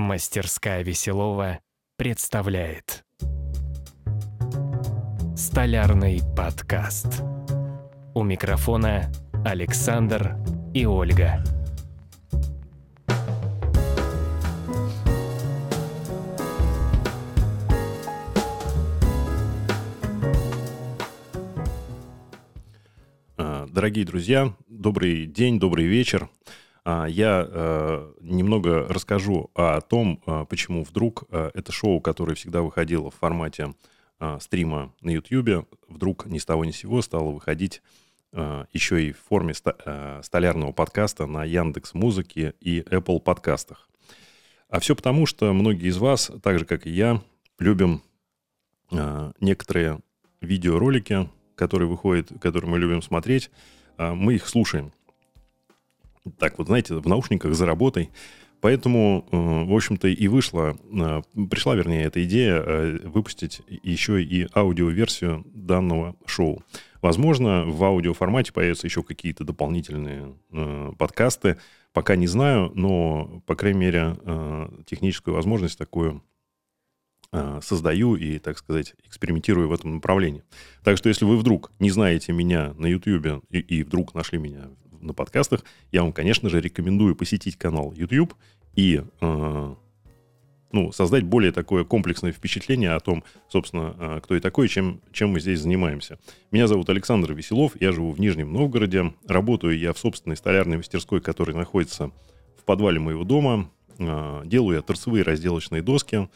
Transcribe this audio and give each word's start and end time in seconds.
Мастерская 0.00 0.82
Веселова 0.82 1.60
представляет 1.98 3.04
Столярный 5.36 6.22
подкаст. 6.34 7.22
У 8.14 8.22
микрофона 8.22 9.12
Александр 9.44 10.38
и 10.72 10.86
Ольга. 10.86 11.44
А, 23.36 23.66
Дорогие 23.66 24.06
друзья, 24.06 24.54
добрый 24.66 25.26
день, 25.26 25.60
добрый 25.60 25.84
вечер. 25.84 26.30
А, 26.84 27.06
Я 27.06 27.46
э, 27.48 28.12
немного 28.20 28.86
расскажу 28.88 29.50
о 29.54 29.80
том, 29.80 30.22
а, 30.26 30.44
почему 30.44 30.84
вдруг 30.84 31.24
э, 31.30 31.50
это 31.54 31.72
шоу, 31.72 32.00
которое 32.00 32.34
всегда 32.34 32.62
выходило 32.62 33.10
в 33.10 33.14
формате 33.14 33.74
стрима 34.38 34.92
на 35.00 35.08
YouTube, 35.08 35.66
вдруг 35.88 36.26
ни 36.26 36.36
с 36.36 36.44
того 36.44 36.66
ни 36.66 36.72
с 36.72 36.76
сего 36.76 37.00
стало 37.00 37.30
выходить 37.30 37.80
еще 38.70 39.02
и 39.02 39.12
в 39.12 39.18
форме 39.18 39.54
э, 39.64 40.20
столярного 40.22 40.72
подкаста 40.72 41.24
на 41.24 41.42
Яндекс 41.42 41.94
Музыке 41.94 42.52
и 42.60 42.80
Apple 42.80 43.18
подкастах. 43.20 43.88
А 44.68 44.78
все 44.78 44.94
потому, 44.94 45.24
что 45.24 45.50
многие 45.54 45.88
из 45.88 45.96
вас, 45.96 46.30
так 46.42 46.58
же 46.58 46.66
как 46.66 46.86
и 46.86 46.90
я, 46.90 47.22
любим 47.58 48.02
некоторые 49.40 50.00
видеоролики, 50.42 51.26
которые 51.54 51.88
выходят, 51.88 52.30
которые 52.42 52.70
мы 52.70 52.78
любим 52.78 53.00
смотреть, 53.00 53.50
мы 53.96 54.34
их 54.34 54.46
слушаем. 54.46 54.92
Так 56.38 56.58
вот, 56.58 56.68
знаете, 56.68 56.94
в 56.94 57.06
наушниках 57.06 57.54
за 57.54 57.66
работой. 57.66 58.10
Поэтому, 58.60 59.26
э, 59.30 59.36
в 59.36 59.74
общем-то, 59.74 60.08
и 60.08 60.28
вышла, 60.28 60.76
э, 60.92 61.22
пришла, 61.50 61.74
вернее, 61.74 62.04
эта 62.04 62.22
идея 62.24 62.56
э, 62.56 62.98
выпустить 63.04 63.62
еще 63.68 64.22
и 64.22 64.46
аудиоверсию 64.54 65.46
данного 65.54 66.14
шоу. 66.26 66.62
Возможно, 67.00 67.64
в 67.64 67.82
аудиоформате 67.82 68.52
появятся 68.52 68.86
еще 68.86 69.02
какие-то 69.02 69.42
дополнительные 69.42 70.34
подкасты. 70.98 71.56
Пока 71.94 72.14
не 72.14 72.26
знаю, 72.26 72.72
но, 72.74 73.42
по 73.46 73.54
крайней 73.54 73.80
мере, 73.80 74.16
техническую 74.84 75.34
возможность 75.34 75.78
такую 75.78 76.22
создаю 77.62 78.16
и, 78.16 78.38
так 78.38 78.58
сказать, 78.58 78.96
экспериментирую 79.06 79.70
в 79.70 79.72
этом 79.72 79.94
направлении. 79.94 80.42
Так 80.84 80.98
что, 80.98 81.08
если 81.08 81.24
вы 81.24 81.38
вдруг 81.38 81.72
не 81.78 81.90
знаете 81.90 82.34
меня 82.34 82.74
на 82.76 82.84
YouTube 82.84 83.44
и, 83.48 83.60
и 83.60 83.82
вдруг 83.82 84.12
нашли 84.12 84.38
меня 84.38 84.68
на 85.00 85.14
подкастах, 85.14 85.64
я 85.92 86.02
вам, 86.02 86.12
конечно 86.12 86.48
же, 86.48 86.60
рекомендую 86.60 87.16
посетить 87.16 87.56
канал 87.56 87.92
YouTube 87.92 88.34
и 88.74 89.02
э, 89.20 89.74
ну, 90.72 90.92
создать 90.92 91.24
более 91.24 91.52
такое 91.52 91.84
комплексное 91.84 92.32
впечатление 92.32 92.92
о 92.92 93.00
том, 93.00 93.24
собственно, 93.48 93.96
э, 93.98 94.20
кто 94.22 94.34
я 94.34 94.40
такой 94.40 94.66
и 94.66 94.68
чем, 94.68 95.00
чем 95.12 95.30
мы 95.30 95.40
здесь 95.40 95.60
занимаемся. 95.60 96.18
Меня 96.50 96.66
зовут 96.66 96.88
Александр 96.88 97.32
Веселов, 97.32 97.72
я 97.80 97.92
живу 97.92 98.12
в 98.12 98.20
Нижнем 98.20 98.52
Новгороде, 98.52 99.12
работаю 99.26 99.78
я 99.78 99.92
в 99.92 99.98
собственной 99.98 100.36
столярной 100.36 100.76
мастерской, 100.76 101.20
которая 101.20 101.56
находится 101.56 102.10
в 102.56 102.64
подвале 102.64 103.00
моего 103.00 103.24
дома, 103.24 103.70
Э, 104.00 104.42
делаю 104.44 104.76
я 104.76 104.82
торцевые 104.82 105.22
разделочные 105.22 105.82
доски. 105.82 106.28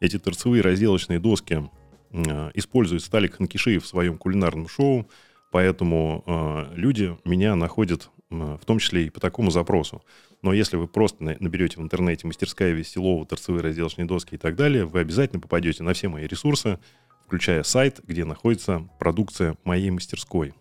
Эти 0.00 0.18
торцевые 0.18 0.62
разделочные 0.62 1.20
доски 1.20 1.70
э, 2.10 2.50
использует 2.54 3.02
Сталик 3.02 3.36
Ханкишиев 3.36 3.84
в 3.84 3.86
своем 3.86 4.18
кулинарном 4.18 4.68
шоу, 4.68 5.08
поэтому 5.52 6.24
э, 6.26 6.72
люди 6.74 7.16
меня 7.24 7.54
находят 7.54 8.10
э, 8.30 8.58
в 8.60 8.64
том 8.64 8.80
числе 8.80 9.06
и 9.06 9.10
по 9.10 9.20
такому 9.20 9.50
запросу. 9.52 10.02
Но 10.40 10.52
если 10.52 10.76
вы 10.76 10.88
просто 10.88 11.22
на- 11.22 11.36
наберете 11.38 11.76
в 11.76 11.82
интернете 11.82 12.26
«Мастерская 12.26 12.72
Веселова», 12.72 13.24
«Торцевые 13.24 13.62
разделочные 13.62 14.06
доски» 14.06 14.34
и 14.34 14.38
так 14.38 14.56
далее, 14.56 14.86
вы 14.86 14.98
обязательно 14.98 15.40
попадете 15.40 15.84
на 15.84 15.92
все 15.92 16.08
мои 16.08 16.26
ресурсы, 16.26 16.80
включая 17.26 17.62
сайт, 17.62 18.00
где 18.04 18.24
находится 18.24 18.88
продукция 18.98 19.56
моей 19.62 19.90
мастерской. 19.90 20.54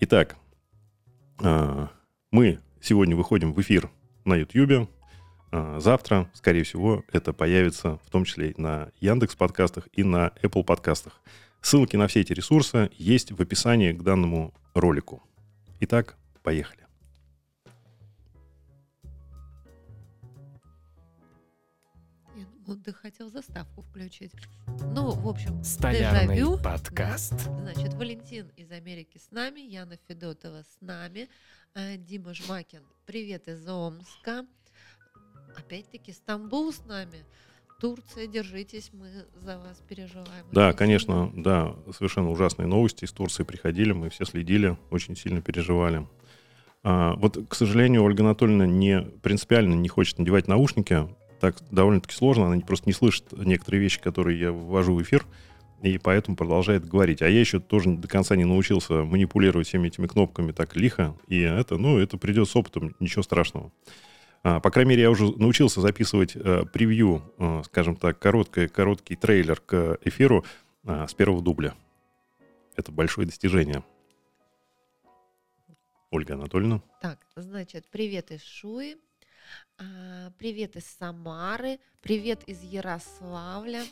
Итак, 0.00 0.36
э, 1.42 1.86
мы 2.30 2.58
сегодня 2.82 3.16
выходим 3.16 3.54
в 3.54 3.60
эфир 3.60 3.88
на 4.24 4.34
YouTube. 4.34 4.90
А, 5.52 5.80
Завтра, 5.80 6.28
скорее 6.34 6.64
всего, 6.64 7.04
это 7.12 7.32
появится 7.32 7.98
в 8.04 8.10
том 8.10 8.24
числе 8.24 8.50
и 8.50 8.60
на 8.60 8.90
Яндекс 9.00 9.36
подкастах 9.36 9.88
и 9.92 10.02
на 10.02 10.32
Apple 10.42 10.64
подкастах. 10.64 11.20
Ссылки 11.66 11.96
на 11.96 12.06
все 12.06 12.20
эти 12.20 12.32
ресурсы 12.32 12.92
есть 12.96 13.32
в 13.32 13.42
описании 13.42 13.90
к 13.90 14.00
данному 14.00 14.54
ролику. 14.72 15.24
Итак, 15.80 16.16
поехали. 16.44 16.86
Я 22.36 22.46
думала, 22.46 22.80
ты 22.84 22.92
хотел 22.92 23.30
заставку 23.30 23.82
включить. 23.82 24.30
Ну, 24.94 25.10
в 25.10 25.26
общем, 25.26 25.64
Столярный 25.64 26.36
дежавю. 26.36 26.62
подкаст. 26.62 27.34
Значит, 27.58 27.94
Валентин 27.94 28.46
из 28.56 28.70
Америки 28.70 29.18
с 29.18 29.32
нами, 29.32 29.58
Яна 29.58 29.98
Федотова 30.06 30.62
с 30.62 30.80
нами, 30.80 31.28
э, 31.74 31.96
Дима 31.96 32.32
Жмакин, 32.32 32.84
привет 33.06 33.48
из 33.48 33.66
Омска. 33.66 34.46
Опять-таки 35.56 36.12
Стамбул 36.12 36.72
с 36.72 36.84
нами. 36.84 37.24
Турция, 37.78 38.26
держитесь, 38.26 38.90
мы 38.94 39.26
за 39.34 39.58
вас 39.58 39.82
переживаем. 39.86 40.46
Да, 40.50 40.68
очень 40.68 40.78
конечно, 40.78 41.30
да, 41.34 41.76
совершенно 41.92 42.30
ужасные 42.30 42.66
новости 42.66 43.04
из 43.04 43.12
Турции 43.12 43.42
приходили, 43.42 43.92
мы 43.92 44.08
все 44.08 44.24
следили, 44.24 44.78
очень 44.90 45.14
сильно 45.14 45.42
переживали. 45.42 46.06
А, 46.82 47.14
вот, 47.16 47.36
к 47.48 47.54
сожалению, 47.54 48.02
Ольга 48.04 48.22
Анатольевна 48.22 48.64
не 48.64 49.02
принципиально 49.22 49.74
не 49.74 49.88
хочет 49.88 50.18
надевать 50.18 50.48
наушники. 50.48 51.06
Так 51.40 51.56
довольно-таки 51.70 52.14
сложно, 52.14 52.46
она 52.46 52.58
просто 52.60 52.88
не 52.88 52.94
слышит 52.94 53.32
некоторые 53.32 53.82
вещи, 53.82 54.00
которые 54.00 54.40
я 54.40 54.52
ввожу 54.52 54.94
в 54.94 55.02
эфир, 55.02 55.26
и 55.82 55.98
поэтому 55.98 56.34
продолжает 56.34 56.88
говорить. 56.88 57.20
А 57.20 57.28
я 57.28 57.40
еще 57.40 57.60
тоже 57.60 57.90
до 57.90 58.08
конца 58.08 58.36
не 58.36 58.44
научился 58.44 59.04
манипулировать 59.04 59.66
всеми 59.68 59.88
этими 59.88 60.06
кнопками 60.06 60.52
так 60.52 60.76
лихо, 60.76 61.14
и 61.28 61.40
это, 61.40 61.76
ну, 61.76 61.98
это 61.98 62.16
придет 62.16 62.48
с 62.48 62.56
опытом, 62.56 62.94
ничего 63.00 63.22
страшного. 63.22 63.70
А, 64.48 64.60
По 64.60 64.70
крайней 64.70 64.90
мере, 64.90 65.02
я 65.02 65.10
уже 65.10 65.24
научился 65.24 65.80
записывать 65.80 66.36
э, 66.36 66.64
превью, 66.72 67.34
э, 67.36 67.62
скажем 67.64 67.96
так, 67.96 68.20
короткий, 68.20 68.68
короткий 68.68 69.16
трейлер 69.16 69.58
к 69.58 69.98
эфиру 70.02 70.44
а, 70.84 71.08
с 71.08 71.14
первого 71.14 71.42
дубля. 71.42 71.74
Это 72.76 72.92
большое 72.92 73.26
достижение. 73.26 73.82
Ольга 76.12 76.34
Анатольевна. 76.34 76.80
Так, 77.00 77.18
значит, 77.34 77.88
привет 77.90 78.30
из 78.30 78.44
Шуи, 78.44 78.94
а, 79.78 80.30
привет 80.38 80.76
из 80.76 80.86
Самары, 80.86 81.80
привет 82.00 82.44
из 82.46 82.62
Ярославля. 82.62 83.82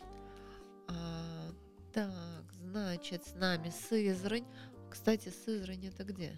Так, 1.92 2.44
значит, 2.52 3.26
с 3.26 3.34
нами 3.34 3.72
Сызрань. 3.88 4.46
Кстати, 4.88 5.32
Сызрань 5.44 5.86
это 5.86 6.04
где? 6.04 6.36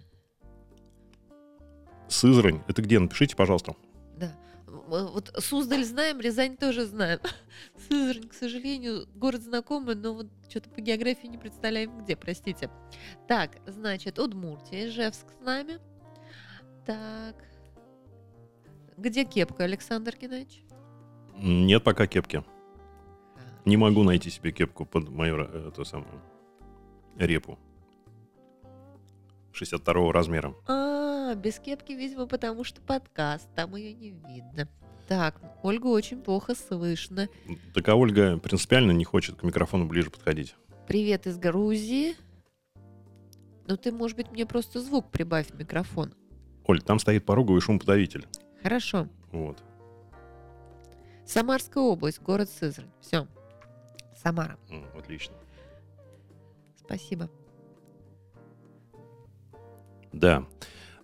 Сызрань. 2.07 2.63
Это 2.67 2.81
где? 2.81 2.97
Напишите, 2.97 3.35
пожалуйста. 3.35 3.75
Да. 4.17 4.35
Вот 4.67 5.33
Суздаль 5.37 5.85
знаем, 5.85 6.19
Рязань 6.19 6.57
тоже 6.57 6.85
знаем. 6.85 7.19
Сызрань, 7.87 8.27
к 8.27 8.33
сожалению, 8.33 9.07
город 9.15 9.41
знакомый, 9.41 9.95
но 9.95 10.13
вот 10.13 10.27
что-то 10.49 10.69
по 10.69 10.81
географии 10.81 11.27
не 11.27 11.37
представляем 11.37 11.97
где, 12.03 12.15
простите. 12.17 12.69
Так, 13.27 13.51
значит, 13.65 14.19
Удмуртия, 14.19 14.87
Ижевск 14.87 15.25
с 15.39 15.45
нами. 15.45 15.79
Так. 16.85 17.35
Где 18.97 19.23
кепка, 19.23 19.63
Александр 19.63 20.15
Геннадьевич? 20.19 20.63
Нет 21.37 21.83
пока 21.83 22.07
кепки. 22.07 22.43
А, 23.35 23.39
Не 23.65 23.77
могу 23.77 24.03
найти 24.03 24.29
себе 24.29 24.51
кепку 24.51 24.85
под 24.85 25.09
мою 25.09 25.37
э, 25.37 25.67
эту 25.69 25.85
самую 25.85 26.21
репу. 27.17 27.57
62 29.53 30.11
размера. 30.11 30.53
А, 30.67 30.96
без 31.35 31.59
кепки, 31.59 31.93
видимо, 31.93 32.25
потому 32.27 32.63
что 32.63 32.81
подкаст, 32.81 33.47
там 33.55 33.75
ее 33.75 33.93
не 33.93 34.11
видно. 34.11 34.67
Так, 35.07 35.39
Ольгу 35.63 35.89
очень 35.89 36.21
плохо 36.21 36.53
слышно. 36.53 37.29
Так 37.73 37.87
а 37.87 37.95
Ольга 37.95 38.37
принципиально 38.37 38.91
не 38.91 39.05
хочет 39.05 39.37
к 39.37 39.43
микрофону 39.43 39.85
ближе 39.85 40.09
подходить. 40.09 40.55
Привет 40.87 41.27
из 41.27 41.37
Грузии. 41.37 42.15
Ну, 43.67 43.77
ты, 43.77 43.91
может 43.91 44.17
быть, 44.17 44.31
мне 44.31 44.45
просто 44.45 44.81
звук 44.81 45.11
прибавь 45.11 45.47
в 45.47 45.57
микрофон. 45.57 46.13
Оль, 46.65 46.81
там 46.81 46.99
стоит 46.99 47.25
пороговый 47.25 47.61
шумоподавитель. 47.61 48.27
Хорошо. 48.61 49.07
Вот. 49.31 49.63
Самарская 51.25 51.83
область, 51.83 52.21
город 52.21 52.49
Сызрань. 52.49 52.89
Все. 53.01 53.27
Самара. 54.15 54.57
Отлично. 54.97 55.35
Спасибо. 56.77 57.29
Да. 60.13 60.45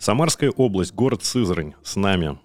Самарская 0.03 0.51
область, 0.51 0.94
город 0.94 1.23
Сызрань 1.23 1.75
с 1.81 1.95
нами. 1.95 2.38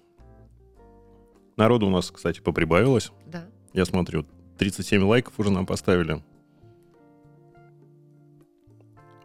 Народу 1.57 1.87
у 1.87 1.89
нас, 1.89 2.09
кстати, 2.09 2.39
поприбавилось. 2.39 3.11
Да. 3.25 3.49
Я 3.73 3.83
смотрю, 3.83 4.25
37 4.57 5.03
лайков 5.03 5.37
уже 5.37 5.51
нам 5.51 5.65
поставили. 5.65 6.23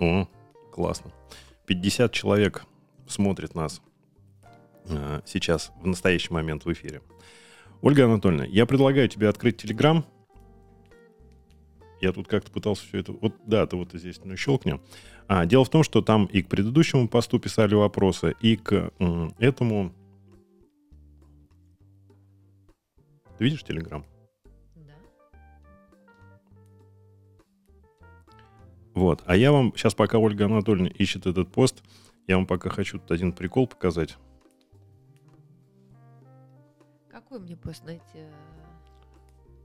О, 0.01 0.27
классно. 0.73 1.13
50 1.67 2.11
человек 2.11 2.65
смотрит 3.07 3.55
нас 3.55 3.81
э, 4.89 5.21
сейчас, 5.27 5.71
в 5.81 5.87
настоящий 5.87 6.33
момент 6.33 6.65
в 6.65 6.73
эфире. 6.73 7.03
Ольга 7.83 8.07
Анатольевна, 8.07 8.47
я 8.47 8.67
предлагаю 8.67 9.09
тебе 9.09 9.29
открыть 9.29 9.59
Телеграм. 9.59 10.05
Я 12.01 12.13
тут 12.13 12.27
как-то 12.27 12.51
пытался 12.51 12.85
все 12.85 12.99
это... 12.99 13.13
Вот, 13.13 13.37
да, 13.47 13.65
ты 13.69 13.77
вот 13.77 13.93
здесь 13.93 14.21
ну, 14.25 14.37
щелкни. 14.37 14.81
А, 15.27 15.47
дело 15.47 15.65
в 15.65 15.71
том, 15.71 15.83
что 15.83 16.03
там 16.03 16.27
и 16.27 16.43
к 16.43 16.49
предыдущему 16.49 17.09
посту 17.09 17.39
писали 17.39 17.75
вопросы, 17.75 18.35
и 18.41 18.57
к 18.57 18.93
м, 18.99 19.35
этому... 19.39 19.93
Ты 23.39 23.45
видишь 23.45 23.65
Телеграм? 23.65 24.05
Да. 24.77 24.95
Вот. 28.95 29.23
А 29.27 29.37
я 29.37 29.51
вам 29.51 29.73
сейчас, 29.75 29.95
пока 29.95 30.19
Ольга 30.19 30.45
Анатольевна 30.45 30.89
ищет 30.89 31.27
этот 31.27 31.51
пост, 31.51 31.83
я 32.27 32.37
вам 32.37 32.47
пока 32.47 32.71
хочу 32.71 32.99
тут 32.99 33.11
один 33.11 33.33
прикол 33.33 33.67
показать. 33.67 34.17
Какой 37.11 37.41
мне 37.41 37.57
пост 37.57 37.85
найти? 37.85 38.27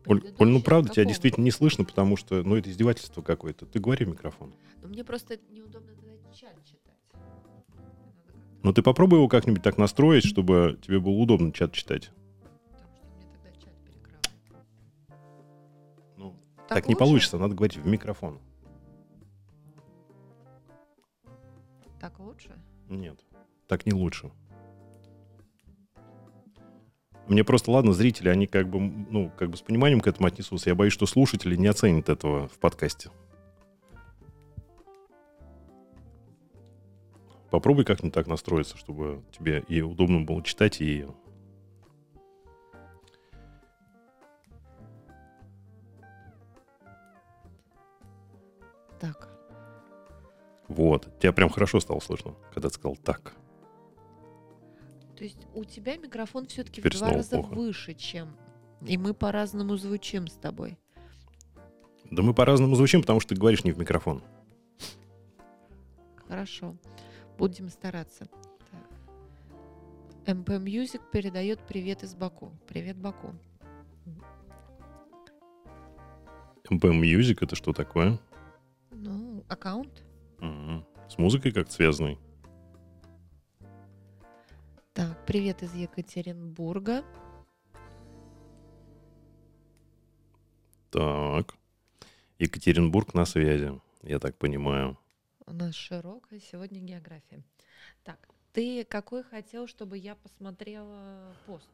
Оль, 0.09 0.23
Оль, 0.39 0.47
ну 0.49 0.59
правда, 0.59 0.89
тебя 0.89 1.05
действительно 1.05 1.43
не 1.43 1.51
слышно, 1.51 1.85
потому 1.85 2.17
что, 2.17 2.41
ну, 2.41 2.55
это 2.55 2.71
издевательство 2.71 3.21
какое-то. 3.21 3.67
Ты 3.67 3.79
говори 3.79 4.05
в 4.05 4.09
микрофон. 4.09 4.55
Но 4.81 4.87
мне 4.87 5.03
просто 5.03 5.37
неудобно 5.51 5.93
тогда 5.93 6.13
чат 6.33 6.55
читать. 6.65 6.95
Ну, 8.63 8.73
ты 8.73 8.81
попробуй 8.81 9.19
его 9.19 9.27
как-нибудь 9.27 9.61
так 9.61 9.77
настроить, 9.77 10.25
чтобы 10.25 10.79
тебе 10.81 10.99
было 10.99 11.13
удобно 11.13 11.53
чат 11.53 11.73
читать. 11.73 12.09
Потому 12.71 12.91
что 12.95 13.07
мне 13.07 13.27
тогда 13.31 13.51
чат 13.51 13.73
перекрывает. 13.85 14.29
Ну, 16.17 16.35
так, 16.67 16.87
не 16.87 16.95
лучше? 16.95 16.99
получится, 16.99 17.37
надо 17.37 17.53
говорить 17.53 17.77
в 17.77 17.85
микрофон. 17.85 18.39
Так 21.99 22.17
лучше? 22.17 22.59
Нет, 22.89 23.19
так 23.67 23.85
не 23.85 23.93
лучше. 23.93 24.31
Мне 27.29 27.43
просто, 27.43 27.69
ладно, 27.69 27.93
зрители, 27.93 28.27
они 28.27 28.47
как 28.47 28.67
бы, 28.67 28.79
ну, 28.79 29.31
как 29.37 29.51
бы 29.51 29.57
с 29.57 29.61
пониманием 29.61 30.01
к 30.01 30.07
этому 30.07 30.27
отнесутся. 30.27 30.71
Я 30.71 30.75
боюсь, 30.75 30.93
что 30.93 31.05
слушатели 31.05 31.55
не 31.55 31.67
оценят 31.67 32.09
этого 32.09 32.47
в 32.47 32.57
подкасте. 32.57 33.11
Попробуй 37.51 37.85
как-нибудь 37.85 38.15
так 38.15 38.25
настроиться, 38.25 38.77
чтобы 38.77 39.21
тебе 39.31 39.63
и 39.67 39.81
удобно 39.81 40.21
было 40.21 40.43
читать, 40.43 40.81
и... 40.81 41.05
Так. 48.99 49.29
Вот. 50.67 51.07
Тебя 51.19 51.31
прям 51.31 51.49
хорошо 51.49 51.79
стало 51.79 51.99
слышно, 51.99 52.33
когда 52.51 52.69
ты 52.69 52.75
сказал 52.75 52.95
«так». 52.97 53.35
То 55.19 55.25
есть 55.25 55.45
у 55.53 55.65
тебя 55.65 55.97
микрофон 55.97 56.47
все-таки 56.47 56.79
в 56.79 56.85
два 56.85 57.09
раза 57.11 57.35
плохо. 57.41 57.53
выше, 57.53 57.93
чем... 57.93 58.37
И 58.87 58.97
мы 58.97 59.13
по-разному 59.13 59.75
звучим 59.75 60.27
с 60.27 60.35
тобой. 60.35 60.77
Да 62.09 62.23
мы 62.23 62.33
по-разному 62.33 62.75
звучим, 62.75 63.01
потому 63.01 63.19
что 63.19 63.35
ты 63.35 63.41
говоришь 63.41 63.65
не 63.65 63.73
в 63.73 63.77
микрофон. 63.77 64.23
Хорошо. 66.25 66.77
Будем 67.37 67.67
стараться. 67.67 68.29
Так. 70.25 70.37
МП 70.37 70.51
Music 70.51 71.01
передает 71.11 71.59
привет 71.67 72.03
из 72.03 72.15
Баку. 72.15 72.53
Привет, 72.65 72.95
Баку. 72.95 73.35
MP 76.69 76.91
Music— 76.91 77.39
это 77.41 77.57
что 77.57 77.73
такое? 77.73 78.17
Ну, 78.91 79.43
аккаунт. 79.49 80.05
М, 80.39 80.85
С 81.09 81.17
музыкой 81.17 81.51
как 81.51 81.69
связанный? 81.69 82.17
Так, 84.99 85.25
привет 85.25 85.63
из 85.63 85.73
Екатеринбурга. 85.75 87.05
Так. 90.89 91.55
Екатеринбург 92.37 93.13
на 93.13 93.23
связи, 93.23 93.79
я 94.03 94.19
так 94.19 94.37
понимаю. 94.37 94.99
У 95.45 95.53
нас 95.53 95.73
широкая 95.73 96.41
сегодня 96.41 96.81
география. 96.81 97.45
Так, 98.03 98.19
ты 98.51 98.83
какой 98.83 99.23
хотел, 99.23 99.67
чтобы 99.67 99.97
я 99.97 100.15
посмотрела 100.15 101.33
пост? 101.45 101.69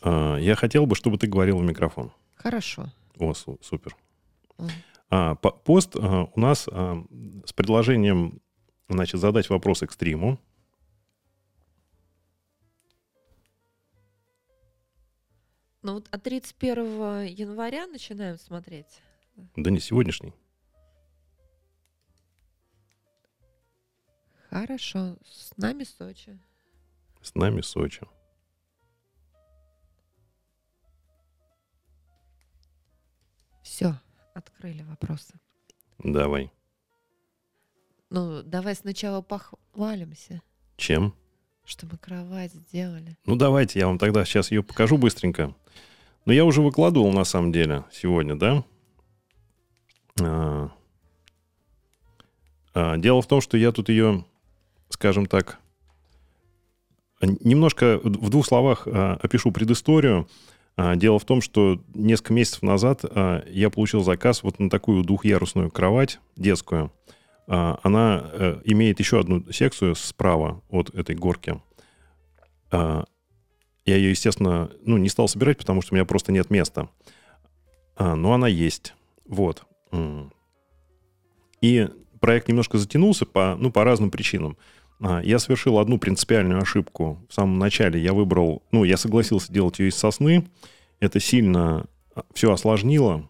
А, 0.00 0.36
я 0.38 0.54
хотел 0.54 0.86
бы, 0.86 0.94
чтобы 0.94 1.18
ты 1.18 1.26
говорил 1.26 1.58
в 1.58 1.62
микрофон. 1.62 2.10
Хорошо. 2.36 2.86
О, 3.18 3.34
су- 3.34 3.58
супер. 3.60 3.94
А, 5.10 5.34
по- 5.34 5.50
пост 5.52 5.94
а, 5.96 6.24
у 6.34 6.40
нас 6.40 6.66
а, 6.72 7.04
с 7.44 7.52
предложением 7.52 8.40
значит, 8.88 9.20
задать 9.20 9.50
вопросы 9.50 9.86
к 9.86 9.92
Ну 15.82 15.94
вот 15.94 16.08
от 16.12 16.22
31 16.22 17.24
января 17.24 17.86
начинаем 17.86 18.38
смотреть. 18.38 19.02
Да 19.56 19.70
не 19.70 19.80
сегодняшний. 19.80 20.32
Хорошо. 24.48 25.16
С 25.24 25.56
нами 25.56 25.84
Сочи. 25.84 26.38
С 27.20 27.34
нами 27.34 27.62
Сочи. 27.62 28.02
Все, 33.62 33.94
открыли 34.34 34.82
вопросы. 34.82 35.34
Давай. 35.98 36.52
Ну, 38.10 38.42
давай 38.42 38.74
сначала 38.74 39.22
похвалимся, 39.22 40.42
Чем? 40.76 41.16
Что 41.64 41.86
мы 41.86 41.98
кровать 41.98 42.52
сделали. 42.52 43.16
Ну, 43.26 43.36
давайте, 43.36 43.78
я 43.78 43.86
вам 43.86 43.98
тогда 43.98 44.24
сейчас 44.24 44.50
ее 44.50 44.62
покажу 44.62 44.98
быстренько. 44.98 45.54
Но 46.24 46.32
я 46.32 46.44
уже 46.44 46.62
выкладывал, 46.62 47.12
на 47.12 47.24
самом 47.24 47.52
деле, 47.52 47.84
сегодня, 47.92 48.36
да? 48.36 48.64
А, 50.20 50.70
а, 52.74 52.96
дело 52.96 53.22
в 53.22 53.26
том, 53.26 53.40
что 53.40 53.56
я 53.56 53.72
тут 53.72 53.88
ее, 53.88 54.24
скажем 54.88 55.26
так, 55.26 55.58
немножко 57.20 58.00
в 58.02 58.30
двух 58.30 58.46
словах 58.46 58.86
а, 58.86 59.18
опишу 59.22 59.52
предысторию. 59.52 60.28
А, 60.76 60.96
дело 60.96 61.18
в 61.18 61.24
том, 61.24 61.40
что 61.40 61.80
несколько 61.94 62.32
месяцев 62.32 62.62
назад 62.62 63.04
а, 63.04 63.44
я 63.48 63.70
получил 63.70 64.02
заказ 64.02 64.42
вот 64.42 64.58
на 64.58 64.70
такую 64.70 65.04
двухъярусную 65.04 65.70
кровать 65.70 66.20
детскую. 66.36 66.92
А, 67.48 67.78
она 67.82 68.30
э, 68.32 68.60
имеет 68.64 68.98
еще 68.98 69.20
одну 69.20 69.44
секцию 69.52 69.94
справа 69.94 70.62
от 70.68 70.94
этой 70.94 71.16
горки. 71.16 71.60
А, 72.70 73.04
я 73.84 73.96
ее, 73.96 74.10
естественно, 74.10 74.70
ну, 74.84 74.96
не 74.96 75.08
стал 75.08 75.28
собирать, 75.28 75.58
потому 75.58 75.82
что 75.82 75.92
у 75.92 75.96
меня 75.96 76.04
просто 76.04 76.32
нет 76.32 76.50
места. 76.50 76.88
А, 77.96 78.14
но 78.14 78.32
она 78.32 78.48
есть. 78.48 78.94
Вот. 79.26 79.64
И 81.60 81.88
проект 82.20 82.48
немножко 82.48 82.78
затянулся 82.78 83.26
по, 83.26 83.56
ну, 83.58 83.70
по 83.70 83.84
разным 83.84 84.10
причинам. 84.10 84.56
Я 85.24 85.40
совершил 85.40 85.78
одну 85.78 85.98
принципиальную 85.98 86.62
ошибку 86.62 87.18
в 87.28 87.34
самом 87.34 87.58
начале. 87.58 88.00
Я 88.00 88.12
выбрал, 88.12 88.62
ну, 88.70 88.84
я 88.84 88.96
согласился 88.96 89.52
делать 89.52 89.80
ее 89.80 89.88
из 89.88 89.96
сосны. 89.96 90.48
Это 91.00 91.18
сильно 91.18 91.86
все 92.32 92.52
осложнило. 92.52 93.28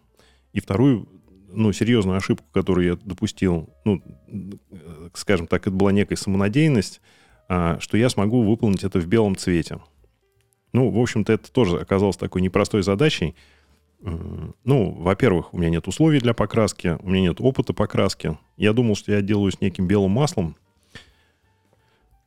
И 0.51 0.59
вторую, 0.59 1.07
ну, 1.53 1.71
серьезную 1.71 2.17
ошибку, 2.17 2.45
которую 2.51 2.87
я 2.87 2.95
допустил, 2.95 3.69
ну, 3.85 4.01
э, 4.27 5.09
скажем 5.13 5.47
так, 5.47 5.61
это 5.67 5.75
была 5.75 5.91
некая 5.91 6.15
самонадеянность, 6.15 7.01
а, 7.49 7.79
что 7.79 7.97
я 7.97 8.09
смогу 8.09 8.43
выполнить 8.43 8.83
это 8.83 8.99
в 8.99 9.05
белом 9.07 9.35
цвете. 9.35 9.79
Ну, 10.71 10.89
в 10.89 10.99
общем-то, 10.99 11.31
это 11.31 11.51
тоже 11.51 11.79
оказалось 11.79 12.17
такой 12.17 12.41
непростой 12.41 12.83
задачей. 12.83 13.35
Ну, 14.01 14.91
во-первых, 14.91 15.53
у 15.53 15.57
меня 15.57 15.69
нет 15.69 15.87
условий 15.87 16.19
для 16.19 16.33
покраски, 16.33 16.97
у 17.01 17.09
меня 17.09 17.29
нет 17.29 17.39
опыта 17.39 17.73
покраски. 17.73 18.37
Я 18.57 18.73
думал, 18.73 18.95
что 18.95 19.13
я 19.13 19.21
делаю 19.21 19.51
с 19.51 19.61
неким 19.61 19.87
белым 19.87 20.11
маслом. 20.11 20.57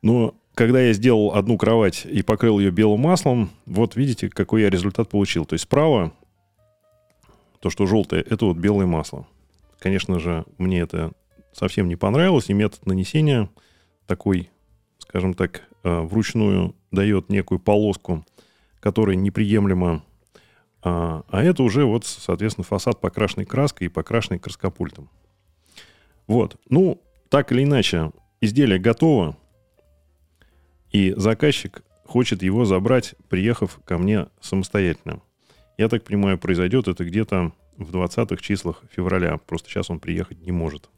Но 0.01 0.33
когда 0.55 0.81
я 0.81 0.93
сделал 0.93 1.35
одну 1.35 1.57
кровать 1.57 2.05
и 2.05 2.23
покрыл 2.23 2.57
ее 2.57 2.71
белым 2.71 3.01
маслом, 3.01 3.51
вот 3.67 3.95
видите, 3.95 4.29
какой 4.29 4.63
я 4.63 4.69
результат 4.71 5.09
получил. 5.09 5.45
То 5.45 5.53
есть 5.53 5.63
справа, 5.63 6.13
то, 7.59 7.69
что 7.69 7.85
желтое, 7.85 8.21
это 8.21 8.45
вот 8.45 8.57
белое 8.57 8.85
масло. 8.85 9.27
Конечно 9.79 10.19
же, 10.19 10.45
мне 10.57 10.79
это 10.79 11.11
совсем 11.53 11.87
не 11.87 11.95
понравилось, 11.95 12.49
и 12.49 12.53
метод 12.53 12.85
нанесения 12.85 13.49
такой, 14.05 14.49
скажем 14.99 15.33
так, 15.33 15.63
э, 15.83 15.99
вручную 16.01 16.75
дает 16.91 17.29
некую 17.29 17.59
полоску, 17.59 18.25
которая 18.79 19.15
неприемлема. 19.15 20.03
А, 20.81 21.23
а 21.29 21.43
это 21.43 21.63
уже 21.63 21.85
вот, 21.85 22.05
соответственно, 22.05 22.63
фасад 22.63 23.01
покрашенной 23.01 23.45
краской 23.45 23.87
и 23.87 23.89
покрашенный 23.89 24.39
краскопультом. 24.39 25.09
Вот. 26.27 26.57
Ну, 26.69 27.01
так 27.29 27.51
или 27.51 27.63
иначе, 27.63 28.11
изделие 28.41 28.79
готово, 28.79 29.37
и 30.91 31.13
заказчик 31.17 31.83
хочет 32.05 32.41
его 32.41 32.65
забрать, 32.65 33.15
приехав 33.29 33.79
ко 33.83 33.97
мне 33.97 34.27
самостоятельно. 34.39 35.21
Я 35.77 35.89
так 35.89 36.03
понимаю, 36.03 36.37
произойдет 36.39 36.87
это 36.87 37.05
где-то 37.05 37.51
в 37.77 37.95
20-х 37.95 38.41
числах 38.41 38.83
февраля. 38.91 39.37
Просто 39.37 39.69
сейчас 39.69 39.89
он 39.89 39.99
приехать 39.99 40.41
не 40.41 40.51
может. 40.51 40.89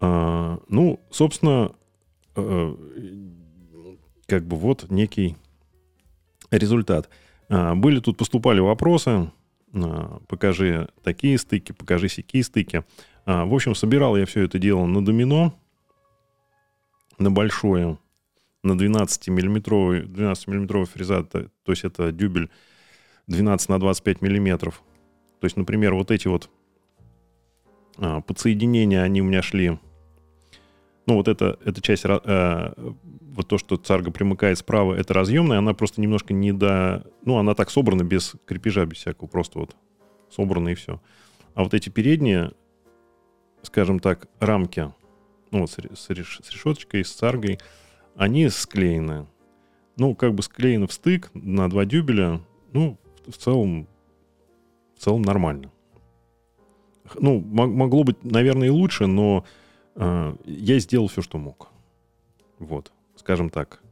А, 0.00 0.58
ну, 0.68 1.00
собственно, 1.10 1.72
э, 2.34 2.76
как 4.26 4.44
бы 4.46 4.56
вот 4.56 4.90
некий 4.90 5.36
результат. 6.50 7.08
А, 7.48 7.74
были 7.74 8.00
тут, 8.00 8.16
поступали 8.16 8.60
вопросы, 8.60 9.30
а, 9.72 10.20
покажи 10.26 10.88
такие 11.02 11.38
стыки, 11.38 11.72
покажи 11.72 12.08
сякие 12.08 12.42
стыки. 12.42 12.84
А, 13.24 13.44
в 13.44 13.54
общем, 13.54 13.74
собирал 13.74 14.16
я 14.16 14.26
все 14.26 14.42
это 14.42 14.58
дело 14.58 14.86
на 14.86 15.04
домино, 15.04 15.54
на 17.18 17.30
большое, 17.30 17.98
на 18.62 18.72
12-миллиметровый 18.72 20.06
12 20.06 20.48
миллиметровый 20.48 20.86
фрезат, 20.86 21.30
то 21.30 21.48
есть 21.68 21.84
это 21.84 22.10
дюбель 22.10 22.50
12 23.26 23.68
на 23.68 23.80
25 23.80 24.22
миллиметров. 24.22 24.82
То 25.40 25.46
есть, 25.46 25.56
например, 25.56 25.94
вот 25.94 26.10
эти 26.10 26.28
вот 26.28 26.50
а, 27.98 28.20
подсоединения, 28.20 29.02
они 29.02 29.22
у 29.22 29.24
меня 29.24 29.42
шли 29.42 29.78
ну, 31.06 31.14
вот 31.14 31.28
эта, 31.28 31.58
эта 31.64 31.80
часть, 31.80 32.04
э, 32.04 32.72
вот 32.76 33.48
то, 33.48 33.58
что 33.58 33.76
царга 33.76 34.10
примыкает 34.10 34.58
справа, 34.58 34.94
это 34.94 35.14
разъемная, 35.14 35.58
она 35.58 35.72
просто 35.72 36.00
немножко 36.00 36.34
не 36.34 36.52
до... 36.52 37.06
Ну, 37.24 37.38
она 37.38 37.54
так 37.54 37.70
собрана 37.70 38.02
без 38.02 38.34
крепежа, 38.44 38.84
без 38.86 38.98
всякого, 38.98 39.28
просто 39.28 39.60
вот 39.60 39.76
собрана 40.28 40.70
и 40.70 40.74
все. 40.74 41.00
А 41.54 41.62
вот 41.62 41.74
эти 41.74 41.88
передние, 41.88 42.52
скажем 43.62 44.00
так, 44.00 44.28
рамки, 44.40 44.92
ну, 45.52 45.60
вот 45.60 45.70
с, 45.70 45.76
с, 45.76 46.06
с 46.06 46.10
решеточкой, 46.10 47.04
с 47.04 47.12
царгой, 47.12 47.60
они 48.16 48.48
склеены. 48.48 49.26
Ну, 49.96 50.16
как 50.16 50.34
бы 50.34 50.42
склеены 50.42 50.88
в 50.88 50.92
стык 50.92 51.30
на 51.34 51.70
два 51.70 51.84
дюбеля, 51.84 52.40
ну, 52.72 52.98
в 53.28 53.36
целом, 53.36 53.86
в 54.96 55.02
целом 55.02 55.22
нормально. 55.22 55.70
Ну, 57.18 57.40
могло 57.40 58.04
быть, 58.04 58.24
наверное, 58.24 58.68
и 58.68 58.70
лучше, 58.70 59.06
но 59.06 59.44
а, 59.94 60.36
я 60.44 60.78
сделал 60.78 61.08
все, 61.08 61.22
что 61.22 61.38
мог. 61.38 61.68
Вот, 62.58 62.92
скажем 63.16 63.50
так. 63.50 63.82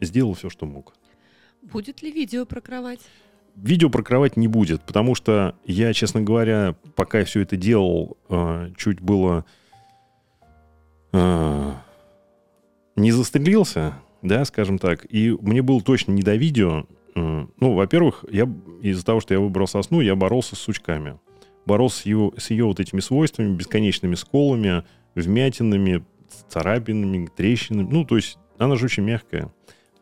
Сделал 0.00 0.34
все, 0.34 0.50
что 0.50 0.66
мог. 0.66 0.94
Будет 1.62 2.02
ли 2.02 2.12
видео 2.12 2.46
про 2.46 2.60
кровать? 2.60 3.00
Видео 3.56 3.88
про 3.88 4.02
кровать 4.02 4.36
не 4.36 4.48
будет, 4.48 4.82
потому 4.82 5.14
что 5.14 5.56
я, 5.64 5.92
честно 5.92 6.20
говоря, 6.20 6.76
пока 6.96 7.20
я 7.20 7.24
все 7.24 7.40
это 7.40 7.56
делал, 7.56 8.16
а, 8.28 8.70
чуть 8.76 9.00
было 9.00 9.44
а, 11.12 11.80
не 12.96 13.12
застрелился, 13.12 13.94
да, 14.22 14.44
скажем 14.44 14.78
так, 14.78 15.06
и 15.08 15.30
мне 15.40 15.62
было 15.62 15.80
точно 15.80 16.12
не 16.12 16.22
до 16.22 16.34
видео. 16.34 16.86
Ну, 17.14 17.74
во-первых, 17.74 18.24
я 18.30 18.48
из-за 18.82 19.04
того, 19.04 19.20
что 19.20 19.34
я 19.34 19.40
выбрал 19.40 19.66
сосну, 19.66 20.00
я 20.00 20.16
боролся 20.16 20.56
с 20.56 20.58
сучками 20.58 21.18
боролся 21.66 22.02
с 22.02 22.06
ее, 22.06 22.32
с 22.36 22.50
ее 22.50 22.64
вот 22.64 22.80
этими 22.80 23.00
свойствами, 23.00 23.54
бесконечными 23.54 24.14
сколами, 24.14 24.84
вмятинами, 25.14 26.04
царапинами, 26.48 27.28
трещинами. 27.34 27.88
Ну, 27.90 28.04
то 28.04 28.16
есть 28.16 28.38
она 28.58 28.76
же 28.76 28.86
очень 28.86 29.04
мягкая, 29.04 29.52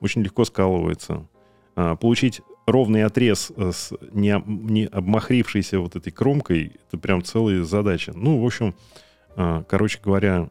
очень 0.01 0.23
легко 0.23 0.45
скалывается. 0.45 1.27
А, 1.75 1.97
получить 1.97 2.41
ровный 2.67 3.05
отрез 3.05 3.51
э, 3.57 3.73
с 3.73 3.93
не, 4.13 4.41
не 4.47 4.87
обмахрившейся 4.87 5.81
вот 5.81 5.97
этой 5.97 6.13
кромкой, 6.13 6.73
это 6.87 6.99
прям 6.99 7.23
целая 7.23 7.65
задача. 7.65 8.13
Ну, 8.15 8.41
в 8.41 8.47
общем, 8.47 8.75
а, 9.37 9.65
короче 9.65 9.99
говоря, 10.03 10.51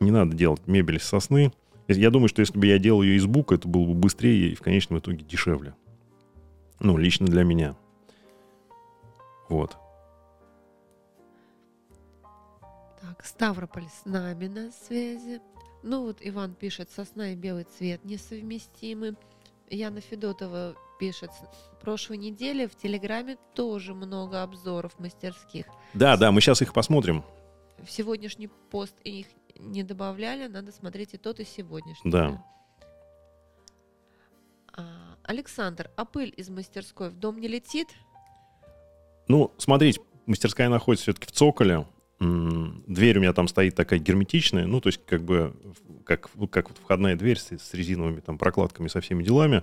не 0.00 0.10
надо 0.10 0.36
делать 0.36 0.66
мебель 0.66 0.96
из 0.96 1.04
сосны. 1.04 1.52
Я 1.88 2.10
думаю, 2.10 2.28
что 2.28 2.40
если 2.40 2.58
бы 2.58 2.66
я 2.66 2.78
делал 2.78 3.02
ее 3.02 3.16
из 3.16 3.26
бука, 3.26 3.54
это 3.54 3.68
было 3.68 3.84
бы 3.84 3.94
быстрее 3.94 4.50
и 4.50 4.54
в 4.54 4.60
конечном 4.60 4.98
итоге 4.98 5.24
дешевле. 5.24 5.74
Ну, 6.80 6.96
лично 6.96 7.26
для 7.26 7.44
меня. 7.44 7.74
Вот. 9.48 9.76
Так, 13.00 13.24
Ставрополь 13.24 13.88
с 13.88 14.04
нами 14.04 14.46
на 14.46 14.70
связи. 14.72 15.40
Ну 15.82 16.04
вот 16.04 16.18
Иван 16.20 16.54
пишет, 16.54 16.90
сосна 16.90 17.32
и 17.32 17.36
белый 17.36 17.64
цвет 17.64 18.04
несовместимы. 18.04 19.16
Яна 19.70 20.00
Федотова 20.00 20.74
пишет, 20.98 21.30
прошлой 21.86 22.16
неделе 22.16 22.66
в 22.66 22.74
Телеграме 22.74 23.36
тоже 23.54 23.94
много 23.94 24.42
обзоров 24.42 24.98
мастерских. 24.98 25.66
Да, 25.94 26.16
да, 26.16 26.32
мы 26.32 26.40
сейчас 26.40 26.60
их 26.60 26.72
посмотрим. 26.72 27.22
В 27.78 27.88
сегодняшний 27.88 28.48
пост 28.48 28.96
их 29.04 29.28
не 29.56 29.84
добавляли, 29.84 30.48
надо 30.48 30.72
смотреть 30.72 31.14
и 31.14 31.16
тот, 31.16 31.38
и 31.38 31.44
сегодняшний. 31.44 32.10
Да. 32.10 32.44
Александр, 35.26 35.90
а 35.96 36.04
пыль 36.04 36.32
из 36.36 36.48
мастерской 36.48 37.10
в 37.10 37.18
дом 37.18 37.38
не 37.38 37.48
летит? 37.48 37.88
Ну, 39.28 39.52
смотрите, 39.58 40.00
мастерская 40.26 40.68
находится 40.68 41.04
все-таки 41.04 41.26
в 41.26 41.32
цоколе, 41.32 41.86
Дверь 42.18 43.18
у 43.18 43.20
меня 43.20 43.34
там 43.34 43.46
стоит 43.46 43.74
такая 43.74 43.98
герметичная, 43.98 44.66
ну, 44.66 44.80
то 44.80 44.88
есть 44.88 45.04
как 45.04 45.22
бы 45.22 45.54
как, 46.06 46.30
как 46.50 46.70
входная 46.70 47.14
дверь 47.14 47.38
с, 47.38 47.52
с 47.52 47.74
резиновыми 47.74 48.20
там 48.20 48.38
прокладками, 48.38 48.88
со 48.88 49.02
всеми 49.02 49.22
делами. 49.22 49.62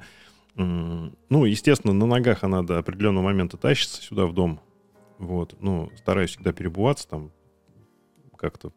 Ну, 0.56 1.46
естественно, 1.46 1.94
на 1.94 2.06
ногах 2.06 2.44
она 2.44 2.62
до 2.62 2.78
определенного 2.78 3.24
момента 3.24 3.58
тащится 3.58 4.04
сюда 4.04 4.28
в 4.28 4.34
дом. 4.34 4.60
Вот, 5.18 5.56
ну, 5.62 5.90
стараюсь 5.98 6.32
всегда 6.32 6.54
перебываться 6.54 7.08
там 7.08 7.32
как-то. 8.38 8.72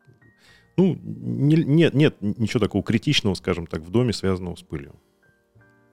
Ну, 0.79 0.97
не, 1.03 1.57
нет, 1.57 1.93
нет 1.93 2.17
ничего 2.21 2.61
такого 2.61 2.83
критичного, 2.83 3.35
скажем 3.35 3.67
так, 3.67 3.83
в 3.83 3.91
доме, 3.91 4.15
связанного 4.15 4.57
с 4.57 4.63
пылью. 4.63 4.95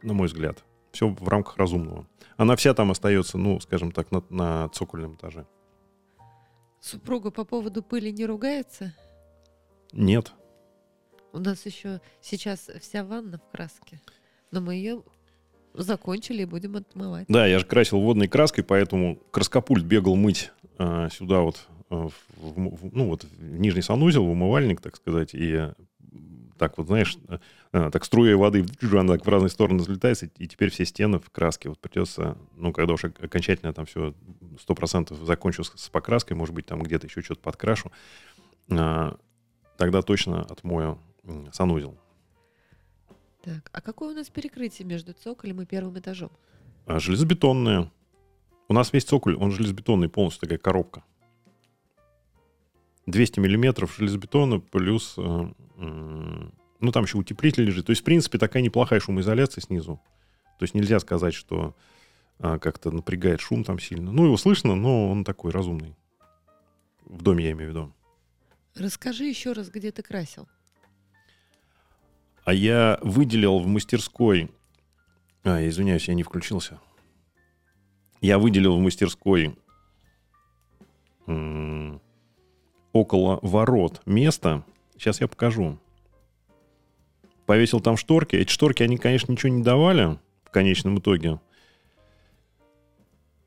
На 0.03 0.13
мой 0.13 0.27
взгляд. 0.27 0.63
Все 0.93 1.09
в 1.09 1.27
рамках 1.27 1.57
разумного. 1.57 2.05
Она 2.37 2.55
вся 2.55 2.73
там 2.75 2.91
остается, 2.91 3.37
ну, 3.37 3.59
скажем 3.59 3.91
так, 3.91 4.11
на, 4.11 4.23
на 4.29 4.69
цокольном 4.69 5.15
этаже. 5.15 5.45
Супруга 6.79 7.31
по 7.31 7.45
поводу 7.45 7.81
пыли 7.81 8.11
не 8.11 8.25
ругается? 8.25 8.93
Нет. 9.91 10.33
У 11.31 11.39
нас 11.39 11.65
еще 11.65 11.99
сейчас 12.21 12.69
вся 12.79 13.03
ванна 13.03 13.39
в 13.39 13.51
краске, 13.51 13.99
но 14.51 14.61
мы 14.61 14.75
ее 14.75 15.01
закончили 15.73 16.43
и 16.43 16.45
будем 16.45 16.75
отмывать. 16.75 17.25
Да, 17.27 17.47
я 17.47 17.57
же 17.57 17.65
красил 17.65 17.99
водной 17.99 18.27
краской, 18.27 18.63
поэтому 18.63 19.17
краскопульт 19.31 19.83
бегал 19.83 20.15
мыть 20.15 20.51
э, 20.77 21.09
сюда 21.11 21.39
вот, 21.39 21.67
э, 21.89 21.95
в, 21.95 22.13
в, 22.37 22.95
ну 22.95 23.07
вот 23.07 23.23
в 23.23 23.41
нижний 23.41 23.81
санузел, 23.81 24.25
в 24.25 24.29
умывальник, 24.29 24.79
так 24.79 24.95
сказать, 24.95 25.33
и 25.33 25.71
так 26.57 26.77
вот, 26.77 26.87
знаешь, 26.87 27.17
э, 27.71 27.89
так 27.91 28.05
струя 28.05 28.37
воды 28.37 28.65
она 28.81 29.13
так 29.13 29.25
в 29.25 29.29
разные 29.29 29.49
стороны 29.49 29.79
разлетается, 29.79 30.29
и 30.37 30.47
теперь 30.47 30.69
все 30.69 30.85
стены 30.85 31.19
в 31.19 31.29
краске. 31.29 31.69
Вот 31.69 31.79
придется, 31.79 32.37
ну, 32.55 32.71
когда 32.71 32.93
уж 32.93 33.05
окончательно 33.05 33.73
там 33.73 33.85
все 33.85 34.13
сто 34.59 34.75
процентов 34.75 35.19
закончу 35.19 35.63
с, 35.63 35.89
покраской, 35.89 36.35
может 36.35 36.53
быть, 36.53 36.65
там 36.65 36.81
где-то 36.81 37.07
еще 37.07 37.21
что-то 37.21 37.41
подкрашу, 37.41 37.91
а, 38.69 39.17
тогда 39.77 40.01
точно 40.01 40.41
отмою 40.41 40.99
санузел. 41.51 41.97
Так, 43.41 43.69
а 43.73 43.81
какое 43.81 44.13
у 44.13 44.15
нас 44.15 44.29
перекрытие 44.29 44.87
между 44.87 45.13
цоколем 45.13 45.61
и 45.61 45.65
первым 45.65 45.97
этажом? 45.99 46.31
А, 46.85 46.99
железобетонное. 46.99 47.91
У 48.69 48.73
нас 48.73 48.93
весь 48.93 49.03
цоколь, 49.03 49.35
он 49.35 49.51
железобетонный, 49.51 50.09
полностью 50.09 50.41
такая 50.41 50.57
коробка. 50.57 51.03
200 53.05 53.39
миллиметров 53.39 53.95
железобетона 53.97 54.59
плюс 54.59 55.15
э, 55.17 55.47
ну, 56.83 56.91
там 56.91 57.05
еще 57.05 57.17
утеплитель 57.17 57.63
лежит. 57.63 57.85
То 57.85 57.91
есть, 57.91 58.01
в 58.01 58.05
принципе, 58.05 58.37
такая 58.37 58.61
неплохая 58.61 58.99
шумоизоляция 58.99 59.61
снизу. 59.61 60.01
То 60.59 60.63
есть 60.63 60.73
нельзя 60.73 60.99
сказать, 60.99 61.33
что 61.33 61.75
а, 62.39 62.59
как-то 62.59 62.91
напрягает 62.91 63.39
шум 63.39 63.63
там 63.63 63.79
сильно. 63.79 64.11
Ну, 64.11 64.25
его 64.25 64.37
слышно, 64.37 64.75
но 64.75 65.09
он 65.09 65.23
такой 65.23 65.51
разумный. 65.51 65.95
В 67.05 67.21
доме 67.21 67.45
я 67.45 67.51
имею 67.51 67.69
в 67.69 67.73
виду. 67.73 67.93
Расскажи 68.75 69.25
еще 69.25 69.53
раз, 69.53 69.69
где 69.69 69.91
ты 69.91 70.03
красил. 70.03 70.47
А 72.43 72.53
я 72.53 72.99
выделил 73.01 73.59
в 73.59 73.67
мастерской... 73.67 74.51
А, 75.43 75.65
извиняюсь, 75.65 76.07
я 76.07 76.13
не 76.13 76.23
включился. 76.23 76.79
Я 78.19 78.39
выделил 78.39 78.77
в 78.77 78.81
мастерской 78.81 79.57
около 82.93 83.39
ворот 83.41 84.01
место, 84.05 84.63
Сейчас 85.03 85.19
я 85.19 85.27
покажу. 85.27 85.77
Повесил 87.45 87.81
там 87.81 87.97
шторки. 87.97 88.37
Эти 88.37 88.49
шторки, 88.49 88.83
они, 88.83 88.97
конечно, 88.97 89.33
ничего 89.33 89.51
не 89.51 89.61
давали 89.61 90.17
в 90.45 90.49
конечном 90.49 90.99
итоге. 90.99 91.41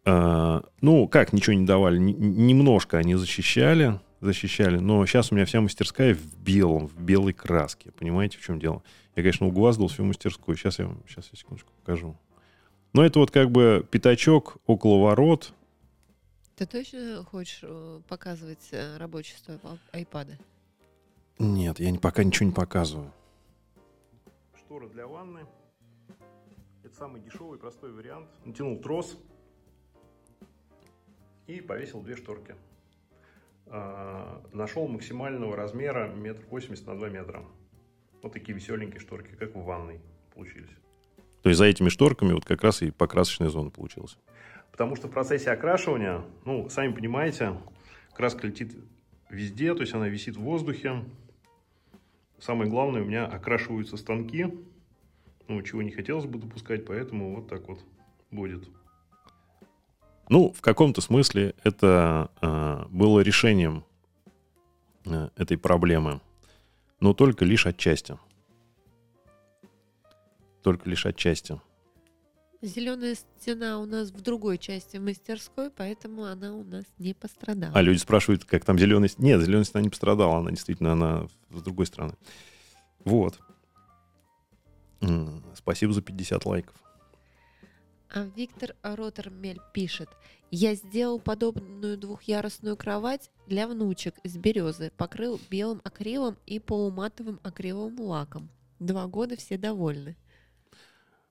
А, 0.04 0.62
ну, 0.82 1.08
как 1.08 1.32
ничего 1.32 1.54
не 1.54 1.64
давали? 1.64 1.98
Немножко 1.98 2.98
они 2.98 3.14
защищали, 3.14 3.98
защищали. 4.20 4.76
Но 4.76 5.06
сейчас 5.06 5.32
у 5.32 5.34
меня 5.34 5.46
вся 5.46 5.62
мастерская 5.62 6.14
в 6.14 6.36
белом, 6.36 6.88
в 6.88 7.00
белой 7.00 7.32
краске. 7.32 7.90
Понимаете, 7.92 8.36
в 8.36 8.42
чем 8.42 8.60
дело? 8.60 8.82
Я, 9.14 9.22
конечно, 9.22 9.46
угваздал 9.46 9.88
всю 9.88 10.04
мастерскую. 10.04 10.58
Сейчас 10.58 10.78
я, 10.78 10.90
сейчас 11.08 11.30
я 11.32 11.38
секундочку 11.38 11.72
покажу. 11.80 12.18
Но 12.92 13.02
это 13.02 13.18
вот 13.18 13.30
как 13.30 13.50
бы 13.50 13.82
пятачок 13.90 14.58
около 14.66 15.02
ворот. 15.02 15.54
Ты 16.56 16.64
точно 16.64 17.22
хочешь 17.22 17.60
э, 17.62 18.00
показывать 18.08 18.68
э, 18.70 18.96
рабочее 18.96 19.36
айпада? 19.92 20.38
Нет, 21.38 21.78
я 21.78 21.94
пока 22.00 22.24
ничего 22.24 22.46
не 22.46 22.54
показываю. 22.54 23.12
Штора 24.56 24.88
для 24.88 25.06
ванны. 25.06 25.46
Это 26.82 26.96
самый 26.96 27.20
дешевый, 27.20 27.58
простой 27.58 27.92
вариант. 27.92 28.30
Натянул 28.46 28.80
трос 28.80 29.18
и 31.46 31.60
повесил 31.60 32.00
две 32.00 32.16
шторки. 32.16 32.56
А, 33.66 34.42
нашел 34.54 34.88
максимального 34.88 35.56
размера 35.56 36.08
метр 36.08 36.42
восемьдесят 36.48 36.86
на 36.86 36.96
два 36.96 37.10
метра. 37.10 37.44
Вот 38.22 38.32
такие 38.32 38.54
веселенькие 38.54 39.00
шторки, 39.00 39.34
как 39.34 39.54
в 39.54 39.62
ванной 39.62 40.00
получились. 40.34 40.70
То 41.42 41.50
есть 41.50 41.58
за 41.58 41.66
этими 41.66 41.90
шторками 41.90 42.32
вот 42.32 42.46
как 42.46 42.62
раз 42.62 42.80
и 42.80 42.90
покрасочная 42.90 43.50
зона 43.50 43.68
получилась. 43.68 44.16
Потому 44.76 44.94
что 44.94 45.08
в 45.08 45.10
процессе 45.10 45.50
окрашивания, 45.50 46.22
ну, 46.44 46.68
сами 46.68 46.92
понимаете, 46.92 47.56
краска 48.12 48.46
летит 48.46 48.76
везде, 49.30 49.74
то 49.74 49.80
есть 49.80 49.94
она 49.94 50.06
висит 50.06 50.36
в 50.36 50.42
воздухе. 50.42 51.02
Самое 52.38 52.68
главное, 52.68 53.00
у 53.00 53.06
меня 53.06 53.24
окрашиваются 53.24 53.96
станки, 53.96 54.54
ну, 55.48 55.62
чего 55.62 55.80
не 55.80 55.92
хотелось 55.92 56.26
бы 56.26 56.38
допускать, 56.38 56.84
поэтому 56.84 57.36
вот 57.36 57.48
так 57.48 57.66
вот 57.68 57.80
будет. 58.30 58.68
Ну, 60.28 60.52
в 60.52 60.60
каком-то 60.60 61.00
смысле 61.00 61.54
это 61.64 62.30
э, 62.42 62.84
было 62.90 63.20
решением 63.20 63.82
э, 65.06 65.30
этой 65.36 65.56
проблемы, 65.56 66.20
но 67.00 67.14
только 67.14 67.46
лишь 67.46 67.66
отчасти. 67.66 68.18
Только 70.62 70.90
лишь 70.90 71.06
отчасти. 71.06 71.58
Зеленая 72.62 73.14
стена 73.14 73.78
у 73.78 73.86
нас 73.86 74.10
в 74.10 74.20
другой 74.22 74.58
части 74.58 74.96
мастерской, 74.96 75.70
поэтому 75.70 76.24
она 76.24 76.54
у 76.54 76.64
нас 76.64 76.84
не 76.98 77.14
пострадала. 77.14 77.72
А 77.74 77.82
люди 77.82 77.98
спрашивают, 77.98 78.44
как 78.44 78.64
там 78.64 78.78
зеленая 78.78 79.08
стена. 79.08 79.28
Нет, 79.28 79.42
зеленая 79.42 79.64
стена 79.64 79.82
не 79.82 79.90
пострадала, 79.90 80.38
она 80.38 80.50
действительно, 80.50 80.92
она 80.92 81.28
с 81.50 81.62
другой 81.62 81.86
стороны. 81.86 82.14
Вот. 83.04 83.38
Спасибо 85.54 85.92
за 85.92 86.00
50 86.02 86.44
лайков. 86.46 86.74
А 88.08 88.24
Виктор 88.36 88.74
Ротермель 88.82 89.60
пишет. 89.74 90.08
Я 90.50 90.74
сделал 90.74 91.20
подобную 91.20 91.98
двухъярусную 91.98 92.76
кровать 92.76 93.30
для 93.46 93.68
внучек 93.68 94.14
из 94.22 94.36
березы, 94.38 94.92
покрыл 94.96 95.38
белым 95.50 95.82
акрилом 95.84 96.38
и 96.46 96.58
полуматовым 96.58 97.38
акриловым 97.42 98.00
лаком. 98.00 98.48
Два 98.78 99.06
года 99.06 99.36
все 99.36 99.58
довольны. 99.58 100.16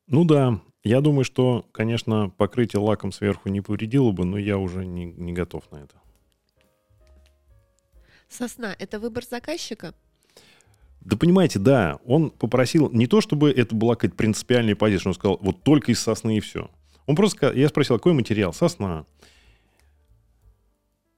Ну 0.07 0.24
да, 0.24 0.62
я 0.83 1.01
думаю, 1.01 1.24
что, 1.24 1.65
конечно, 1.71 2.29
покрытие 2.29 2.79
лаком 2.79 3.12
сверху 3.12 3.50
не 3.50 3.62
повредило 3.62 4.12
бы, 4.12 4.24
но 4.25 4.38
я 4.38 4.57
уже 4.57 4.85
не, 4.85 5.05
не 5.05 5.33
готов 5.33 5.63
на 5.71 5.77
это. 5.77 5.95
Сосна– 8.29 8.75
это 8.79 9.00
выбор 9.00 9.24
заказчика? 9.24 9.93
Да 11.01 11.17
понимаете, 11.17 11.59
да, 11.59 12.00
он 12.05 12.31
попросил 12.31 12.89
не 12.91 13.07
то, 13.07 13.21
чтобы 13.21 13.51
это 13.51 13.75
была 13.75 13.95
какая-то 13.95 14.15
принципиальная 14.15 14.75
позиция, 14.75 15.09
он 15.09 15.13
сказал, 15.13 15.38
вот 15.41 15.63
только 15.63 15.91
из 15.91 16.00
сосны 16.00 16.38
и 16.38 16.39
все. 16.39 16.69
Он 17.05 17.15
просто 17.15 17.51
я 17.53 17.67
спросил, 17.69 17.97
какой 17.97 18.13
материал? 18.13 18.53
Сосна. 18.53 19.05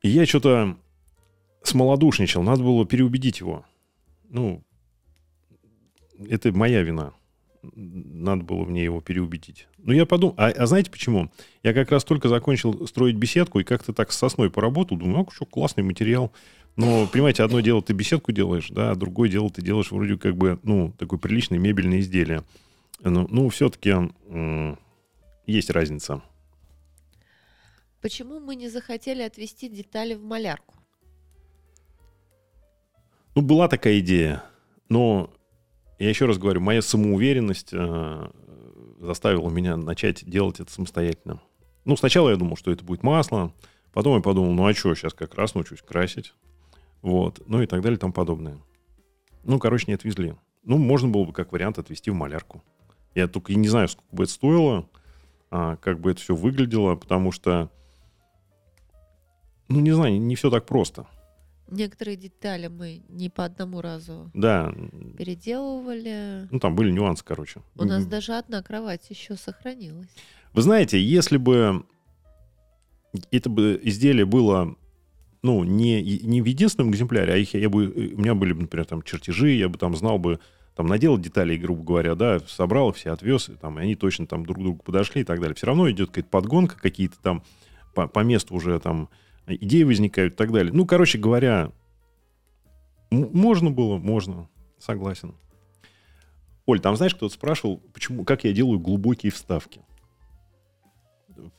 И 0.01 0.09
я 0.09 0.25
что-то 0.25 0.77
смолодушничал, 1.63 2.43
надо 2.43 2.63
было 2.63 2.85
переубедить 2.85 3.39
его. 3.39 3.65
Ну, 4.29 4.63
это 6.29 6.51
моя 6.51 6.83
вина. 6.83 7.13
Надо 7.61 8.43
было 8.43 8.65
мне 8.65 8.83
его 8.83 9.01
переубедить. 9.01 9.67
Ну, 9.77 9.93
я 9.93 10.05
подумал, 10.05 10.35
а, 10.37 10.47
а 10.47 10.65
знаете 10.65 10.91
почему? 10.91 11.31
Я 11.63 11.73
как 11.73 11.91
раз 11.91 12.03
только 12.03 12.29
закончил 12.29 12.87
строить 12.87 13.15
беседку 13.15 13.59
и 13.59 13.63
как-то 13.63 13.93
так 13.93 14.11
с 14.11 14.17
сосной 14.17 14.49
поработал. 14.49 14.97
Думаю, 14.97 15.25
а 15.27 15.31
что, 15.31 15.45
классный 15.45 15.83
материал. 15.83 16.31
Но, 16.75 17.07
понимаете, 17.07 17.43
одно 17.43 17.59
дело 17.59 17.81
ты 17.81 17.93
беседку 17.93 18.31
делаешь, 18.31 18.69
да, 18.69 18.91
а 18.91 18.95
другое 18.95 19.29
дело 19.29 19.49
ты 19.49 19.61
делаешь 19.61 19.91
вроде 19.91 20.17
как 20.17 20.35
бы, 20.35 20.59
ну, 20.63 20.93
такое 20.97 21.19
приличное 21.19 21.57
мебельное 21.57 21.99
изделие. 21.99 22.43
Ну, 23.03 23.27
ну 23.29 23.49
все-таки 23.49 23.93
есть 25.47 25.69
разница. 25.69 26.21
Почему 28.01 28.39
мы 28.39 28.55
не 28.55 28.69
захотели 28.69 29.23
отвести 29.23 29.69
детали 29.69 30.13
в 30.13 30.23
малярку? 30.23 30.75
Ну, 33.33 33.41
была 33.41 33.67
такая 33.67 33.99
идея, 33.99 34.43
но 34.89 35.31
я 35.99 36.09
еще 36.09 36.25
раз 36.25 36.37
говорю, 36.37 36.61
моя 36.61 36.81
самоуверенность 36.81 37.69
э, 37.73 38.29
заставила 38.99 39.49
меня 39.49 39.77
начать 39.77 40.27
делать 40.29 40.59
это 40.59 40.71
самостоятельно. 40.71 41.41
Ну, 41.85 41.95
сначала 41.95 42.29
я 42.29 42.35
думал, 42.35 42.57
что 42.57 42.71
это 42.71 42.83
будет 42.83 43.03
масло, 43.03 43.53
потом 43.93 44.17
я 44.17 44.21
подумал, 44.21 44.51
ну 44.51 44.67
а 44.67 44.73
что, 44.73 44.93
сейчас 44.93 45.13
как 45.13 45.35
раз 45.35 45.55
научусь 45.55 45.81
красить. 45.81 46.33
Вот. 47.01 47.41
Ну 47.47 47.61
и 47.61 47.65
так 47.65 47.81
далее 47.81 47.97
и 47.97 47.99
тому 47.99 48.13
подобное. 48.13 48.57
Ну, 49.43 49.59
короче, 49.59 49.85
не 49.87 49.93
отвезли. 49.93 50.35
Ну, 50.63 50.77
можно 50.77 51.07
было 51.07 51.23
бы 51.23 51.33
как 51.33 51.51
вариант 51.51 51.77
отвезти 51.77 52.11
в 52.11 52.15
малярку. 52.15 52.63
Я 53.15 53.27
только 53.27 53.53
не 53.53 53.69
знаю, 53.69 53.87
сколько 53.87 54.15
бы 54.15 54.23
это 54.23 54.33
стоило, 54.33 54.89
а, 55.49 55.77
как 55.77 55.99
бы 55.99 56.11
это 56.11 56.21
все 56.21 56.35
выглядело, 56.35 56.95
потому 56.95 57.31
что, 57.31 57.71
ну, 59.69 59.79
не 59.79 59.91
знаю, 59.91 60.19
не 60.19 60.35
все 60.35 60.49
так 60.49 60.65
просто. 60.65 61.07
Некоторые 61.69 62.15
детали 62.15 62.67
мы 62.67 63.01
не 63.09 63.29
по 63.29 63.43
одному 63.43 63.81
разу 63.81 64.31
да. 64.33 64.73
переделывали. 65.17 66.47
Ну, 66.49 66.59
там 66.59 66.75
были 66.75 66.91
нюансы, 66.91 67.23
короче. 67.25 67.61
У 67.75 67.83
нас 67.83 68.05
даже 68.05 68.33
одна 68.33 68.63
кровать 68.63 69.09
еще 69.09 69.35
сохранилась. 69.35 70.09
Вы 70.53 70.61
знаете, 70.61 71.01
если 71.01 71.37
бы 71.37 71.85
это 73.31 73.49
бы 73.49 73.79
изделие 73.83 74.25
было 74.25 74.75
ну, 75.43 75.63
не, 75.63 76.01
не 76.01 76.41
в 76.41 76.45
единственном 76.45 76.91
экземпляре, 76.91 77.33
а 77.33 77.37
их 77.37 77.53
я 77.53 77.69
бы, 77.69 77.87
у 77.87 78.19
меня 78.19 78.33
были, 78.33 78.53
например, 78.53 78.85
там 78.85 79.01
чертежи, 79.01 79.51
я 79.51 79.69
бы 79.69 79.77
там 79.77 79.95
знал 79.95 80.17
бы, 80.17 80.39
там 80.75 80.87
наделал 80.87 81.17
деталей, 81.17 81.57
грубо 81.57 81.83
говоря, 81.83 82.15
да, 82.15 82.39
собрал 82.47 82.91
все, 82.91 83.11
отвез, 83.11 83.49
и, 83.49 83.53
там, 83.53 83.79
и 83.79 83.83
они 83.83 83.95
точно 83.95 84.27
там 84.27 84.45
друг 84.45 84.57
к 84.57 84.61
другу 84.61 84.83
подошли 84.83 85.21
и 85.21 85.23
так 85.23 85.39
далее. 85.39 85.55
Все 85.55 85.67
равно 85.67 85.89
идет 85.89 86.09
какая-то 86.09 86.29
подгонка, 86.29 86.77
какие-то 86.79 87.17
там 87.21 87.43
по, 87.93 88.07
по 88.07 88.19
месту 88.19 88.53
уже 88.55 88.79
там 88.79 89.09
идеи 89.47 89.83
возникают 89.83 90.33
и 90.33 90.37
так 90.37 90.51
далее. 90.51 90.73
Ну, 90.73 90.85
короче 90.85 91.17
говоря, 91.17 91.71
можно 93.09 93.71
было, 93.71 93.97
можно, 93.97 94.49
согласен. 94.79 95.35
Оль, 96.65 96.81
там 96.81 96.95
знаешь, 96.97 97.15
кто-то 97.15 97.33
спрашивал, 97.33 97.77
почему, 97.93 98.25
как 98.25 98.43
я 98.43 98.53
делаю 98.53 98.79
глубокие 98.79 99.31
вставки 99.31 99.81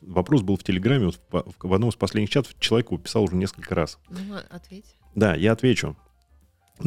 вопрос 0.01 0.43
был 0.43 0.57
в 0.57 0.65
Телеграме, 0.65 1.07
вот 1.07 1.21
в, 1.31 1.69
в 1.69 1.75
одном 1.75 1.91
из 1.91 1.97
последних 1.97 2.31
чатов 2.31 2.55
человек 2.59 2.89
его 2.89 2.99
писал 2.99 3.25
уже 3.25 3.37
несколько 3.37 3.75
раз. 3.75 3.99
Ну, 4.09 4.37
ответь. 4.51 4.97
Да, 5.15 5.35
я 5.35 5.53
отвечу. 5.53 5.97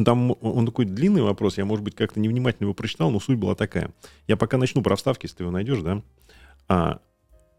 Там 0.04 0.34
он 0.40 0.64
такой 0.64 0.86
длинный 0.86 1.22
вопрос, 1.22 1.58
я, 1.58 1.64
может 1.64 1.84
быть, 1.84 1.94
как-то 1.94 2.18
невнимательно 2.18 2.64
его 2.64 2.74
прочитал, 2.74 3.10
но 3.10 3.20
суть 3.20 3.36
была 3.36 3.54
такая. 3.54 3.90
Я 4.26 4.36
пока 4.36 4.56
начну 4.56 4.82
про 4.82 4.96
вставки, 4.96 5.26
если 5.26 5.38
ты 5.38 5.42
его 5.42 5.50
найдешь, 5.50 5.82
да. 5.82 6.02
А, 6.66 7.00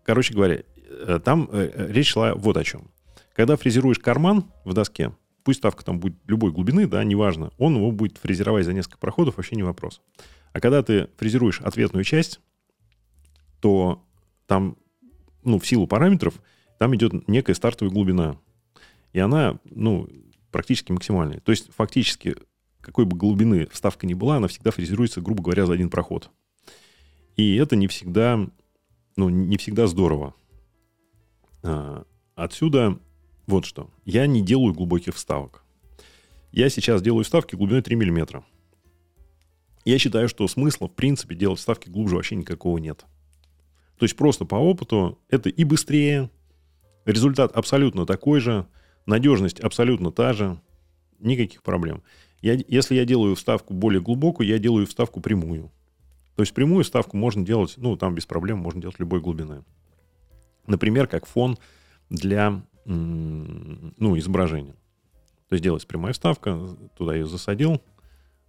короче 0.04 0.34
говоря, 0.34 0.64
э, 0.88 1.20
там 1.24 1.48
э, 1.52 1.72
э, 1.74 1.92
речь 1.92 2.10
шла 2.10 2.34
вот 2.34 2.58
о 2.58 2.64
чем. 2.64 2.90
Когда 3.34 3.56
фрезеруешь 3.58 4.00
карман 4.00 4.52
в 4.64 4.74
доске, 4.74 5.16
пусть 5.44 5.60
ставка 5.60 5.84
там 5.84 6.00
будет 6.00 6.16
любой 6.28 6.52
глубины, 6.52 6.88
да, 6.88 7.04
неважно, 7.04 7.52
он 7.58 7.76
его 7.76 7.92
будет 7.92 8.18
фрезеровать 8.18 8.66
за 8.66 8.74
несколько 8.74 8.98
проходов, 8.98 9.38
вообще 9.38 9.56
не 9.56 9.64
вопрос. 9.64 10.02
А 10.54 10.60
когда 10.60 10.84
ты 10.84 11.10
фрезеруешь 11.18 11.62
ответную 11.62 12.04
часть, 12.04 12.40
то 13.60 14.04
там 14.46 14.78
ну, 15.44 15.60
в 15.60 15.68
силу 15.68 15.88
параметров, 15.88 16.42
там 16.80 16.96
идет 16.96 17.28
некая 17.28 17.54
стартовая 17.54 17.94
глубина. 17.94 18.38
И 19.14 19.20
она, 19.20 19.60
ну, 19.66 20.08
практически 20.52 20.92
максимальная. 20.92 21.40
То 21.40 21.52
есть, 21.52 21.74
фактически, 21.74 22.36
какой 22.82 23.06
бы 23.06 23.18
глубины 23.18 23.68
вставка 23.72 24.06
ни 24.08 24.14
была, 24.14 24.38
она 24.38 24.48
всегда 24.48 24.72
фрезеруется, 24.72 25.22
грубо 25.22 25.44
говоря, 25.44 25.66
за 25.66 25.74
один 25.74 25.90
проход. 25.90 26.30
И 27.36 27.56
это 27.56 27.76
не 27.76 27.88
всегда, 27.88 28.48
ну, 29.16 29.30
не 29.30 29.58
всегда 29.58 29.88
здорово. 29.88 30.36
А, 31.64 32.06
отсюда 32.36 33.00
вот 33.48 33.66
что. 33.66 33.90
Я 34.06 34.28
не 34.28 34.42
делаю 34.42 34.74
глубоких 34.74 35.16
вставок. 35.16 35.64
Я 36.52 36.70
сейчас 36.70 37.02
делаю 37.02 37.24
вставки 37.24 37.56
глубиной 37.56 37.82
3 37.82 37.96
мм. 37.96 38.44
Я 39.86 40.00
считаю, 40.00 40.30
что 40.30 40.48
смысла, 40.48 40.88
в 40.88 40.94
принципе, 40.94 41.36
делать 41.36 41.60
вставки 41.60 41.90
глубже 41.90 42.16
вообще 42.16 42.36
никакого 42.36 42.78
нет. 42.78 43.06
То 43.98 44.06
есть 44.06 44.16
просто 44.16 44.46
по 44.46 44.56
опыту 44.56 45.20
это 45.30 45.50
и 45.50 45.64
быстрее, 45.64 46.30
результат 47.06 47.52
абсолютно 47.54 48.06
такой 48.06 48.40
же, 48.40 48.68
надежность 49.06 49.60
абсолютно 49.60 50.12
та 50.12 50.34
же, 50.34 50.60
никаких 51.20 51.64
проблем. 51.64 52.04
Я, 52.42 52.58
если 52.68 52.96
я 52.96 53.06
делаю 53.06 53.36
вставку 53.36 53.74
более 53.74 54.02
глубокую, 54.02 54.48
я 54.48 54.58
делаю 54.58 54.88
вставку 54.88 55.22
прямую. 55.22 55.72
То 56.36 56.44
есть 56.44 56.54
прямую 56.54 56.84
вставку 56.84 57.16
можно 57.16 57.46
делать, 57.46 57.76
ну, 57.78 57.96
там 57.96 58.16
без 58.16 58.26
проблем 58.26 58.58
можно 58.58 58.82
делать 58.82 59.00
любой 59.00 59.22
глубины. 59.22 59.64
Например, 60.66 61.08
как 61.08 61.26
фон 61.26 61.58
для 62.10 62.64
ну, 62.86 64.18
изображения. 64.18 64.76
То 65.50 65.56
есть 65.56 65.64
делается 65.64 65.88
прямая 65.88 66.14
вставка, 66.14 66.60
туда 66.98 67.14
ее 67.14 67.26
засадил, 67.26 67.82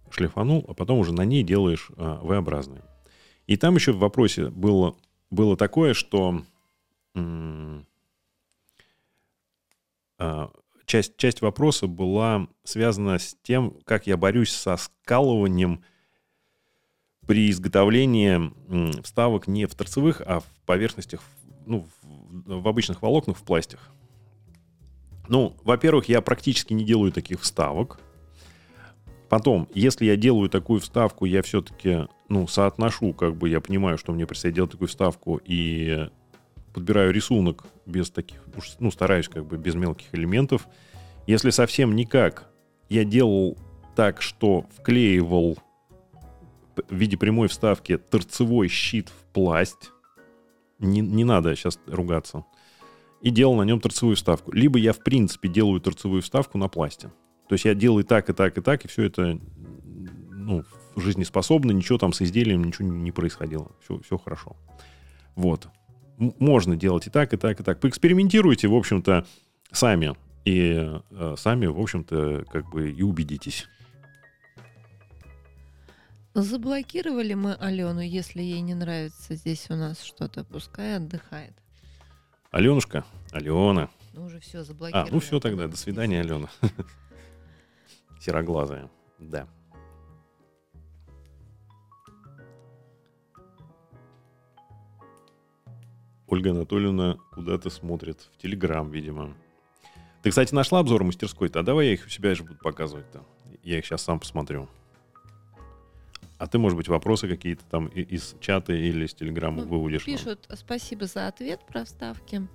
шлифанул, 0.09 0.65
а 0.67 0.73
потом 0.73 0.99
уже 0.99 1.13
на 1.13 1.25
ней 1.25 1.43
делаешь 1.43 1.91
а, 1.97 2.19
V-образные. 2.23 2.83
И 3.47 3.57
там 3.57 3.75
еще 3.75 3.91
в 3.91 3.99
вопросе 3.99 4.49
было 4.49 4.95
было 5.29 5.57
такое, 5.57 5.93
что 5.93 6.41
а, 10.17 10.51
часть, 10.85 11.17
часть 11.17 11.41
вопроса 11.41 11.87
была 11.87 12.47
связана 12.63 13.19
с 13.19 13.35
тем, 13.43 13.77
как 13.85 14.07
я 14.07 14.17
борюсь 14.17 14.51
со 14.51 14.77
скалыванием 14.77 15.83
при 17.27 17.49
изготовлении 17.49 19.01
вставок 19.01 19.47
не 19.47 19.65
в 19.65 19.73
торцевых, 19.75 20.21
а 20.25 20.41
в 20.41 20.45
поверхностях, 20.65 21.21
ну, 21.65 21.87
в, 22.01 22.61
в 22.61 22.67
обычных 22.67 23.01
волокнах, 23.01 23.37
в 23.37 23.43
пластях. 23.43 23.91
Ну, 25.27 25.55
во-первых, 25.63 26.09
я 26.09 26.21
практически 26.21 26.73
не 26.73 26.83
делаю 26.83 27.11
таких 27.11 27.41
вставок. 27.41 27.99
Потом, 29.29 29.67
если 29.73 30.05
я 30.05 30.15
делаю 30.15 30.49
такую 30.49 30.79
вставку, 30.79 31.25
я 31.25 31.41
все-таки, 31.41 32.07
ну, 32.29 32.47
соотношу, 32.47 33.13
как 33.13 33.35
бы 33.35 33.49
я 33.49 33.59
понимаю, 33.59 33.97
что 33.97 34.13
мне 34.13 34.27
предстоит 34.27 34.53
делать 34.53 34.71
такую 34.71 34.87
вставку, 34.87 35.41
и 35.43 36.09
подбираю 36.73 37.11
рисунок 37.11 37.65
без 37.85 38.11
таких, 38.11 38.43
ну, 38.79 38.91
стараюсь 38.91 39.27
как 39.27 39.45
бы 39.45 39.57
без 39.57 39.75
мелких 39.75 40.13
элементов. 40.13 40.67
Если 41.25 41.49
совсем 41.49 41.95
никак, 41.95 42.51
я 42.89 43.03
делал 43.03 43.57
так, 43.95 44.21
что 44.21 44.65
вклеивал 44.77 45.57
в 46.75 46.93
виде 46.93 47.17
прямой 47.17 47.47
вставки 47.47 47.97
торцевой 47.97 48.67
щит 48.67 49.09
в 49.09 49.33
пласть. 49.33 49.91
Не, 50.79 50.99
не 50.99 51.23
надо 51.23 51.55
сейчас 51.55 51.79
ругаться. 51.87 52.45
И 53.25 53.31
делал 53.31 53.55
на 53.55 53.63
нем 53.63 53.81
торцевую 53.81 54.15
вставку. 54.15 54.51
Либо 54.51 54.77
я, 54.77 54.93
в 54.93 54.99
принципе, 54.99 55.49
делаю 55.49 55.81
торцевую 55.81 56.21
вставку 56.21 56.59
на 56.59 56.67
пласте. 56.67 57.07
То 57.49 57.55
есть 57.55 57.65
я 57.65 57.73
делаю 57.73 58.05
так, 58.05 58.29
и 58.29 58.33
так, 58.33 58.55
и 58.55 58.61
так, 58.61 58.85
и 58.85 58.87
все 58.87 59.01
это 59.05 59.39
ну, 60.29 60.63
жизнеспособно, 60.95 61.71
ничего 61.71 61.97
там 61.97 62.13
с 62.13 62.21
изделием, 62.21 62.63
ничего 62.63 62.87
не 62.87 63.11
происходило. 63.11 63.71
Все, 63.81 63.99
все 64.01 64.19
хорошо. 64.19 64.55
Вот. 65.33 65.67
можно 66.17 66.75
делать 66.75 67.07
и 67.07 67.09
так, 67.09 67.33
и 67.33 67.37
так, 67.37 67.59
и 67.59 67.63
так. 67.63 67.79
Поэкспериментируйте, 67.79 68.67
в 68.67 68.75
общем-то, 68.75 69.25
сами. 69.71 70.13
И 70.43 70.75
э, 71.09 71.35
сами, 71.35 71.65
в 71.65 71.79
общем-то, 71.79 72.45
как 72.51 72.69
бы 72.69 72.91
и 72.91 73.01
убедитесь. 73.01 73.65
Заблокировали 76.35 77.33
мы 77.33 77.55
Алену, 77.55 78.01
если 78.01 78.43
ей 78.43 78.61
не 78.61 78.75
нравится 78.75 79.33
здесь 79.33 79.65
у 79.71 79.75
нас 79.75 80.03
что-то, 80.03 80.43
пускай 80.43 80.97
отдыхает. 80.97 81.53
Аленушка, 82.55 83.03
Алена. 83.33 83.89
Ну 84.13 84.23
уже 84.27 84.39
все 84.39 84.63
заблокировали. 84.63 85.09
А, 85.09 85.11
ну 85.11 85.19
все 85.19 85.41
тогда, 85.41 85.67
до 85.67 85.75
свидания, 85.75 86.21
Алена. 86.21 86.47
Сероглазая, 88.21 88.89
да. 89.19 89.45
Ольга 96.27 96.51
Анатольевна 96.51 97.17
куда-то 97.33 97.69
смотрит. 97.69 98.21
В 98.21 98.41
Телеграм, 98.41 98.89
видимо. 98.89 99.35
Ты, 100.23 100.29
кстати, 100.29 100.55
нашла 100.55 100.79
обзор 100.79 101.03
мастерской-то? 101.03 101.59
А 101.59 101.63
давай 101.63 101.87
я 101.87 101.93
их 101.95 102.05
у 102.05 102.09
себя 102.09 102.33
же 102.35 102.45
буду 102.45 102.59
показывать-то. 102.59 103.25
Я 103.63 103.79
их 103.79 103.85
сейчас 103.85 104.01
сам 104.01 104.17
посмотрю. 104.17 104.69
А 106.37 106.47
ты, 106.47 106.57
может 106.57 106.77
быть, 106.77 106.89
вопросы 106.89 107.27
какие-то 107.27 107.63
там 107.65 107.87
из 107.87 108.35
чата 108.39 108.73
или 108.73 109.05
из 109.05 109.13
Телеграма 109.13 109.63
ну, 109.63 109.69
выводишь? 109.69 110.03
Пишут 110.03 110.47
спасибо 110.53 111.05
за 111.05 111.27
ответ 111.27 111.61
про 111.65 111.85
вставки. 111.85 112.47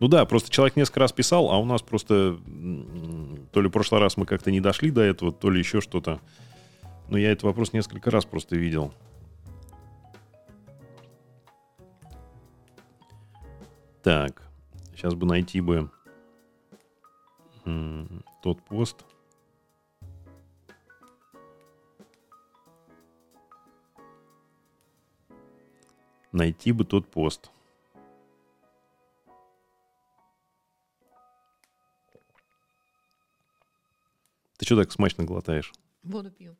Ну 0.00 0.08
да, 0.08 0.24
просто 0.24 0.50
человек 0.50 0.76
несколько 0.76 1.00
раз 1.00 1.12
писал, 1.12 1.50
а 1.50 1.58
у 1.58 1.64
нас 1.64 1.82
просто 1.82 2.38
то 3.52 3.60
ли 3.60 3.68
в 3.68 3.70
прошлый 3.70 4.00
раз 4.00 4.16
мы 4.16 4.26
как-то 4.26 4.50
не 4.50 4.60
дошли 4.60 4.90
до 4.90 5.02
этого, 5.02 5.32
то 5.32 5.50
ли 5.50 5.58
еще 5.58 5.80
что-то. 5.80 6.20
Но 7.08 7.18
я 7.18 7.32
этот 7.32 7.44
вопрос 7.44 7.72
несколько 7.72 8.10
раз 8.10 8.24
просто 8.24 8.56
видел. 8.56 8.94
Так, 14.02 14.42
сейчас 14.94 15.14
бы 15.14 15.26
найти 15.26 15.60
бы 15.60 15.90
тот 18.42 18.60
пост. 18.62 19.04
Найти 26.32 26.72
бы 26.72 26.84
тот 26.84 27.10
пост. 27.10 27.50
Ты 34.56 34.64
что 34.64 34.76
так 34.76 34.92
смачно 34.92 35.24
глотаешь? 35.24 35.72
Воду 36.02 36.30
пью. 36.30 36.56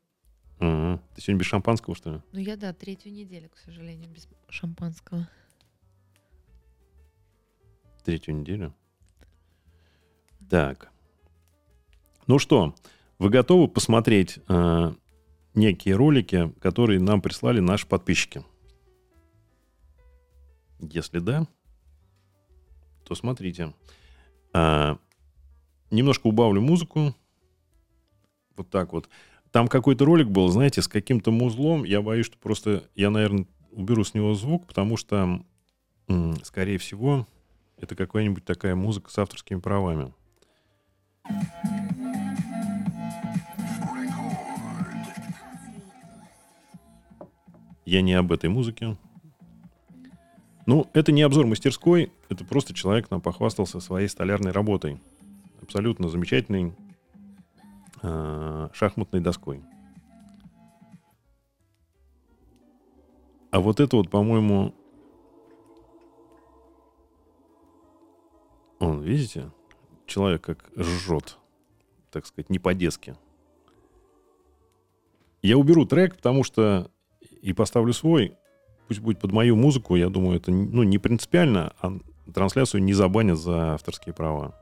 Угу. 0.60 1.00
Ты 1.14 1.20
сегодня 1.20 1.40
без 1.40 1.46
шампанского, 1.46 1.96
что 1.96 2.14
ли? 2.14 2.20
Ну, 2.32 2.38
я, 2.38 2.56
да, 2.56 2.72
третью 2.72 3.12
неделю, 3.12 3.48
к 3.48 3.58
сожалению, 3.58 4.10
без 4.10 4.28
шампанского. 4.48 5.28
Третью 8.04 8.34
неделю? 8.34 8.74
Так. 10.50 10.90
Ну 12.26 12.38
что, 12.38 12.74
вы 13.18 13.30
готовы 13.30 13.68
посмотреть 13.68 14.38
э, 14.48 14.94
некие 15.54 15.94
ролики, 15.96 16.52
которые 16.60 17.00
нам 17.00 17.22
прислали 17.22 17.60
наши 17.60 17.86
подписчики? 17.86 18.44
Если 20.82 21.20
да, 21.20 21.46
то 23.04 23.14
смотрите. 23.14 23.72
А, 24.52 24.98
немножко 25.90 26.26
убавлю 26.26 26.60
музыку. 26.60 27.14
Вот 28.56 28.68
так 28.68 28.92
вот. 28.92 29.08
Там 29.52 29.68
какой-то 29.68 30.04
ролик 30.04 30.28
был, 30.28 30.48
знаете, 30.48 30.82
с 30.82 30.88
каким-то 30.88 31.30
музлом. 31.30 31.84
Я 31.84 32.02
боюсь, 32.02 32.26
что 32.26 32.36
просто 32.36 32.84
я, 32.96 33.10
наверное, 33.10 33.46
уберу 33.70 34.02
с 34.02 34.12
него 34.12 34.34
звук, 34.34 34.66
потому 34.66 34.96
что, 34.96 35.44
скорее 36.42 36.78
всего, 36.78 37.26
это 37.78 37.94
какая-нибудь 37.94 38.44
такая 38.44 38.74
музыка 38.74 39.10
с 39.10 39.18
авторскими 39.18 39.60
правами. 39.60 40.12
Я 47.84 48.02
не 48.02 48.14
об 48.14 48.32
этой 48.32 48.50
музыке. 48.50 48.96
Ну, 50.72 50.88
это 50.94 51.12
не 51.12 51.20
обзор 51.20 51.44
мастерской, 51.44 52.10
это 52.30 52.46
просто 52.46 52.72
человек 52.72 53.10
нам 53.10 53.20
похвастался 53.20 53.78
своей 53.78 54.08
столярной 54.08 54.52
работой. 54.52 54.98
Абсолютно 55.60 56.08
замечательный 56.08 56.72
э, 58.00 58.68
шахматной 58.72 59.20
доской. 59.20 59.62
А 63.50 63.60
вот 63.60 63.80
это 63.80 63.96
вот, 63.96 64.08
по-моему... 64.08 64.74
Он, 68.78 69.02
видите? 69.02 69.50
Человек 70.06 70.40
как 70.40 70.70
жжет. 70.74 71.36
Так 72.10 72.24
сказать, 72.24 72.48
не 72.48 72.58
по-детски. 72.58 73.14
Я 75.42 75.58
уберу 75.58 75.84
трек, 75.84 76.16
потому 76.16 76.44
что 76.44 76.90
и 77.42 77.52
поставлю 77.52 77.92
свой. 77.92 78.38
Пусть 78.88 79.00
будет 79.00 79.20
под 79.20 79.32
мою 79.32 79.56
музыку. 79.56 79.96
Я 79.96 80.08
думаю, 80.08 80.36
это 80.36 80.50
ну, 80.50 80.82
не 80.82 80.98
принципиально, 80.98 81.72
а 81.80 81.98
трансляцию 82.32 82.82
не 82.82 82.92
забанят 82.92 83.38
за 83.38 83.74
авторские 83.74 84.14
права. 84.14 84.54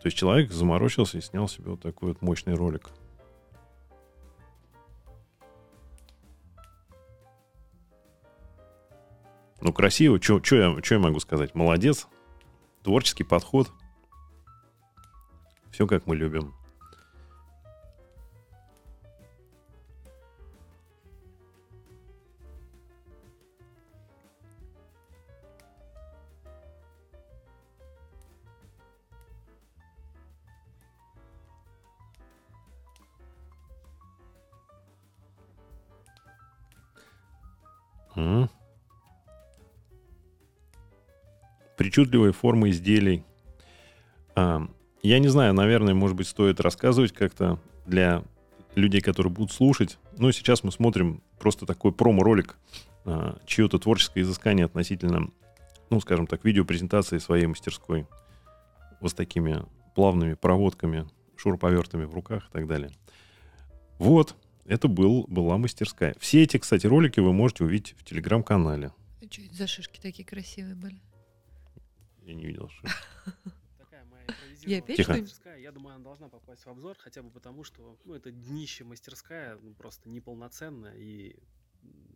То 0.00 0.08
есть 0.08 0.16
человек 0.16 0.52
заморочился 0.52 1.18
и 1.18 1.20
снял 1.20 1.48
себе 1.48 1.70
вот 1.70 1.80
такой 1.80 2.10
вот 2.10 2.22
мощный 2.22 2.54
ролик. 2.54 2.90
Ну, 9.60 9.72
красиво. 9.72 10.22
Что 10.22 10.40
я, 10.52 10.76
я 10.90 10.98
могу 11.00 11.18
сказать? 11.18 11.56
Молодец. 11.56 12.06
Творческий 12.84 13.24
подход. 13.24 13.72
Все 15.72 15.88
как 15.88 16.06
мы 16.06 16.14
любим. 16.14 16.54
Причудливые 41.76 42.32
формы 42.32 42.70
изделий. 42.70 43.22
А, 44.34 44.66
я 45.02 45.18
не 45.18 45.28
знаю, 45.28 45.52
наверное, 45.52 45.94
может 45.94 46.16
быть, 46.16 46.26
стоит 46.26 46.60
рассказывать 46.60 47.12
как-то 47.12 47.60
для 47.84 48.24
людей, 48.74 49.00
которые 49.00 49.32
будут 49.32 49.52
слушать. 49.52 49.98
Но 50.18 50.32
сейчас 50.32 50.64
мы 50.64 50.72
смотрим 50.72 51.22
просто 51.38 51.66
такой 51.66 51.92
промо-ролик, 51.92 52.56
а, 53.04 53.38
чье-то 53.46 53.78
творческое 53.78 54.22
изыскание 54.22 54.64
относительно, 54.64 55.30
ну, 55.90 56.00
скажем 56.00 56.26
так, 56.26 56.44
видеопрезентации 56.44 57.18
своей 57.18 57.46
мастерской. 57.46 58.06
Вот 59.00 59.10
с 59.10 59.14
такими 59.14 59.62
плавными 59.94 60.34
проводками, 60.34 61.06
шуруповертами 61.36 62.04
в 62.04 62.14
руках 62.14 62.48
и 62.48 62.52
так 62.52 62.66
далее. 62.66 62.90
Вот, 63.98 64.34
это 64.68 64.88
был, 64.88 65.24
была 65.28 65.58
мастерская. 65.58 66.14
Все 66.18 66.42
эти, 66.42 66.58
кстати, 66.58 66.86
ролики 66.86 67.20
вы 67.20 67.32
можете 67.32 67.64
увидеть 67.64 67.94
в 67.98 68.04
телеграм-канале. 68.04 68.92
А 69.22 69.32
что 69.32 69.42
это 69.42 69.54
за 69.54 69.66
шишки 69.66 70.00
такие 70.00 70.24
красивые 70.24 70.74
были? 70.74 71.00
Я 72.22 72.34
не 72.34 72.46
видел 72.46 72.68
шишки. 72.68 72.96
Я 74.62 74.78
опять 74.78 74.96
Тихо. 74.96 75.12
мастерская, 75.12 75.58
я 75.58 75.70
думаю, 75.70 75.94
она 75.94 76.02
должна 76.02 76.28
попасть 76.28 76.66
в 76.66 76.68
обзор, 76.68 76.96
хотя 76.98 77.22
бы 77.22 77.30
потому, 77.30 77.62
что 77.62 77.96
ну, 78.04 78.14
это 78.14 78.32
днище 78.32 78.82
мастерская, 78.82 79.56
ну, 79.62 79.72
просто 79.74 80.08
неполноценная. 80.08 80.96
И, 80.96 81.36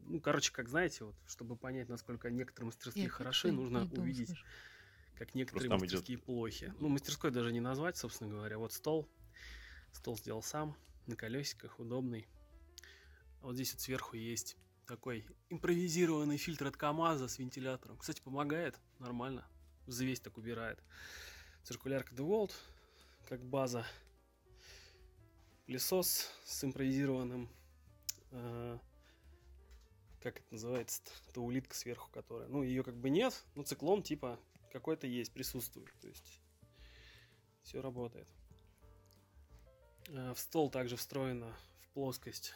ну, 0.07 0.19
короче, 0.21 0.53
как 0.53 0.69
знаете, 0.69 1.05
вот, 1.05 1.15
чтобы 1.29 1.55
понять, 1.55 1.89
насколько 1.89 2.29
некоторые 2.29 2.67
мастерские 2.67 3.05
Я 3.05 3.11
хороши, 3.11 3.53
нужно 3.53 3.89
увидеть 3.97 4.31
как 5.21 5.35
некоторые 5.35 5.69
Просто 5.69 5.85
мастерские 5.85 6.17
плохи. 6.17 6.73
Ну, 6.81 6.89
мастерской 6.89 7.31
даже 7.31 7.53
не 7.53 7.61
назвать, 7.61 7.99
собственно 7.99 8.31
говоря. 8.31 8.57
Вот 8.57 8.73
стол. 8.73 9.07
Стол 9.93 10.17
сделал 10.17 10.43
сам, 10.43 10.75
на 11.07 11.15
колесиках, 11.15 11.79
удобный. 11.79 12.27
А 13.41 13.47
вот 13.47 13.55
здесь 13.55 13.73
вот 13.73 13.81
сверху 13.81 14.17
есть 14.17 14.57
такой 14.87 15.27
импровизированный 15.49 16.37
фильтр 16.37 16.67
от 16.67 16.77
КамАЗа 16.77 17.29
с 17.29 17.39
вентилятором. 17.39 17.99
Кстати, 17.99 18.21
помогает, 18.21 18.79
нормально. 18.99 19.47
Взвесь 19.87 20.21
так 20.21 20.37
убирает. 20.37 20.83
Циркулярка 21.63 22.15
DeWalt, 22.15 22.53
как 23.29 23.45
база. 23.45 23.87
Пылесос 25.67 26.31
с 26.45 26.65
импровизированным 26.65 27.49
э, 28.33 28.79
как 30.21 30.39
это 30.39 30.47
называется, 30.51 31.03
это 31.29 31.41
улитка 31.41 31.75
сверху, 31.75 32.11
которая, 32.11 32.49
ну, 32.49 32.63
ее 32.63 32.83
как 32.83 32.97
бы 32.97 33.09
нет, 33.09 33.45
но 33.55 33.63
циклон 33.63 34.03
типа 34.03 34.39
какой-то 34.73 35.07
есть, 35.07 35.33
присутствует, 35.33 35.93
то 36.01 36.09
есть 36.09 36.41
все 37.63 37.81
работает. 37.81 38.29
Э, 40.09 40.33
В 40.35 40.39
стол 40.39 40.71
также 40.71 40.97
встроена 40.97 41.57
в 41.81 41.89
плоскость 41.91 42.53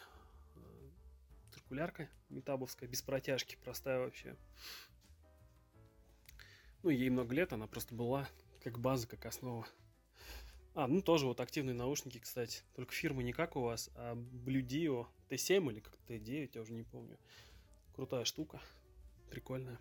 циркулярка 1.75 2.09
метабовская, 2.29 2.89
без 2.89 3.03
протяжки, 3.03 3.59
простая 3.65 3.99
вообще. 3.99 4.37
Ну, 6.85 6.91
ей 6.91 7.11
много 7.11 7.35
лет, 7.35 7.53
она 7.53 7.67
просто 7.67 7.95
была 7.95 8.29
как 8.63 8.79
база, 8.79 9.09
как 9.09 9.27
основа. 9.27 9.67
А, 10.75 10.87
ну 10.87 11.03
тоже 11.03 11.27
вот 11.27 11.41
активные 11.41 11.75
наушники, 11.75 12.19
кстати. 12.19 12.63
Только 12.77 12.93
фирма 12.93 13.25
не 13.25 13.33
как 13.33 13.57
у 13.57 13.61
вас, 13.61 13.91
а 13.97 14.15
Bluedio 14.15 15.09
T7 15.31 15.69
или 15.73 15.81
как 15.81 15.99
T9, 16.07 16.51
я 16.55 16.61
уже 16.61 16.75
не 16.75 16.85
помню. 16.85 17.19
Крутая 17.93 18.25
штука. 18.25 18.61
Прикольная. 19.31 19.81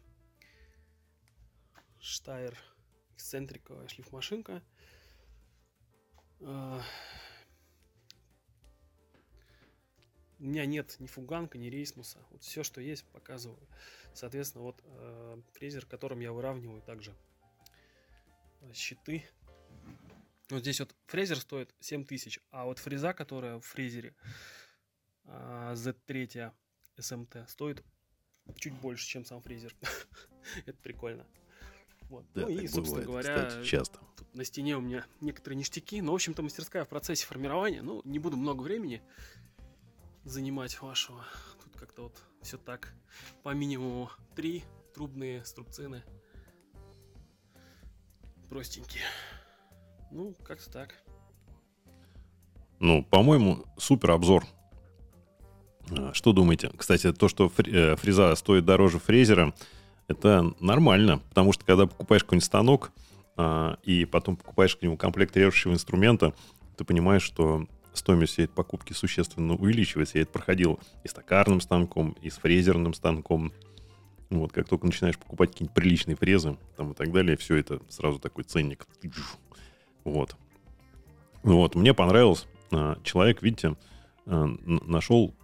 Штайр 1.99 2.57
эксцентриковая 3.13 3.87
шлифмашинка. 3.87 4.63
У 10.43 10.45
меня 10.45 10.65
нет 10.65 10.97
ни 10.99 11.07
фуганка, 11.07 11.57
ни 11.57 11.67
рейсмуса. 11.67 12.19
Вот 12.29 12.43
все, 12.43 12.63
что 12.63 12.81
есть, 12.81 13.05
показываю. 13.05 13.65
Соответственно, 14.13 14.65
вот 14.65 14.75
э, 14.83 15.41
фрезер, 15.53 15.85
которым 15.85 16.19
я 16.19 16.33
выравниваю 16.33 16.81
также 16.81 17.15
э, 18.59 18.73
щиты. 18.73 19.23
Вот 20.49 20.59
здесь 20.59 20.81
вот 20.81 20.93
фрезер 21.05 21.39
стоит 21.39 21.73
7000, 21.79 22.41
а 22.51 22.65
вот 22.65 22.79
фреза, 22.79 23.13
которая 23.13 23.59
в 23.59 23.61
фрезере 23.61 24.13
а, 25.23 25.75
Z3 25.75 26.51
SMT 26.97 27.47
стоит 27.47 27.81
чуть 28.57 28.73
больше, 28.73 29.07
чем 29.07 29.23
сам 29.23 29.41
фрезер. 29.41 29.73
Это 30.65 30.77
прикольно. 30.79 31.25
Вот. 32.09 32.25
Да, 32.33 32.41
ну 32.41 32.49
и, 32.49 32.67
собственно 32.67 33.05
бывает, 33.05 33.27
говоря, 33.27 33.45
кстати, 33.45 33.65
часто. 33.65 33.99
тут 34.17 34.35
на 34.35 34.43
стене 34.43 34.75
у 34.75 34.81
меня 34.81 35.05
некоторые 35.21 35.57
ништяки, 35.57 36.01
но, 36.01 36.11
в 36.11 36.15
общем-то, 36.15 36.43
мастерская 36.43 36.83
в 36.83 36.89
процессе 36.89 37.25
формирования. 37.25 37.81
Ну, 37.81 38.01
не 38.03 38.19
буду 38.19 38.35
много 38.35 38.61
времени 38.61 39.01
занимать 40.23 40.81
вашего. 40.81 41.23
Тут 41.63 41.75
как-то 41.79 42.03
вот 42.03 42.21
все 42.41 42.57
так. 42.57 42.93
По 43.43 43.49
минимуму 43.49 44.09
три 44.35 44.63
трубные 44.93 45.43
струбцины. 45.45 46.03
Простенькие. 48.49 49.03
Ну, 50.11 50.35
как-то 50.43 50.71
так. 50.71 50.95
Ну, 52.79 53.03
по-моему, 53.03 53.65
супер 53.77 54.11
обзор. 54.11 54.45
А, 55.91 56.13
Что 56.13 56.33
думаете? 56.33 56.71
Кстати, 56.77 57.11
то, 57.11 57.27
что 57.27 57.51
э, 57.57 57.95
фреза 57.95 58.35
стоит 58.35 58.65
дороже 58.65 58.99
фрезера, 58.99 59.53
это 60.07 60.53
нормально, 60.59 61.19
потому 61.29 61.53
что 61.53 61.65
когда 61.65 61.87
покупаешь 61.87 62.23
какой-нибудь 62.23 62.45
станок 62.45 62.91
а, 63.37 63.77
и 63.83 64.05
потом 64.05 64.35
покупаешь 64.35 64.75
к 64.75 64.81
нему 64.81 64.97
комплект 64.97 65.35
режущего 65.35 65.73
инструмента, 65.73 66.33
ты 66.77 66.83
понимаешь, 66.83 67.23
что 67.23 67.67
стоимость 67.93 68.33
всей 68.33 68.45
этой 68.45 68.53
покупки 68.53 68.93
существенно 68.93 69.55
увеличивается. 69.55 70.17
Я 70.17 70.23
это 70.23 70.31
проходил 70.31 70.79
и 71.03 71.07
с 71.07 71.13
токарным 71.13 71.61
станком, 71.61 72.15
и 72.21 72.29
с 72.29 72.37
фрезерным 72.37 72.93
станком. 72.93 73.51
Вот, 74.29 74.51
как 74.51 74.67
только 74.67 74.85
начинаешь 74.87 75.17
покупать 75.17 75.51
какие-нибудь 75.51 75.75
приличные 75.75 76.15
фрезы 76.15 76.57
там, 76.75 76.91
и 76.91 76.95
так 76.95 77.11
далее, 77.11 77.37
все 77.37 77.55
это 77.55 77.79
сразу 77.89 78.19
такой 78.19 78.43
ценник. 78.45 78.87
Вот. 80.03 80.35
Вот, 81.43 81.75
мне 81.75 81.93
понравилось. 81.93 82.47
А, 82.71 82.97
Человек, 83.03 83.41
видите, 83.43 83.75
а, 84.25 84.45
нашел 84.65 85.35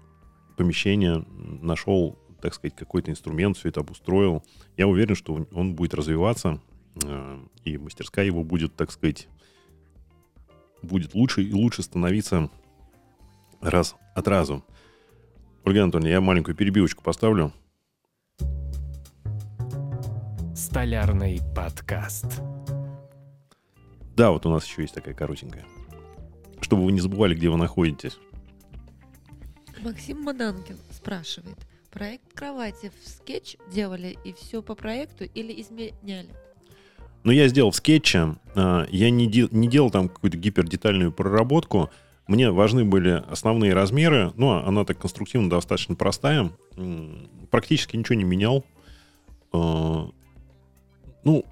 помещение, 0.58 1.24
нашел, 1.62 2.18
так 2.42 2.54
сказать, 2.54 2.76
какой-то 2.76 3.12
инструмент, 3.12 3.58
все 3.58 3.70
это 3.70 3.82
обустроил. 3.82 4.44
Я 4.76 4.88
уверен, 4.88 5.16
что 5.16 5.34
он- 5.34 5.48
он 5.52 5.76
будет 5.76 5.94
развиваться, 5.94 6.60
а, 7.06 7.46
и 7.64 7.78
мастерская 7.78 8.26
его 8.26 8.44
будет, 8.44 8.76
так 8.76 8.92
сказать, 8.92 9.28
будет 10.82 11.14
лучше 11.14 11.44
и 11.44 11.54
лучше 11.54 11.84
становиться 11.84 12.50
раз 13.62 13.96
от 14.16 14.28
разу. 14.28 14.64
Ольга 15.66 15.84
Анатольевна, 15.84 16.10
я 16.10 16.22
маленькую 16.22 16.56
перебивочку 16.56 17.04
поставлю. 17.04 17.52
Столярный 20.56 21.40
подкаст. 21.56 22.42
Да, 24.16 24.32
вот 24.32 24.46
у 24.46 24.50
нас 24.50 24.66
еще 24.66 24.82
есть 24.82 24.94
такая 24.94 25.14
коротенькая. 25.14 25.66
Чтобы 26.62 26.86
вы 26.86 26.92
не 26.92 27.00
забывали, 27.00 27.36
где 27.36 27.50
вы 27.50 27.58
находитесь. 27.58 28.18
Максим 29.82 30.22
Маданкин 30.24 30.78
спрашивает. 30.92 31.58
Проект 31.90 32.34
кровати 32.34 32.92
в 33.02 33.08
скетч 33.08 33.56
делали 33.72 34.18
и 34.24 34.34
все 34.34 34.62
по 34.62 34.76
проекту 34.76 35.24
или 35.24 35.60
изменяли? 35.62 36.30
Но 37.30 37.34
я 37.34 37.48
сделал 37.48 37.70
в 37.70 37.76
скетче, 37.76 38.38
а, 38.56 38.88
я 38.90 39.12
не, 39.12 39.28
не 39.28 39.68
делал 39.68 39.92
там 39.92 40.10
какую-то 40.10 40.36
гипердетальную 40.36 41.12
проработку. 41.12 41.92
Мне 42.26 42.50
важны 42.50 42.86
были 42.86 43.24
основные 43.30 43.76
размеры. 43.76 44.34
Ну, 44.36 44.50
а 44.50 44.66
она 44.66 44.84
так 44.84 44.98
конструктивно 44.98 45.48
достаточно 45.48 45.94
простая. 45.94 46.50
Практически 47.52 47.96
ничего 47.96 48.16
не 48.16 48.24
менял. 48.24 48.66
А, 49.54 50.10
Ну, 51.24 51.46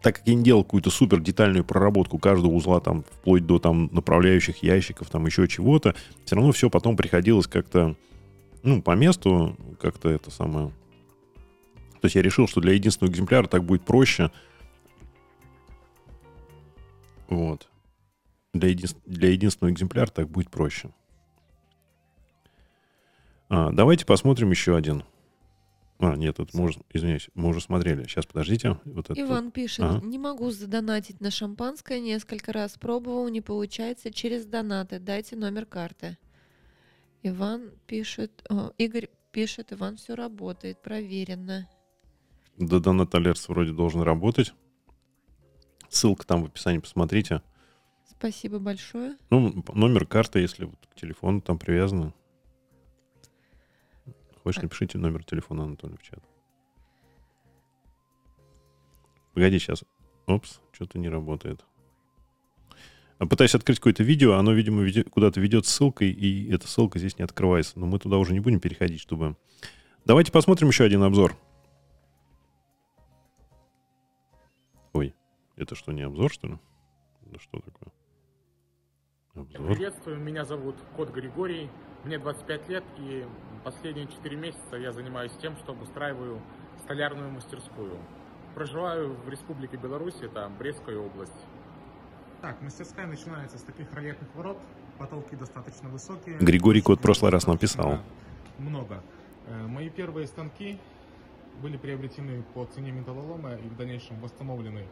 так 0.00 0.16
как 0.16 0.26
я 0.26 0.34
не 0.34 0.42
делал 0.42 0.64
какую-то 0.64 0.88
супер 0.88 1.20
детальную 1.20 1.62
проработку 1.62 2.16
каждого 2.16 2.52
узла, 2.52 2.80
там, 2.80 3.02
вплоть 3.02 3.44
до 3.44 3.58
там 3.58 3.90
направляющих 3.92 4.62
ящиков, 4.62 5.10
там 5.10 5.26
еще 5.26 5.46
чего-то, 5.46 5.94
все 6.24 6.36
равно 6.36 6.52
все 6.52 6.70
потом 6.70 6.96
приходилось 6.96 7.48
как-то, 7.48 7.96
ну, 8.62 8.80
по 8.80 8.92
месту, 8.92 9.58
как-то 9.78 10.08
это 10.08 10.30
самое, 10.30 10.72
то 12.04 12.06
есть 12.06 12.16
я 12.16 12.22
решил, 12.22 12.46
что 12.46 12.60
для 12.60 12.74
единственного 12.74 13.10
экземпляра 13.14 13.46
так 13.46 13.64
будет 13.64 13.80
проще. 13.80 14.30
Вот. 17.34 17.68
Для, 18.52 18.68
един- 18.68 18.88
для 19.06 19.30
единственного 19.30 19.72
экземпляра 19.74 20.06
так 20.10 20.28
будет 20.28 20.50
проще. 20.50 20.90
А, 23.48 23.70
давайте 23.72 24.06
посмотрим 24.06 24.50
еще 24.50 24.76
один. 24.76 25.04
А, 25.98 26.16
нет, 26.16 26.38
это 26.40 26.56
мы 26.56 26.64
уже, 26.64 26.80
извиняюсь, 26.92 27.28
мы 27.34 27.48
уже 27.50 27.60
смотрели. 27.60 28.04
Сейчас, 28.04 28.26
подождите. 28.26 28.78
Вот 28.84 29.10
это 29.10 29.20
Иван 29.20 29.50
пишет, 29.50 29.84
Ага. 29.84 30.04
не 30.06 30.18
могу 30.18 30.50
задонатить 30.50 31.20
на 31.20 31.30
шампанское, 31.30 32.00
несколько 32.00 32.52
раз 32.52 32.76
пробовал, 32.78 33.28
не 33.28 33.40
получается 33.40 34.12
через 34.12 34.44
донаты, 34.44 34.98
дайте 34.98 35.36
номер 35.36 35.66
карты. 35.66 36.18
Иван 37.22 37.70
пишет, 37.86 38.44
о, 38.50 38.70
Игорь 38.76 39.08
пишет, 39.30 39.72
Иван 39.72 39.96
все 39.96 40.14
работает, 40.14 40.82
проверено. 40.82 41.68
Да, 42.58 42.78
Донат 42.80 43.14
Алерс 43.14 43.48
вроде 43.48 43.72
должен 43.72 44.02
работать. 44.02 44.52
Ссылка 45.94 46.26
там 46.26 46.42
в 46.42 46.46
описании, 46.46 46.80
посмотрите. 46.80 47.40
Спасибо 48.10 48.58
большое. 48.58 49.16
Ну, 49.30 49.62
номер 49.74 50.06
карты, 50.06 50.40
если 50.40 50.64
вот 50.64 50.74
к 50.90 50.94
телефону 50.98 51.40
там 51.40 51.56
привязано. 51.56 52.12
Хочешь, 54.42 54.58
А. 54.58 54.62
напишите 54.62 54.98
номер 54.98 55.22
телефона 55.22 55.62
Анатолия 55.62 55.96
в 55.96 56.02
чат. 56.02 56.18
Погоди, 59.34 59.60
сейчас. 59.60 59.84
Опс, 60.26 60.58
что-то 60.72 60.98
не 60.98 61.08
работает. 61.08 61.64
А 63.18 63.26
Пытаюсь 63.26 63.54
открыть 63.54 63.78
какое-то 63.78 64.02
видео, 64.02 64.32
оно, 64.34 64.52
видимо, 64.52 64.82
веде- 64.82 65.08
куда-то 65.08 65.40
ведет 65.40 65.64
ссылкой, 65.66 66.10
и 66.10 66.50
эта 66.52 66.66
ссылка 66.66 66.98
здесь 66.98 67.18
не 67.18 67.24
открывается. 67.24 67.78
Но 67.78 67.86
мы 67.86 68.00
туда 68.00 68.18
уже 68.18 68.32
не 68.32 68.40
будем 68.40 68.58
переходить, 68.58 69.00
чтобы... 69.00 69.36
Давайте 70.04 70.32
посмотрим 70.32 70.68
еще 70.68 70.82
один 70.82 71.04
обзор. 71.04 71.36
Это 75.56 75.74
что, 75.74 75.92
не 75.92 76.02
обзор, 76.02 76.32
что 76.32 76.48
ли? 76.48 76.58
Да 77.22 77.38
что 77.38 77.60
такое? 77.60 77.92
Обзор. 79.34 79.74
Приветствую, 79.74 80.18
меня 80.18 80.44
зовут 80.44 80.76
Кот 80.96 81.10
Григорий, 81.10 81.68
мне 82.04 82.18
25 82.18 82.68
лет 82.68 82.84
и 82.98 83.26
последние 83.64 84.06
4 84.06 84.36
месяца 84.36 84.76
я 84.76 84.92
занимаюсь 84.92 85.32
тем, 85.40 85.56
что 85.56 85.72
обустраиваю 85.72 86.40
столярную 86.84 87.30
мастерскую. 87.30 87.98
Проживаю 88.54 89.14
в 89.14 89.28
Республике 89.28 89.76
Беларусь, 89.76 90.20
это 90.20 90.48
Брестская 90.58 90.96
область. 90.98 91.32
Так, 92.40 92.60
мастерская 92.62 93.06
начинается 93.06 93.58
с 93.58 93.62
таких 93.62 93.92
рельефных 93.94 94.32
ворот, 94.34 94.58
потолки 94.98 95.34
достаточно 95.34 95.88
высокие. 95.88 96.38
Григорий 96.38 96.80
Кот 96.80 96.98
в 97.00 97.02
прошлый 97.02 97.32
раз 97.32 97.46
нам 97.46 97.58
писал. 97.58 97.98
Много. 98.58 99.02
Э, 99.46 99.66
Мои 99.66 99.88
первые 99.88 100.26
станки 100.28 100.78
были 101.60 101.76
приобретены 101.76 102.44
по 102.54 102.66
цене 102.66 102.92
металлолома 102.92 103.54
и 103.54 103.68
в 103.68 103.76
дальнейшем 103.76 104.20
восстановлены 104.20 104.86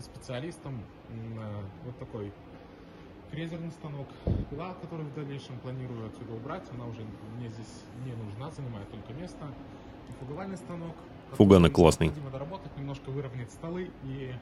специалистом. 0.00 0.80
Э, 1.10 1.62
вот 1.84 1.98
такой 1.98 2.32
фрезерный 3.30 3.70
станок, 3.70 4.06
пила, 4.50 4.74
который 4.80 5.04
в 5.06 5.14
дальнейшем 5.14 5.58
планирую 5.58 6.06
отсюда 6.06 6.34
убрать, 6.34 6.64
она 6.72 6.86
уже 6.86 7.02
мне 7.36 7.48
здесь 7.48 7.82
не 8.04 8.12
нужна, 8.14 8.50
занимает 8.50 8.88
только 8.90 9.12
место. 9.12 9.46
Фуговальный 10.20 10.56
станок. 10.56 10.94
Фуганы 11.32 11.70
классный. 11.70 12.06
Необходимо 12.06 12.30
доработать, 12.30 12.76
немножко 12.76 13.10
выровнять 13.10 13.50
столы 13.50 13.90
и 14.04 14.32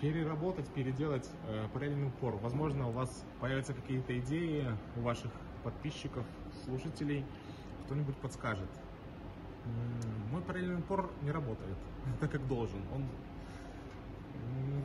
переработать, 0.00 0.68
переделать 0.68 1.28
э, 1.48 1.66
параллельный 1.72 2.08
упор. 2.08 2.36
Возможно, 2.36 2.88
у 2.88 2.92
вас 2.92 3.24
появятся 3.40 3.74
какие-то 3.74 4.18
идеи 4.20 4.66
у 4.96 5.00
ваших 5.00 5.30
подписчиков, 5.64 6.24
слушателей, 6.64 7.24
кто-нибудь 7.84 8.16
подскажет. 8.16 8.68
Мой 10.30 10.40
параллельный 10.42 10.78
упор 10.78 11.10
не 11.22 11.30
работает 11.30 11.76
так, 12.20 12.30
как 12.30 12.46
должен. 12.46 12.80
Он 12.94 13.04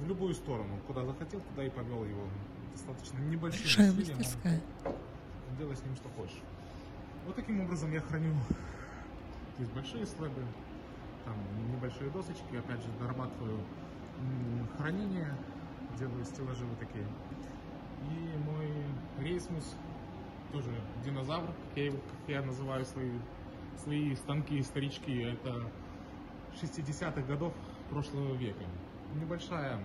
в 0.04 0.08
любую 0.08 0.34
сторону, 0.34 0.80
куда 0.88 1.06
захотел, 1.06 1.42
туда 1.42 1.64
и 1.66 1.70
повел 1.70 2.04
его. 2.06 2.28
Достаточно 2.74 3.20
небольшим 3.20 3.64
Большая 3.64 3.92
усилием. 3.92 4.18
мастерская. 4.18 4.62
Делай 5.58 5.76
с 5.76 5.84
ним 5.84 5.96
что 5.96 6.10
хочешь. 6.10 6.42
Вот 7.26 7.36
таким 7.36 7.62
образом 7.62 7.92
я 7.92 8.02
храню 8.02 8.34
здесь 9.58 9.70
большие 9.70 10.06
слэбы, 10.06 10.44
там 11.24 11.34
небольшие 11.74 12.10
досочки, 12.12 12.56
опять 12.58 12.82
же 12.82 12.90
дорабатываю 13.00 13.60
хранение, 14.78 15.34
делаю 15.98 16.24
стеллажи 16.26 16.66
вот 16.66 16.78
такие. 16.80 17.06
И 18.12 18.38
мой 18.38 18.70
рейсмус, 19.20 19.76
тоже 20.52 20.70
динозавр, 21.04 21.48
как 21.48 21.78
я, 21.78 21.86
его- 21.86 21.98
как 21.98 22.30
я 22.30 22.42
называю 22.44 22.86
свои, 22.86 23.12
свои 23.82 24.16
станки, 24.16 24.62
старички, 24.62 25.22
это 25.22 25.72
60-х 26.62 27.22
годов 27.24 27.54
прошлого 27.90 28.36
века. 28.36 28.64
Небольшая 29.14 29.80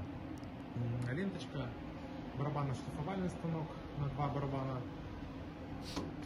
ленточка, 1.13 1.67
барабанно-шлифовальный 2.39 3.29
станок 3.29 3.69
на 3.99 4.09
два 4.09 4.29
барабана. 4.29 4.81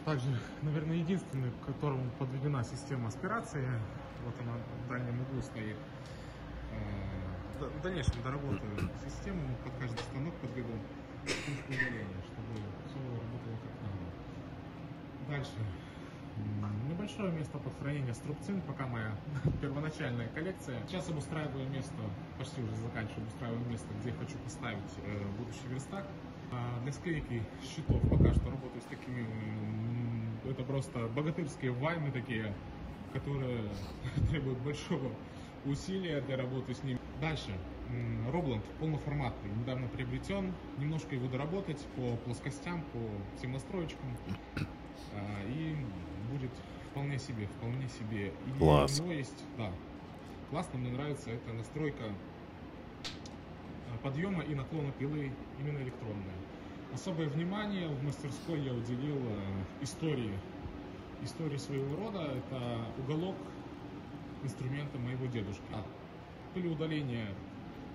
Также, 0.05 0.27
наверное, 0.61 0.97
единственный, 0.97 1.51
к 1.51 1.65
которому 1.65 2.09
подведена 2.19 2.63
система 2.63 3.07
аспирации. 3.07 3.67
Вот 4.25 4.35
она 4.41 4.53
в 4.85 4.89
дальнем 4.89 5.21
углу 5.21 5.41
стоит. 5.41 5.77
Э, 6.71 7.69
В 7.69 7.81
дальнейшем 7.81 8.21
доработаю 8.23 8.89
систему, 9.03 9.41
под 9.63 9.73
каждый 9.79 9.99
станок 9.99 10.33
подведу 10.35 10.73
пушку 11.25 11.73
чтобы 11.73 12.53
все 12.85 12.99
работало 12.99 13.57
как 13.63 13.73
надо. 13.81 14.05
Дальше. 15.29 15.57
Небольшое 17.05 17.31
место 17.33 17.59
под 17.59 17.71
хранение 17.79 18.15
струбцин, 18.15 18.61
пока 18.61 18.87
моя 18.87 19.15
первоначальная 19.61 20.27
коллекция. 20.29 20.81
Сейчас 20.87 21.07
обустраиваю 21.07 21.69
место, 21.69 21.93
почти 22.39 22.63
уже 22.63 22.75
заканчиваю, 22.77 23.21
обустраиваю 23.21 23.63
место, 23.69 23.87
где 24.01 24.11
хочу 24.11 24.35
поставить 24.39 24.79
э, 25.05 25.23
будущий 25.37 25.67
верстак. 25.69 26.07
А 26.51 26.81
для 26.81 26.91
склейки 26.91 27.43
щитов 27.61 28.01
пока 28.09 28.33
что 28.33 28.49
работаю 28.49 28.81
с 28.81 28.85
такими, 28.85 29.27
это 30.49 30.63
просто 30.63 31.07
богатырские 31.09 31.73
вайны 31.73 32.11
такие, 32.11 32.51
которые 33.13 33.69
требуют 34.31 34.57
большого 34.61 35.11
усилия 35.63 36.21
для 36.21 36.37
работы 36.37 36.73
с 36.73 36.81
ними. 36.81 36.99
Дальше. 37.21 37.51
Робланд 38.31 38.65
полноформатный, 38.79 39.51
недавно 39.51 39.87
приобретен. 39.89 40.51
Немножко 40.79 41.13
его 41.13 41.27
доработать 41.27 41.85
по 41.95 42.17
плоскостям, 42.25 42.81
по 42.93 43.37
всем 43.37 43.51
настроечкам. 43.51 44.17
А, 45.13 45.47
И 45.47 45.75
будет 46.31 46.49
вполне 46.95 47.19
себе, 47.19 47.45
вполне 47.47 47.89
себе. 47.89 48.31
И 48.47 48.57
Класс. 48.57 49.01
у 49.01 49.03
него 49.03 49.11
есть, 49.11 49.43
да, 49.57 49.69
классно, 50.49 50.79
мне 50.79 50.91
нравится 50.91 51.29
эта 51.29 51.51
настройка 51.51 52.05
а, 53.03 53.97
подъема 54.01 54.41
и 54.43 54.55
наклона 54.55 54.93
пилы 54.93 55.29
именно 55.59 55.77
электронная. 55.79 56.37
Особое 56.93 57.27
внимание 57.27 57.89
в 57.89 58.01
мастерской 58.01 58.61
я 58.61 58.73
уделил 58.73 59.17
э, 59.17 59.83
истории, 59.83 60.31
истории 61.21 61.57
своего 61.57 61.97
рода. 61.97 62.21
Это 62.21 62.85
уголок 62.99 63.35
инструмента 64.43 64.97
моего 64.97 65.25
дедушки. 65.25 65.63
А, 65.73 65.83
пылеудаление 66.53 67.27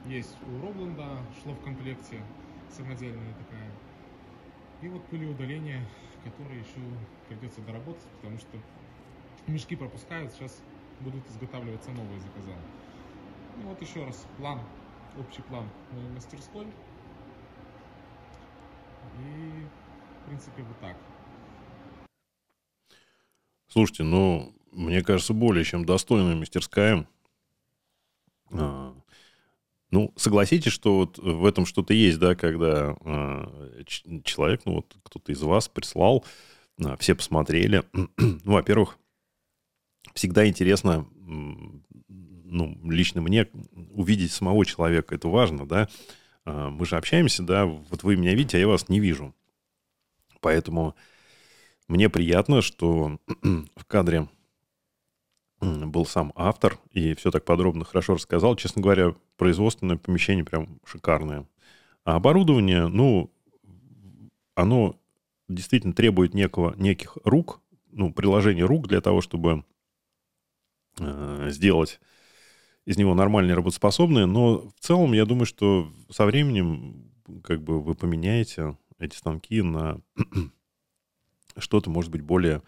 есть 0.05 0.37
у 0.47 0.67
Робланда, 0.67 1.21
шло 1.43 1.55
в 1.55 1.61
комплекте, 1.63 2.21
самодельная 2.69 3.33
такая. 3.33 3.71
И 4.83 4.89
вот 4.89 5.03
пылеудаление, 5.07 5.81
которое 6.23 6.59
еще 6.59 6.81
придется 7.29 7.63
доработать, 7.63 8.07
потому 8.21 8.37
что 8.37 8.59
мешки 9.51 9.77
пропускают, 9.77 10.33
сейчас 10.33 10.63
будут 11.01 11.27
изготавливаться 11.29 11.91
новые, 11.91 12.21
заказал. 12.21 12.57
Ну 13.57 13.69
вот 13.69 13.83
еще 13.83 14.05
раз, 14.05 14.27
план, 14.39 14.61
общий 15.19 15.43
план 15.43 15.69
моей 15.93 16.09
мастерской. 16.09 16.67
И, 19.19 19.67
в 20.23 20.27
принципе, 20.27 20.63
вот 20.63 20.79
так. 20.81 20.97
Слушайте, 23.69 24.03
ну, 24.03 24.55
мне 24.73 25.03
кажется, 25.03 25.35
более 25.35 25.65
чем 25.65 25.85
достойная 25.85 26.35
мастерская. 26.35 27.07
А, 28.53 28.95
ну, 29.91 30.13
согласитесь, 30.17 30.73
что 30.73 30.97
вот 30.97 31.19
в 31.19 31.45
этом 31.45 31.67
что-то 31.67 31.95
есть, 31.95 32.19
да, 32.19 32.35
когда 32.35 32.97
а, 33.05 33.83
человек, 34.25 34.63
ну, 34.65 34.77
вот 34.77 34.97
кто-то 35.03 35.33
из 35.33 35.43
вас 35.43 35.69
прислал, 35.69 36.25
а, 36.83 36.97
все 36.97 37.15
посмотрели. 37.15 37.85
ну, 37.93 38.41
во-первых, 38.45 38.99
всегда 40.14 40.46
интересно, 40.46 41.07
ну, 42.51 42.79
лично 42.85 43.20
мне 43.20 43.49
увидеть 43.92 44.33
самого 44.33 44.64
человека, 44.66 45.14
это 45.14 45.29
важно, 45.29 45.66
да. 45.66 45.88
А, 46.44 46.70
мы 46.70 46.85
же 46.87 46.96
общаемся, 46.96 47.42
да, 47.42 47.66
вот 47.66 48.03
вы 48.03 48.16
меня 48.16 48.35
видите, 48.35 48.57
а 48.57 48.61
я 48.61 48.68
вас 48.68 48.88
не 48.88 49.01
вижу. 49.01 49.35
Поэтому 50.40 50.94
мне 51.88 52.09
приятно, 52.09 52.62
что 52.62 53.18
в 53.77 53.85
кадре 53.87 54.29
был 55.61 56.07
сам 56.07 56.33
автор 56.37 56.79
и 56.90 57.14
все 57.14 57.31
так 57.31 57.44
подробно, 57.44 57.85
хорошо 57.85 58.14
рассказал. 58.14 58.57
Честно 58.57 58.81
говоря, 58.81 59.14
производственное 59.37 59.96
помещение 59.96 60.44
прям 60.44 60.81
шикарное. 60.85 61.46
А 62.05 62.16
оборудование, 62.16 62.87
ну, 62.87 63.31
оно 64.55 64.99
действительно 65.49 65.92
требует 65.92 66.33
некого, 66.33 66.75
неких 66.77 67.18
рук, 67.25 67.61
ну, 67.92 68.12
приложения 68.12 68.64
рук 68.64 68.88
для 68.88 69.01
того, 69.01 69.20
чтобы 69.20 69.64
сделать 71.49 72.01
из 72.85 72.97
него 72.97 73.15
нормальное 73.15 73.55
работоспособное. 73.55 74.27
Но 74.27 74.69
в 74.69 74.81
целом, 74.81 75.13
я 75.13 75.25
думаю, 75.25 75.47
что 75.47 75.93
со 76.11 76.27
временем 76.27 77.11
как 77.45 77.63
бы 77.63 77.81
вы 77.81 77.95
поменяете 77.95 78.77
эти 78.99 79.17
станки 79.17 79.63
на 79.63 80.01
что-то, 81.57 81.91
может 81.91 82.11
быть, 82.11 82.23
более 82.23 82.63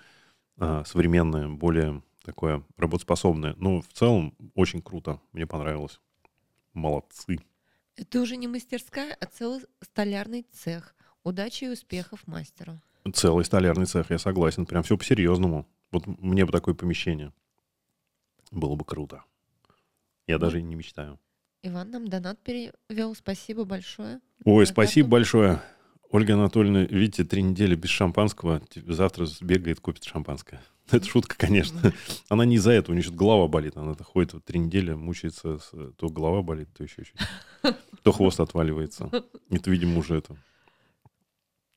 а, 0.58 0.84
современное, 0.84 1.48
более 1.48 2.02
такое 2.24 2.64
работоспособное. 2.76 3.54
Ну, 3.58 3.82
в 3.82 3.92
целом, 3.92 4.34
очень 4.54 4.82
круто. 4.82 5.20
Мне 5.32 5.46
понравилось. 5.46 6.00
Молодцы. 6.72 7.38
Это 7.96 8.20
уже 8.20 8.36
не 8.36 8.48
мастерская, 8.48 9.16
а 9.20 9.26
целый 9.26 9.60
столярный 9.80 10.46
цех. 10.52 10.94
Удачи 11.24 11.64
и 11.64 11.68
успехов 11.68 12.26
мастеру. 12.26 12.80
Целый 13.12 13.44
столярный 13.44 13.86
цех, 13.86 14.10
я 14.10 14.18
согласен. 14.18 14.66
Прям 14.66 14.82
все 14.82 14.96
по-серьезному. 14.96 15.66
Вот 15.90 16.06
мне 16.06 16.46
бы 16.46 16.52
такое 16.52 16.74
помещение. 16.74 17.32
Было 18.52 18.76
бы 18.76 18.84
круто. 18.84 19.24
Я 20.28 20.38
даже 20.38 20.60
и 20.60 20.62
не 20.62 20.76
мечтаю. 20.76 21.18
Иван 21.62 21.90
нам 21.90 22.08
донат 22.08 22.38
перевел. 22.42 23.14
Спасибо 23.14 23.64
большое. 23.64 24.20
Ой, 24.44 24.66
спасибо 24.66 25.06
карту. 25.06 25.10
большое. 25.10 25.62
Ольга 26.10 26.34
Анатольевна, 26.34 26.82
видите, 26.82 27.24
три 27.24 27.42
недели 27.42 27.74
без 27.74 27.88
шампанского. 27.90 28.62
Завтра 28.86 29.26
сбегает, 29.26 29.80
купит 29.80 30.04
шампанское. 30.04 30.62
Это 30.90 31.06
шутка, 31.06 31.36
конечно. 31.38 31.92
Она 32.28 32.44
не 32.44 32.56
из-за 32.56 32.72
этого, 32.72 32.92
у 32.92 32.94
нее 32.94 33.04
что 33.04 33.14
голова 33.14 33.48
болит. 33.48 33.76
Она 33.76 33.94
ходит 33.94 34.34
вот 34.34 34.44
три 34.44 34.60
недели, 34.60 34.92
мучается. 34.92 35.58
То 35.96 36.08
голова 36.08 36.42
болит, 36.42 36.68
то 36.76 36.84
еще 36.84 37.04
что-то. 37.04 37.76
То 38.02 38.12
хвост 38.12 38.40
отваливается. 38.40 39.10
Это, 39.48 39.70
видимо, 39.70 39.98
уже 40.00 40.16
это. 40.16 40.36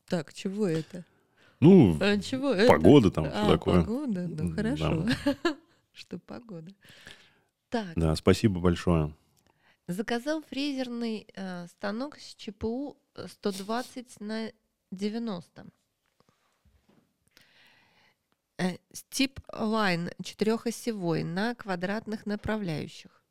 Так, 0.07 0.34
чего 0.34 0.67
это? 0.67 1.05
Ну, 1.61 1.97
А, 2.01 2.17
чего 2.19 2.51
это? 2.53 2.67
погода 2.67 3.11
там, 3.11 3.26
А, 3.26 3.30
все 3.30 3.51
такое. 3.51 3.82
погода, 3.82 4.28
ну 4.28 4.51
хорошо. 4.53 5.05
Что 5.95 6.19
погода. 6.19 6.71
Так, 7.69 7.93
Да, 7.95 8.15
спасибо 8.15 8.59
большое. 8.59 9.15
заказал 9.87 10.41
фрезерный 10.41 11.25
э, 11.33 11.67
станок 11.67 12.17
с 12.17 12.35
ЧПУ 12.35 12.97
120 13.15 14.19
на 14.19 14.51
90. 14.91 15.65
Э, 18.57 18.77
Стип 18.91 19.39
лайн 19.53 20.09
четырехосевой 20.21 21.23
на 21.23 21.55
квадратных 21.55 22.25
направляющих. 22.25 23.23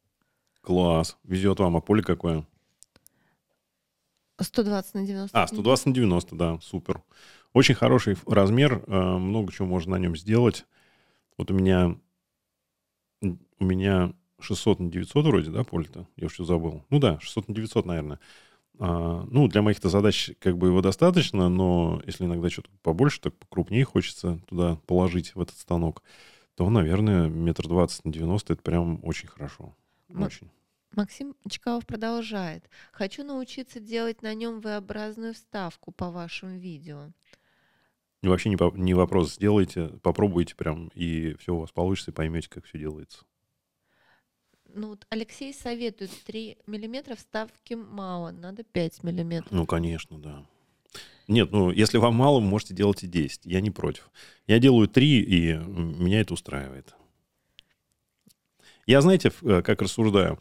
Класс. 0.62 1.18
Везет 1.22 1.58
вам, 1.58 1.76
а 1.76 1.80
поле 1.82 2.02
какое? 2.02 2.46
120 4.40 4.94
на 4.94 5.06
90. 5.06 5.42
А, 5.42 5.46
120 5.46 5.86
на 5.86 5.94
90, 5.94 6.34
да, 6.36 6.58
супер. 6.60 7.02
Очень 7.52 7.74
хороший 7.74 8.16
размер, 8.26 8.82
э, 8.86 9.16
много 9.18 9.52
чего 9.52 9.68
можно 9.68 9.92
на 9.92 10.00
нем 10.00 10.16
сделать. 10.16 10.64
Вот 11.36 11.50
у 11.50 11.54
меня 11.54 11.98
у 13.22 13.64
меня 13.64 14.12
600 14.40 14.80
на 14.80 14.90
900 14.90 15.26
вроде, 15.26 15.50
да, 15.50 15.64
поле-то? 15.64 16.06
Я 16.16 16.26
уж 16.26 16.34
что 16.34 16.44
забыл. 16.44 16.84
Ну 16.90 16.98
да, 16.98 17.18
600 17.20 17.48
на 17.48 17.54
900, 17.54 17.86
наверное. 17.86 18.20
А, 18.78 19.24
ну, 19.30 19.46
для 19.48 19.62
моих-то 19.62 19.88
задач 19.88 20.32
как 20.40 20.58
бы 20.58 20.68
его 20.68 20.82
достаточно, 20.82 21.48
но 21.48 22.02
если 22.06 22.24
иногда 22.24 22.50
что-то 22.50 22.70
побольше, 22.82 23.20
так 23.20 23.34
покрупнее 23.36 23.84
хочется 23.84 24.40
туда 24.48 24.76
положить 24.86 25.34
в 25.34 25.40
этот 25.40 25.56
станок, 25.56 26.02
то, 26.56 26.68
наверное, 26.68 27.28
метр 27.28 27.68
двадцать 27.68 28.04
на 28.04 28.12
90 28.12 28.52
это 28.54 28.62
прям 28.62 29.00
очень 29.04 29.28
хорошо. 29.28 29.74
М- 30.08 30.22
Очень. 30.22 30.50
Максим 30.92 31.34
Чкалов 31.48 31.86
продолжает. 31.86 32.68
Хочу 32.92 33.24
научиться 33.24 33.80
делать 33.80 34.22
на 34.22 34.32
нем 34.34 34.60
V-образную 34.60 35.34
вставку 35.34 35.90
по 35.90 36.10
вашим 36.10 36.56
видео. 36.56 37.10
Вообще 38.28 38.48
не, 38.48 38.56
не 38.80 38.94
вопрос, 38.94 39.34
сделайте, 39.34 39.88
попробуйте 40.02 40.54
прям, 40.54 40.88
и 40.94 41.34
все 41.38 41.54
у 41.54 41.58
вас 41.58 41.70
получится, 41.70 42.10
и 42.10 42.14
поймете, 42.14 42.48
как 42.48 42.64
все 42.64 42.78
делается. 42.78 43.24
Ну 44.74 44.88
вот 44.88 45.06
Алексей 45.10 45.52
советует 45.54 46.10
3 46.24 46.58
миллиметра 46.66 47.14
вставки 47.14 47.74
мало, 47.74 48.30
надо 48.32 48.64
5 48.64 49.04
миллиметров. 49.04 49.52
Ну, 49.52 49.66
конечно, 49.66 50.18
да. 50.18 50.44
Нет, 51.28 51.52
ну, 51.52 51.70
если 51.70 51.98
вам 51.98 52.14
мало, 52.14 52.40
вы 52.40 52.46
можете 52.46 52.74
делать 52.74 53.02
и 53.02 53.06
10. 53.06 53.42
Я 53.44 53.60
не 53.60 53.70
против. 53.70 54.10
Я 54.46 54.58
делаю 54.58 54.88
3, 54.88 55.20
и 55.20 55.52
меня 55.54 56.20
это 56.20 56.34
устраивает. 56.34 56.94
Я, 58.86 59.00
знаете, 59.00 59.32
э, 59.42 59.62
как 59.62 59.80
рассуждаю. 59.80 60.38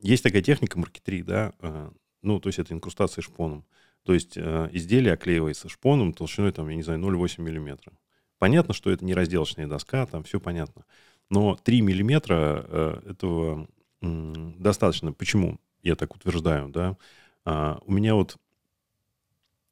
Есть 0.00 0.24
такая 0.24 0.42
техника 0.42 0.78
маркетри, 0.78 1.22
да, 1.22 1.52
э, 1.60 1.90
ну, 2.22 2.40
то 2.40 2.48
есть 2.48 2.58
это 2.58 2.74
инкрустация 2.74 3.22
шпоном. 3.22 3.64
То 4.04 4.14
есть 4.14 4.36
э, 4.36 4.68
изделие 4.72 5.14
оклеивается 5.14 5.68
шпоном 5.68 6.12
толщиной, 6.12 6.52
там, 6.52 6.68
я 6.68 6.76
не 6.76 6.82
знаю, 6.82 7.00
0,8 7.00 7.40
миллиметра. 7.40 7.92
Понятно, 8.38 8.74
что 8.74 8.90
это 8.90 9.04
не 9.04 9.14
разделочная 9.14 9.66
доска, 9.66 10.06
там 10.06 10.24
все 10.24 10.40
понятно. 10.40 10.84
Но 11.30 11.56
3 11.56 11.80
миллиметра 11.80 12.64
э, 12.66 13.00
этого 13.10 13.68
достаточно. 14.02 15.12
Почему 15.12 15.60
я 15.82 15.94
так 15.94 16.14
утверждаю, 16.14 16.68
да? 16.68 16.96
А, 17.44 17.80
у 17.84 17.92
меня 17.92 18.14
вот... 18.14 18.36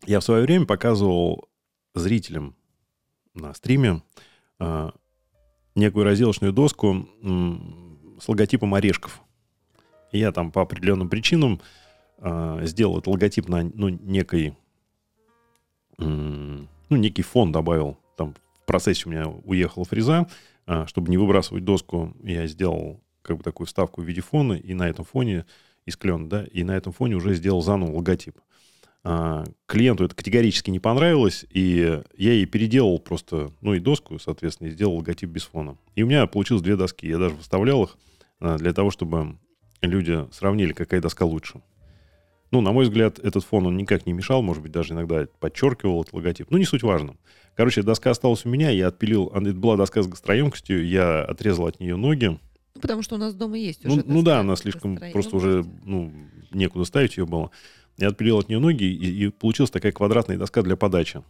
Я 0.07 0.21
в 0.21 0.25
свое 0.25 0.45
время 0.45 0.67
показывал 0.67 1.49
зрителям 1.95 2.57
на 3.35 3.53
стриме 3.55 4.03
а, 4.59 4.95
некую 5.75 6.05
разделочную 6.05 6.53
доску 6.53 7.09
с 8.21 8.29
логотипом 8.29 8.75
орешков. 8.75 9.21
И 10.13 10.19
я 10.19 10.33
там 10.33 10.53
по 10.53 10.63
определенным 10.63 11.09
причинам 11.09 11.61
а, 12.21 12.61
сделал 12.65 13.03
логотип 13.05 13.49
на 13.49 13.63
ну, 13.63 13.89
некой, 13.89 14.57
ну, 15.99 16.67
некий 16.91 17.23
фон 17.23 17.53
добавил. 17.53 17.99
Там 18.17 18.35
в 18.35 18.67
процессе 18.67 19.05
у 19.07 19.11
меня 19.11 19.29
уехала 19.29 19.85
фреза. 19.85 20.27
а, 20.67 20.87
чтобы 20.87 21.11
не 21.11 21.17
выбрасывать 21.17 21.65
доску, 21.65 22.15
я 22.23 22.47
сделал 22.47 23.01
как 23.23 23.39
бы 23.39 23.43
такую 23.43 23.67
вставку 23.67 24.03
в 24.03 24.05
виде 24.05 24.21
фона, 24.21 24.55
и 24.55 24.75
на 24.75 24.89
этом 24.89 25.05
фоне 25.05 25.47
из 25.87 25.97
клена, 25.97 26.29
да, 26.29 26.45
и 26.45 26.63
на 26.63 26.77
этом 26.77 26.93
фоне 26.93 27.17
уже 27.17 27.35
сделал 27.35 27.63
заново 27.63 27.97
логотип. 27.97 28.39
А, 29.03 29.45
клиенту 29.67 30.05
это 30.05 30.15
категорически 30.15 30.71
не 30.71 30.79
понравилось, 30.79 31.47
и 31.51 32.03
я 32.17 32.33
ей 32.33 32.45
переделал 32.45 32.99
просто, 32.99 33.53
ну 33.61 33.75
и 33.75 33.81
доску, 33.81 34.19
соответственно, 34.19 34.69
и 34.69 34.73
сделал 34.73 34.97
логотип 34.97 35.31
без 35.31 35.45
фона. 35.45 35.79
И 35.95 36.03
у 36.03 36.07
меня 36.07 36.27
получилось 36.27 36.63
две 36.63 36.77
доски. 36.77 37.07
Я 37.07 37.19
даже 37.19 37.35
выставлял 37.35 37.85
их 37.85 37.97
а, 38.41 38.59
для 38.59 38.73
того, 38.73 38.91
чтобы 38.91 39.39
люди 39.81 40.27
сравнили, 40.33 40.73
какая 40.73 41.01
доска 41.01 41.25
лучше. 41.25 41.63
Ну, 42.51 42.61
на 42.61 42.73
мой 42.73 42.85
взгляд, 42.85 43.19
этот 43.21 43.45
фон, 43.45 43.67
он 43.67 43.77
никак 43.77 44.07
не 44.07 44.13
мешал, 44.13 44.43
может 44.43 44.63
быть, 44.63 44.73
даже 44.73 44.93
иногда 44.95 45.27
подчеркивал 45.39 46.03
этот 46.03 46.15
логотип. 46.15 46.51
Ну, 46.51 46.59
не 46.59 46.65
суть 46.65 46.83
важно. 46.83 47.17
Короче, 47.55 47.83
доска 47.83 48.11
осталась 48.11 48.45
у 48.45 48.49
меня, 48.49 48.71
я 48.71 48.89
отпилил, 48.89 49.31
а, 49.33 49.41
это 49.41 49.53
была 49.53 49.77
доска 49.77 50.03
с 50.03 50.09
гостроемкостью, 50.09 50.87
я 50.87 51.23
отрезал 51.23 51.67
от 51.67 51.79
нее 51.79 51.97
ноги, 51.97 52.39
Ну, 52.75 52.81
потому 52.81 53.03
что 53.03 53.17
у 53.17 53.19
нас 53.19 53.35
дома 53.35 53.59
есть 53.59 53.85
ну, 53.85 53.95
уже. 53.95 54.05
ну 54.07 54.23
да, 54.23 54.33
доска 54.33 54.41
она 54.41 54.57
слишком 54.57 54.99
просто 55.13 55.37
уже 55.37 55.65
ну, 55.85 56.13
некуда 56.53 56.85
ставить 56.85 57.17
ее 57.17 57.27
было. 57.27 57.51
Я 57.99 58.09
отпилил 58.09 58.39
от 58.39 58.49
нее 58.49 58.59
ноги, 58.59 58.85
и, 58.85 59.27
и 59.27 59.29
получилась 59.29 59.71
такая 59.71 59.93
квадратная 59.93 60.39
доска 60.39 60.63
для 60.63 60.77
подачи. 60.77 61.23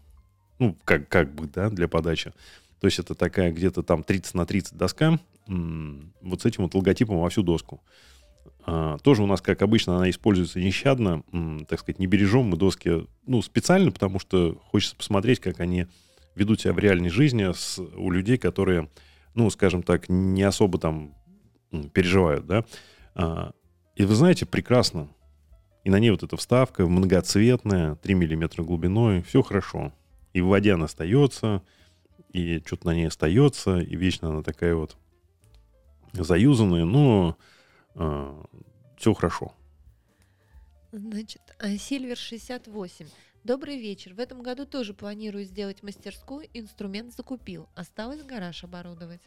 Ну, 0.59 0.77
как, 0.85 1.09
как 1.09 1.35
бы, 1.35 1.49
да, 1.53 1.68
для 1.68 1.89
подачи. 1.89 2.33
То 2.81 2.87
есть 2.87 2.99
это 2.99 3.14
такая 3.14 3.53
где-то 3.53 3.83
там 3.83 4.05
30 4.05 4.35
на 4.35 4.47
30 4.47 4.77
доска, 4.77 5.18
вот 5.47 6.43
с 6.43 6.47
этим 6.47 6.64
вот 6.64 6.75
логотипом 6.75 7.18
во 7.18 7.29
всю 7.29 7.43
доску. 7.43 7.83
А, 8.67 8.99
тоже 8.99 9.23
у 9.23 9.27
нас, 9.27 9.41
как 9.41 9.63
обычно, 9.63 9.97
она 9.97 10.11
используется 10.11 10.61
нещадно, 10.61 11.23
так 11.69 11.81
сказать, 11.81 11.99
не 11.99 12.07
бережем 12.07 12.47
мы 12.47 12.57
доски, 12.57 13.07
ну, 13.27 13.43
специально, 13.43 13.91
потому 13.91 14.19
что 14.19 14.61
хочется 14.71 14.97
посмотреть, 14.97 15.41
как 15.41 15.61
они 15.61 15.87
ведут 16.35 16.61
себя 16.61 16.73
в 16.73 16.79
реальной 16.79 17.11
жизни 17.11 17.53
с, 17.53 17.79
у 17.79 18.11
людей, 18.11 18.39
которые, 18.39 18.89
ну, 19.35 19.51
скажем 19.51 19.83
так, 19.83 20.09
не 20.09 20.43
особо 20.43 20.79
там 20.79 21.15
переживают, 21.93 22.47
да. 22.47 22.65
А, 23.15 23.53
и 23.97 24.05
вы 24.05 24.15
знаете, 24.15 24.47
прекрасно. 24.47 25.09
И 25.85 25.91
на 25.91 25.99
ней 25.99 26.11
вот 26.11 26.23
эта 26.23 26.37
вставка 26.37 26.87
многоцветная, 26.87 27.97
3 27.97 28.15
миллиметра 28.15 28.63
глубиной, 28.63 29.23
все 29.23 29.43
хорошо. 29.43 29.93
И 30.33 30.41
в 30.41 30.47
воде 30.47 30.75
она 30.75 30.85
остается, 30.85 31.63
и 32.33 32.63
что-то 32.65 32.87
на 32.87 32.95
ней 32.95 33.07
остается, 33.07 33.79
и 33.79 33.97
вечно 33.97 34.29
она 34.29 34.43
такая 34.43 34.75
вот 34.75 34.97
заюзанная, 36.13 36.85
но 36.85 37.37
все 38.96 39.14
хорошо. 39.14 39.53
Значит, 40.92 41.42
а, 41.59 41.68
Сильвер 41.76 42.16
68. 42.16 43.07
Добрый 43.44 43.78
вечер. 43.78 44.14
В 44.14 44.18
этом 44.18 44.42
году 44.42 44.66
тоже 44.66 44.92
планирую 44.92 45.44
сделать 45.44 45.82
мастерскую. 45.82 46.46
Инструмент 46.53 47.14
закупил. 47.14 47.68
Осталось 47.74 48.22
гараж 48.22 48.64
оборудовать. 48.64 49.20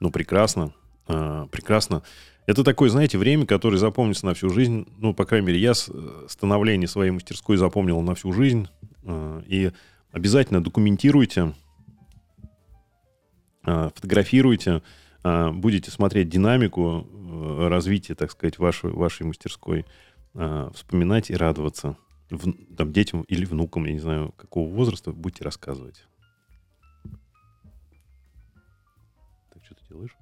Ну, 0.00 0.10
прекрасно. 0.10 0.74
а, 1.06 1.46
прекрасно. 1.46 2.02
Это 2.46 2.62
такое, 2.64 2.90
знаете, 2.90 3.16
время, 3.18 3.46
которое 3.46 3.78
запомнится 3.78 4.26
на 4.26 4.34
всю 4.34 4.50
жизнь. 4.50 4.86
Ну, 4.98 5.14
по 5.14 5.24
крайней 5.24 5.46
мере, 5.48 5.58
я 5.60 5.72
э, 5.72 6.26
становление 6.28 6.88
своей 6.88 7.10
мастерской 7.10 7.56
запомнил 7.56 8.00
на 8.00 8.14
всю 8.14 8.32
жизнь. 8.32 8.68
А, 9.04 9.42
И 9.46 9.72
обязательно 10.12 10.62
документируйте, 10.62 11.54
а, 13.62 13.90
фотографируйте, 13.94 14.70
а, 14.70 14.82
будете 15.22 15.90
смотреть 15.90 16.28
динамику 16.28 17.06
э, 17.12 17.68
развития, 17.68 18.14
так 18.14 18.30
сказать, 18.30 18.58
вашей, 18.58 18.90
вашей 18.90 19.26
мастерской, 19.26 19.84
а, 20.34 20.70
вспоминать 20.72 21.30
и 21.30 21.34
радоваться. 21.34 21.96
В- 22.30 22.52
там, 22.76 22.92
детям 22.92 23.22
или 23.22 23.44
внукам, 23.44 23.84
я 23.86 23.92
не 23.92 23.98
знаю, 23.98 24.32
какого 24.36 24.72
возраста, 24.72 25.12
будете 25.12 25.44
рассказывать. 25.44 26.04
Так, 29.52 29.64
что 29.64 29.74
ты 29.74 29.82
делаешь? 29.88 30.16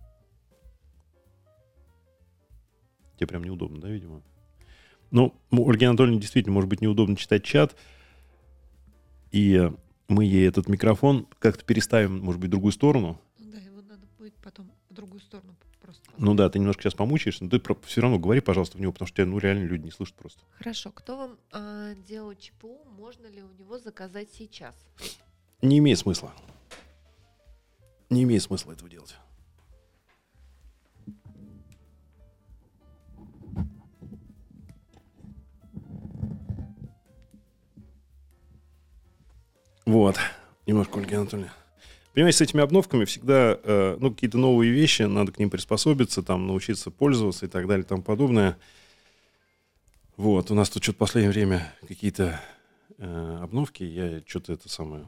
Тебе 3.16 3.26
прям 3.26 3.44
неудобно, 3.44 3.80
да, 3.80 3.88
видимо? 3.88 4.22
Ну, 5.10 5.34
Ольге 5.50 5.88
Анатольевне 5.88 6.20
действительно, 6.20 6.54
может 6.54 6.70
быть, 6.70 6.80
неудобно 6.80 7.16
читать 7.16 7.44
чат. 7.44 7.76
И 9.30 9.70
мы 10.08 10.24
ей 10.24 10.48
этот 10.48 10.68
микрофон 10.68 11.26
как-то 11.38 11.64
переставим, 11.64 12.20
может 12.20 12.40
быть, 12.40 12.48
в 12.48 12.52
другую 12.52 12.72
сторону. 12.72 13.20
Ну 13.38 13.50
да, 13.50 13.58
его 13.58 13.82
надо 13.82 14.06
будет 14.18 14.34
потом 14.42 14.70
другую 14.98 15.20
сторону 15.20 15.54
просто. 15.80 16.02
Ну 16.18 16.34
да, 16.34 16.50
ты 16.50 16.58
немножко 16.58 16.82
сейчас 16.82 16.94
помучаешься, 16.94 17.44
но 17.44 17.50
ты 17.50 17.60
все 17.84 18.00
равно 18.00 18.18
говори, 18.18 18.40
пожалуйста, 18.40 18.76
в 18.76 18.80
него, 18.80 18.92
потому 18.92 19.06
что 19.06 19.16
тебя, 19.16 19.26
ну, 19.26 19.38
реально 19.38 19.64
люди 19.64 19.84
не 19.84 19.90
слышат 19.90 20.16
просто. 20.16 20.40
Хорошо. 20.58 20.90
Кто 20.90 21.16
вам 21.16 21.38
а, 21.52 21.94
делал 21.94 22.34
ЧПУ? 22.34 22.84
Можно 22.96 23.28
ли 23.28 23.42
у 23.42 23.52
него 23.52 23.78
заказать 23.78 24.28
сейчас? 24.32 24.74
Не 25.62 25.78
имеет 25.78 25.98
смысла. 25.98 26.32
Не 28.10 28.24
имеет 28.24 28.42
смысла 28.42 28.72
этого 28.72 28.90
делать. 28.90 29.14
Вот. 39.86 40.16
Немножко, 40.66 40.98
Ольга 40.98 41.16
Анатольевна. 41.16 41.57
Понимаете, 42.18 42.38
с 42.38 42.40
этими 42.40 42.64
обновками 42.64 43.04
всегда, 43.04 43.56
э, 43.62 43.96
ну, 44.00 44.10
какие-то 44.10 44.38
новые 44.38 44.72
вещи, 44.72 45.02
надо 45.02 45.30
к 45.30 45.38
ним 45.38 45.50
приспособиться, 45.50 46.20
там, 46.20 46.48
научиться 46.48 46.90
пользоваться 46.90 47.46
и 47.46 47.48
так 47.48 47.68
далее 47.68 47.84
и 47.84 47.86
тому 47.86 48.02
подобное. 48.02 48.58
Вот, 50.16 50.50
у 50.50 50.54
нас 50.56 50.68
тут 50.68 50.82
что-то 50.82 50.96
в 50.96 50.98
последнее 50.98 51.30
время 51.30 51.72
какие-то 51.86 52.40
э, 52.98 53.38
обновки, 53.40 53.84
я 53.84 54.20
что-то 54.26 54.52
это 54.54 54.68
самое... 54.68 55.06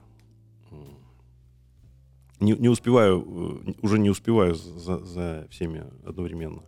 Не, 2.39 2.53
не 2.53 2.69
успеваю, 2.69 3.27
э, 3.67 3.73
уже 3.83 3.99
не 3.99 4.11
успеваю 4.11 4.55
за, 4.55 5.05
за 5.05 5.49
всеми 5.51 5.87
одновременно. 6.07 6.63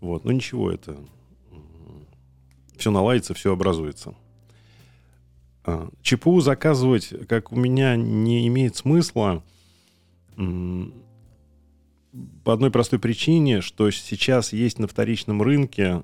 Вот, 0.00 0.24
но 0.24 0.32
ничего, 0.32 0.72
это... 0.72 0.96
Все 2.78 2.90
наладится, 2.90 3.34
все 3.34 3.52
образуется. 3.52 4.14
А, 5.64 5.90
ЧПУ 6.00 6.40
заказывать, 6.40 7.12
как 7.28 7.52
у 7.52 7.56
меня, 7.56 7.94
не 7.96 8.48
имеет 8.48 8.74
смысла 8.74 9.42
по 12.44 12.52
одной 12.52 12.70
простой 12.70 12.98
причине, 12.98 13.60
что 13.60 13.90
сейчас 13.90 14.52
есть 14.52 14.78
на 14.78 14.86
вторичном 14.86 15.42
рынке, 15.42 16.02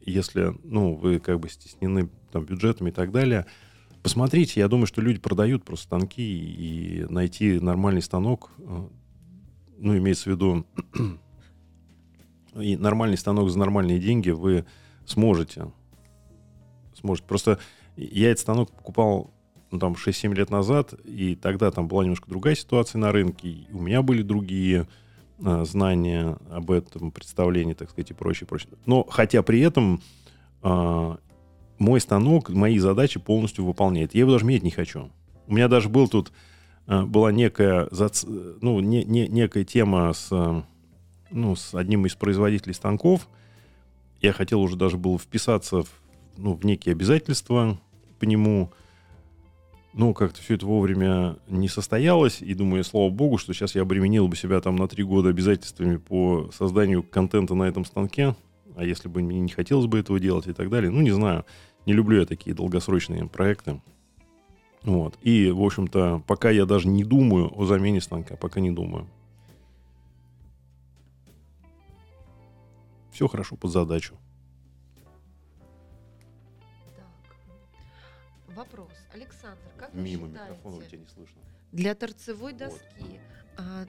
если, 0.00 0.54
ну, 0.64 0.94
вы 0.94 1.18
как 1.18 1.40
бы 1.40 1.48
стеснены 1.48 2.08
там 2.32 2.44
бюджетами 2.44 2.90
и 2.90 2.92
так 2.92 3.10
далее, 3.10 3.46
посмотрите, 4.02 4.60
я 4.60 4.68
думаю, 4.68 4.86
что 4.86 5.00
люди 5.00 5.18
продают 5.18 5.64
просто 5.64 5.86
станки 5.86 6.22
и 6.22 7.04
найти 7.08 7.58
нормальный 7.58 8.02
станок, 8.02 8.50
э, 8.58 8.88
ну, 9.78 9.98
имеется 9.98 10.24
в 10.24 10.26
виду 10.34 10.66
и 12.54 12.76
нормальный 12.76 13.18
станок 13.18 13.50
за 13.50 13.58
нормальные 13.58 13.98
деньги 13.98 14.30
вы 14.30 14.64
сможете. 15.06 15.72
Сможете. 16.94 17.26
Просто 17.26 17.58
я 17.96 18.30
этот 18.30 18.42
станок 18.42 18.72
покупал 18.72 19.32
ну, 19.70 19.78
там 19.78 19.94
6-7 19.94 20.34
лет 20.34 20.50
назад, 20.50 20.94
и 21.04 21.34
тогда 21.34 21.70
там 21.70 21.88
была 21.88 22.02
немножко 22.02 22.28
другая 22.28 22.54
ситуация 22.54 22.98
на 22.98 23.12
рынке, 23.12 23.48
и 23.48 23.66
у 23.72 23.80
меня 23.80 24.02
были 24.02 24.22
другие 24.22 24.88
э, 25.38 25.64
знания 25.64 26.36
об 26.50 26.70
этом, 26.70 27.10
представления, 27.10 27.74
так 27.74 27.90
сказать, 27.90 28.10
и 28.10 28.14
прочее, 28.14 28.46
прочее. 28.46 28.70
Но 28.86 29.04
хотя 29.04 29.42
при 29.42 29.60
этом 29.60 30.00
э, 30.62 31.16
мой 31.78 32.00
станок 32.00 32.48
мои 32.48 32.78
задачи 32.78 33.20
полностью 33.20 33.64
выполняет. 33.64 34.14
Я 34.14 34.20
его 34.20 34.32
даже 34.32 34.44
менять 34.44 34.62
не 34.62 34.70
хочу. 34.70 35.10
У 35.46 35.54
меня 35.54 35.68
даже 35.68 35.88
был 35.88 36.08
тут, 36.08 36.32
э, 36.86 37.02
была 37.02 37.30
некая, 37.32 37.88
ну, 38.60 38.80
не, 38.80 39.04
не, 39.04 39.28
некая 39.28 39.64
тема 39.64 40.12
с, 40.12 40.64
ну, 41.30 41.56
с 41.56 41.74
одним 41.74 42.06
из 42.06 42.14
производителей 42.14 42.74
станков. 42.74 43.28
Я 44.20 44.32
хотел 44.32 44.60
уже 44.60 44.76
даже 44.76 44.96
было 44.96 45.18
вписаться 45.18 45.82
в, 45.82 45.88
ну, 46.36 46.54
в 46.54 46.64
некие 46.64 46.92
обязательства 46.92 47.78
по 48.18 48.24
нему. 48.24 48.72
Ну, 49.94 50.14
как-то 50.14 50.40
все 50.40 50.54
это 50.54 50.66
вовремя 50.66 51.36
не 51.48 51.68
состоялось. 51.68 52.40
И 52.40 52.54
думаю, 52.54 52.84
слава 52.84 53.10
богу, 53.10 53.38
что 53.38 53.52
сейчас 53.52 53.74
я 53.74 53.82
обременил 53.82 54.28
бы 54.28 54.36
себя 54.36 54.60
там 54.60 54.76
на 54.76 54.86
три 54.86 55.02
года 55.02 55.30
обязательствами 55.30 55.96
по 55.96 56.50
созданию 56.52 57.02
контента 57.02 57.54
на 57.54 57.64
этом 57.64 57.84
станке. 57.84 58.36
А 58.76 58.84
если 58.84 59.08
бы 59.08 59.22
мне 59.22 59.40
не 59.40 59.48
хотелось 59.48 59.86
бы 59.86 59.98
этого 59.98 60.20
делать 60.20 60.46
и 60.46 60.52
так 60.52 60.70
далее. 60.70 60.90
Ну, 60.90 61.00
не 61.00 61.10
знаю. 61.10 61.44
Не 61.86 61.94
люблю 61.94 62.20
я 62.20 62.26
такие 62.26 62.54
долгосрочные 62.54 63.26
проекты. 63.26 63.80
Вот. 64.82 65.18
И, 65.22 65.50
в 65.50 65.62
общем-то, 65.62 66.22
пока 66.26 66.50
я 66.50 66.64
даже 66.64 66.86
не 66.86 67.02
думаю 67.02 67.50
о 67.58 67.64
замене 67.64 68.00
станка, 68.00 68.36
пока 68.36 68.60
не 68.60 68.70
думаю. 68.70 69.08
Все 73.10 73.26
хорошо 73.26 73.56
под 73.56 73.72
задачу. 73.72 74.14
Как 79.92 79.94
Мимо 80.02 80.26
вы 80.26 80.28
считаете, 80.32 80.52
микрофона 80.54 80.76
у 80.76 80.82
тебя 80.82 80.98
не 80.98 81.06
слышно. 81.06 81.36
для 81.72 81.94
торцевой 81.94 82.52
доски 82.52 83.20
а, 83.56 83.86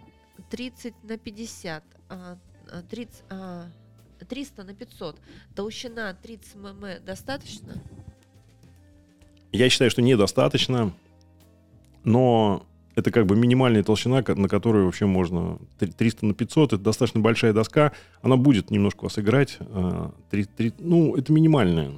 30 0.50 0.93
на 1.04 1.18
50, 1.18 1.84
а, 2.10 2.38
а, 2.72 2.82
30, 2.84 3.24
а, 3.30 3.66
300 4.28 4.64
на 4.64 4.74
500, 4.74 5.18
толщина 5.56 6.14
30 6.14 6.56
мм 6.56 7.00
достаточно? 7.06 7.74
Я 9.52 9.70
считаю, 9.70 9.89
что 9.91 10.02
недостаточно, 10.02 10.93
но 12.04 12.66
это 12.95 13.12
как 13.12 13.26
бы 13.26 13.36
минимальная 13.36 13.84
толщина, 13.84 14.24
на 14.28 14.47
которую 14.50 14.86
вообще 14.86 15.06
можно... 15.06 15.58
Три- 15.80 15.91
300 15.91 16.26
на 16.26 16.34
500— 16.34 16.74
это 16.74 16.84
достаточно 16.84 17.20
большая 17.22 17.54
доска. 17.54 17.93
Она 18.22 18.36
будет 18.36 18.72
немножко 18.72 19.06
вас 19.06 19.18
играть. 19.18 19.58
а, 19.62 20.14
три- 20.30 20.45
три- 20.45 20.74
ну, 20.80 21.16
это 21.16 21.32
минимальная. 21.32 21.91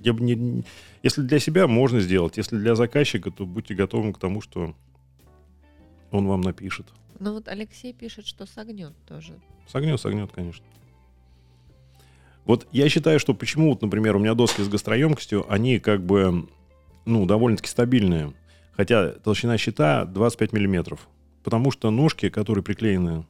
Я 0.00 0.12
бы 0.12 0.22
не... 0.22 0.64
Если 1.02 1.22
для 1.22 1.38
себя 1.38 1.66
можно 1.66 2.00
сделать, 2.00 2.36
если 2.36 2.56
для 2.58 2.74
заказчика, 2.74 3.30
то 3.30 3.46
будьте 3.46 3.74
готовы 3.74 4.12
к 4.12 4.18
тому, 4.18 4.40
что 4.40 4.74
он 6.10 6.26
вам 6.26 6.40
напишет. 6.40 6.86
Ну 7.18 7.32
вот 7.32 7.48
Алексей 7.48 7.92
пишет, 7.92 8.26
что 8.26 8.46
согнет 8.46 8.94
тоже. 9.06 9.34
Согнет, 9.66 10.00
согнет, 10.00 10.30
конечно. 10.32 10.64
Вот 12.44 12.66
я 12.72 12.88
считаю, 12.88 13.20
что 13.20 13.34
почему, 13.34 13.70
вот, 13.70 13.82
например, 13.82 14.16
у 14.16 14.18
меня 14.18 14.34
доски 14.34 14.62
с 14.62 14.68
гастроемкостью, 14.68 15.44
они 15.52 15.80
как 15.80 16.02
бы, 16.02 16.48
ну, 17.04 17.26
довольно-таки 17.26 17.68
стабильные. 17.68 18.32
Хотя 18.72 19.10
толщина 19.10 19.58
щита 19.58 20.04
25 20.06 20.52
миллиметров. 20.52 21.08
Потому 21.42 21.70
что 21.70 21.90
ножки, 21.90 22.30
которые 22.30 22.64
приклеены 22.64 23.26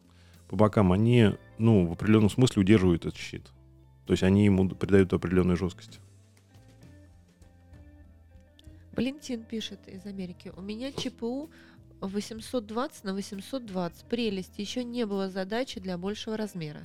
по 0.48 0.56
бокам, 0.56 0.92
они, 0.92 1.32
ну, 1.58 1.86
в 1.86 1.92
определенном 1.92 2.30
смысле 2.30 2.60
удерживают 2.60 3.06
этот 3.06 3.18
щит. 3.18 3.42
То 4.06 4.12
есть 4.12 4.22
они 4.22 4.44
ему 4.44 4.68
придают 4.68 5.12
определенную 5.12 5.56
жесткость. 5.56 6.00
Валентин 8.98 9.44
пишет 9.44 9.86
из 9.86 10.06
Америки. 10.06 10.52
У 10.56 10.60
меня 10.60 10.90
ЧПУ 10.90 11.50
820 12.00 13.04
на 13.04 13.14
820. 13.14 14.04
Прелесть. 14.06 14.58
Еще 14.58 14.82
не 14.82 15.06
было 15.06 15.30
задачи 15.30 15.78
для 15.78 15.96
большего 15.96 16.36
размера. 16.36 16.82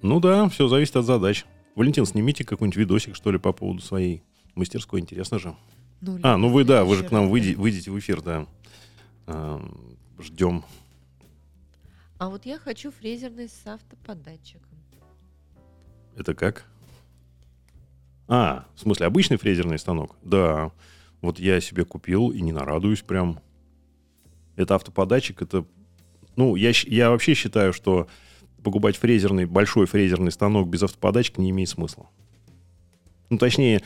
Ну 0.00 0.20
да, 0.20 0.48
все 0.48 0.68
зависит 0.68 0.96
от 0.96 1.04
задач. 1.04 1.44
Валентин, 1.74 2.06
снимите 2.06 2.46
какой-нибудь 2.46 2.78
видосик, 2.78 3.14
что 3.14 3.30
ли, 3.30 3.38
по 3.38 3.52
поводу 3.52 3.82
своей 3.82 4.22
мастерской. 4.54 5.00
Интересно 5.00 5.38
же. 5.38 5.54
Ну, 6.00 6.18
А, 6.22 6.38
ну 6.38 6.48
вы, 6.48 6.64
да, 6.64 6.86
вы 6.86 6.96
же 6.96 7.06
к 7.06 7.10
нам 7.10 7.26
да. 7.26 7.30
выйдете 7.30 7.90
в 7.90 7.98
эфир, 7.98 8.22
да. 8.22 8.46
Эм, 9.26 9.98
Ждем. 10.18 10.64
А 12.16 12.30
вот 12.30 12.46
я 12.46 12.58
хочу 12.58 12.90
фрезерный 12.90 13.50
с 13.50 13.66
автоподатчиком. 13.66 14.78
Это 16.16 16.34
как? 16.34 16.71
А, 18.28 18.66
в 18.74 18.80
смысле, 18.80 19.06
обычный 19.06 19.36
фрезерный 19.36 19.78
станок? 19.78 20.16
Да. 20.22 20.72
Вот 21.20 21.38
я 21.38 21.60
себе 21.60 21.84
купил 21.84 22.30
и 22.30 22.40
не 22.40 22.52
нарадуюсь 22.52 23.02
прям. 23.02 23.40
Это 24.56 24.74
автоподатчик, 24.74 25.42
это... 25.42 25.64
Ну, 26.36 26.56
я, 26.56 26.72
я 26.86 27.10
вообще 27.10 27.34
считаю, 27.34 27.72
что 27.72 28.06
покупать 28.62 28.96
фрезерный, 28.96 29.44
большой 29.44 29.86
фрезерный 29.86 30.32
станок 30.32 30.68
без 30.68 30.82
автоподатчика 30.82 31.40
не 31.40 31.50
имеет 31.50 31.68
смысла. 31.68 32.06
Ну, 33.30 33.38
точнее, 33.38 33.82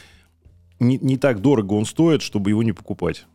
не, 0.81 0.99
не 0.99 1.17
так 1.17 1.41
дорого 1.41 1.75
он 1.75 1.87
стоит, 1.87 2.23
чтобы 2.23 2.51
его 2.51 2.63
не 2.63 2.73
покупать. 2.73 3.27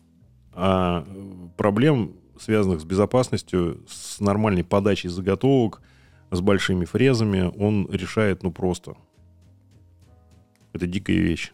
А 0.54 1.06
э, 1.08 1.48
проблем, 1.58 2.14
связанных 2.40 2.82
с 2.82 2.84
безопасностью, 2.84 3.84
с 3.88 4.20
нормальной 4.20 4.64
подачей 4.64 5.10
заготовок, 5.10 5.82
с 6.30 6.42
большими 6.42 6.86
фрезами, 6.86 7.52
он 7.58 7.90
решает, 7.92 8.44
ну, 8.44 8.52
просто. 8.52 8.96
Это 10.74 10.88
дикая 10.88 11.18
вещь. 11.18 11.52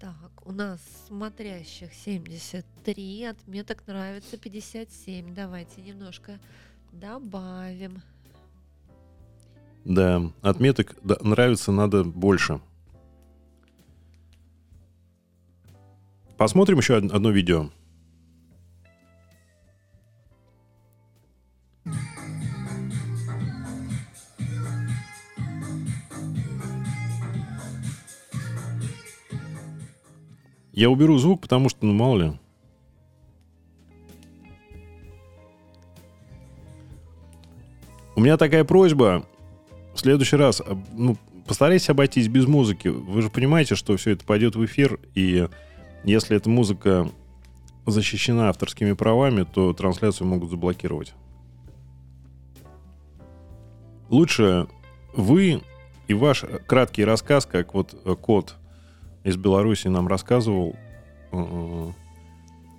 Так, 0.00 0.46
у 0.46 0.52
нас 0.52 0.80
смотрящих 1.08 1.92
73, 1.92 3.24
отметок 3.24 3.82
нравится 3.86 4.36
57. 4.36 5.34
Давайте 5.34 5.80
немножко 5.82 6.38
добавим. 6.92 8.02
Да, 9.84 10.22
отметок 10.42 10.96
да, 11.02 11.16
нравится 11.20 11.72
надо 11.72 12.04
больше. 12.04 12.60
Посмотрим 16.36 16.78
еще 16.78 16.96
од- 16.96 17.12
одно 17.12 17.30
видео. 17.30 17.70
Я 30.74 30.90
уберу 30.90 31.18
звук, 31.18 31.40
потому 31.40 31.68
что, 31.68 31.86
ну, 31.86 31.92
мало 31.92 32.18
ли. 32.18 32.32
У 38.16 38.20
меня 38.20 38.36
такая 38.36 38.64
просьба. 38.64 39.24
В 39.94 40.00
следующий 40.00 40.36
раз, 40.36 40.60
об- 40.60 40.84
ну, 40.92 41.16
постарайтесь 41.46 41.88
обойтись 41.90 42.26
без 42.26 42.46
музыки. 42.46 42.88
Вы 42.88 43.22
же 43.22 43.30
понимаете, 43.30 43.76
что 43.76 43.96
все 43.96 44.10
это 44.10 44.24
пойдет 44.24 44.56
в 44.56 44.64
эфир, 44.64 44.98
и 45.14 45.48
если 46.02 46.36
эта 46.36 46.50
музыка 46.50 47.08
защищена 47.86 48.48
авторскими 48.48 48.92
правами, 48.92 49.44
то 49.44 49.72
трансляцию 49.72 50.26
могут 50.26 50.50
заблокировать. 50.50 51.14
Лучше 54.08 54.66
вы 55.14 55.62
и 56.08 56.14
ваш 56.14 56.44
краткий 56.66 57.04
рассказ, 57.04 57.46
как 57.46 57.74
вот 57.74 57.94
э, 58.04 58.14
кот 58.20 58.56
из 59.24 59.36
Беларуси 59.36 59.88
нам 59.88 60.06
рассказывал. 60.06 60.76
Э, 61.32 61.90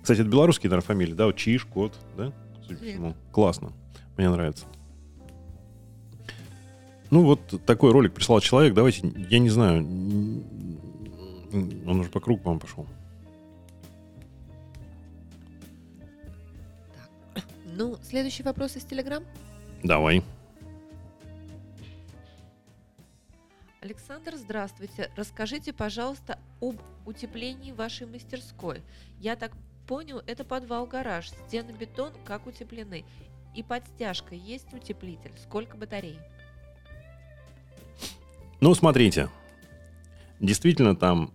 Кстати, 0.00 0.20
это 0.20 0.30
белорусские, 0.30 0.70
наверное, 0.70 0.86
фамилии, 0.86 1.12
да? 1.12 1.26
Вот 1.26 1.36
Чиж, 1.36 1.64
кот, 1.64 1.92
да? 2.16 2.32
Классно. 3.32 3.72
Мне 4.16 4.30
нравится. 4.30 4.64
Ну, 7.10 7.22
вот 7.24 7.40
такой 7.66 7.92
ролик 7.92 8.14
прислал 8.14 8.40
человек. 8.40 8.74
Давайте, 8.74 9.12
я 9.28 9.38
не 9.38 9.50
знаю, 9.50 9.80
он 11.52 12.00
уже 12.00 12.10
по 12.10 12.20
кругу, 12.20 12.42
по-моему, 12.42 12.60
пошел. 12.60 12.86
Ну, 17.76 17.96
следующий 18.02 18.42
вопрос 18.42 18.76
из 18.76 18.84
Телеграм. 18.84 19.22
Давай. 19.82 20.22
Александр, 23.86 24.34
здравствуйте. 24.34 25.12
Расскажите, 25.14 25.72
пожалуйста, 25.72 26.40
об 26.60 26.74
утеплении 27.04 27.70
вашей 27.70 28.08
мастерской. 28.08 28.82
Я 29.20 29.36
так 29.36 29.52
понял, 29.86 30.20
это 30.26 30.42
подвал-гараж. 30.42 31.30
Стены 31.46 31.70
бетон 31.70 32.10
как 32.24 32.48
утеплены. 32.48 33.04
И 33.54 33.62
под 33.62 33.86
стяжкой 33.86 34.38
есть 34.38 34.74
утеплитель. 34.74 35.30
Сколько 35.40 35.76
батарей? 35.76 36.18
Ну, 38.60 38.74
смотрите. 38.74 39.30
Действительно, 40.40 40.96
там 40.96 41.32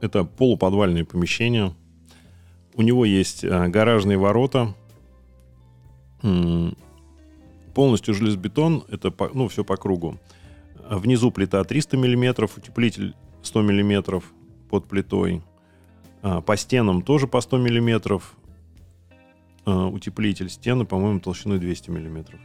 это 0.00 0.24
полуподвальное 0.24 1.04
помещение. 1.04 1.74
У 2.74 2.80
него 2.80 3.04
есть 3.04 3.44
э, 3.44 3.68
гаражные 3.68 4.16
ворота. 4.16 4.74
Полностью 7.74 8.14
железобетон, 8.14 8.82
это 8.88 9.12
ну, 9.34 9.48
все 9.48 9.62
по 9.62 9.76
кругу. 9.76 10.18
А 10.88 10.98
Внизу 10.98 11.30
плита 11.30 11.62
300 11.64 11.96
миллиметров, 11.96 12.56
утеплитель 12.56 13.14
100 13.42 13.62
миллиметров 13.62 14.32
под 14.70 14.86
плитой. 14.86 15.42
А, 16.22 16.40
По 16.40 16.56
стенам 16.56 17.02
тоже 17.02 17.26
по 17.26 17.40
100 17.40 17.58
миллиметров. 17.58 18.36
А, 19.64 19.88
Утеплитель 19.88 20.48
стены, 20.48 20.84
по-моему, 20.84 21.20
толщиной 21.20 21.58
200 21.58 21.90
миллиметров. 21.90 22.40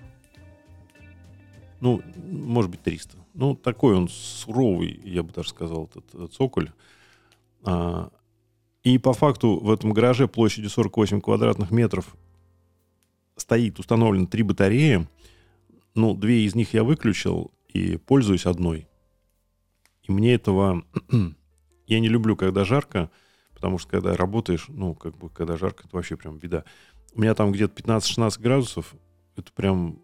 Ну, 1.82 2.02
может 2.16 2.72
быть, 2.72 2.82
300. 2.82 3.18
Ну, 3.34 3.56
такой 3.56 3.96
он 3.96 4.08
суровый, 4.08 5.00
я 5.04 5.24
бы 5.24 5.32
даже 5.32 5.50
сказал, 5.50 5.90
этот, 5.90 6.32
цоколь. 6.32 6.72
И 8.84 8.98
по 8.98 9.14
факту 9.14 9.60
в 9.60 9.72
этом 9.72 9.92
гараже 9.92 10.28
площадью 10.28 10.70
48 10.70 11.22
квадратных 11.22 11.72
метров 11.72 12.16
стоит 13.36 13.80
установлено 13.80 14.28
три 14.28 14.44
батареи. 14.44 15.08
Ну, 15.96 16.14
две 16.14 16.46
из 16.46 16.54
них 16.54 16.74
я 16.76 16.84
выключил 16.84 17.52
и 17.74 17.98
пользуюсь 17.98 18.46
одной. 18.46 18.88
И 20.04 20.12
мне 20.12 20.34
этого... 20.34 20.86
я 21.88 22.00
не 22.00 22.10
люблю, 22.10 22.36
когда 22.36 22.66
жарко, 22.66 23.12
потому 23.54 23.78
что 23.78 23.90
когда 23.92 24.16
работаешь, 24.16 24.66
ну, 24.70 24.96
как 24.96 25.18
бы, 25.18 25.30
когда 25.30 25.58
жарко, 25.58 25.84
это 25.86 25.96
вообще 25.96 26.18
прям 26.18 26.38
беда. 26.38 26.64
У 27.14 27.22
меня 27.22 27.36
там 27.36 27.52
где-то 27.52 27.82
15-16 27.82 28.42
градусов, 28.42 28.96
это 29.36 29.52
прям 29.52 30.02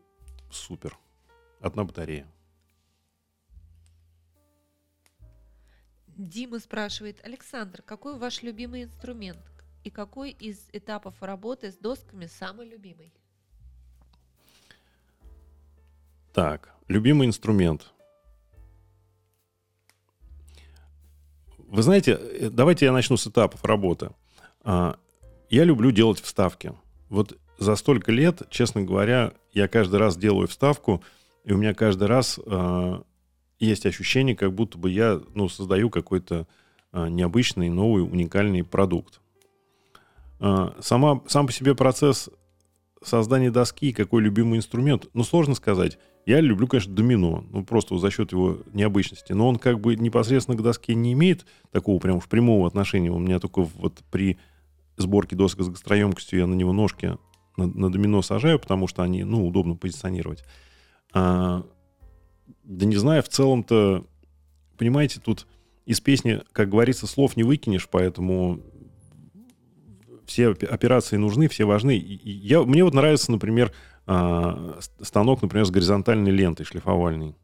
супер. 0.52 0.98
Одна 1.62 1.84
батарея. 1.84 2.28
Дима 6.18 6.60
спрашивает, 6.60 7.24
Александр, 7.24 7.82
какой 7.84 8.18
ваш 8.18 8.42
любимый 8.42 8.84
инструмент? 8.84 9.40
И 9.84 9.90
какой 9.90 10.32
из 10.32 10.68
этапов 10.74 11.22
работы 11.22 11.72
с 11.72 11.78
досками 11.78 12.26
самый 12.26 12.68
любимый? 12.68 13.14
Так, 16.38 16.70
любимый 16.88 17.26
инструмент. 17.26 17.92
Вы 21.58 21.82
знаете, 21.82 22.12
э, 22.12 22.52
давайте 22.52 22.86
я 22.86 22.92
начну 22.92 23.18
с 23.18 23.26
этапов 23.26 23.66
работы. 23.66 24.12
А, 24.64 25.00
Я 25.50 25.64
люблю 25.64 25.90
делать 25.90 26.20
вставки. 26.22 26.74
Вот 27.10 27.40
за 27.58 27.76
столько 27.76 28.12
лет, 28.12 28.44
честно 28.52 28.84
говоря, 28.84 29.34
я 29.52 29.68
каждый 29.68 29.96
раз 29.96 30.16
делаю 30.16 30.48
вставку, 30.48 31.02
и 31.44 31.54
у 31.54 31.58
меня 31.58 31.74
каждый 31.74 32.08
раз 32.08 32.40
а, 32.46 33.02
есть 33.58 33.88
ощущение, 33.88 34.36
как 34.36 34.54
будто 34.54 34.78
бы 34.78 34.92
я 34.92 35.20
ну, 35.34 35.50
создаю 35.50 35.90
какой-то 35.90 36.46
а, 36.92 37.10
необычный, 37.10 37.70
новый, 37.70 38.04
уникальный 38.04 38.64
продукт. 38.64 39.22
Сама, 40.38 41.24
сам 41.26 41.48
по 41.48 41.52
себе 41.52 41.74
процесс 41.74 42.30
создания 43.02 43.50
доски, 43.50 43.92
какой 43.92 44.22
любимый 44.22 44.58
инструмент, 44.58 45.08
ну, 45.16 45.24
сложно 45.24 45.56
сказать. 45.56 45.98
Я 46.28 46.42
люблю, 46.42 46.68
конечно, 46.68 46.94
домино, 46.94 47.46
ну, 47.54 47.64
просто 47.64 47.98
за 47.98 48.12
счет 48.12 48.34
его 48.34 48.58
необычности. 48.74 49.32
Но 49.32 49.48
он 49.48 49.56
как 49.56 49.80
бы 49.80 49.96
непосредственно 49.96 50.58
к 50.58 50.62
доске 50.62 50.94
не 50.94 51.14
имеет 51.14 51.46
такого 51.72 52.00
прям 52.00 52.18
уж 52.18 52.26
прямого 52.26 52.68
отношения. 52.68 53.10
У 53.10 53.18
меня 53.18 53.40
только 53.40 53.62
вот 53.62 54.04
при 54.12 54.38
сборке 54.98 55.38
досок 55.38 55.62
с 55.62 55.70
гастроемкостью 55.70 56.40
я 56.40 56.46
на 56.46 56.54
него 56.54 56.74
ножки 56.74 57.18
на, 57.56 57.68
на 57.68 57.90
домино 57.90 58.22
сажаю, 58.22 58.60
потому 58.60 58.90
что 58.90 59.04
они, 59.04 59.24
ну, 59.24 59.48
удобно 59.48 59.78
позиционировать. 59.78 60.44
А, 61.14 61.64
да 62.66 62.86
не 62.86 62.98
знаю, 62.98 63.24
в 63.24 63.30
целом-то, 63.30 64.06
понимаете, 64.78 65.22
тут 65.24 65.48
из 65.86 66.02
песни, 66.02 66.42
как 66.52 66.68
говорится, 66.68 67.08
слов 67.08 67.38
не 67.38 67.44
выкинешь, 67.44 67.88
поэтому 67.90 68.60
все 70.26 70.52
опе- 70.52 70.68
операции 70.68 71.16
нужны, 71.16 71.48
все 71.48 71.64
важны. 71.64 71.96
И 71.98 72.30
я, 72.30 72.64
мне 72.64 72.84
вот 72.84 72.94
нравится, 72.94 73.32
например, 73.32 73.72
а, 74.08 74.80
станок, 75.02 75.42
например, 75.42 75.66
с 75.66 75.72
горизонтальной 75.72 76.32
лентой 76.32 76.66
шлифовальной. 76.66 77.36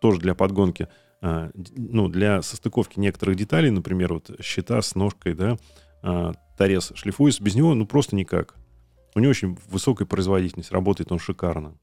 Тоже 0.00 0.18
для 0.18 0.34
подгонки, 0.34 0.88
а, 1.20 1.50
ну, 1.54 2.08
для 2.08 2.42
состыковки 2.42 2.98
некоторых 2.98 3.36
деталей, 3.36 3.70
например, 3.70 4.12
вот 4.14 4.30
щита 4.40 4.82
с 4.82 4.96
ножкой, 4.96 5.34
да, 5.34 5.56
а, 6.02 6.32
торец 6.56 6.92
шлифуется, 6.94 7.42
без 7.42 7.54
него, 7.54 7.74
ну, 7.74 7.86
просто 7.86 8.16
никак. 8.16 8.56
У 9.14 9.20
него 9.20 9.30
очень 9.30 9.56
высокая 9.68 10.06
производительность, 10.06 10.72
работает 10.72 11.12
он 11.12 11.20
шикарно. 11.20 11.74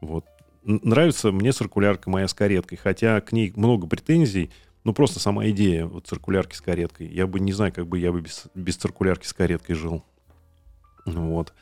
Вот. 0.00 0.24
Нравится 0.64 1.30
мне 1.30 1.52
циркулярка 1.52 2.10
моя 2.10 2.28
с 2.28 2.34
кареткой, 2.34 2.78
хотя 2.78 3.20
к 3.20 3.32
ней 3.32 3.52
много 3.56 3.86
претензий, 3.86 4.50
ну, 4.84 4.94
просто 4.94 5.20
сама 5.20 5.48
идея 5.50 5.86
вот 5.86 6.06
циркулярки 6.06 6.54
с 6.54 6.62
кареткой. 6.62 7.08
Я 7.08 7.26
бы 7.26 7.40
не 7.40 7.52
знаю, 7.52 7.72
как 7.74 7.86
бы 7.86 7.98
я 7.98 8.10
бы 8.10 8.22
без, 8.22 8.46
без 8.54 8.76
циркулярки 8.76 9.26
с 9.26 9.34
кареткой 9.34 9.74
жил. 9.74 10.02
Вот. 11.04 11.52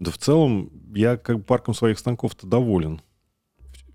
Да 0.00 0.10
в 0.10 0.16
целом, 0.16 0.70
я 0.94 1.18
как 1.18 1.36
бы 1.36 1.42
парком 1.42 1.74
своих 1.74 1.98
станков-то 1.98 2.46
доволен. 2.46 3.02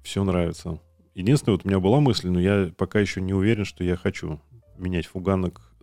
Все 0.03 0.23
нравится. 0.23 0.79
Единственное, 1.15 1.55
вот 1.55 1.65
у 1.65 1.67
меня 1.67 1.79
была 1.79 1.99
мысль, 1.99 2.29
но 2.29 2.39
я 2.39 2.71
пока 2.77 2.99
еще 2.99 3.21
не 3.21 3.33
уверен, 3.33 3.65
что 3.65 3.83
я 3.83 3.95
хочу 3.95 4.39
менять 4.77 5.07
фуганок 5.07 5.73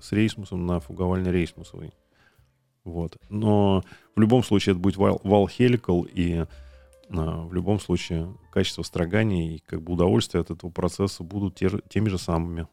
с 0.00 0.12
рейсмусом 0.12 0.64
на 0.64 0.80
фуговально-рейсмусовый. 0.80 1.92
Вот. 2.84 3.18
Но 3.28 3.84
в 4.16 4.20
любом 4.20 4.42
случае 4.42 4.72
это 4.72 4.80
будет 4.80 4.96
вал, 4.96 5.20
вал 5.24 5.46
хеликал, 5.46 6.04
и 6.10 6.46
а, 7.10 7.44
в 7.44 7.52
любом 7.52 7.80
случае 7.80 8.34
качество 8.50 8.82
строгания 8.82 9.56
и 9.56 9.58
как 9.58 9.82
бы 9.82 9.92
удовольствие 9.92 10.40
от 10.40 10.50
этого 10.50 10.70
процесса 10.70 11.22
будут 11.22 11.56
те 11.56 11.68
теми 11.90 12.08
же 12.08 12.16
самыми. 12.16 12.66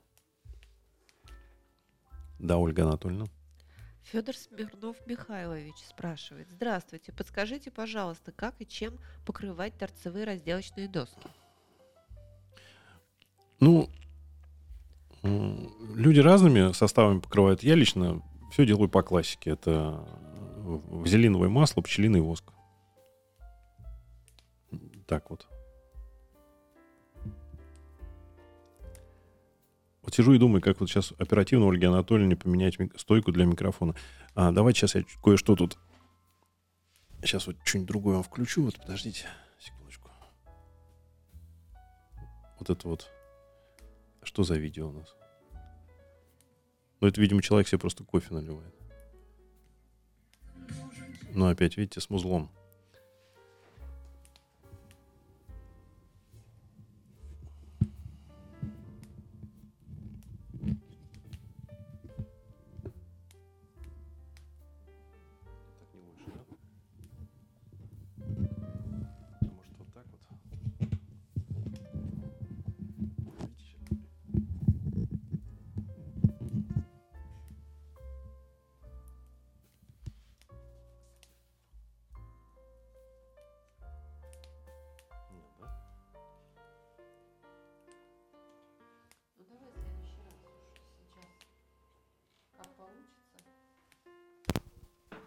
Да, 2.40 2.58
Ольга 2.58 2.84
Анатольевна. 2.84 3.26
Федор 4.12 4.36
Смирнов 4.36 4.96
Михайлович 5.06 5.76
спрашивает. 5.90 6.48
Здравствуйте, 6.50 7.12
подскажите, 7.12 7.72
пожалуйста, 7.72 8.32
как 8.32 8.56
и 8.60 8.66
чем 8.66 8.98
покрывать 9.26 9.78
торцевые 9.78 10.24
разделочные 10.24 10.88
доски? 10.88 11.28
Ну, 13.60 13.90
люди 15.24 16.22
разными 16.22 16.72
составами 16.72 17.20
покрывают. 17.20 17.64
Я 17.64 17.76
лично 17.76 18.22
все 18.52 18.66
делаю 18.66 18.88
по 18.88 19.04
классике. 19.04 19.52
Это 19.52 20.06
э, 20.06 20.80
вазелиновое 20.88 21.50
масло, 21.50 21.82
пчелиный 21.82 22.22
воск. 22.22 22.54
Так 25.06 25.30
вот. 25.30 25.48
Вот 30.08 30.16
сижу 30.16 30.34
и 30.34 30.38
думаю, 30.38 30.62
как 30.62 30.80
вот 30.80 30.90
сейчас 30.90 31.12
оперативно 31.18 31.68
Ольге 31.68 31.90
Анатольевне 31.90 32.38
поменять 32.38 32.78
стойку 32.96 33.34
для 33.34 33.44
микрофона. 33.44 33.94
А, 34.36 34.54
давайте 34.54 34.80
сейчас 34.80 34.96
я 34.96 35.04
кое-что 35.22 35.58
тут... 35.58 35.78
Сейчас 37.22 37.46
вот 37.46 37.58
что-нибудь 37.66 37.90
другое 37.90 38.16
вам 38.16 38.24
включу. 38.24 38.64
Вот 38.64 38.78
подождите 38.78 39.26
секундочку. 39.60 40.10
Вот 42.58 42.70
это 42.70 42.88
вот. 42.88 43.10
Что 44.24 44.44
за 44.44 44.56
видео 44.56 44.88
у 44.88 44.94
нас? 44.94 45.14
Ну, 47.02 47.08
это, 47.10 47.20
видимо, 47.20 47.42
человек 47.42 47.68
себе 47.68 47.80
просто 47.80 48.06
кофе 48.06 48.34
наливает. 48.34 48.74
Ну, 51.34 51.48
опять, 51.48 51.76
видите, 51.76 52.00
с 52.00 52.10
музлом. 52.10 52.50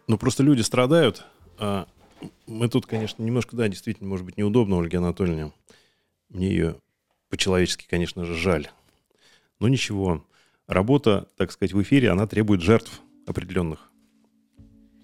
Ну, 0.06 0.18
просто 0.18 0.42
люди 0.42 0.62
страдают. 0.62 1.24
А 1.58 1.86
мы 2.46 2.68
тут, 2.68 2.86
конечно, 2.86 3.22
немножко, 3.22 3.56
да, 3.56 3.68
действительно, 3.68 4.08
может 4.08 4.26
быть, 4.26 4.36
неудобно 4.36 4.78
Ольге 4.78 4.98
Анатольевне. 4.98 5.52
Мне 6.28 6.48
ее 6.48 6.76
по-человечески, 7.28 7.86
конечно 7.88 8.24
же, 8.24 8.34
жаль. 8.34 8.68
Но 9.58 9.68
ничего. 9.68 10.24
Работа, 10.66 11.28
так 11.36 11.52
сказать, 11.52 11.72
в 11.72 11.82
эфире, 11.82 12.10
она 12.10 12.26
требует 12.26 12.60
жертв 12.60 13.00
определенных. 13.26 13.90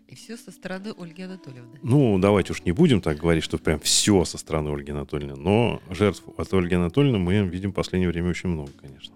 И 0.09 0.14
все 0.14 0.36
со 0.36 0.53
стороны 0.53 0.94
Ольги 0.97 1.22
Анатольевны. 1.22 1.80
Ну, 1.82 2.18
давайте 2.18 2.53
уж 2.53 2.62
не 2.62 2.72
будем 2.72 3.01
так 3.01 3.18
говорить, 3.18 3.42
что 3.42 3.59
прям 3.59 3.80
все 3.80 4.24
со 4.24 4.38
стороны 4.38 4.68
Ольги 4.68 4.92
Анатольевны. 4.92 5.36
Но 5.36 5.82
жертв 5.90 6.22
от 6.36 6.53
Ольги 6.55 6.74
Анатольевны 6.74 7.18
мы 7.18 7.47
видим 7.47 7.72
в 7.72 7.74
последнее 7.74 8.09
время 8.11 8.30
очень 8.30 8.49
много, 8.49 8.70
конечно. 8.80 9.14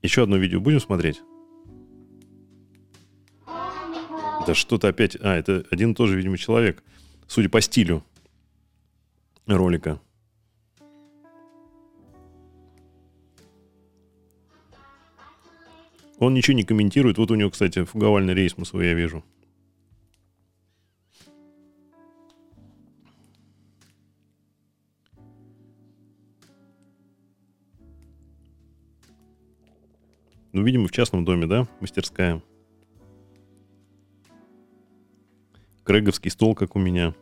Еще 0.00 0.22
одно 0.22 0.36
видео 0.36 0.60
будем 0.60 0.80
смотреть? 0.80 1.20
Да 4.46 4.54
что-то 4.54 4.88
опять... 4.88 5.16
А, 5.20 5.36
это 5.36 5.64
один 5.70 5.92
и 5.92 5.94
тот 5.94 6.08
же, 6.08 6.16
видимо, 6.16 6.36
человек 6.36 6.82
судя 7.32 7.48
по 7.48 7.62
стилю 7.62 8.04
ролика. 9.46 9.98
Он 16.18 16.34
ничего 16.34 16.54
не 16.54 16.62
комментирует. 16.62 17.16
Вот 17.16 17.30
у 17.30 17.34
него, 17.34 17.50
кстати, 17.50 17.84
фуговальный 17.84 18.34
рейс 18.34 18.54
свой 18.64 18.86
я 18.86 18.94
вижу. 18.94 19.24
Ну, 30.52 30.62
видимо, 30.62 30.86
в 30.86 30.92
частном 30.92 31.24
доме, 31.24 31.46
да, 31.46 31.66
мастерская. 31.80 32.42
Крэговский 35.84 36.30
стол, 36.30 36.54
как 36.54 36.76
у 36.76 36.78
меня. 36.78 37.14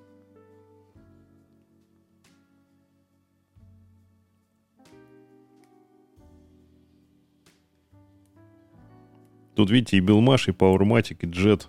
Тут, 9.54 9.70
видите, 9.70 9.96
и 9.98 10.00
Белмаш, 10.00 10.48
и 10.48 10.52
Powermatic, 10.52 11.18
и 11.20 11.26
Jet. 11.26 11.66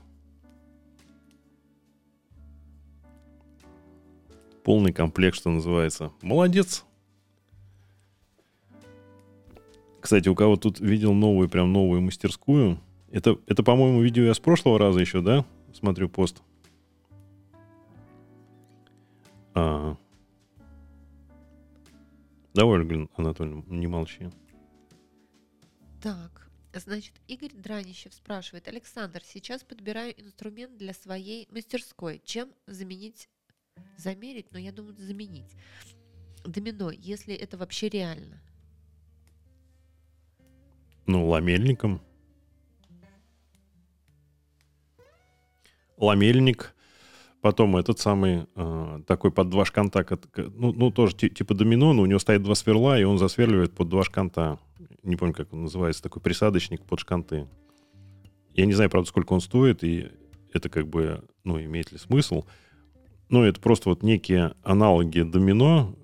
Полный 4.63 4.93
комплект, 4.93 5.35
что 5.35 5.49
называется. 5.49 6.11
Молодец. 6.21 6.85
Кстати, 9.99 10.29
у 10.29 10.35
кого 10.35 10.55
тут 10.55 10.79
видел 10.79 11.13
новую, 11.13 11.49
прям 11.49 11.73
новую 11.73 12.01
мастерскую. 12.01 12.79
Это, 13.11 13.37
это 13.47 13.61
по-моему, 13.61 14.01
видео 14.01 14.23
я 14.23 14.33
с 14.33 14.39
прошлого 14.39 14.79
раза 14.79 14.99
еще, 14.99 15.21
да? 15.21 15.45
Смотрю 15.73 16.09
пост. 16.09 16.41
А. 19.53 19.95
Давай, 22.53 22.79
Ольга 22.79 23.07
Анатольевна, 23.15 23.63
не 23.67 23.87
молчи. 23.87 24.29
Так, 26.01 26.49
значит, 26.73 27.13
Игорь 27.27 27.53
Дранищев 27.53 28.13
спрашивает. 28.13 28.67
Александр, 28.67 29.21
сейчас 29.23 29.63
подбираю 29.63 30.19
инструмент 30.19 30.77
для 30.77 30.93
своей 30.93 31.47
мастерской. 31.51 32.21
Чем 32.25 32.49
заменить? 32.67 33.29
Замерить? 33.97 34.51
Но 34.51 34.59
я 34.59 34.71
думаю, 34.71 34.95
заменить. 34.97 35.55
Домино, 36.43 36.91
если 36.91 37.35
это 37.35 37.57
вообще 37.57 37.87
реально. 37.87 38.41
Ну, 41.05 41.27
ламельником. 41.27 42.01
Ламельник. 45.97 46.73
Потом 47.41 47.75
этот 47.75 47.97
самый 47.97 48.45
э, 48.55 49.01
такой 49.07 49.31
под 49.31 49.49
два 49.49 49.65
шканта, 49.65 50.05
ну, 50.35 50.73
ну 50.73 50.91
тоже 50.91 51.15
типа 51.15 51.55
домино, 51.55 51.91
но 51.91 52.03
у 52.03 52.05
него 52.05 52.19
стоит 52.19 52.43
два 52.43 52.53
сверла, 52.53 52.99
и 52.99 53.03
он 53.03 53.17
засверливает 53.17 53.73
под 53.73 53.89
два 53.89 54.03
шканта. 54.03 54.59
Не 55.01 55.15
помню, 55.15 55.33
как 55.33 55.51
он 55.51 55.63
называется, 55.63 56.03
такой 56.03 56.21
присадочник 56.21 56.83
под 56.83 56.99
шканты. 56.99 57.47
Я 58.53 58.67
не 58.67 58.73
знаю, 58.73 58.91
правда, 58.91 59.09
сколько 59.09 59.33
он 59.33 59.41
стоит, 59.41 59.83
и 59.83 60.11
это 60.53 60.69
как 60.69 60.87
бы, 60.87 61.23
ну, 61.43 61.59
имеет 61.59 61.91
ли 61.91 61.97
смысл. 61.97 62.43
Но 63.29 63.43
это 63.43 63.59
просто 63.59 63.89
вот 63.89 64.03
некие 64.03 64.53
аналоги 64.61 65.21
домино. 65.21 65.95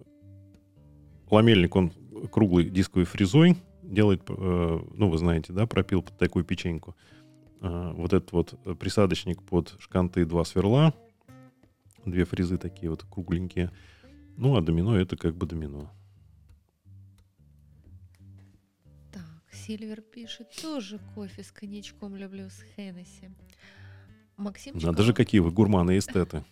Ламельник, 1.30 1.76
он 1.76 1.92
круглый 2.32 2.66
дисковой 2.66 3.06
фрезой, 3.06 3.58
делает, 3.84 4.24
э, 4.28 4.80
ну, 4.92 5.10
вы 5.10 5.18
знаете, 5.20 5.54
да, 5.54 5.68
пропил 5.68 6.02
под 6.02 6.18
такую 6.18 6.46
печеньку. 6.46 6.96
Э, 7.62 7.92
вот 7.96 8.14
этот 8.14 8.32
вот 8.32 8.56
присадочник 8.80 9.44
под 9.44 9.76
шканты 9.78 10.26
два 10.26 10.44
сверла, 10.44 10.96
две 12.06 12.26
фрезы 12.26 12.58
такие 12.58 12.90
вот 12.90 13.04
кругленькие. 13.04 13.72
Ну, 14.38 14.56
а 14.56 14.62
домино 14.62 14.96
это 14.98 15.18
как 15.18 15.36
бы 15.36 15.46
домино. 15.46 15.92
Так, 19.12 19.44
Сильвер 19.52 20.02
пишет, 20.02 20.48
тоже 20.62 21.00
кофе 21.16 21.44
с 21.44 21.52
коньячком 21.52 22.16
люблю 22.16 22.50
с 22.50 22.62
Хеннесси. 22.76 23.30
Максим 24.38 24.74
Чкалов. 24.78 24.92
Надо 24.92 25.04
же, 25.04 25.14
какие 25.14 25.40
вы 25.40 25.52
гурманы 25.52 25.96
и 25.96 26.00
эстеты. 26.00 26.44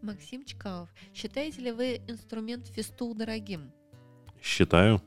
Максим 0.00 0.44
Чкалов, 0.44 0.88
считаете 1.14 1.60
ли 1.60 1.72
вы 1.72 2.00
инструмент 2.08 2.66
фистул 2.68 3.14
дорогим? 3.14 3.72
Считаю. 4.42 5.02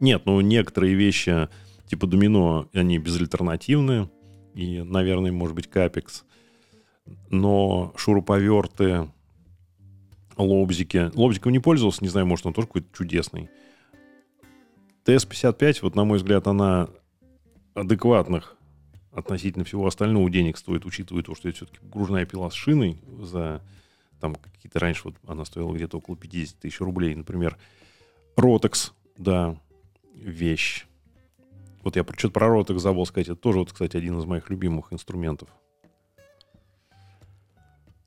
Нет, 0.00 0.24
ну 0.26 0.40
некоторые 0.40 0.94
вещи 0.94 1.48
типа 1.86 2.06
домино, 2.06 2.68
они 2.72 2.98
безальтернативные. 2.98 4.10
И, 4.54 4.82
наверное, 4.82 5.32
может 5.32 5.56
быть, 5.56 5.68
капекс. 5.68 6.24
Но 7.30 7.92
шуруповерты, 7.96 9.08
лобзики. 10.36 11.10
Лобзиком 11.14 11.52
не 11.52 11.58
пользовался, 11.58 12.02
не 12.02 12.08
знаю, 12.08 12.26
может, 12.26 12.46
он 12.46 12.52
тоже 12.52 12.66
какой-то 12.66 12.88
чудесный. 12.96 13.48
ТС-55, 15.04 15.78
вот 15.82 15.94
на 15.94 16.04
мой 16.04 16.18
взгляд, 16.18 16.46
она 16.46 16.88
адекватных 17.74 18.56
относительно 19.12 19.64
всего 19.64 19.86
остального 19.86 20.28
денег 20.30 20.56
стоит, 20.56 20.86
учитывая 20.86 21.22
то, 21.22 21.34
что 21.34 21.48
это 21.48 21.58
все-таки 21.58 21.78
гружная 21.82 22.24
пила 22.24 22.50
с 22.50 22.54
шиной 22.54 22.98
за 23.20 23.62
там 24.20 24.34
какие-то 24.36 24.78
раньше 24.78 25.02
вот 25.04 25.16
она 25.26 25.44
стоила 25.44 25.72
где-то 25.74 25.98
около 25.98 26.16
50 26.16 26.58
тысяч 26.58 26.80
рублей, 26.80 27.14
например. 27.14 27.58
Ротекс, 28.36 28.94
да, 29.18 29.56
вещь. 30.14 30.86
Вот 31.82 31.96
я 31.96 32.04
что-то 32.16 32.30
про 32.30 32.48
роток 32.48 32.80
забыл 32.80 33.04
сказать. 33.04 33.28
Это 33.28 33.36
тоже, 33.36 33.58
вот, 33.58 33.72
кстати, 33.72 33.96
один 33.96 34.18
из 34.18 34.24
моих 34.24 34.48
любимых 34.48 34.92
инструментов. 34.92 35.50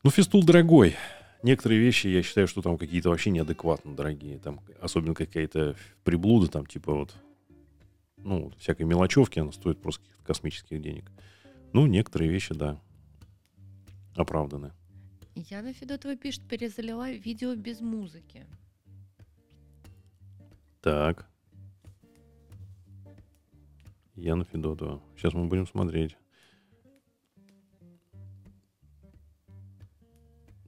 Ну, 0.07 0.11
фистул 0.11 0.41
дорогой. 0.41 0.95
Некоторые 1.43 1.81
вещи, 1.81 2.07
я 2.07 2.23
считаю, 2.23 2.47
что 2.47 2.61
там 2.61 2.77
какие-то 2.77 3.09
вообще 3.09 3.29
неадекватно 3.29 3.93
дорогие. 3.93 4.39
Там, 4.39 4.61
особенно 4.79 5.13
какая-то 5.13 5.75
приблуда, 6.05 6.47
там, 6.47 6.65
типа 6.65 6.93
вот, 6.93 7.13
ну, 8.15 8.53
всякой 8.57 8.85
мелочевки, 8.85 9.39
она 9.39 9.51
стоит 9.51 9.81
просто 9.81 10.03
каких-то 10.03 10.23
космических 10.23 10.81
денег. 10.81 11.11
Ну, 11.73 11.87
некоторые 11.87 12.31
вещи, 12.31 12.53
да, 12.53 12.79
оправданы. 14.15 14.71
Яна 15.35 15.73
Федотова 15.73 16.15
пишет, 16.15 16.47
перезалила 16.47 17.11
видео 17.11 17.53
без 17.55 17.81
музыки. 17.81 18.45
Так. 20.79 21.27
Яна 24.15 24.45
Федотова. 24.45 25.01
Сейчас 25.17 25.33
мы 25.33 25.47
будем 25.47 25.67
смотреть. 25.67 26.15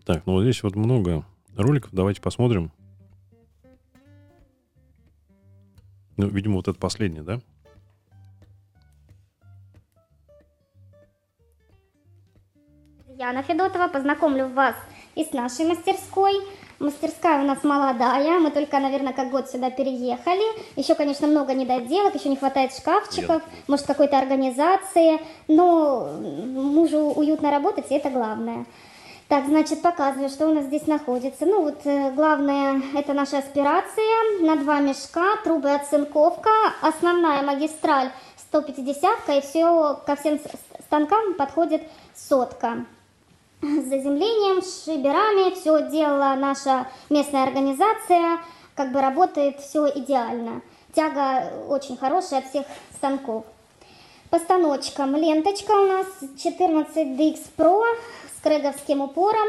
Так, 0.09 0.23
ну 0.25 0.33
вот 0.33 0.41
здесь 0.41 0.63
вот 0.63 0.75
много 0.75 1.23
роликов. 1.55 1.91
Давайте 1.93 2.19
посмотрим. 2.19 2.71
Ну, 6.17 6.27
видимо, 6.29 6.55
вот 6.55 6.67
это 6.67 6.79
последнее, 6.79 7.21
да? 7.21 7.39
Яна 13.19 13.43
Федотова, 13.43 13.87
познакомлю 13.87 14.47
вас 14.47 14.73
и 15.13 15.23
с 15.23 15.31
нашей 15.31 15.67
мастерской. 15.67 16.33
Мастерская 16.79 17.43
у 17.43 17.45
нас 17.45 17.63
молодая, 17.63 18.39
мы 18.39 18.49
только, 18.49 18.79
наверное, 18.79 19.13
как 19.13 19.29
год 19.29 19.47
сюда 19.47 19.69
переехали. 19.69 20.41
Еще, 20.75 20.95
конечно, 20.95 21.27
много 21.27 21.53
недоделок, 21.53 22.15
еще 22.15 22.29
не 22.29 22.35
хватает 22.35 22.73
шкафчиков, 22.73 23.43
Нет. 23.45 23.67
может, 23.67 23.85
какой-то 23.85 24.17
организации. 24.17 25.19
Но 25.47 26.19
мужу 26.19 26.97
уютно 26.97 27.51
работать, 27.51 27.91
и 27.91 27.93
это 27.93 28.09
главное. 28.09 28.65
Так, 29.29 29.45
значит, 29.45 29.83
показываю, 29.83 30.27
что 30.27 30.47
у 30.47 30.53
нас 30.55 30.65
здесь 30.65 30.87
находится. 30.87 31.45
Ну, 31.45 31.61
вот 31.61 31.85
э, 31.85 32.11
главное, 32.13 32.81
это 32.95 33.13
наша 33.13 33.37
аспирация 33.37 34.41
на 34.41 34.55
два 34.55 34.79
мешка, 34.79 35.37
трубы 35.43 35.71
оцинковка, 35.71 36.49
основная 36.81 37.43
магистраль 37.43 38.09
150 38.37 39.29
и 39.29 39.41
все 39.41 40.01
ко 40.03 40.15
всем 40.15 40.39
станкам 40.79 41.35
подходит 41.35 41.83
сотка 42.15 42.85
с 43.61 43.83
заземлением, 43.83 44.63
шиберами, 44.63 45.53
все 45.53 45.87
делала 45.91 46.33
наша 46.33 46.87
местная 47.11 47.43
организация, 47.43 48.39
как 48.73 48.91
бы 48.91 48.99
работает 48.99 49.59
все 49.59 49.87
идеально. 49.89 50.63
Тяга 50.95 51.53
очень 51.67 51.97
хорошая 51.97 52.39
от 52.39 52.47
всех 52.47 52.65
станков. 52.95 53.45
Постаночкам 54.31 55.15
ленточка 55.15 55.71
у 55.71 55.85
нас 55.87 56.07
14 56.41 56.95
DX 57.19 57.39
Pro 57.55 57.83
с 58.39 58.43
крэговским 58.43 59.01
упором. 59.01 59.47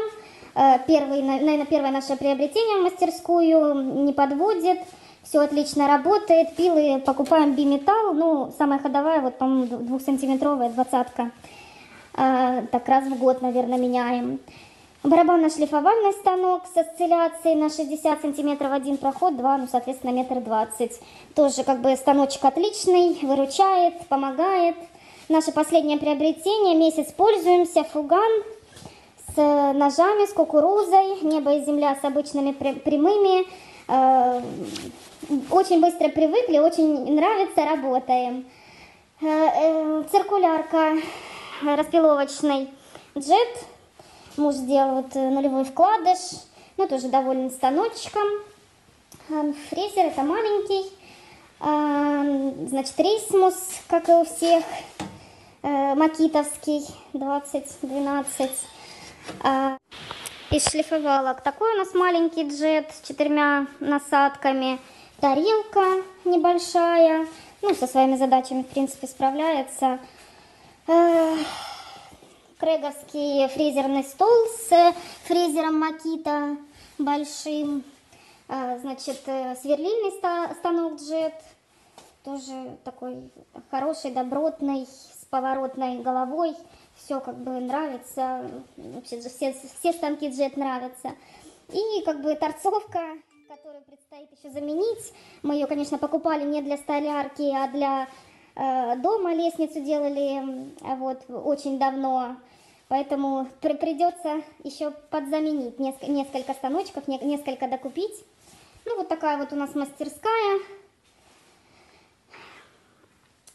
Э, 0.55 0.79
первый, 0.85 1.21
наверное, 1.21 1.65
первое 1.65 1.91
наше 1.91 2.15
приобретение 2.15 2.79
в 2.79 2.83
мастерскую, 2.83 4.03
не 4.03 4.13
подводит, 4.13 4.79
все 5.23 5.39
отлично 5.39 5.87
работает. 5.87 6.55
Пилы 6.55 7.01
покупаем 7.05 7.53
биметалл, 7.53 8.13
ну, 8.13 8.53
самая 8.57 8.79
ходовая, 8.79 9.21
вот, 9.21 9.37
по-моему, 9.37 9.65
двухсантиметровая 9.65 10.69
двадцатка. 10.69 11.31
А, 12.13 12.63
так 12.71 12.87
раз 12.89 13.05
в 13.05 13.17
год, 13.17 13.41
наверное, 13.41 13.77
меняем. 13.77 14.39
Барабанно-шлифовальный 15.03 16.13
станок 16.13 16.63
с 16.71 16.77
осцилляцией 16.77 17.55
на 17.55 17.69
60 17.69 18.21
сантиметров 18.21 18.71
один 18.71 18.97
проход, 18.97 19.35
два, 19.35 19.57
ну, 19.57 19.67
соответственно, 19.71 20.11
метр 20.11 20.41
двадцать. 20.41 20.99
Тоже 21.33 21.63
как 21.63 21.81
бы 21.81 21.95
станочек 21.95 22.45
отличный, 22.45 23.17
выручает, 23.23 24.05
помогает. 24.09 24.75
Наше 25.27 25.51
последнее 25.53 25.97
приобретение, 25.97 26.75
месяц 26.75 27.11
пользуемся, 27.13 27.83
фуган 27.83 28.31
с 29.35 29.37
э, 29.37 29.73
ножами, 29.73 30.25
с 30.25 30.33
кукурузой, 30.33 31.21
небо 31.21 31.53
и 31.53 31.63
земля 31.63 31.95
с 31.95 32.03
обычными 32.03 32.51
прямыми. 32.51 33.45
Э, 33.87 34.41
очень 35.49 35.79
быстро 35.81 36.09
привыкли, 36.09 36.59
очень 36.59 37.13
нравится, 37.13 37.65
работаем. 37.65 38.45
Циркулярка 39.19 40.97
распиловочный 41.63 42.69
джет. 43.17 43.65
Муж 44.37 44.55
сделал 44.55 45.05
нулевой 45.13 45.63
вкладыш, 45.63 46.17
ну 46.77 46.87
тоже 46.87 47.07
доволен 47.09 47.51
станочком. 47.51 48.27
Фрезер 49.27 50.05
это 50.07 50.23
маленький. 50.23 50.91
Значит, 52.67 52.99
рейсмус, 52.99 53.55
как 53.87 54.09
и 54.09 54.13
у 54.13 54.23
всех 54.23 54.63
э, 55.61 55.95
макитовский 55.95 56.83
2012. 57.13 58.51
Э, 59.43 59.77
из 60.49 60.65
шлифовалок 60.67 61.41
такой 61.41 61.73
у 61.73 61.77
нас 61.77 61.93
маленький 61.93 62.47
джет 62.47 62.91
с 62.91 63.07
четырьмя 63.07 63.67
насадками. 63.79 64.79
Тарелка 65.19 66.03
небольшая, 66.25 67.27
ну, 67.61 67.73
со 67.75 67.87
своими 67.87 68.17
задачами, 68.17 68.63
в 68.63 68.67
принципе, 68.67 69.07
справляется. 69.07 69.99
Э, 70.87 71.37
Креговский 72.59 73.47
фрезерный 73.49 74.03
стол 74.03 74.47
с 74.67 74.93
фрезером 75.23 75.79
Макита 75.79 76.57
большим. 76.97 77.83
Э, 78.47 78.77
значит, 78.79 79.21
э, 79.25 79.55
сверлильный 79.55 80.11
станок 80.55 80.99
джет, 80.99 81.33
тоже 82.23 82.77
такой 82.83 83.31
хороший, 83.69 84.11
добротный, 84.11 84.85
поворотной 85.31 85.99
головой, 85.99 86.55
все 87.03 87.19
как 87.19 87.37
бы 87.37 87.59
нравится, 87.59 88.49
вообще 88.77 89.19
все, 89.21 89.53
все 89.53 89.93
станки 89.93 90.29
джет 90.29 90.57
нравятся. 90.57 91.11
И 91.69 92.03
как 92.03 92.21
бы 92.21 92.35
торцовка, 92.35 92.99
которую 93.47 93.83
предстоит 93.83 94.29
еще 94.37 94.51
заменить, 94.51 95.13
мы 95.41 95.55
ее, 95.55 95.67
конечно, 95.67 95.97
покупали 95.97 96.43
не 96.43 96.61
для 96.61 96.77
столярки, 96.77 97.49
а 97.53 97.67
для 97.69 98.07
э, 98.55 98.95
дома, 98.97 99.33
лестницу 99.33 99.81
делали 99.81 100.71
вот 100.81 101.23
очень 101.29 101.79
давно, 101.79 102.37
поэтому 102.87 103.47
при, 103.61 103.73
придется 103.73 104.41
еще 104.63 104.91
подзаменить 104.91 105.79
несколько, 105.79 106.11
несколько 106.11 106.53
станочков, 106.53 107.07
не, 107.07 107.17
несколько 107.19 107.67
докупить. 107.67 108.25
Ну 108.85 108.97
вот 108.97 109.07
такая 109.07 109.37
вот 109.37 109.53
у 109.53 109.55
нас 109.55 109.75
мастерская, 109.75 110.59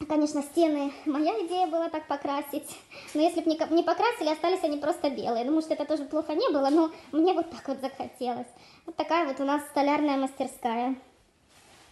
Конечно, 0.04 0.42
стены, 0.42 0.92
моя 1.06 1.32
идея 1.46 1.66
была 1.68 1.88
так 1.88 2.06
покрасить, 2.06 2.68
но 3.14 3.22
если 3.22 3.40
бы 3.40 3.48
не, 3.48 3.82
покрасили, 3.82 4.28
остались 4.28 4.62
они 4.62 4.76
просто 4.76 5.08
белые. 5.08 5.46
Думаю, 5.46 5.62
что 5.62 5.72
это 5.72 5.86
тоже 5.86 6.04
плохо 6.04 6.34
не 6.34 6.52
было, 6.52 6.68
но 6.68 6.92
мне 7.12 7.32
вот 7.32 7.50
так 7.50 7.66
вот 7.66 7.80
захотелось. 7.80 8.46
Вот 8.84 8.94
такая 8.94 9.26
вот 9.26 9.40
у 9.40 9.44
нас 9.44 9.66
столярная 9.68 10.18
мастерская. 10.18 10.96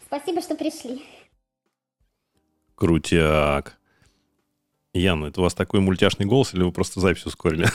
Спасибо, 0.05 0.43
что 0.43 0.55
пришли. 0.55 1.03
Крутяк. 2.75 3.79
Яна, 4.93 5.27
это 5.27 5.41
у 5.41 5.45
вас 5.45 5.55
такой 5.55 5.81
мультяшный 5.81 6.27
голос 6.27 6.53
или 6.53 6.63
вы 6.63 6.73
просто 6.73 7.01
запись 7.01 7.25
ускорили? 7.25 7.67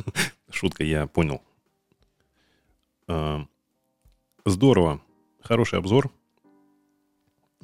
Шутка, 0.50 0.82
я 0.82 1.06
понял. 1.06 1.40
А, 3.06 3.46
здорово. 4.44 5.00
Хороший 5.42 5.78
обзор. 5.78 6.10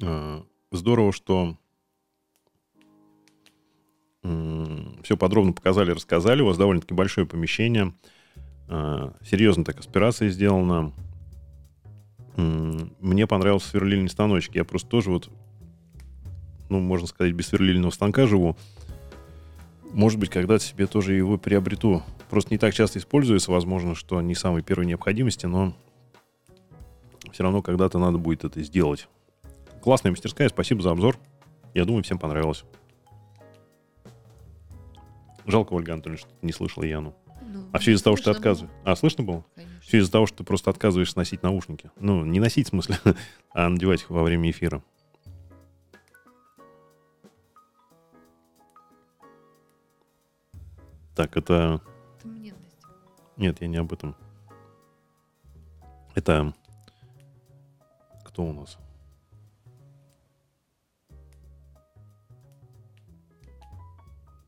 А, 0.01 0.45
здорово, 0.71 1.11
что 1.11 1.57
все 4.23 5.17
подробно 5.17 5.53
показали, 5.53 5.91
рассказали. 5.91 6.41
У 6.41 6.45
вас 6.45 6.57
довольно-таки 6.57 6.93
большое 6.93 7.27
помещение. 7.27 7.93
А, 8.69 9.13
серьезно 9.23 9.65
так 9.65 9.79
аспирация 9.79 10.29
сделана. 10.29 10.93
Мне 12.35 13.27
понравился 13.27 13.69
сверлильный 13.69 14.09
станочек. 14.09 14.55
Я 14.55 14.63
просто 14.63 14.89
тоже 14.89 15.11
вот, 15.11 15.29
ну, 16.69 16.79
можно 16.79 17.05
сказать, 17.05 17.33
без 17.33 17.47
сверлильного 17.47 17.91
станка 17.91 18.25
живу. 18.25 18.55
Может 19.91 20.19
быть, 20.19 20.29
когда-то 20.29 20.63
себе 20.63 20.87
тоже 20.87 21.13
его 21.13 21.37
приобрету. 21.37 22.01
Просто 22.29 22.51
не 22.51 22.57
так 22.57 22.73
часто 22.73 22.97
используется, 22.97 23.51
возможно, 23.51 23.93
что 23.93 24.19
не 24.21 24.33
самой 24.33 24.63
первой 24.63 24.87
необходимости, 24.87 25.45
но 25.45 25.75
все 27.31 27.43
равно 27.43 27.61
когда-то 27.61 27.99
надо 27.99 28.17
будет 28.17 28.43
это 28.43 28.63
сделать. 28.63 29.07
Классная 29.83 30.11
мастерская, 30.11 30.49
спасибо 30.49 30.81
за 30.81 30.91
обзор. 30.91 31.19
Я 31.75 31.85
думаю, 31.85 32.03
всем 32.03 32.17
понравилось. 32.17 32.63
Жалко, 35.45 35.73
Ольга 35.73 35.93
Анатольевна, 35.93 36.19
что 36.19 36.29
ты 36.29 36.45
не 36.45 36.53
слышала 36.53 36.83
Яну. 36.83 37.15
Ну, 37.41 37.67
а 37.73 37.79
все 37.79 37.91
из-за 37.91 38.05
того, 38.05 38.15
что 38.15 38.31
ты 38.31 38.37
отказываешь. 38.37 38.73
А, 38.83 38.95
слышно 38.95 39.23
было? 39.23 39.45
Конечно. 39.55 39.79
Все 39.81 39.97
из-за 39.97 40.11
того, 40.11 40.25
что 40.25 40.37
ты 40.37 40.43
просто 40.43 40.69
отказываешься 40.69 41.17
носить 41.17 41.43
наушники. 41.43 41.91
Ну, 41.99 42.23
не 42.23 42.39
носить 42.39 42.67
в 42.67 42.69
смысле, 42.69 42.97
а 43.51 43.69
надевать 43.69 44.01
их 44.01 44.09
во 44.09 44.23
время 44.23 44.49
эфира. 44.49 44.81
Так, 51.15 51.37
это... 51.37 51.81
это 52.17 52.27
мне, 52.27 52.53
Нет, 53.37 53.61
я 53.61 53.67
не 53.67 53.77
об 53.77 53.93
этом. 53.93 54.15
Это... 56.15 56.53
Кто 58.25 58.43
у 58.43 58.53
нас? 58.53 58.79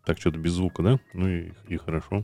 Так, 0.06 0.20
что-то 0.20 0.38
без 0.38 0.52
звука, 0.54 0.84
да? 0.84 1.00
Ну 1.14 1.28
и, 1.28 1.52
и 1.68 1.78
хорошо. 1.78 2.24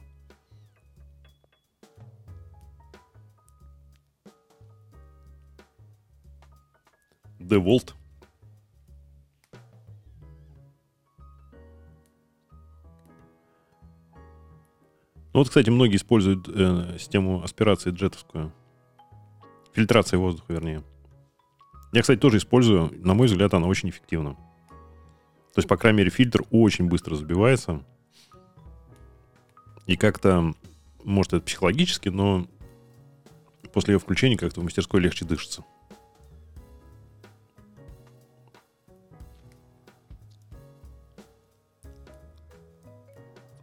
DeWalt. 7.40 7.96
Ну 15.34 15.40
вот, 15.40 15.48
кстати, 15.48 15.70
многие 15.70 15.96
используют 15.96 16.48
э, 16.50 16.98
систему 17.00 17.42
аспирации 17.42 17.92
джетовскую. 17.92 18.54
Фильтрация 19.74 20.20
воздуха, 20.20 20.54
вернее. 20.54 20.84
Я, 21.94 22.02
кстати, 22.02 22.20
тоже 22.20 22.38
использую. 22.38 22.92
На 23.04 23.14
мой 23.14 23.28
взгляд, 23.28 23.54
она 23.54 23.68
очень 23.68 23.90
эффективна. 23.90 24.38
То 25.54 25.60
есть, 25.60 25.68
по 25.68 25.78
крайней 25.78 25.98
мере, 26.00 26.10
фильтр 26.10 26.44
очень 26.50 26.88
быстро 26.88 27.16
забивается. 27.16 27.84
И 29.86 29.98
как-то, 29.98 30.54
может, 31.04 31.34
это 31.34 31.46
психологически, 31.46 32.10
но 32.10 32.48
после 33.74 33.94
ее 33.94 34.00
включения 34.00 34.38
как-то 34.38 34.62
в 34.62 34.64
мастерской 34.64 35.02
легче 35.02 35.26
дышится. 35.26 35.66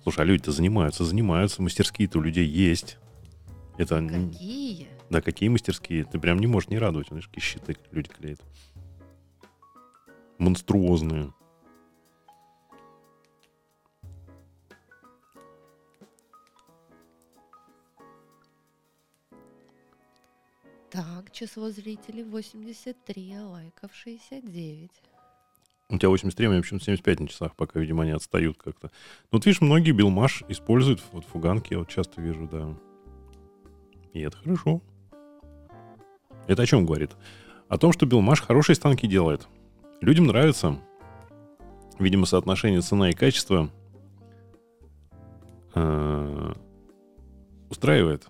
Слушай, 0.02 0.20
а 0.20 0.24
люди-то 0.24 0.52
занимаются, 0.52 1.04
занимаются, 1.04 1.62
мастерские-то 1.62 2.18
у 2.18 2.22
людей 2.22 2.46
есть. 2.46 2.98
Это 3.76 4.00
какие? 4.06 4.88
Да, 5.10 5.22
какие 5.22 5.48
мастерские? 5.48 6.04
Ты 6.04 6.18
прям 6.18 6.38
не 6.38 6.46
можешь 6.46 6.68
не 6.68 6.78
радовать. 6.78 7.08
Знаешь, 7.08 7.28
какие 7.28 7.42
щиты 7.42 7.76
люди 7.92 8.08
клеят. 8.08 8.40
Монструозные. 10.38 11.32
Так, 20.98 21.30
число 21.30 21.70
зрителей 21.70 22.24
83, 22.24 23.34
а 23.34 23.46
лайков 23.46 23.94
69. 23.94 24.90
У 25.90 25.96
тебя 25.96 26.08
83, 26.08 26.48
у 26.48 26.50
меня 26.50 26.60
почему-то 26.60 26.86
75 26.86 27.20
на 27.20 27.28
часах, 27.28 27.54
пока, 27.54 27.78
видимо, 27.78 28.02
они 28.02 28.10
отстают 28.10 28.58
как-то. 28.58 28.90
Ну, 29.30 29.38
вот 29.38 29.46
видишь, 29.46 29.60
многие 29.60 29.92
билмаш 29.92 30.42
используют 30.48 31.00
вот 31.12 31.24
фуганки, 31.24 31.74
я 31.74 31.78
вот 31.78 31.88
часто 31.88 32.20
вижу, 32.20 32.48
да. 32.50 32.76
И 34.12 34.18
это 34.22 34.38
хорошо. 34.38 34.82
Это 36.48 36.62
о 36.62 36.66
чем 36.66 36.84
говорит? 36.84 37.12
О 37.68 37.78
том, 37.78 37.92
что 37.92 38.04
билмаш 38.04 38.40
хорошие 38.40 38.74
станки 38.74 39.06
делает. 39.06 39.46
Людям 40.00 40.26
нравится. 40.26 40.80
Видимо, 42.00 42.26
соотношение 42.26 42.80
цена 42.80 43.10
и 43.10 43.12
качество 43.12 43.70
э, 45.76 46.54
устраивает 47.70 48.26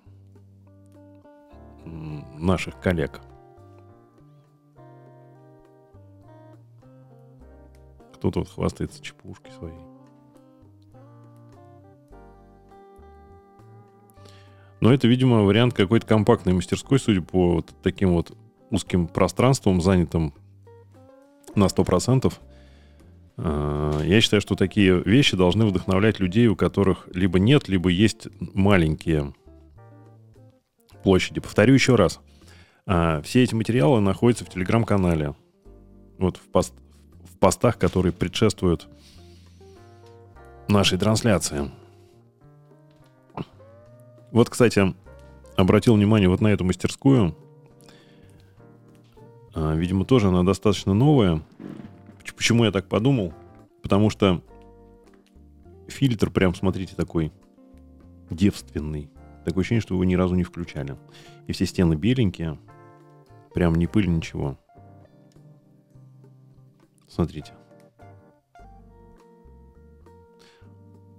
наших 2.39 2.81
коллег. 2.81 3.21
Кто-то 8.15 8.41
вот 8.41 8.49
хвастается 8.49 9.03
чепушкой 9.03 9.53
своей. 9.53 9.89
Но 14.81 14.93
это, 14.93 15.09
видимо, 15.09 15.43
вариант 15.43 15.75
какой-то 15.75 16.07
компактной 16.07 16.53
мастерской, 16.53 16.99
судя 16.99 17.21
по 17.21 17.55
вот 17.55 17.75
таким 17.83 18.13
вот 18.13 18.37
узким 18.71 19.09
пространствам, 19.09 19.81
занятым 19.81 20.35
на 21.55 21.65
100%. 21.65 22.33
А, 23.39 24.03
я 24.03 24.21
считаю, 24.21 24.41
что 24.41 24.55
такие 24.55 25.03
вещи 25.05 25.37
должны 25.37 25.67
вдохновлять 25.67 26.21
людей, 26.21 26.47
у 26.47 26.57
которых 26.57 27.09
либо 27.13 27.39
нет, 27.39 27.69
либо 27.69 27.89
есть 27.89 28.29
маленькие 28.41 29.33
площади. 31.09 31.41
Повторю 31.41 31.73
еще 31.73 31.95
раз. 31.95 32.21
А, 32.85 33.23
все 33.23 33.43
эти 33.43 33.55
материалы 33.55 33.99
находятся 34.01 34.45
в 34.45 34.51
телеграм-канале. 34.51 35.35
Вот 36.19 36.37
в, 36.37 36.43
пост, 36.51 36.75
в 37.25 37.39
постах, 37.39 37.79
которые 37.79 38.13
предшествуют 38.13 38.87
нашей 40.69 40.99
трансляции. 40.99 41.71
Вот, 44.33 44.51
кстати, 44.51 44.95
обратил 45.57 45.95
внимание 45.95 46.29
вот 46.29 46.43
на 46.43 46.49
эту 46.49 46.65
мастерскую. 46.65 47.35
А, 49.55 49.75
видимо, 49.75 50.05
тоже 50.05 50.29
она 50.29 50.43
достаточно 50.43 50.93
новая. 50.93 51.41
Почему 52.37 52.67
я 52.67 52.71
так 52.71 52.87
подумал? 52.87 53.33
Потому 53.83 54.11
что 54.11 54.43
фильтр 55.87 56.29
прям, 56.29 56.55
смотрите, 56.55 56.95
такой 56.95 57.33
девственный. 58.29 59.09
Такое 59.49 59.63
ощущение, 59.63 59.81
что 59.81 59.95
его 59.95 60.05
ни 60.05 60.15
разу 60.15 60.35
не 60.35 60.43
включали. 60.43 60.97
И 61.47 61.53
все 61.53 61.65
стены 61.65 61.95
беленькие. 61.95 62.59
Прям 63.55 63.75
не 63.77 63.87
пыль, 63.87 64.07
ничего. 64.09 64.59
Смотрите. 67.09 67.55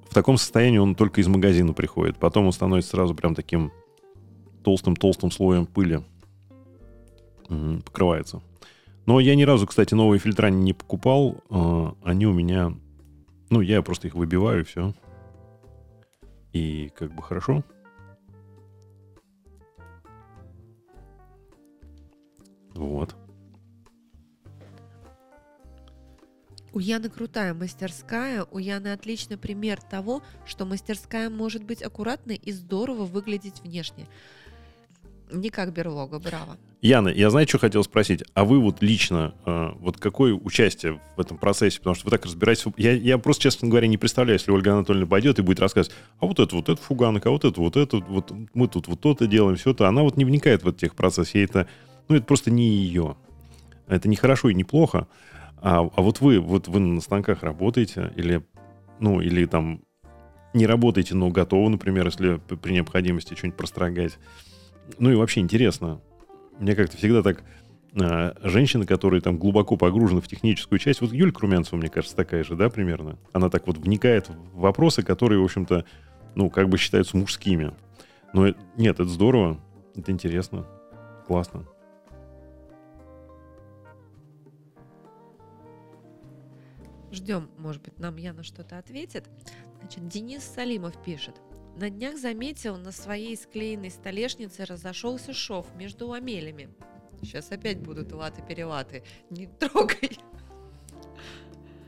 В 0.07 0.13
таком 0.13 0.37
состоянии 0.37 0.77
он 0.77 0.93
только 0.93 1.21
из 1.21 1.27
магазина 1.27 1.73
приходит. 1.73 2.17
Потом 2.17 2.45
он 2.45 2.51
становится 2.51 2.91
сразу 2.91 3.15
прям 3.15 3.33
таким 3.33 3.71
толстым-толстым 4.63 5.31
слоем 5.31 5.65
пыли. 5.65 6.03
Покрывается. 7.83 8.41
Но 9.07 9.19
я 9.19 9.33
ни 9.35 9.43
разу, 9.43 9.65
кстати, 9.65 9.95
новые 9.95 10.19
фильтра 10.19 10.49
не 10.49 10.73
покупал. 10.73 11.43
А, 11.49 11.95
они 12.03 12.27
у 12.27 12.33
меня... 12.33 12.73
Ну, 13.49 13.61
я 13.61 13.81
просто 13.81 14.07
их 14.07 14.13
выбиваю, 14.13 14.61
и 14.61 14.63
все. 14.63 14.93
И 16.53 16.91
как 16.95 17.11
бы 17.11 17.23
хорошо. 17.23 17.63
Вот. 22.79 23.13
У 26.71 26.79
Яны 26.79 27.09
крутая 27.09 27.53
мастерская, 27.53 28.45
у 28.51 28.57
Яны 28.57 28.93
отличный 28.93 29.37
пример 29.37 29.81
того, 29.81 30.21
что 30.45 30.65
мастерская 30.65 31.29
может 31.29 31.63
быть 31.63 31.81
аккуратной 31.81 32.35
и 32.35 32.51
здорово 32.51 33.03
выглядеть 33.03 33.61
внешне. 33.61 34.07
Не 35.31 35.49
как 35.49 35.73
берлога, 35.73 36.19
браво. 36.19 36.57
Яна, 36.81 37.09
я 37.09 37.29
знаю, 37.29 37.47
что 37.47 37.59
хотел 37.59 37.83
спросить. 37.83 38.23
А 38.33 38.45
вы 38.45 38.59
вот 38.59 38.81
лично, 38.81 39.35
э, 39.45 39.71
вот 39.79 39.97
какое 39.97 40.33
участие 40.33 41.01
в 41.17 41.19
этом 41.19 41.37
процессе? 41.37 41.79
Потому 41.79 41.95
что 41.95 42.05
вы 42.05 42.11
так 42.11 42.25
разбираетесь. 42.25 42.65
Я, 42.77 42.93
я 42.93 43.17
просто, 43.17 43.43
честно 43.43 43.67
говоря, 43.67 43.87
не 43.87 43.97
представляю, 43.97 44.39
если 44.39 44.51
Ольга 44.51 44.73
Анатольевна 44.73 45.05
пойдет 45.05 45.37
и 45.37 45.41
будет 45.41 45.59
рассказывать, 45.59 45.95
а 46.19 46.25
вот 46.25 46.39
это, 46.39 46.55
вот 46.55 46.69
это 46.69 46.81
фуганок, 46.81 47.25
а 47.25 47.31
вот 47.31 47.43
это, 47.43 47.59
вот 47.59 47.75
это, 47.75 47.97
вот 47.97 48.31
мы 48.53 48.67
тут 48.67 48.87
вот 48.87 49.01
то-то 49.01 49.27
делаем, 49.27 49.57
все 49.57 49.73
то. 49.73 49.87
Она 49.87 50.03
вот 50.03 50.17
не 50.17 50.23
вникает 50.23 50.63
в 50.63 50.67
этот 50.69 50.79
тех 50.79 50.95
процесс. 50.95 51.35
Ей 51.35 51.45
это, 51.45 51.67
ну, 52.09 52.15
это 52.15 52.25
просто 52.25 52.51
не 52.51 52.67
ее. 52.67 53.15
Это 53.87 54.09
не 54.09 54.15
хорошо 54.15 54.49
и 54.49 54.55
не 54.55 54.63
плохо. 54.63 55.07
А, 55.57 55.79
а 55.79 56.01
вот 56.01 56.21
вы, 56.21 56.39
вот 56.39 56.67
вы 56.67 56.79
на 56.79 57.01
станках 57.01 57.43
работаете 57.43 58.11
или, 58.15 58.43
ну, 58.99 59.21
или 59.21 59.45
там 59.45 59.81
не 60.53 60.65
работаете, 60.65 61.15
но 61.15 61.29
готовы, 61.29 61.69
например, 61.69 62.07
если 62.07 62.37
при 62.37 62.73
необходимости 62.73 63.35
что-нибудь 63.35 63.57
прострогать. 63.57 64.17
Ну 64.97 65.11
и 65.11 65.15
вообще 65.15 65.41
интересно. 65.41 66.01
Мне 66.57 66.75
как-то 66.75 66.97
всегда 66.97 67.21
так 67.21 67.43
э, 67.93 68.33
женщины, 68.43 68.85
которые 68.85 69.21
там 69.21 69.37
глубоко 69.37 69.77
погружены 69.77 70.21
в 70.21 70.27
техническую 70.27 70.79
часть, 70.79 71.01
вот 71.01 71.13
Юлька 71.13 71.41
Румянцева, 71.41 71.77
мне 71.77 71.89
кажется, 71.89 72.15
такая 72.15 72.43
же, 72.43 72.55
да, 72.55 72.69
примерно? 72.69 73.19
Она 73.33 73.49
так 73.49 73.67
вот 73.67 73.77
вникает 73.77 74.29
в 74.29 74.59
вопросы, 74.59 75.03
которые, 75.03 75.39
в 75.39 75.43
общем-то, 75.43 75.85
ну, 76.33 76.49
как 76.49 76.69
бы 76.69 76.77
считаются 76.77 77.17
мужскими. 77.17 77.71
Но 78.33 78.47
нет, 78.77 78.99
это 78.99 79.05
здорово, 79.05 79.59
это 79.95 80.11
интересно, 80.11 80.65
классно. 81.27 81.65
Ждем, 87.11 87.49
может 87.57 87.81
быть, 87.81 87.97
нам 87.99 88.17
Яна 88.17 88.43
что-то 88.43 88.77
ответит. 88.77 89.29
Значит, 89.79 90.07
Денис 90.07 90.43
Салимов 90.43 91.01
пишет. 91.03 91.35
На 91.75 91.89
днях 91.89 92.17
заметил, 92.17 92.77
на 92.77 92.91
своей 92.91 93.37
склеенной 93.37 93.89
столешнице 93.89 94.65
разошелся 94.65 95.33
шов 95.33 95.65
между 95.75 96.07
ламелями. 96.07 96.69
Сейчас 97.21 97.51
опять 97.51 97.79
будут 97.79 98.11
латы-перелаты. 98.11 99.03
Не 99.29 99.47
трогай. 99.47 100.19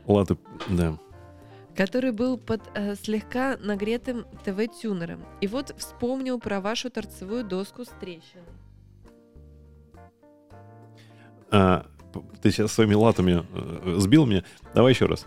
Латы, 0.06 0.36
да. 0.68 0.98
Который 1.76 2.12
был 2.12 2.36
под 2.36 2.62
э, 2.74 2.94
слегка 2.96 3.56
нагретым 3.58 4.26
ТВ-тюнером. 4.44 5.24
И 5.40 5.46
вот 5.46 5.74
вспомнил 5.78 6.38
про 6.38 6.60
вашу 6.60 6.90
торцевую 6.90 7.44
доску 7.44 7.84
с 7.84 7.88
трещиной. 7.88 8.44
А, 11.50 11.86
ты 12.40 12.50
сейчас 12.50 12.72
своими 12.72 12.94
латами 12.94 13.44
э, 13.52 13.96
сбил 13.98 14.26
меня. 14.26 14.44
Давай 14.74 14.92
еще 14.92 15.06
раз. 15.06 15.26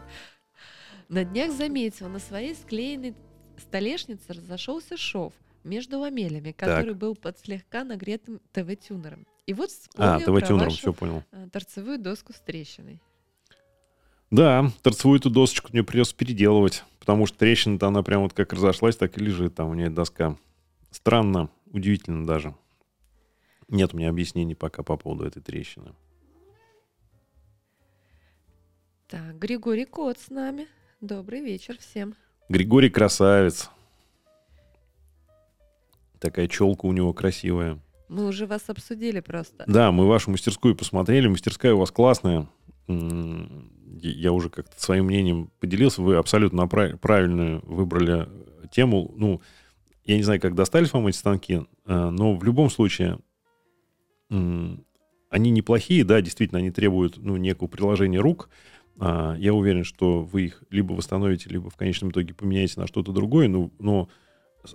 На 1.10 1.24
днях 1.24 1.52
заметил, 1.52 2.10
на 2.10 2.20
своей 2.20 2.56
склеенной 2.56 3.14
столешнице 3.58 4.34
разошелся 4.34 4.98
шов 4.98 5.34
между 5.64 6.00
ламелями, 6.00 6.52
который 6.52 6.90
так. 6.90 6.98
был 6.98 7.16
под 7.16 7.40
слегка 7.40 7.84
нагретым 7.84 8.40
ТВ-тюнером. 8.52 9.26
И 9.46 9.54
вот 9.54 9.70
а, 9.98 10.20
ТВ-тюнером, 10.20 10.72
все 10.72 10.94
понял. 10.94 11.24
Э, 11.32 11.48
торцевую 11.52 12.00
доску 12.00 12.34
с 12.34 12.40
трещиной. 12.40 13.02
Да, 14.32 14.72
торцевую 14.82 15.20
эту 15.20 15.30
досочку 15.30 15.70
мне 15.72 15.84
придется 15.84 16.16
переделывать, 16.16 16.84
потому 17.00 17.26
что 17.28 17.38
трещина-то 17.38 17.88
она 17.88 18.02
прям 18.02 18.24
вот 18.24 18.34
как 18.34 18.54
разошлась, 18.54 18.98
так 18.98 19.18
и 19.18 19.24
лежит 19.24 19.56
там 19.56 19.70
у 19.70 19.74
нее 19.76 19.90
доска. 19.90 20.38
Странно, 20.90 21.50
удивительно 21.72 22.26
даже. 22.26 22.56
Нет 23.68 23.94
у 23.94 23.98
меня 23.98 24.10
объяснений 24.10 24.56
пока 24.56 24.84
по 24.84 24.98
поводу 24.98 25.26
этой 25.26 25.42
трещины. 25.42 25.94
Так, 29.08 29.38
Григорий 29.38 29.86
Кот 29.86 30.18
с 30.18 30.32
нами. 30.32 30.68
Добрый 31.00 31.40
вечер 31.40 31.78
всем. 31.80 32.16
Григорий 32.50 32.90
красавец. 32.90 33.70
Такая 36.20 36.48
челка 36.48 36.88
у 36.88 36.92
него 36.92 37.14
красивая. 37.14 37.80
Мы 38.10 38.26
уже 38.26 38.48
вас 38.48 38.68
обсудили 38.68 39.20
просто. 39.20 39.64
Да, 39.68 39.92
мы 39.92 40.08
вашу 40.08 40.32
мастерскую 40.32 40.76
посмотрели. 40.76 41.28
Мастерская 41.28 41.76
у 41.76 41.78
вас 41.78 41.92
классная. 41.92 42.48
Я 42.88 44.32
уже 44.32 44.50
как-то 44.50 44.82
своим 44.82 45.06
мнением 45.06 45.52
поделился. 45.60 46.02
Вы 46.02 46.16
абсолютно 46.16 46.68
правильно 46.68 47.60
выбрали 47.64 48.28
тему. 48.72 49.14
Ну, 49.16 49.40
я 50.04 50.18
не 50.18 50.24
знаю, 50.24 50.42
как 50.42 50.56
достались 50.56 50.94
вам 50.94 51.06
эти 51.06 51.18
станки, 51.18 51.62
э, 51.86 52.10
но 52.10 52.36
в 52.36 52.44
любом 52.44 52.72
случае 52.72 53.20
они 55.36 55.52
неплохие, 55.52 56.04
да, 56.04 56.22
действительно, 56.22 56.60
они 56.60 56.72
требуют 56.72 57.18
ну, 57.18 57.38
некого 57.38 57.68
приложения 57.68 58.20
рук. 58.20 58.50
А, 59.00 59.36
я 59.38 59.54
уверен, 59.54 59.84
что 59.84 60.22
вы 60.22 60.46
их 60.46 60.64
либо 60.70 60.94
восстановите, 60.94 61.50
либо 61.50 61.70
в 61.70 61.76
конечном 61.76 62.12
итоге 62.12 62.34
поменяете 62.34 62.80
на 62.80 62.88
что-то 62.88 63.12
другое. 63.12 63.48
Ну, 63.48 63.72
но 63.80 64.10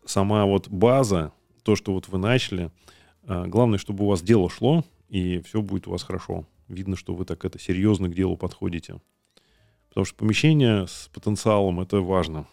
сама 0.05 0.45
вот 0.47 0.69
база, 0.69 1.33
то, 1.63 1.77
что 1.77 1.93
вот 1.93 2.09
вы 2.09 2.19
начали, 2.19 2.71
а, 3.25 3.47
главное, 3.47 3.79
чтобы 3.79 4.05
у 4.05 4.09
вас 4.09 4.23
дело 4.23 4.51
шло, 4.51 4.85
и 5.09 5.41
все 5.41 5.63
будет 5.63 5.87
у 5.87 5.91
вас 5.91 6.03
хорошо. 6.03 6.47
Видно, 6.69 6.97
что 6.97 7.15
вы 7.15 7.25
так 7.25 7.45
это 7.45 7.59
серьезно 7.59 8.09
к 8.09 8.15
делу 8.15 8.37
подходите. 8.37 9.01
Потому 9.89 10.05
что 10.05 10.17
помещение 10.17 10.87
с 10.87 11.11
потенциалом 11.13 11.81
это 11.81 12.01
важно. 12.01 12.47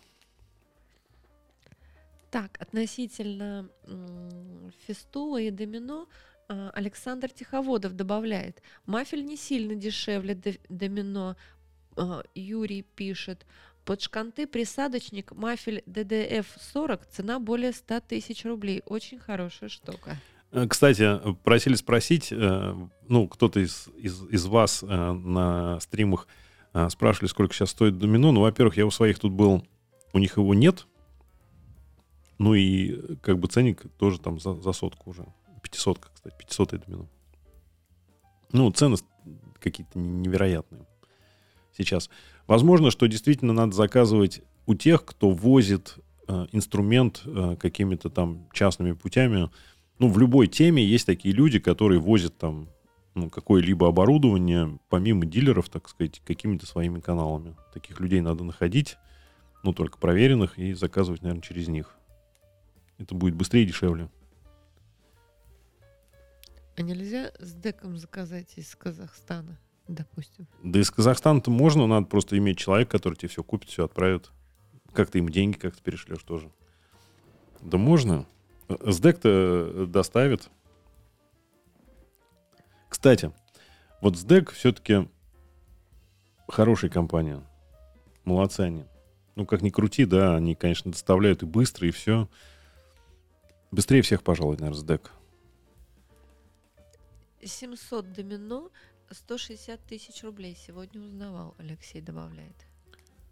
Так, 2.32 2.58
относительно 2.60 3.70
фистула 4.88 5.40
и 5.40 5.52
домино, 5.52 6.08
а, 6.50 6.72
Александр 6.74 7.30
Тиховодов 7.30 7.94
добавляет, 7.96 8.62
мафель 8.86 9.26
не 9.26 9.38
сильно 9.38 9.76
дешевле 9.76 10.38
домино, 10.70 11.36
Юрий 12.36 12.84
пишет, 12.84 13.46
под 13.88 14.02
шканты 14.02 14.48
присадочник 14.48 15.32
мафель 15.32 15.82
DDF-40, 15.88 17.02
цена 17.10 17.40
более 17.40 17.72
100 17.72 18.02
тысяч 18.02 18.44
рублей. 18.44 18.84
Очень 18.86 19.18
хорошая 19.18 19.70
штука. 19.70 20.18
Э, 20.52 20.68
кстати, 20.68 21.20
просили 21.44 21.76
спросить, 21.76 22.32
э, 22.32 22.76
ну, 23.08 23.28
кто-то 23.30 23.62
из, 23.62 23.88
из, 23.98 24.22
из 24.30 24.46
вас 24.46 24.84
э, 24.84 24.88
на 24.88 25.80
стримах 25.80 26.28
спрашивали, 26.90 27.30
сколько 27.30 27.56
сейчас 27.56 27.72
стоит 27.72 27.98
домино. 27.98 28.32
Ну, 28.32 28.42
во-первых, 28.42 28.78
я 28.78 28.86
у 28.86 28.92
своих 28.92 29.18
тут 29.18 29.32
был, 29.32 29.66
у 30.14 30.20
них 30.20 30.38
его 30.38 30.54
нет. 30.54 30.86
Ну 32.38 32.54
и 32.54 33.16
как 33.22 33.40
бы 33.40 33.48
ценник 33.48 33.82
тоже 33.98 34.20
там 34.20 34.40
за, 34.40 34.54
за 34.54 34.74
сотку 34.74 35.10
уже. 35.10 35.26
500, 35.64 36.00
кстати, 36.14 36.36
500 36.38 36.86
домино. 36.86 37.08
Ну, 38.52 38.70
цены 38.72 38.98
какие-то 39.60 39.98
невероятные 39.98 40.86
сейчас. 41.78 42.10
Возможно, 42.48 42.92
что 42.92 43.08
действительно 43.08 43.54
надо 43.54 43.76
заказывать 43.76 44.42
у 44.66 44.76
тех, 44.76 45.06
кто 45.06 45.32
возит 45.32 45.96
э, 46.28 46.48
инструмент 46.52 47.22
э, 47.26 47.56
какими-то 47.60 48.10
там 48.10 48.48
частными 48.54 48.94
путями. 48.94 49.50
Ну, 50.00 50.10
в 50.10 50.20
любой 50.20 50.48
теме 50.48 50.84
есть 50.84 51.06
такие 51.06 51.34
люди, 51.34 51.60
которые 51.60 52.00
возят 52.00 52.38
там 52.38 52.70
ну, 53.16 53.30
какое-либо 53.30 53.88
оборудование, 53.88 54.78
помимо 54.90 55.26
дилеров, 55.26 55.70
так 55.70 55.90
сказать, 55.90 56.22
какими-то 56.26 56.66
своими 56.66 57.00
каналами. 57.00 57.56
Таких 57.74 58.00
людей 58.00 58.22
надо 58.22 58.44
находить, 58.44 58.98
ну, 59.64 59.74
только 59.74 59.98
проверенных, 59.98 60.60
и 60.60 60.74
заказывать, 60.74 61.24
наверное, 61.24 61.42
через 61.42 61.68
них. 61.68 61.96
Это 63.00 63.16
будет 63.16 63.36
быстрее 63.36 63.64
и 63.64 63.68
дешевле. 63.68 64.10
нельзя 66.78 67.32
с 67.40 67.54
деком 67.54 67.98
заказать 67.98 68.54
из 68.56 68.76
Казахстана, 68.76 69.58
допустим? 69.88 70.48
Да 70.64 70.80
из 70.80 70.92
Казахстана-то 70.92 71.52
можно, 71.52 71.88
надо 71.88 72.08
просто 72.08 72.38
иметь 72.38 72.58
человека, 72.58 72.92
который 72.92 73.16
тебе 73.16 73.30
все 73.30 73.44
купит, 73.44 73.70
все 73.70 73.86
отправит. 73.86 74.32
Как 74.94 75.10
ты 75.10 75.20
им 75.20 75.30
деньги 75.30 75.58
как-то 75.58 75.82
перешлешь 75.82 76.24
тоже. 76.24 76.52
Да 77.62 77.78
можно. 77.78 78.26
СДЭК-то 78.68 79.86
доставит. 79.88 80.50
Кстати, 82.90 83.32
вот 84.02 84.18
СДЭК 84.18 84.52
все-таки 84.52 85.08
хорошая 86.48 86.92
компания. 86.92 87.44
Молодцы 88.26 88.62
они. 88.62 88.86
Ну, 89.36 89.46
как 89.46 89.62
ни 89.62 89.70
крути, 89.70 90.06
да, 90.06 90.36
они, 90.36 90.56
конечно, 90.56 90.92
доставляют 90.92 91.44
и 91.44 91.46
быстро, 91.46 91.88
и 91.88 91.92
все. 91.92 92.28
Быстрее 93.72 94.02
всех, 94.02 94.24
пожалуй, 94.24 94.58
наверное, 94.58 94.80
СДЭК. 94.80 95.12
700 97.44 98.12
домино, 98.14 98.72
160 99.10 99.80
тысяч 99.86 100.24
рублей. 100.24 100.56
Сегодня 100.56 101.02
узнавал, 101.02 101.56
Алексей 101.58 102.02
добавляет. 102.02 102.56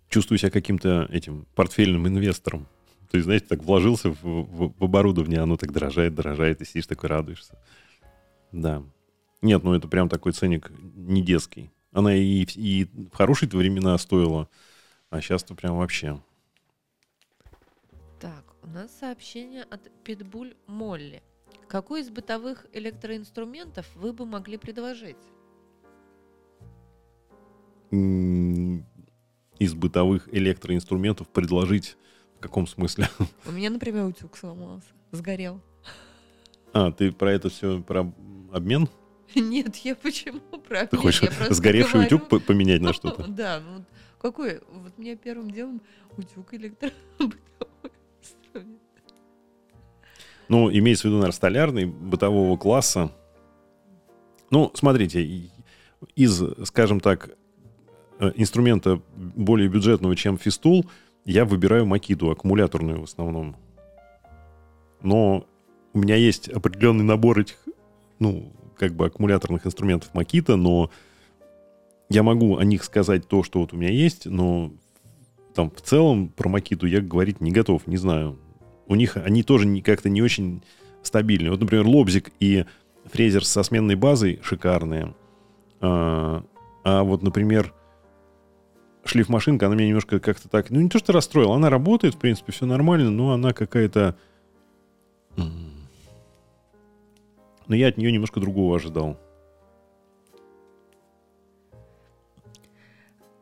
Чувствую 0.10 0.38
себя 0.38 0.52
каким-то 0.52 1.08
этим 1.12 1.46
портфельным 1.56 2.08
инвестором. 2.08 2.68
То 3.10 3.18
есть, 3.18 3.26
знаете, 3.26 3.46
так 3.48 3.64
вложился 3.64 4.10
в, 4.10 4.24
в, 4.24 4.74
в 4.78 4.84
оборудование, 4.84 5.42
оно 5.42 5.58
так 5.58 5.72
дорожает, 5.72 6.16
дорожает, 6.16 6.62
и 6.62 6.66
сидишь 6.66 6.88
такой 6.88 7.10
радуешься. 7.10 7.58
Да. 8.52 8.84
Нет, 9.42 9.64
ну 9.64 9.74
это 9.74 9.88
прям 9.88 10.10
такой 10.10 10.32
ценник 10.32 10.72
не 10.96 11.22
детский. 11.22 11.72
Она 11.92 12.16
и, 12.16 12.46
и 12.56 12.86
в 12.86 13.16
хорошие 13.16 13.48
времена 13.50 13.98
стоила, 13.98 14.50
а 15.10 15.22
сейчас-то 15.22 15.56
прям 15.56 15.78
вообще. 15.78 16.22
Так, 18.20 18.44
у 18.64 18.68
нас 18.68 18.92
сообщение 19.00 19.64
от 19.64 19.92
Питбуль 20.04 20.56
Молли. 20.68 21.22
Какой 21.68 22.02
из 22.02 22.10
бытовых 22.10 22.66
электроинструментов 22.74 23.88
вы 23.96 24.14
бы 24.14 24.26
могли 24.26 24.58
предложить? 24.58 25.18
Из 27.92 29.74
бытовых 29.74 30.28
электроинструментов 30.34 31.30
предложить 31.30 31.98
в 32.38 32.40
каком 32.42 32.68
смысле? 32.68 33.08
У 33.46 33.52
меня, 33.52 33.70
например, 33.70 34.06
утюг 34.06 34.36
сломался, 34.38 34.88
сгорел. 35.12 35.62
А, 36.74 36.92
ты 36.92 37.12
про 37.12 37.32
это 37.32 37.50
все, 37.50 37.82
про 37.82 38.12
обмен? 38.52 38.90
Нет, 39.36 39.78
я 39.78 39.96
почему 39.96 40.42
про 40.68 40.82
Ты 40.88 40.98
обмен? 40.98 41.02
хочешь 41.02 41.22
Я 41.22 41.32
просто 41.32 41.54
сгоревший 41.54 42.02
говорю. 42.02 42.18
утюг 42.18 42.30
по- 42.30 42.40
поменять 42.40 42.82
на 42.82 42.92
что-то? 42.94 43.26
Да, 43.28 43.62
ну 43.62 43.78
вот 43.78 43.84
какой? 44.22 44.60
Вот 44.72 44.98
мне 44.98 45.16
первым 45.16 45.52
делом 45.52 45.82
утюг 46.18 46.54
электробытовой 46.54 47.40
инструмент. 48.22 48.82
Ну, 50.50 50.70
имеется 50.72 51.04
в 51.04 51.06
виду, 51.06 51.16
наверное, 51.16 51.34
столярный, 51.36 51.86
бытового 51.86 52.58
класса. 52.58 53.12
Ну, 54.52 54.70
смотрите, 54.76 55.50
из, 56.16 56.44
скажем 56.66 57.00
так, 57.00 57.30
инструмента 58.36 59.02
более 59.16 59.68
бюджетного, 59.68 60.16
чем 60.16 60.38
фистул, 60.38 60.86
я 61.26 61.46
выбираю 61.46 61.86
Макиду, 61.86 62.30
аккумуляторную 62.30 63.02
в 63.02 63.04
основном. 63.06 63.56
Но 65.02 65.46
у 65.94 66.00
меня 66.00 66.16
есть 66.16 66.48
определенный 66.50 67.04
набор 67.04 67.40
этих, 67.40 67.58
ну, 68.20 68.52
как 68.78 68.94
бы 68.94 69.06
аккумуляторных 69.06 69.66
инструментов 69.66 70.14
Макита, 70.14 70.56
но 70.56 70.90
я 72.10 72.24
могу 72.24 72.58
о 72.58 72.64
них 72.64 72.84
сказать 72.84 73.28
то, 73.28 73.44
что 73.44 73.60
вот 73.60 73.74
у 73.74 73.78
меня 73.78 73.92
есть, 73.92 74.26
но 74.26 74.72
там 75.54 75.72
в 75.72 75.82
целом 75.82 76.30
про 76.30 76.50
Макиту 76.50 76.86
я 76.86 77.02
говорить 77.02 77.42
не 77.42 77.52
готов, 77.52 77.88
не 77.88 77.98
знаю. 77.98 78.38
У 78.88 78.96
них 78.96 79.18
они 79.18 79.42
тоже 79.42 79.82
как-то 79.82 80.10
не 80.10 80.22
очень 80.22 80.64
стабильные. 81.02 81.52
Вот, 81.52 81.60
например, 81.60 81.88
лобзик 81.88 82.32
и 82.40 82.66
фрезер 83.06 83.46
со 83.46 83.64
сменной 83.64 83.96
базой 83.96 84.40
шикарные. 84.44 85.16
А, 85.82 86.44
а 86.84 87.04
вот, 87.04 87.24
например, 87.24 87.74
шлифмашинка, 89.06 89.68
она 89.68 89.76
меня 89.76 89.88
немножко 89.88 90.20
как-то 90.20 90.50
так... 90.50 90.70
Ну, 90.72 90.82
не 90.82 90.90
то, 90.90 91.00
что 91.00 91.14
расстроила. 91.14 91.56
Она 91.56 91.70
работает, 91.70 92.16
в 92.16 92.20
принципе, 92.20 92.52
все 92.52 92.66
нормально, 92.66 93.12
но 93.12 93.32
она 93.32 93.54
какая-то... 93.54 94.18
Но 97.68 97.76
я 97.76 97.88
от 97.88 97.98
нее 97.98 98.12
немножко 98.12 98.40
другого 98.40 98.76
ожидал. 98.76 99.18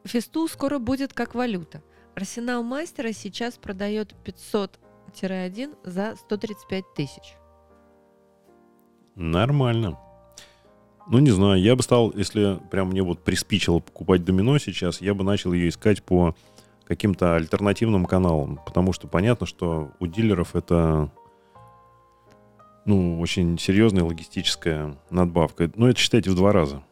Фистул 0.06 0.48
скоро 0.48 0.80
будет 0.80 1.14
как 1.14 1.36
валюта. 1.36 1.82
Арсенал 2.16 2.64
мастера 2.64 3.12
сейчас 3.12 3.58
продает 3.58 4.16
500-1 4.24 5.78
за 5.84 6.16
135 6.16 6.94
тысяч. 6.94 7.36
Нормально. 9.16 10.00
Ну, 11.08 11.20
не 11.20 11.32
знаю, 11.32 11.62
я 11.62 11.76
бы 11.76 11.84
стал, 11.84 12.14
если 12.16 12.60
прям 12.72 12.90
мне 12.90 13.04
вот 13.04 13.24
приспичило 13.24 13.80
покупать 13.80 14.24
домино 14.24 14.58
сейчас, 14.58 15.02
я 15.02 15.14
бы 15.14 15.24
начал 15.24 15.52
ее 15.54 15.70
искать 15.70 16.02
по 16.02 16.36
каким-то 16.86 17.36
альтернативным 17.36 18.06
каналам, 18.06 18.60
потому 18.66 18.94
что 18.94 19.08
понятно, 19.08 19.46
что 19.46 19.92
у 20.00 20.08
дилеров 20.08 20.56
это 20.56 21.12
ну, 22.86 23.20
очень 23.20 23.58
серьезная 23.58 24.04
логистическая 24.04 24.98
надбавка. 25.10 25.72
Ну, 25.76 25.88
это 25.88 26.00
считайте 26.00 26.30
в 26.30 26.36
два 26.36 26.52
раза. 26.52 26.84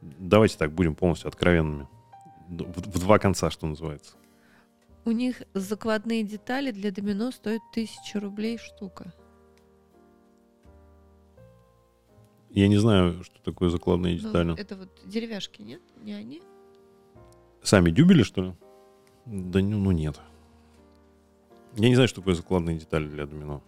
Давайте 0.00 0.56
так, 0.56 0.72
будем 0.72 0.94
полностью 0.94 1.28
откровенными. 1.28 1.88
В, 2.48 2.80
в 2.80 2.98
два 2.98 3.18
конца, 3.18 3.50
что 3.50 3.66
называется. 3.66 4.14
У 5.04 5.10
них 5.10 5.42
закладные 5.54 6.22
детали 6.22 6.70
для 6.70 6.90
домино 6.90 7.30
стоят 7.30 7.62
1000 7.72 8.20
рублей 8.20 8.58
штука. 8.58 9.12
Я 12.56 12.68
не 12.68 12.78
знаю, 12.78 13.22
что 13.22 13.38
такое 13.42 13.68
закладные 13.68 14.14
Ну, 14.16 14.28
детали. 14.28 14.58
это 14.58 14.76
вот 14.76 14.88
деревяшки, 15.04 15.60
нет? 15.60 15.82
Не 16.02 16.14
они? 16.14 16.42
Сами 17.62 17.90
дюбели, 17.90 18.22
что 18.22 18.42
ли? 18.42 18.54
Да 19.26 19.60
ну, 19.60 19.78
ну 19.78 19.90
нет. 19.90 20.18
Я 21.76 21.90
не 21.90 21.94
знаю, 21.94 22.08
что 22.08 22.22
такое 22.22 22.34
закладные 22.34 22.78
детали 22.78 23.06
для 23.08 23.26
домино. 23.26 23.62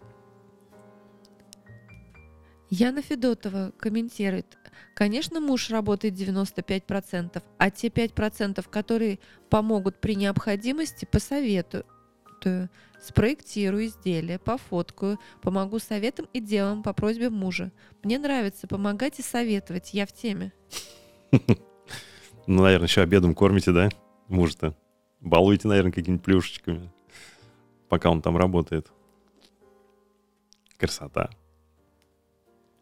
Яна 2.70 3.02
Федотова 3.02 3.72
комментирует. 3.78 4.56
Конечно, 4.94 5.38
муж 5.38 5.68
работает 5.68 6.14
95%, 6.14 7.42
а 7.58 7.70
те 7.70 7.88
5%, 7.88 8.66
которые 8.70 9.18
помогут 9.50 10.00
при 10.00 10.14
необходимости, 10.14 11.04
посоветую. 11.04 11.84
Спроектирую 13.08 13.86
изделие, 13.86 14.38
пофоткаю, 14.38 15.18
помогу 15.40 15.78
советом 15.78 16.28
и 16.34 16.40
делом 16.40 16.82
по 16.82 16.92
просьбе 16.92 17.30
мужа. 17.30 17.72
Мне 18.02 18.18
нравится 18.18 18.66
помогать 18.66 19.18
и 19.18 19.22
советовать, 19.22 19.94
я 19.94 20.04
в 20.04 20.12
теме. 20.12 20.52
Ну, 21.32 22.62
наверное, 22.62 22.86
еще 22.86 23.00
обедом 23.00 23.34
кормите, 23.34 23.72
да? 23.72 23.88
Мужа-то. 24.28 24.76
Балуете, 25.20 25.68
наверное, 25.68 25.90
какими-нибудь 25.90 26.22
плюшечками. 26.22 26.92
Пока 27.88 28.10
он 28.10 28.20
там 28.20 28.36
работает. 28.36 28.92
Красота. 30.76 31.30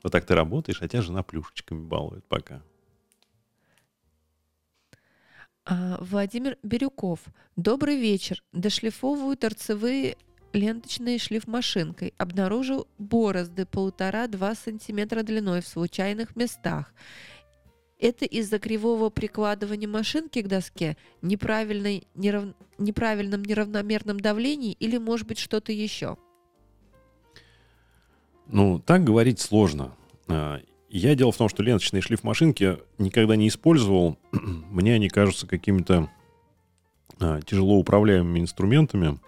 Вот 0.03 0.11
так 0.11 0.27
ты 0.27 0.35
работаешь, 0.35 0.83
а 0.83 0.89
тебя 0.89 1.03
жена 1.03 1.23
плюшечками 1.23 1.87
балует 1.87 2.25
пока. 2.25 2.63
А, 5.69 5.99
Владимир 6.01 6.59
Бирюков. 6.63 7.19
Добрый 7.57 7.97
вечер. 7.97 8.45
Дошлифовываю 8.53 9.37
торцевые 9.37 10.17
ленточные 10.53 11.19
шлифмашинкой. 11.19 12.15
Обнаружил 12.19 12.87
борозды 12.99 13.67
полутора-два 13.67 14.55
сантиметра 14.55 15.25
длиной 15.25 15.63
в 15.63 15.67
случайных 15.67 16.37
местах. 16.37 16.95
Это 17.99 18.27
из-за 18.27 18.61
кривого 18.61 19.11
прикладывания 19.11 19.89
машинки 19.89 20.41
к 20.41 20.47
доске, 20.47 20.97
неправильной, 21.21 22.07
нерав... 22.15 22.55
неправильном 22.79 23.43
неравномерном 23.43 24.21
давлении 24.21 24.73
или, 24.73 24.99
может 24.99 25.27
быть, 25.27 25.39
что-то 25.39 25.73
еще? 25.73 26.17
Ну, 28.47 28.79
так 28.79 29.03
говорить 29.03 29.41
сложно. 29.41 29.97
Я 30.97 31.15
дело 31.15 31.31
в 31.31 31.37
том, 31.37 31.51
что 31.51 31.63
ленточные 31.63 32.01
шлифмашинки 32.01 32.79
никогда 32.97 33.37
не 33.37 33.49
использовал. 33.49 34.19
Мне 34.33 34.95
они 34.95 35.11
кажутся 35.11 35.47
какими-то 35.47 36.11
а, 37.21 37.43
тяжело 37.43 37.77
управляемыми 37.77 38.41
инструментами. 38.41 39.21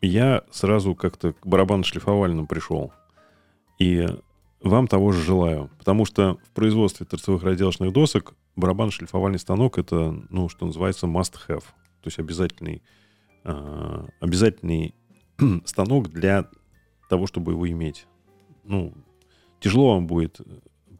Я 0.00 0.44
сразу 0.50 0.94
как-то 0.94 1.34
к 1.34 1.46
барабанно-шлифовальному 1.46 2.46
пришел. 2.46 2.94
И 3.78 4.06
вам 4.62 4.88
того 4.88 5.12
же 5.12 5.22
желаю. 5.22 5.70
Потому 5.76 6.06
что 6.06 6.38
в 6.44 6.50
производстве 6.52 7.04
торцевых 7.04 7.42
разделочных 7.42 7.92
досок 7.92 8.34
барабанно-шлифовальный 8.56 9.38
станок 9.38 9.76
это, 9.76 10.18
ну, 10.30 10.48
что 10.48 10.64
называется, 10.64 11.08
must-have. 11.08 11.64
То 12.00 12.06
есть 12.06 12.18
обязательный, 12.18 12.82
а, 13.44 14.06
обязательный 14.18 14.94
станок 15.66 16.08
для 16.08 16.48
того, 17.10 17.26
чтобы 17.26 17.52
его 17.52 17.68
иметь. 17.68 18.06
Ну, 18.64 18.94
тяжело 19.60 19.94
вам 19.94 20.06
будет 20.06 20.40
э, 20.40 20.44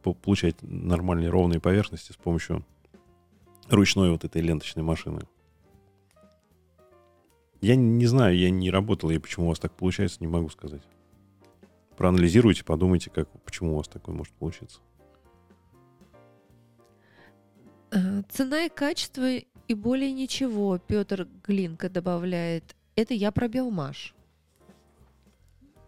по- 0.03 0.13
получать 0.13 0.55
нормальные 0.61 1.29
ровные 1.29 1.59
поверхности 1.59 2.11
с 2.11 2.15
помощью 2.15 2.63
ручной 3.69 4.11
вот 4.11 4.23
этой 4.23 4.41
ленточной 4.41 4.83
машины. 4.83 5.21
Я 7.61 7.75
не 7.75 8.05
знаю, 8.07 8.37
я 8.37 8.49
не 8.49 8.71
работал, 8.71 9.11
и 9.11 9.19
почему 9.19 9.45
у 9.45 9.49
вас 9.49 9.59
так 9.59 9.71
получается, 9.73 10.17
не 10.21 10.27
могу 10.27 10.49
сказать. 10.49 10.81
проанализируйте, 11.97 12.63
подумайте, 12.63 13.11
как, 13.11 13.29
почему 13.43 13.73
у 13.73 13.77
вас 13.77 13.87
такое 13.87 14.15
может 14.15 14.33
получиться. 14.33 14.79
Э, 17.91 18.23
Цена 18.29 18.65
и 18.65 18.69
качество 18.69 19.27
и 19.35 19.73
более 19.73 20.11
ничего, 20.11 20.77
Петр 20.79 21.27
Глинка 21.43 21.89
добавляет. 21.89 22.75
Это 22.95 23.13
я 23.13 23.31
про 23.31 23.47
Белмаш. 23.47 24.15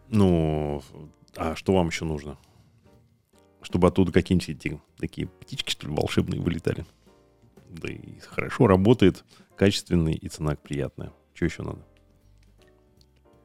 Ну, 0.08 0.82
а 1.36 1.56
что 1.56 1.72
вам 1.74 1.88
еще 1.88 2.04
нужно? 2.04 2.38
Чтобы 3.64 3.88
оттуда 3.88 4.12
какие-нибудь 4.12 4.50
эти, 4.50 4.80
такие 4.98 5.26
птички, 5.26 5.70
что 5.70 5.88
ли, 5.88 5.94
волшебные 5.94 6.40
вылетали. 6.40 6.84
Да 7.70 7.90
и 7.90 8.20
хорошо 8.20 8.66
работает, 8.66 9.24
качественный 9.56 10.12
и 10.12 10.28
цена 10.28 10.54
приятная. 10.54 11.12
Что 11.32 11.44
еще 11.46 11.62
надо? 11.62 11.84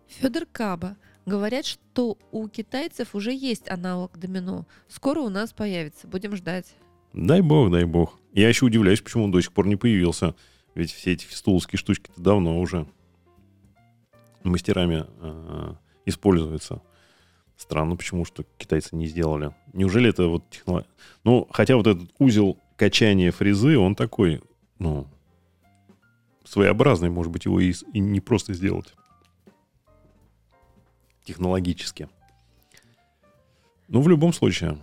Федор 0.08 0.46
Каба. 0.52 0.98
Говорят, 1.26 1.66
что 1.66 2.18
у 2.32 2.48
китайцев 2.48 3.16
уже 3.16 3.34
есть 3.34 3.70
аналог 3.70 4.18
домино. 4.20 4.68
Скоро 4.88 5.22
у 5.22 5.30
нас 5.30 5.54
появится. 5.54 6.08
Будем 6.08 6.36
ждать. 6.36 6.76
Дай 7.14 7.42
бог, 7.42 7.72
дай 7.72 7.86
бог. 7.86 8.20
Я 8.34 8.50
еще 8.50 8.66
удивляюсь, 8.66 9.02
почему 9.02 9.24
он 9.24 9.32
до 9.32 9.40
сих 9.42 9.54
пор 9.54 9.68
не 9.68 9.78
появился. 9.78 10.36
Ведь 10.76 10.92
все 10.92 11.14
эти 11.14 11.26
фистуловские 11.26 11.78
штучки-то 11.78 12.22
давно 12.22 12.60
уже 12.60 12.88
мастерами 14.44 15.06
э, 15.22 15.74
используются. 16.06 16.82
Странно, 17.60 17.98
почему 17.98 18.24
что 18.24 18.46
китайцы 18.58 18.96
не 18.96 19.06
сделали. 19.06 19.54
Неужели 19.74 20.10
это 20.10 20.28
вот 20.28 20.50
технология? 20.50 20.88
Ну, 21.26 21.46
хотя 21.52 21.76
вот 21.76 21.88
этот 21.88 22.10
узел 22.18 22.58
качания 22.78 23.34
фрезы, 23.34 23.78
он 23.78 23.96
такой, 23.96 24.42
ну, 24.80 25.08
своеобразный, 26.46 27.10
может 27.10 27.34
быть, 27.34 27.44
его 27.44 27.60
и, 27.60 27.74
и 27.94 28.00
не 28.00 28.22
просто 28.22 28.54
сделать 28.54 28.96
технологически. 31.26 32.08
Ну, 33.90 34.02
в 34.02 34.08
любом 34.08 34.32
случае, 34.32 34.80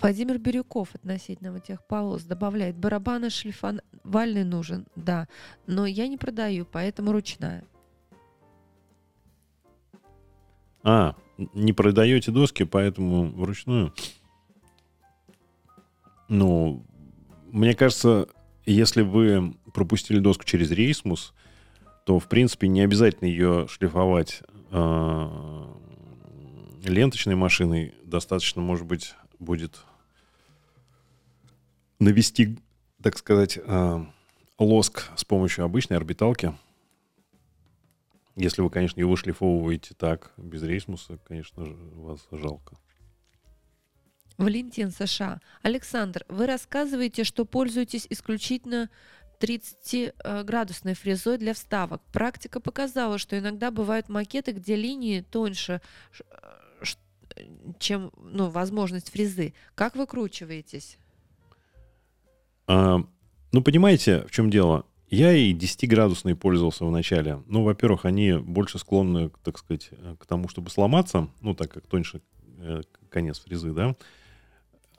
Владимир 0.00 0.38
Бирюков 0.38 0.94
относительно 0.94 1.52
вот 1.52 1.64
тех 1.64 1.86
полос 1.86 2.24
добавляет, 2.24 2.76
барабаны 2.76 3.30
шлифовальный 3.30 4.44
нужен, 4.44 4.86
да, 4.96 5.28
но 5.66 5.86
я 5.86 6.08
не 6.08 6.16
продаю, 6.16 6.66
поэтому 6.66 7.12
ручная. 7.12 7.64
А, 10.84 11.14
не 11.54 11.72
продаете 11.72 12.30
доски, 12.30 12.64
поэтому 12.64 13.30
вручную. 13.30 13.92
Ну, 16.28 16.84
мне 17.50 17.74
кажется, 17.74 18.28
если 18.64 19.02
вы 19.02 19.54
пропустили 19.74 20.18
доску 20.18 20.44
через 20.44 20.70
рейсмус, 20.70 21.34
то, 22.04 22.18
в 22.18 22.26
принципе, 22.28 22.68
не 22.68 22.80
обязательно 22.80 23.28
ее 23.28 23.66
шлифовать 23.68 24.42
э, 24.70 25.64
ленточной 26.84 27.34
машиной. 27.34 27.94
Достаточно, 28.04 28.60
может 28.60 28.86
быть, 28.86 29.14
будет 29.38 29.84
навести, 31.98 32.58
так 33.02 33.16
сказать, 33.18 33.58
э, 33.62 34.04
лоск 34.58 35.10
с 35.16 35.24
помощью 35.24 35.64
обычной 35.64 35.96
орбиталки. 35.96 36.54
Если 38.36 38.62
вы, 38.62 38.70
конечно, 38.70 38.98
его 39.00 39.14
шлифовываете 39.16 39.94
так, 39.94 40.32
без 40.36 40.62
рейсмуса, 40.62 41.18
конечно 41.18 41.66
же, 41.66 41.74
вас 41.74 42.26
жалко. 42.30 42.76
Валентин 44.38 44.90
США. 44.90 45.40
Александр, 45.62 46.24
вы 46.28 46.46
рассказываете, 46.46 47.24
что 47.24 47.44
пользуетесь 47.44 48.06
исключительно 48.08 48.88
30-градусной 49.40 50.94
фрезой 50.94 51.36
для 51.38 51.52
вставок. 51.52 52.00
Практика 52.12 52.60
показала, 52.60 53.18
что 53.18 53.38
иногда 53.38 53.70
бывают 53.70 54.08
макеты, 54.08 54.52
где 54.52 54.76
линии 54.76 55.20
тоньше, 55.20 55.80
чем 57.78 58.12
ну, 58.16 58.50
возможность 58.50 59.10
фрезы. 59.10 59.54
Как 59.74 59.96
выкручиваетесь? 59.96 60.98
А, 62.66 62.98
ну, 63.52 63.62
понимаете, 63.62 64.24
в 64.26 64.30
чем 64.30 64.50
дело? 64.50 64.86
Я 65.12 65.34
и 65.34 65.52
10-градусной 65.52 66.34
пользовался 66.34 66.86
вначале. 66.86 67.42
Ну, 67.46 67.64
во-первых, 67.64 68.06
они 68.06 68.32
больше 68.32 68.78
склонны, 68.78 69.30
так 69.44 69.58
сказать, 69.58 69.90
к 70.18 70.24
тому, 70.24 70.48
чтобы 70.48 70.70
сломаться, 70.70 71.28
ну, 71.42 71.54
так 71.54 71.70
как 71.70 71.86
тоньше 71.86 72.22
э, 72.60 72.80
конец 73.10 73.40
фрезы, 73.40 73.72
да. 73.72 73.94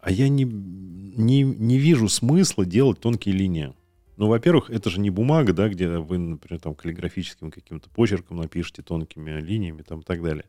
А 0.02 0.11
я 0.11 0.30
не, 0.30 0.44
не, 0.44 1.41
не 1.41 1.80
вижу 1.80 2.10
смысла 2.10 2.64
делать 2.64 2.99
тонкие 2.99 3.34
линии. 3.34 3.73
Ну, 4.15 4.27
во-первых, 4.27 4.69
это 4.69 4.91
же 4.91 4.99
не 4.99 5.10
бумага, 5.10 5.52
да, 5.52 5.68
где 5.68 5.90
вы, 5.90 6.19
например, 6.19 6.61
там 6.61 6.76
каллиграфическим 6.76 7.49
каким-то 7.49 7.90
почерком 7.90 8.38
напишете 8.38 8.84
тонкими 8.84 9.41
линиями 9.41 9.81
там, 9.81 10.02
и 10.02 10.03
так 10.03 10.22
далее. 10.22 10.45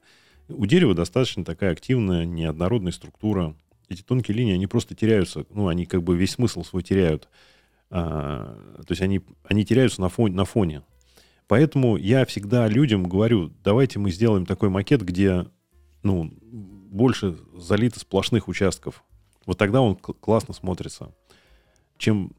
У 0.49 0.67
дерева 0.67 0.93
достаточно 0.93 1.43
такая 1.43 1.73
активная, 1.73 2.27
неоднородная 2.27 2.93
структура. 2.93 3.57
Эти 3.89 4.03
тонкие 4.03 4.37
линии, 4.37 4.53
они 4.53 4.67
просто 4.67 4.95
теряются, 4.95 5.47
ну, 5.49 5.69
они 5.69 5.87
как 5.87 6.03
бы 6.03 6.19
весь 6.19 6.33
смысл 6.33 6.65
свой 6.65 6.83
теряют. 6.83 7.31
А, 7.97 8.59
то 8.79 8.91
есть 8.91 9.03
они, 9.03 9.21
они 9.45 9.65
теряются 9.65 10.01
на 10.01 10.09
фоне, 10.09 10.35
на 10.35 10.45
фоне. 10.45 10.83
Поэтому 11.47 11.97
я 11.97 12.27
всегда 12.27 12.67
людям 12.67 13.05
говорю, 13.05 13.53
давайте 13.63 14.01
мы 14.01 14.11
сделаем 14.11 14.47
такой 14.47 14.69
макет, 14.69 15.03
где 15.03 15.47
ну, 16.03 16.33
больше 16.43 17.37
залито 17.57 18.01
сплошных 18.01 18.49
участков. 18.49 19.05
Вот 19.47 19.59
тогда 19.59 19.81
он 19.81 19.95
классно 19.95 20.55
смотрится. 20.55 21.15
Чем, 21.97 22.33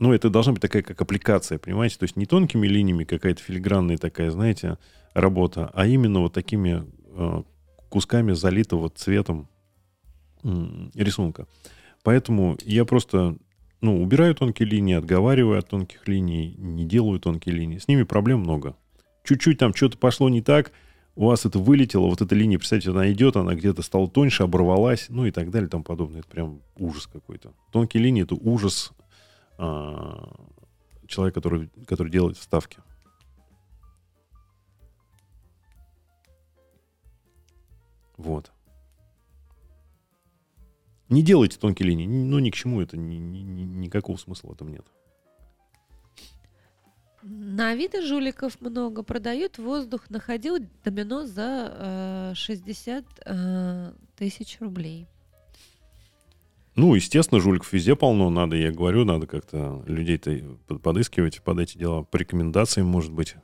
ну, 0.00 0.12
это 0.12 0.30
должна 0.30 0.52
быть 0.52 0.62
такая, 0.62 0.82
как 0.82 1.00
аппликация, 1.00 1.60
понимаете? 1.60 1.98
То 1.98 2.02
есть 2.02 2.16
не 2.16 2.26
тонкими 2.26 2.66
линиями 2.66 3.04
какая-то 3.04 3.40
филигранная 3.40 3.98
такая, 3.98 4.32
знаете, 4.32 4.78
работа, 5.14 5.70
а 5.74 5.86
именно 5.86 6.22
вот 6.22 6.32
такими 6.32 6.84
э, 7.14 7.42
кусками 7.88 8.32
залитого 8.32 8.90
цветом 8.90 9.48
э, 10.42 10.48
рисунка. 10.94 11.46
Поэтому 12.02 12.58
я 12.64 12.84
просто 12.84 13.36
ну, 13.80 14.02
убираю 14.02 14.34
тонкие 14.34 14.68
линии, 14.68 14.94
отговариваю 14.94 15.58
от 15.58 15.68
тонких 15.68 16.08
линий, 16.08 16.54
не 16.56 16.84
делаю 16.84 17.20
тонкие 17.20 17.54
линии. 17.54 17.78
С 17.78 17.88
ними 17.88 18.04
проблем 18.04 18.40
много. 18.40 18.76
Чуть-чуть 19.24 19.58
там 19.58 19.74
что-то 19.74 19.98
пошло 19.98 20.28
не 20.28 20.42
так, 20.42 20.72
у 21.16 21.26
вас 21.26 21.46
это 21.46 21.58
вылетело, 21.58 22.06
вот 22.06 22.20
эта 22.20 22.34
линия, 22.34 22.58
представьте, 22.58 22.90
она 22.90 23.10
идет, 23.10 23.36
она 23.36 23.54
где-то 23.54 23.82
стала 23.82 24.06
тоньше, 24.08 24.42
оборвалась, 24.42 25.06
ну 25.08 25.24
и 25.24 25.30
так 25.30 25.50
далее, 25.50 25.68
тому 25.68 25.82
подобное. 25.82 26.20
Это 26.20 26.28
прям 26.28 26.60
ужас 26.76 27.06
какой-то. 27.06 27.54
Тонкие 27.72 28.02
линии— 28.02 28.22
это 28.24 28.34
ужас 28.34 28.92
а, 29.56 30.30
человека, 31.06 31.40
который, 31.40 31.70
который 31.86 32.12
делает 32.12 32.36
вставки. 32.36 32.78
Вот. 38.18 38.52
Не 41.08 41.22
делайте 41.22 41.58
тонкие 41.58 41.88
линии. 41.88 42.06
Ну, 42.06 42.38
ни 42.38 42.50
к 42.50 42.54
чему 42.54 42.80
это, 42.80 42.96
ни, 42.96 43.16
ни, 43.16 43.38
ни, 43.38 43.62
никакого 43.62 44.16
смысла 44.16 44.48
в 44.48 44.52
этом 44.52 44.68
нет. 44.68 44.84
На 47.22 47.70
Авито 47.70 48.02
жуликов 48.02 48.60
много. 48.60 49.02
Продают 49.02 49.58
воздух. 49.58 50.10
Находил 50.10 50.58
домино 50.84 51.26
за 51.26 52.32
э, 52.32 52.34
60 52.34 53.04
э, 53.24 53.92
тысяч 54.16 54.58
рублей. 54.60 55.08
Ну, 56.76 56.94
естественно, 56.94 57.40
жуликов 57.40 57.72
везде 57.72 57.96
полно. 57.96 58.30
Надо, 58.30 58.54
я 58.54 58.70
говорю, 58.70 59.04
надо 59.04 59.26
как-то 59.26 59.82
людей-то 59.86 60.78
подыскивать 60.78 61.42
под 61.42 61.58
эти 61.58 61.78
дела. 61.78 62.02
По 62.02 62.16
рекомендациям, 62.16 62.86
может 62.86 63.12
быть. 63.12 63.34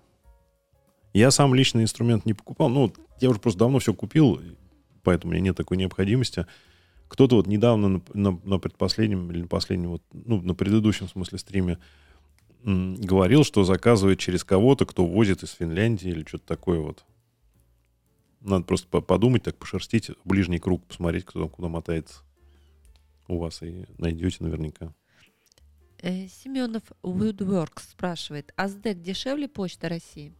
Я 1.12 1.30
сам 1.30 1.54
личный 1.54 1.82
инструмент 1.82 2.26
не 2.26 2.34
покупал. 2.34 2.68
Ну, 2.68 2.92
я 3.20 3.30
уже 3.30 3.40
просто 3.40 3.60
давно 3.60 3.78
все 3.78 3.94
купил, 3.94 4.40
поэтому 5.02 5.30
у 5.30 5.34
меня 5.34 5.44
нет 5.46 5.56
такой 5.56 5.76
необходимости. 5.76 6.46
Кто-то 7.12 7.36
вот 7.36 7.46
недавно 7.46 7.88
на, 7.88 8.02
на, 8.14 8.40
на 8.42 8.58
предпоследнем 8.58 9.30
или 9.30 9.42
на 9.42 9.46
последнем, 9.46 9.90
вот, 9.90 10.02
ну, 10.14 10.40
на 10.40 10.54
предыдущем, 10.54 11.08
в 11.08 11.10
смысле, 11.10 11.36
стриме 11.36 11.78
м, 12.64 12.94
говорил, 12.94 13.44
что 13.44 13.64
заказывает 13.64 14.18
через 14.18 14.44
кого-то, 14.44 14.86
кто 14.86 15.04
возит 15.04 15.42
из 15.42 15.50
Финляндии 15.50 16.08
или 16.08 16.24
что-то 16.26 16.46
такое 16.46 16.78
вот. 16.78 17.04
Надо 18.40 18.64
просто 18.64 18.88
по 18.88 19.02
подумать, 19.02 19.42
так 19.42 19.58
пошерстить 19.58 20.10
ближний 20.24 20.58
круг, 20.58 20.86
посмотреть, 20.86 21.26
кто 21.26 21.40
там 21.40 21.48
куда 21.50 21.68
мотается 21.68 22.22
у 23.28 23.36
вас, 23.36 23.62
и 23.62 23.84
найдете 23.98 24.38
наверняка. 24.40 24.94
Э, 26.00 26.28
Семенов 26.28 26.84
Woodworks 27.02 27.90
спрашивает, 27.90 28.54
а 28.56 28.68
СДЭК 28.68 29.02
дешевле 29.02 29.48
Почта 29.48 29.90
России? 29.90 30.32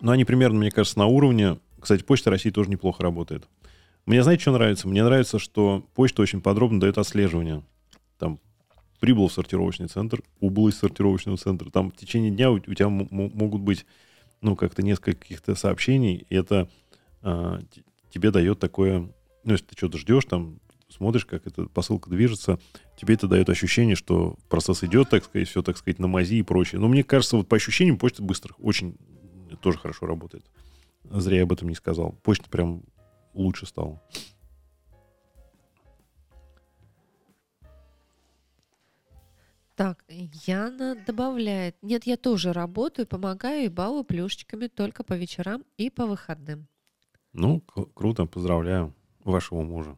Ну, 0.00 0.10
они 0.10 0.24
примерно, 0.24 0.58
мне 0.58 0.72
кажется, 0.72 0.98
на 0.98 1.06
уровне. 1.06 1.60
Кстати, 1.80 2.02
Почта 2.02 2.30
России 2.30 2.50
тоже 2.50 2.70
неплохо 2.70 3.04
работает. 3.04 3.46
Мне, 4.06 4.22
знаете, 4.22 4.42
что 4.42 4.52
нравится? 4.52 4.88
Мне 4.88 5.04
нравится, 5.04 5.38
что 5.38 5.86
почта 5.94 6.22
очень 6.22 6.40
подробно 6.40 6.80
дает 6.80 6.98
отслеживание. 6.98 7.62
Там 8.18 8.38
прибыл 9.00 9.28
в 9.28 9.32
сортировочный 9.32 9.88
центр, 9.88 10.22
убыл 10.40 10.68
из 10.68 10.78
сортировочного 10.78 11.38
центра. 11.38 11.70
Там 11.70 11.90
в 11.90 11.96
течение 11.96 12.30
дня 12.30 12.50
у, 12.50 12.56
у 12.56 12.60
тебя 12.60 12.88
могут 12.88 13.62
быть, 13.62 13.86
ну, 14.40 14.56
как-то 14.56 14.82
несколько 14.82 15.20
каких-то 15.20 15.54
сообщений, 15.54 16.26
и 16.28 16.34
это 16.34 16.68
а, 17.22 17.60
тебе 18.10 18.30
дает 18.30 18.58
такое... 18.58 19.10
Ну, 19.42 19.52
если 19.52 19.64
ты 19.64 19.76
что-то 19.76 19.96
ждешь, 19.96 20.26
там, 20.26 20.60
смотришь, 20.88 21.24
как 21.24 21.46
эта 21.46 21.64
посылка 21.66 22.10
движется, 22.10 22.58
тебе 22.96 23.14
это 23.14 23.26
дает 23.26 23.48
ощущение, 23.48 23.96
что 23.96 24.36
процесс 24.48 24.84
идет, 24.84 25.08
так 25.08 25.24
сказать, 25.24 25.48
все, 25.48 25.62
так 25.62 25.78
сказать, 25.78 25.98
на 25.98 26.08
мази 26.08 26.36
и 26.36 26.42
прочее. 26.42 26.80
Но 26.80 26.88
мне 26.88 27.02
кажется, 27.02 27.36
вот 27.36 27.48
по 27.48 27.56
ощущениям 27.56 27.96
почта 27.96 28.22
быстро, 28.22 28.54
очень 28.58 28.96
тоже 29.62 29.78
хорошо 29.78 30.06
работает. 30.06 30.44
Зря 31.04 31.38
я 31.38 31.42
об 31.44 31.52
этом 31.52 31.68
не 31.68 31.74
сказал. 31.74 32.12
Почта 32.22 32.48
прям 32.50 32.82
лучше 33.34 33.66
стала. 33.66 34.00
Так, 39.76 40.04
Яна 40.08 40.94
добавляет. 41.06 41.74
Нет, 41.82 42.04
я 42.04 42.18
тоже 42.18 42.52
работаю, 42.52 43.06
помогаю 43.06 43.64
и 43.64 43.68
балую 43.68 44.04
плюшечками 44.04 44.66
только 44.66 45.02
по 45.02 45.14
вечерам 45.14 45.64
и 45.78 45.88
по 45.88 46.04
выходным. 46.04 46.68
Ну, 47.32 47.60
круто, 47.60 48.26
поздравляю 48.26 48.94
вашего 49.24 49.62
мужа. 49.62 49.96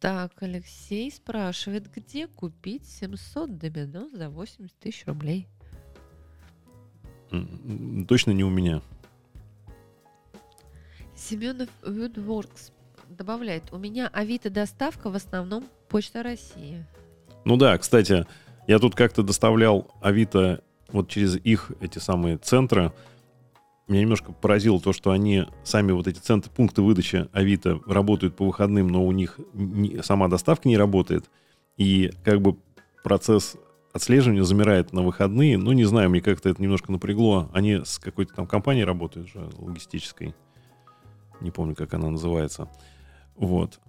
Так, 0.00 0.42
Алексей 0.42 1.12
спрашивает, 1.12 1.88
где 1.92 2.26
купить 2.26 2.88
700 2.88 3.58
домино 3.58 4.08
за 4.08 4.30
80 4.30 4.74
тысяч 4.80 5.06
рублей? 5.06 5.46
Точно 8.08 8.30
не 8.32 8.44
у 8.44 8.50
меня. 8.50 8.82
Семенов 11.16 11.68
Woodworks 11.82 12.72
добавляет, 13.08 13.72
у 13.72 13.78
меня 13.78 14.08
Авито 14.12 14.50
доставка 14.50 15.10
в 15.10 15.14
основном 15.14 15.64
Почта 15.88 16.22
России. 16.22 16.84
Ну 17.44 17.56
да, 17.56 17.76
кстати, 17.78 18.26
я 18.66 18.78
тут 18.78 18.94
как-то 18.94 19.22
доставлял 19.22 19.90
Авито 20.00 20.62
вот 20.92 21.08
через 21.08 21.36
их 21.36 21.72
эти 21.80 21.98
самые 21.98 22.38
центры. 22.38 22.92
Меня 23.86 24.02
немножко 24.02 24.32
поразило 24.32 24.80
то, 24.80 24.92
что 24.92 25.10
они 25.10 25.46
сами 25.64 25.92
вот 25.92 26.06
эти 26.06 26.18
центры, 26.18 26.50
пункты 26.50 26.82
выдачи 26.82 27.28
Авито 27.32 27.80
работают 27.86 28.36
по 28.36 28.46
выходным, 28.46 28.88
но 28.88 29.04
у 29.04 29.12
них 29.12 29.38
не- 29.52 30.02
сама 30.02 30.28
доставка 30.28 30.68
не 30.68 30.76
работает. 30.76 31.28
И 31.76 32.12
как 32.24 32.40
бы 32.40 32.56
процесс 33.02 33.56
отслеживания 33.92 34.44
замирает 34.44 34.92
на 34.92 35.02
выходные. 35.02 35.58
Ну, 35.58 35.72
не 35.72 35.84
знаю, 35.84 36.10
мне 36.10 36.20
как-то 36.20 36.48
это 36.48 36.62
немножко 36.62 36.92
напрягло. 36.92 37.50
Они 37.52 37.84
с 37.84 37.98
какой-то 37.98 38.34
там 38.34 38.46
компанией 38.46 38.84
работают 38.84 39.28
же, 39.28 39.48
логистической. 39.58 40.34
Не 41.40 41.50
помню, 41.50 41.74
как 41.74 41.94
она 41.94 42.10
называется. 42.10 42.68
Вот. 43.36 43.80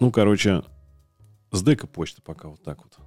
Ну, 0.00 0.10
короче, 0.10 0.62
с 1.50 1.62
дека 1.62 1.86
почта 1.86 2.20
пока 2.22 2.48
вот 2.48 2.62
так 2.62 2.78
вот. 2.84 2.98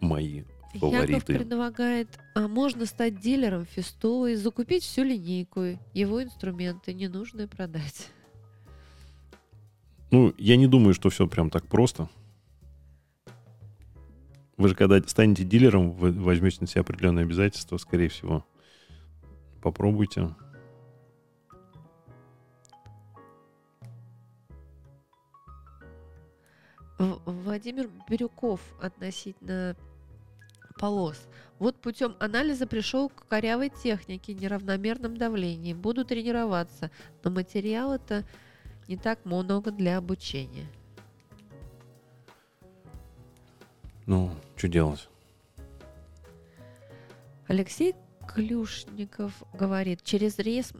Мои 0.00 0.44
Яков 0.74 0.80
фавориты. 0.80 1.34
предлагает, 1.34 2.08
а 2.34 2.46
можно 2.46 2.86
стать 2.86 3.20
дилером 3.20 3.66
Фистовой, 3.66 4.36
закупить 4.36 4.84
всю 4.84 5.02
линейку, 5.02 5.78
его 5.92 6.22
инструменты, 6.22 6.92
ненужные 6.92 7.48
продать. 7.48 8.08
Ну, 10.10 10.34
я 10.38 10.56
не 10.56 10.66
думаю, 10.66 10.94
что 10.94 11.10
все 11.10 11.26
прям 11.26 11.50
так 11.50 11.66
просто. 11.66 12.08
Вы 14.58 14.68
же 14.68 14.74
когда 14.74 15.00
станете 15.06 15.44
дилером, 15.44 15.92
вы 15.92 16.10
возьмете 16.10 16.58
на 16.60 16.66
себя 16.66 16.80
определенные 16.80 17.22
обязательства, 17.22 17.76
скорее 17.76 18.08
всего. 18.08 18.44
Попробуйте. 19.62 20.34
Владимир 26.98 27.88
Бирюков 28.10 28.60
относительно 28.82 29.76
полос. 30.80 31.28
Вот 31.60 31.76
путем 31.76 32.16
анализа 32.18 32.66
пришел 32.66 33.08
к 33.08 33.28
корявой 33.28 33.70
технике, 33.70 34.34
неравномерном 34.34 35.16
давлении. 35.16 35.72
Буду 35.72 36.04
тренироваться, 36.04 36.90
но 37.22 37.30
материала-то 37.30 38.24
не 38.88 38.96
так 38.96 39.24
много 39.24 39.70
для 39.70 39.98
обучения. 39.98 40.66
Ну, 44.08 44.30
что 44.56 44.68
делать? 44.68 45.06
Алексей 47.46 47.94
Клюшников 48.26 49.34
говорит, 49.52 50.02
через 50.02 50.38
рейс 50.38 50.72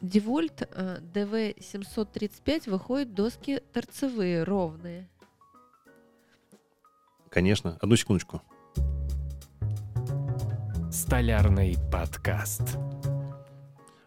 Девольт 0.00 0.68
ДВ-735 1.14 2.68
выходят 2.68 3.14
доски 3.14 3.60
торцевые, 3.72 4.42
ровные. 4.42 5.08
Конечно. 7.28 7.78
Одну 7.80 7.94
секундочку. 7.94 8.42
Столярный 10.90 11.76
подкаст. 11.92 12.76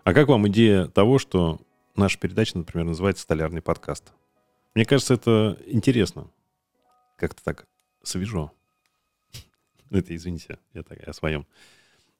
А 0.04 0.14
как 0.14 0.28
вам 0.28 0.50
идея 0.50 0.88
того, 0.88 1.18
что 1.18 1.62
наша 1.96 2.20
передача, 2.20 2.58
например, 2.58 2.88
называется 2.88 3.24
«Столярный 3.24 3.62
подкаст»? 3.62 4.12
Мне 4.76 4.84
кажется, 4.86 5.14
это 5.14 5.58
интересно. 5.66 6.28
Как-то 7.16 7.42
так 7.42 7.68
свежо. 8.04 8.52
Ну, 9.90 10.00
Это, 10.00 10.16
извините, 10.16 10.60
я 10.74 10.84
так 10.84 11.08
о 11.08 11.14
своем. 11.14 11.46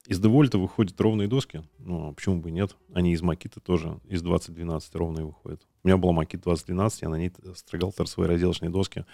Из 0.08 0.20
Девольта 0.20 0.58
выходят 0.58 1.00
ровные 1.00 1.28
доски. 1.28 1.64
Ну, 1.80 2.10
а 2.10 2.14
почему 2.14 2.42
бы 2.42 2.50
и 2.50 2.52
нет? 2.52 2.76
Они 2.94 3.14
из 3.14 3.22
Макиты 3.22 3.62
тоже, 3.62 4.00
из 4.10 4.22
2012 4.22 4.96
ровные 4.96 5.26
выходят. 5.26 5.66
У 5.84 5.88
меня 5.88 5.98
была 5.98 6.12
Макит 6.12 6.42
2012, 6.42 7.02
я 7.04 7.10
на 7.10 7.16
ней 7.16 7.32
строгал 7.56 7.94
торцевые 7.94 8.30
разделочные 8.30 8.70
доски. 8.70 9.06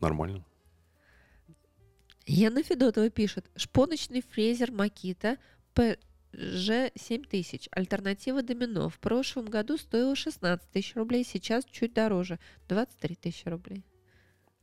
Нормально. 0.00 0.44
Яна 2.26 2.62
Федотова 2.62 3.08
пишет, 3.10 3.50
шпоночный 3.56 4.22
фрезер 4.22 4.70
Макита 4.70 5.38
PG7000, 5.74 7.68
альтернатива 7.70 8.42
домино. 8.42 8.90
В 8.90 8.98
прошлом 8.98 9.46
году 9.46 9.76
стоила 9.78 10.14
16 10.14 10.70
тысяч 10.70 10.94
рублей, 10.94 11.24
сейчас 11.24 11.64
чуть 11.64 11.94
дороже, 11.94 12.38
23 12.68 13.16
тысячи 13.16 13.48
рублей. 13.48 13.84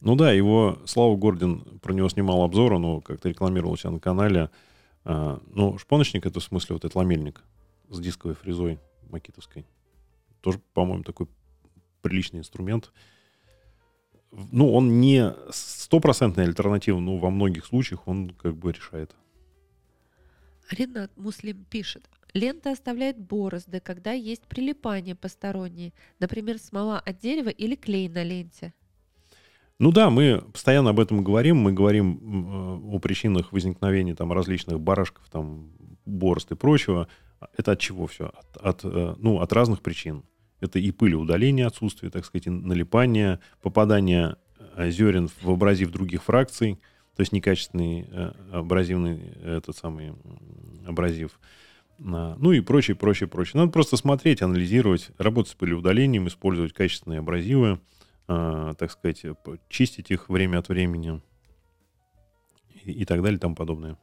Ну 0.01 0.15
да, 0.15 0.31
его 0.31 0.79
Слава 0.85 1.15
Гордин 1.17 1.79
про 1.79 1.93
него 1.93 2.07
снимал 2.09 2.43
обзоры, 2.43 2.79
но 2.79 3.01
как-то 3.01 3.29
рекламировал 3.29 3.77
себя 3.77 3.91
на 3.91 3.99
канале. 3.99 4.49
А, 5.03 5.41
ну, 5.53 5.77
шпоночник 5.77 6.25
это 6.25 6.39
в 6.39 6.43
смысле 6.43 6.75
вот 6.75 6.85
этот 6.85 6.95
ламельник 6.95 7.43
с 7.89 7.99
дисковой 7.99 8.35
фрезой 8.35 8.79
макитовской. 9.09 9.65
Тоже, 10.41 10.59
по-моему, 10.73 11.03
такой 11.03 11.27
приличный 12.01 12.39
инструмент. 12.39 12.91
Ну, 14.31 14.71
он 14.73 15.01
не 15.01 15.33
стопроцентная 15.51 16.45
альтернатива, 16.45 16.99
но 16.99 17.17
во 17.17 17.29
многих 17.29 17.65
случаях 17.65 18.07
он 18.07 18.29
как 18.29 18.55
бы 18.55 18.71
решает. 18.71 19.15
Ренат 20.69 21.11
Муслим 21.17 21.65
пишет, 21.65 22.07
лента 22.33 22.71
оставляет 22.71 23.17
борозды, 23.17 23.79
когда 23.79 24.11
есть 24.11 24.43
прилипание 24.43 25.15
посторонние, 25.15 25.93
например, 26.19 26.59
смола 26.59 26.99
от 26.99 27.17
дерева 27.17 27.49
или 27.49 27.75
клей 27.75 28.07
на 28.07 28.23
ленте. 28.23 28.73
Ну 29.79 29.93
да, 29.93 30.09
мы 30.09 30.43
постоянно 30.51 30.89
об 30.89 30.99
этом 30.99 31.23
говорим. 31.23 31.57
Мы 31.57 31.71
говорим 31.71 32.19
э, 32.21 32.95
о 32.95 32.99
причинах 32.99 33.53
возникновения 33.53 34.13
там 34.13 34.33
различных 34.33 34.79
барашков, 34.81 35.23
там, 35.31 35.71
борозд 36.05 36.51
и 36.51 36.55
прочего. 36.55 37.07
Это 37.57 37.71
от 37.71 37.79
чего 37.79 38.05
все? 38.05 38.25
От, 38.25 38.57
от, 38.57 38.81
э, 38.83 39.15
ну, 39.17 39.39
от 39.39 39.53
разных 39.53 39.81
причин. 39.81 40.23
Это 40.59 40.79
и 40.79 40.91
пылеудаление, 40.91 41.65
отсутствие, 41.65 42.11
так 42.11 42.25
сказать, 42.25 42.47
и 42.47 42.49
налипание, 42.49 43.39
попадание 43.61 44.35
э, 44.75 44.91
зерен 44.91 45.29
в 45.41 45.49
абразив 45.49 45.91
других 45.91 46.23
фракций, 46.23 46.77
то 47.15 47.21
есть 47.21 47.31
некачественный 47.31 48.07
абразивный 48.51 49.19
этот 49.43 49.75
самый 49.75 50.13
абразив. 50.85 51.39
А, 51.99 52.35
Ну 52.37 52.51
и 52.51 52.59
прочее, 52.61 52.95
прочее, 52.95 53.27
прочее. 53.27 53.59
Надо 53.59 53.71
просто 53.71 53.97
смотреть, 53.97 54.41
анализировать, 54.41 55.09
работать 55.17 55.51
с 55.51 55.55
пылеудалением, 55.55 56.27
использовать 56.27 56.73
качественные 56.73 57.19
абразивы, 57.19 57.79
так 58.29 58.91
сказать, 58.91 59.21
п- 59.43 59.57
чистить 59.69 60.11
их 60.11 60.29
время 60.29 60.59
от 60.59 60.69
времени 60.69 61.19
и, 62.83 62.91
и 62.91 63.05
так 63.05 63.21
далее 63.23 63.37
и 63.37 63.39
тому 63.39 63.55
подобное. 63.55 63.97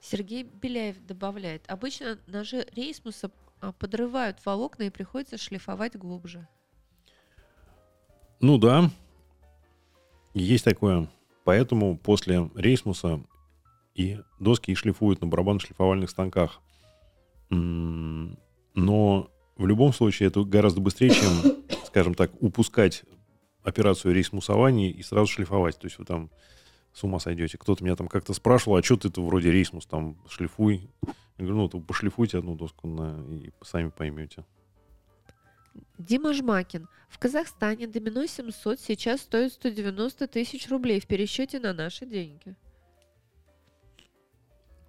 Сергей 0.00 0.42
Беляев 0.42 0.98
добавляет, 1.06 1.64
обычно 1.70 2.18
ножи 2.26 2.66
рейсмуса 2.74 3.30
а, 3.60 3.72
подрывают 3.72 4.44
волокна 4.44 4.82
и 4.82 4.90
приходится 4.90 5.38
шлифовать 5.38 5.96
глубже. 5.96 6.46
Ну 8.40 8.58
да, 8.58 8.90
есть 10.34 10.64
такое. 10.64 11.08
Поэтому 11.44 11.96
после 11.96 12.50
рейсмуса 12.54 13.20
и 13.94 14.18
доски 14.38 14.70
и 14.72 14.74
шлифуют 14.74 15.20
на 15.22 15.26
барабанно-шлифовальных 15.28 16.08
станках. 16.10 16.60
М, 17.50 18.38
Но 18.74 19.30
в 19.56 19.66
любом 19.66 19.92
случае 19.92 20.28
это 20.28 20.42
гораздо 20.44 20.80
быстрее, 20.80 21.10
чем, 21.10 21.61
скажем 21.92 22.14
так, 22.14 22.32
упускать 22.40 23.04
операцию 23.62 24.14
рейсмусования 24.14 24.90
и 24.90 25.02
сразу 25.02 25.26
шлифовать. 25.30 25.78
То 25.78 25.84
есть 25.86 25.98
вы 25.98 26.06
там 26.06 26.30
с 26.94 27.04
ума 27.04 27.18
сойдете. 27.18 27.58
Кто-то 27.58 27.84
меня 27.84 27.96
там 27.96 28.08
как-то 28.08 28.32
спрашивал, 28.32 28.76
а 28.78 28.82
что 28.82 28.96
ты-то 28.96 29.22
вроде 29.22 29.52
рейсмус 29.52 29.84
там 29.84 30.16
шлифуй. 30.26 30.88
Я 31.36 31.44
говорю, 31.44 31.56
ну, 31.56 31.68
то 31.68 31.80
пошлифуйте 31.80 32.38
одну 32.38 32.56
доску 32.56 32.88
на, 32.88 33.22
и 33.30 33.50
сами 33.62 33.90
поймете. 33.90 34.46
Дима 35.98 36.32
Жмакин. 36.32 36.88
В 37.10 37.18
Казахстане 37.18 37.86
домино 37.86 38.24
700 38.24 38.80
сейчас 38.80 39.20
стоит 39.20 39.52
190 39.52 40.28
тысяч 40.28 40.70
рублей 40.70 40.98
в 40.98 41.06
пересчете 41.06 41.60
на 41.60 41.74
наши 41.74 42.06
деньги. 42.06 42.56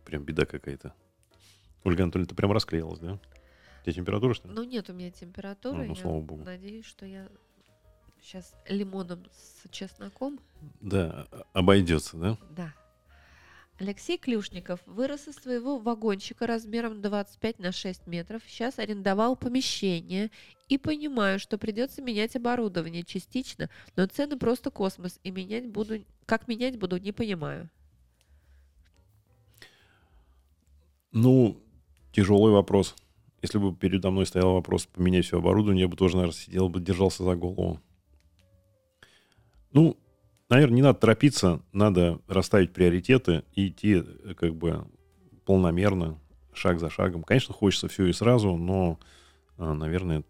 Прям 0.05 0.23
беда 0.23 0.45
какая-то. 0.45 0.93
Ольга 1.83 2.03
Анатольевна, 2.03 2.29
ты 2.29 2.35
прям 2.35 2.53
расклеилась, 2.53 2.99
да? 2.99 3.19
У 3.83 3.85
тебя 3.85 3.93
температура, 3.93 4.33
что 4.33 4.47
ли? 4.47 4.53
Ну, 4.53 4.63
нет 4.63 4.89
у 4.89 4.93
меня 4.93 5.11
температуры. 5.11 5.79
Ну, 5.79 5.83
ну, 5.83 5.93
я 5.95 6.01
слава 6.01 6.21
богу. 6.21 6.43
надеюсь, 6.45 6.85
что 6.85 7.05
я 7.05 7.27
Сейчас 8.23 8.55
лимоном 8.69 9.25
с 9.33 9.69
чесноком. 9.69 10.39
Да, 10.79 11.27
обойдется, 11.51 12.15
да? 12.15 12.37
Да. 12.51 12.73
Алексей 13.79 14.17
Клюшников 14.17 14.79
вырос 14.85 15.27
из 15.27 15.35
своего 15.35 15.77
вагончика 15.77 16.47
размером 16.47 17.01
25 17.01 17.59
на 17.59 17.73
6 17.73 18.07
метров. 18.07 18.41
Сейчас 18.47 18.79
арендовал 18.79 19.35
помещение 19.35 20.31
и 20.69 20.77
понимаю, 20.77 21.37
что 21.37 21.57
придется 21.57 22.01
менять 22.01 22.37
оборудование 22.37 23.03
частично, 23.03 23.69
но 23.97 24.05
цены 24.05 24.37
просто 24.37 24.71
космос, 24.71 25.19
и 25.23 25.31
менять 25.31 25.67
буду, 25.67 26.05
как 26.25 26.47
менять 26.47 26.77
буду, 26.79 26.97
не 26.97 27.11
понимаю. 27.11 27.69
Ну, 31.11 31.61
тяжелый 32.13 32.53
вопрос. 32.53 32.95
Если 33.43 33.57
бы 33.57 33.75
передо 33.75 34.09
мной 34.09 34.25
стоял 34.25 34.53
вопрос 34.53 34.85
поменять 34.85 35.25
все 35.25 35.37
оборудование, 35.37 35.81
я 35.81 35.87
бы 35.89 35.97
тоже, 35.97 36.15
наверное, 36.15 36.33
сидел 36.33 36.69
бы, 36.69 36.79
держался 36.79 37.25
за 37.25 37.35
голову. 37.35 37.81
Ну, 39.73 39.97
наверное, 40.47 40.75
не 40.75 40.81
надо 40.81 40.99
торопиться, 40.99 41.61
надо 41.73 42.21
расставить 42.27 42.71
приоритеты 42.71 43.43
и 43.53 43.67
идти 43.67 43.95
э, 43.95 44.33
как 44.35 44.55
бы 44.55 44.87
полномерно, 45.45 46.17
шаг 46.53 46.79
за 46.79 46.89
шагом. 46.89 47.23
Конечно, 47.23 47.53
хочется 47.53 47.89
все 47.89 48.05
и 48.05 48.13
сразу, 48.13 48.55
но, 48.55 48.97
а, 49.57 49.73
наверное, 49.73 50.23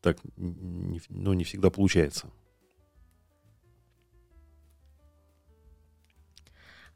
так 0.00 0.16
ну, 0.38 1.34
не 1.34 1.44
всегда 1.44 1.68
получается. 1.68 2.30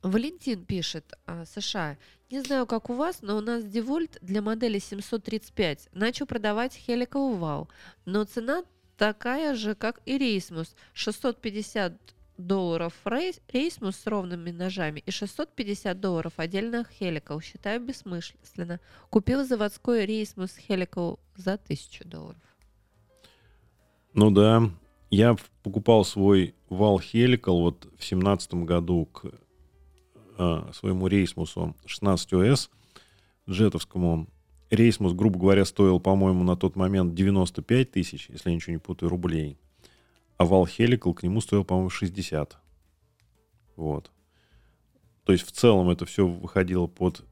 Валентин 0.04 0.66
пишет, 0.66 1.14
а, 1.24 1.46
США. 1.46 1.96
Не 2.30 2.40
знаю, 2.40 2.66
как 2.66 2.90
у 2.90 2.94
вас, 2.94 3.22
но 3.22 3.38
у 3.38 3.40
нас 3.40 3.64
Девольт 3.64 4.18
для 4.20 4.42
модели 4.42 4.78
735 4.78 5.88
начал 5.92 6.26
продавать 6.26 6.78
Helical 6.86 7.38
Wow, 7.38 7.68
но 8.04 8.24
цена 8.24 8.64
такая 8.98 9.54
же, 9.54 9.74
как 9.74 10.02
и 10.04 10.18
Рейсмус. 10.18 10.76
650 10.92 11.94
долларов 12.36 12.92
рейс, 13.06 13.40
Рейсмус 13.50 13.96
с 13.96 14.06
ровными 14.06 14.50
ножами 14.50 15.02
и 15.06 15.10
650 15.10 15.98
долларов 15.98 16.34
отдельно 16.36 16.84
Helical. 17.00 17.42
Считаю 17.42 17.80
бессмысленно. 17.80 18.80
Купил 19.08 19.44
заводской 19.44 20.04
Рейсмус 20.04 20.58
Helical 20.68 21.18
за 21.34 21.54
1000 21.54 22.04
долларов. 22.04 22.42
Ну 24.12 24.30
да, 24.30 24.70
я 25.10 25.34
покупал 25.62 26.04
свой 26.04 26.54
вал 26.68 27.00
Helical 27.00 27.62
вот 27.62 27.88
в 27.98 28.04
семнадцатом 28.04 28.66
году 28.66 29.06
к 29.06 29.32
своему 30.36 31.06
Рейсмусу 31.06 31.76
16OS 31.86 32.70
джетовскому. 33.48 34.28
Рейсмус, 34.70 35.12
грубо 35.12 35.38
говоря, 35.38 35.64
стоил, 35.64 36.00
по-моему, 36.00 36.42
на 36.42 36.56
тот 36.56 36.74
момент 36.74 37.14
95 37.14 37.90
тысяч, 37.90 38.28
если 38.30 38.50
я 38.50 38.56
ничего 38.56 38.72
не 38.72 38.78
путаю, 38.78 39.10
рублей. 39.10 39.56
А 40.36 40.44
вал 40.44 40.66
Helical 40.66 41.14
к 41.14 41.22
нему 41.22 41.40
стоил, 41.40 41.64
по-моему, 41.64 41.90
60. 41.90 42.58
Вот. 43.76 44.10
То 45.24 45.32
есть 45.32 45.46
в 45.46 45.52
целом 45.52 45.90
это 45.90 46.06
все 46.06 46.26
выходило 46.26 46.86
под 46.86 47.24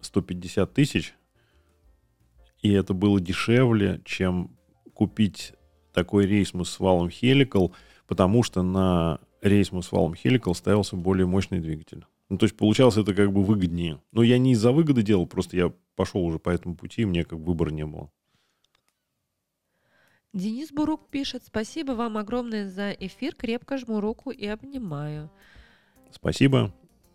150 0.00 0.72
тысяч. 0.72 1.14
И 2.62 2.72
это 2.72 2.94
было 2.94 3.20
дешевле, 3.20 4.00
чем 4.04 4.56
купить 4.94 5.52
такой 5.92 6.26
рейсмус 6.26 6.70
с 6.70 6.80
валом 6.80 7.08
Helical, 7.08 7.72
потому 8.06 8.42
что 8.42 8.62
на 8.62 9.20
рейсмус 9.40 9.86
с 9.86 9.92
валом 9.92 10.14
Helical 10.14 10.54
ставился 10.54 10.96
более 10.96 11.26
мощный 11.26 11.60
двигатель. 11.60 12.04
Ну, 12.28 12.36
то 12.36 12.44
есть 12.44 12.56
получалось 12.56 12.96
это 12.96 13.14
как 13.14 13.32
бы 13.32 13.42
выгоднее. 13.42 14.00
Но 14.12 14.22
я 14.22 14.38
не 14.38 14.52
из-за 14.52 14.72
выгоды 14.72 15.02
делал, 15.02 15.26
просто 15.26 15.56
я 15.56 15.72
пошел 15.96 16.24
уже 16.24 16.38
по 16.38 16.50
этому 16.50 16.74
пути, 16.74 17.02
и 17.02 17.06
мне 17.06 17.24
как 17.24 17.38
бы 17.38 17.46
выбора 17.46 17.70
не 17.70 17.86
было. 17.86 18.10
Денис 20.34 20.70
Бурук 20.70 21.08
пишет, 21.08 21.42
спасибо 21.46 21.92
вам 21.92 22.18
огромное 22.18 22.68
за 22.68 22.90
эфир, 22.92 23.34
крепко 23.34 23.78
жму 23.78 24.00
руку 24.00 24.30
и 24.30 24.46
обнимаю. 24.46 25.30
Спасибо. 26.10 26.74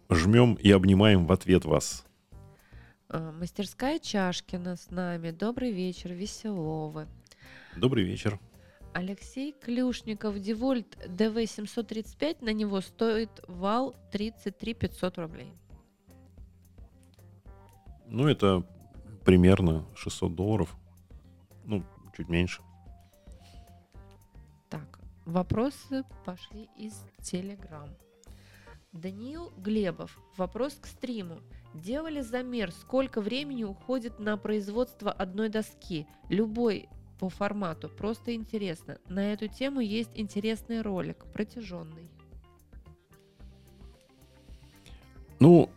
Жмем 0.09 0.55
и 0.55 0.71
обнимаем 0.71 1.25
в 1.25 1.31
ответ 1.31 1.65
вас. 1.65 2.05
А, 3.09 3.31
Мастерская 3.31 3.99
Чашкина 3.99 4.75
с 4.75 4.89
нами. 4.89 5.31
Добрый 5.31 5.71
вечер, 5.71 6.11
веселовы. 6.11 7.07
Добрый 7.75 8.03
вечер. 8.03 8.39
Алексей 8.93 9.53
Клюшников, 9.53 10.39
Девольт 10.39 10.97
ДВ-735, 11.07 12.43
на 12.43 12.53
него 12.53 12.81
стоит 12.81 13.29
вал 13.47 13.95
33 14.11 14.73
500 14.73 15.17
рублей. 15.17 15.53
Ну, 18.07 18.27
это 18.27 18.63
примерно 19.25 19.85
600 19.95 20.35
долларов. 20.35 20.75
Ну, 21.65 21.83
чуть 22.15 22.29
меньше. 22.29 22.61
Так, 24.69 24.99
вопросы 25.25 26.03
пошли 26.25 26.69
из 26.77 26.93
Телеграм. 27.21 27.89
Даниил 28.91 29.51
Глебов. 29.57 30.19
Вопрос 30.37 30.75
к 30.75 30.85
стриму. 30.85 31.39
Делали 31.73 32.21
замер, 32.21 32.71
сколько 32.71 33.21
времени 33.21 33.63
уходит 33.63 34.19
на 34.19 34.37
производство 34.37 35.11
одной 35.11 35.49
доски? 35.49 36.07
Любой 36.29 36.87
по 37.23 37.29
формату. 37.29 37.87
Просто 37.87 38.35
интересно. 38.35 38.97
На 39.07 39.31
эту 39.31 39.47
тему 39.47 39.79
есть 39.79 40.09
интересный 40.13 40.81
ролик, 40.81 41.23
протяженный. 41.31 42.11
Ну, 45.39 45.69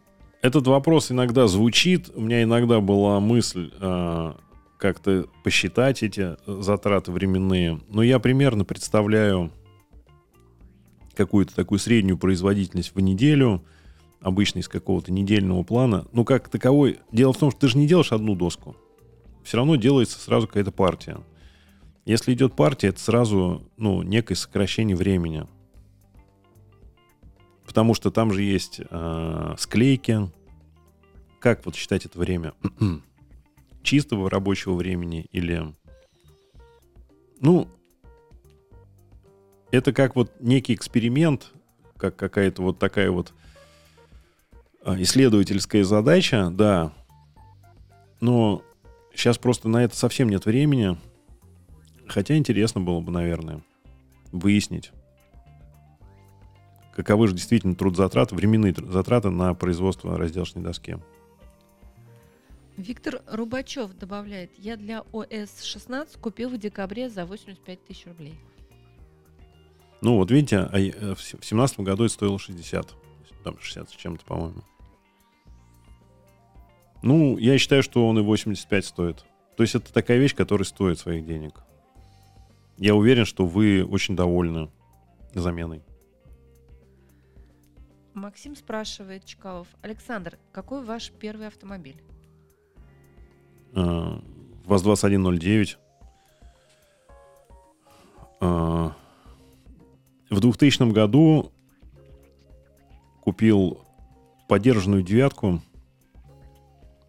этот 0.43 0.66
вопрос 0.66 1.12
иногда 1.12 1.47
звучит. 1.47 2.10
У 2.12 2.20
меня 2.20 2.43
иногда 2.43 2.81
была 2.81 3.20
мысль 3.20 3.70
э, 3.81 4.32
как-то 4.77 5.28
посчитать 5.44 6.02
эти 6.02 6.36
затраты 6.48 7.12
временные. 7.12 7.81
Но 7.90 8.02
я 8.02 8.18
примерно 8.18 8.64
представляю 8.64 9.52
какую-то 11.14 11.55
такую 11.55 11.78
среднюю 11.78 12.18
производительность 12.18 12.93
в 12.93 12.98
неделю, 12.98 13.62
обычно 14.20 14.59
из 14.59 14.68
какого-то 14.68 15.12
недельного 15.12 15.62
плана. 15.62 16.06
Ну, 16.10 16.24
как 16.24 16.48
таковой. 16.48 16.98
Дело 17.12 17.32
в 17.32 17.39
том, 17.39 17.52
что 17.52 17.60
ты 17.60 17.68
же 17.68 17.78
не 17.78 17.86
делаешь 17.86 18.10
одну 18.10 18.35
доску. 18.35 18.74
Все 19.44 19.59
равно 19.59 19.77
делается 19.77 20.18
сразу 20.18 20.48
какая-то 20.48 20.73
партия. 20.73 21.18
Если 22.07 22.33
идет 22.35 22.55
партия, 22.55 22.89
это 22.89 23.01
сразу 23.01 23.69
ну, 23.77 24.03
некое 24.03 24.37
сокращение 24.37 24.97
времени. 24.97 25.47
Потому 27.66 27.95
что 27.95 28.12
там 28.12 28.33
же 28.33 28.43
есть 28.43 28.81
э, 28.81 29.55
склейки. 29.59 30.31
Как 31.41 31.66
вот 31.66 31.74
считать 31.74 32.07
это 32.07 32.16
время? 32.20 32.55
Чистого 33.83 34.31
рабочего 34.31 34.74
времени 34.74 35.27
или... 35.33 35.74
Ну, 37.41 37.69
это 39.73 39.93
как 39.93 40.15
вот 40.15 40.33
некий 40.39 40.74
эксперимент, 40.74 41.53
как 41.97 42.15
какая-то 42.15 42.62
вот 42.62 42.78
такая 42.78 43.11
вот 43.11 43.35
а, 44.83 44.95
исследовательская 45.03 45.83
задача, 45.83 46.51
да. 46.51 46.93
Но 48.20 48.62
сейчас 49.12 49.39
просто 49.39 49.69
на 49.69 49.83
это 49.83 49.97
совсем 49.97 50.28
нет 50.28 50.47
времени. 50.47 50.97
Хотя 52.07 52.37
интересно 52.37 52.81
было 52.81 53.01
бы, 53.01 53.11
наверное, 53.11 53.62
выяснить, 54.33 54.93
каковы 56.95 57.28
же 57.28 57.35
действительно 57.35 57.74
трудозатраты, 57.74 58.35
временные 58.35 58.74
затраты 58.74 59.31
на 59.31 59.53
производство 59.55 60.16
разделочной 60.16 60.62
доски. 60.62 60.97
Виктор 62.77 63.23
Рубачев 63.27 63.95
добавляет, 63.95 64.51
я 64.59 64.77
для 64.77 65.03
ОС-16 65.12 66.20
купил 66.20 66.51
в 66.51 66.59
декабре 66.59 67.09
за 67.09 67.24
85 67.24 67.85
тысяч 67.85 68.07
рублей. 68.07 68.35
Ну, 70.03 70.16
вот 70.16 70.31
видите, 70.31 70.59
а 70.59 70.78
э, 70.78 71.15
в 71.15 71.45
семнадцатом 71.45 71.85
году 71.85 72.05
это 72.05 72.12
стоило 72.12 72.39
60. 72.39 72.95
Там 73.45 73.59
60 73.59 73.89
с 73.89 73.93
чем-то, 73.93 74.24
по-моему. 74.27 74.62
Ну, 77.03 77.39
я 77.39 77.57
считаю, 77.59 77.83
что 77.83 78.07
он 78.07 78.19
и 78.19 78.23
85 78.23 78.85
стоит. 78.85 79.24
То 79.57 79.62
есть 79.62 79.74
это 79.74 79.93
такая 79.93 80.19
вещь, 80.19 80.35
которая 80.35 80.66
стоит 80.66 80.99
своих 80.99 81.24
денег. 81.24 81.55
Я 82.78 82.94
уверен, 82.94 83.24
что 83.24 83.47
вы 83.47 83.85
очень 83.85 84.16
довольны 84.16 84.70
заменой. 85.35 85.82
Максим 88.15 88.57
спрашивает 88.57 89.24
Чкалов. 89.24 89.69
Александр, 89.82 90.39
какой 90.53 90.82
ваш 90.82 91.11
первый 91.11 91.48
автомобиль? 91.48 92.03
А, 93.74 94.23
ВАЗ-2109. 94.65 95.77
А, 98.40 98.97
в 100.31 100.40
2000 100.40 100.93
году 100.93 101.53
купил 103.23 103.81
подержанную 104.48 105.03
девятку. 105.03 105.61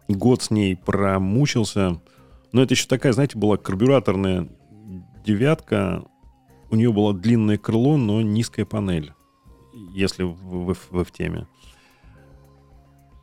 Год 0.08 0.42
с 0.42 0.50
ней 0.50 0.76
промучился. 0.76 2.00
Но 2.52 2.62
это 2.62 2.74
еще 2.74 2.86
такая, 2.86 3.12
знаете, 3.12 3.38
была 3.38 3.56
карбюраторная 3.56 4.48
девятка, 5.28 6.04
у 6.70 6.76
нее 6.76 6.90
было 6.90 7.12
длинное 7.12 7.58
крыло, 7.58 7.98
но 7.98 8.22
низкая 8.22 8.64
панель, 8.64 9.12
если 9.92 10.22
вы, 10.22 10.64
вы, 10.64 10.76
вы 10.90 11.04
в 11.04 11.12
теме. 11.12 11.46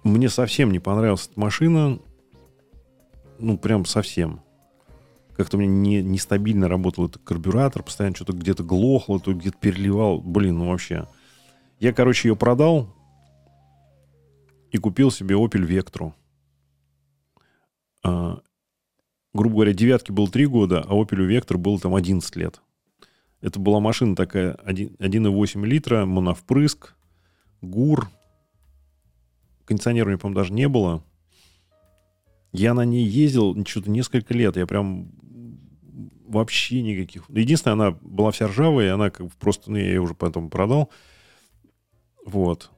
Мне 0.03 0.29
совсем 0.29 0.71
не 0.71 0.77
понравилась 0.77 1.27
эта 1.31 1.39
машина, 1.39 1.99
ну, 3.39 3.57
прям 3.57 3.85
совсем. 3.85 4.41
как-то 5.35 5.57
у 5.57 5.59
меня 5.59 5.71
не, 5.71 6.03
нестабильно 6.03 6.67
работал 6.67 7.07
этот 7.07 7.23
карбюратор, 7.23 7.81
постоянно 7.81 8.15
что-то 8.15 8.33
где-то 8.33 8.63
глохло, 8.63 9.19
то 9.19 9.33
где-то 9.33 9.57
переливал. 9.59 10.21
Блин, 10.21 10.59
ну 10.59 10.69
вообще. 10.69 11.07
Я, 11.79 11.91
короче, 11.91 12.29
ее 12.29 12.35
продал 12.35 12.93
и 14.71 14.77
купил 14.77 15.09
себе 15.09 15.35
Opel 15.35 15.67
Vectru. 15.67 16.13
Грубо 19.35 19.55
говоря, 19.55 19.73
девятки 19.73 20.13
был 20.13 20.29
3 20.29 20.45
года, 20.45 20.79
а 20.87 20.93
Opel 20.93 21.27
Vectra 21.27 21.57
был 21.57 21.77
там 21.77 21.93
11 21.93 22.37
лет. 22.37 22.61
Это 23.41 23.59
была 23.59 23.81
машина 23.81 24.15
такая 24.15 24.53
1,8 24.65 25.65
литра, 25.65 26.05
моновпрыск, 26.05 26.95
ГУР. 27.61 28.07
Кондиционера 29.65 30.05
у 30.05 30.09
меня, 30.11 30.17
по-моему, 30.19 30.39
даже 30.39 30.53
не 30.53 30.69
было. 30.69 31.03
Я 32.53 32.73
на 32.73 32.85
ней 32.85 33.05
ездил 33.05 33.61
что-то 33.65 33.91
несколько 33.91 34.33
лет. 34.33 34.55
Я 34.55 34.65
прям 34.65 35.11
вообще 36.25 36.81
никаких... 36.81 37.29
Единственное, 37.29 37.73
она 37.73 37.91
была 37.99 38.31
вся 38.31 38.47
ржавая, 38.47 38.87
и 38.87 38.91
она 38.91 39.09
как 39.09 39.25
бы 39.25 39.33
просто... 39.37 39.69
Ну, 39.69 39.75
я 39.75 39.83
ее 39.83 39.99
уже 39.99 40.13
потом 40.13 40.49
продал. 40.49 40.89
Вот. 42.25 42.71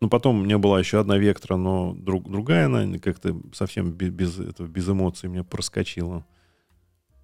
Ну, 0.00 0.08
потом 0.08 0.40
у 0.40 0.44
меня 0.44 0.58
была 0.58 0.78
еще 0.78 1.00
одна 1.00 1.16
Вектора, 1.16 1.56
но 1.56 1.94
друг, 1.94 2.30
другая 2.30 2.66
она 2.66 2.98
как-то 2.98 3.40
совсем 3.52 3.92
без, 3.92 4.10
без, 4.10 4.38
этого, 4.38 4.66
без 4.66 4.88
эмоций 4.88 5.28
меня 5.28 5.44
проскочила. 5.44 6.26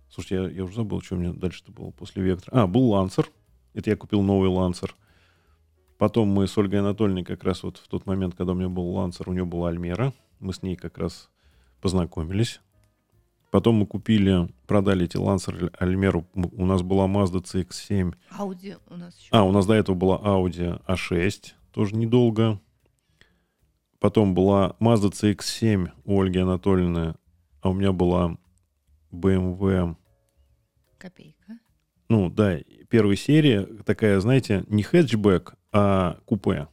Слушайте, 0.08 0.36
я, 0.36 0.48
я 0.50 0.64
уже 0.64 0.76
забыл, 0.76 1.02
что 1.02 1.16
у 1.16 1.18
меня 1.18 1.32
дальше-то 1.32 1.72
было 1.72 1.90
после 1.90 2.22
Вектора. 2.22 2.62
А, 2.62 2.66
был 2.66 2.88
Лансер. 2.90 3.30
Это 3.74 3.90
я 3.90 3.96
купил 3.96 4.22
новый 4.22 4.48
Лансер. 4.48 4.96
Потом 5.98 6.28
мы 6.28 6.46
с 6.46 6.56
Ольгой 6.56 6.80
Анатольевной 6.80 7.24
как 7.24 7.44
раз 7.44 7.62
вот 7.62 7.76
в 7.76 7.86
тот 7.86 8.06
момент, 8.06 8.34
когда 8.34 8.52
у 8.52 8.56
меня 8.56 8.68
был 8.68 8.88
Лансер, 8.88 9.28
у 9.28 9.32
нее 9.32 9.44
была 9.44 9.68
Альмера. 9.68 10.12
Мы 10.38 10.54
с 10.54 10.62
ней 10.62 10.74
как 10.74 10.96
раз 10.96 11.28
познакомились. 11.80 12.60
Потом 13.50 13.76
мы 13.76 13.86
купили, 13.86 14.48
продали 14.66 15.04
эти 15.04 15.16
Лансер 15.16 15.72
Альмеру. 15.78 16.26
У 16.34 16.64
нас 16.64 16.82
была 16.82 17.06
Mazda 17.06 17.42
CX-7. 17.42 18.14
Audi 18.38 18.78
у 18.88 18.96
нас 18.96 19.18
еще. 19.18 19.28
А, 19.30 19.42
у 19.42 19.52
нас 19.52 19.66
до 19.66 19.74
этого 19.74 19.96
была 19.96 20.18
Audi 20.18 20.80
A6, 20.86 21.52
тоже 21.72 21.96
недолго. 21.96 22.60
Потом 23.98 24.34
была 24.34 24.76
Mazda 24.80 25.10
CX-7 25.10 25.90
у 26.04 26.20
Ольги 26.20 26.38
Анатольевны, 26.38 27.14
а 27.60 27.70
у 27.70 27.74
меня 27.74 27.92
была 27.92 28.38
BMW... 29.12 29.96
Копейка. 30.98 31.58
Ну, 32.08 32.30
да, 32.30 32.58
первой 32.88 33.16
серии 33.16 33.82
такая, 33.84 34.18
знаете, 34.20 34.64
не 34.68 34.82
хэтчбэк, 34.82 35.54
а 35.72 36.18
купе. 36.24 36.68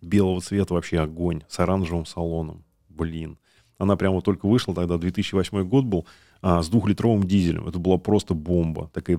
Белого 0.00 0.40
цвета 0.40 0.74
вообще 0.74 1.00
огонь, 1.00 1.42
с 1.48 1.58
оранжевым 1.58 2.06
салоном. 2.06 2.64
Блин. 2.88 3.38
Она 3.78 3.96
прямо 3.96 4.20
только 4.20 4.46
вышла, 4.46 4.74
тогда 4.74 4.98
2008 4.98 5.64
год 5.64 5.84
был, 5.86 6.06
а, 6.42 6.62
с 6.62 6.68
двухлитровым 6.68 7.24
дизелем. 7.24 7.66
Это 7.66 7.78
была 7.78 7.96
просто 7.96 8.34
бомба. 8.34 8.90
Такая... 8.92 9.18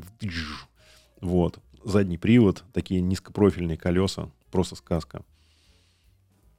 Вот. 1.20 1.60
Задний 1.84 2.18
привод, 2.18 2.64
такие 2.74 3.02
низкопрофильные 3.02 3.78
колеса. 3.78 4.30
Просто 4.52 4.76
сказка. 4.76 5.24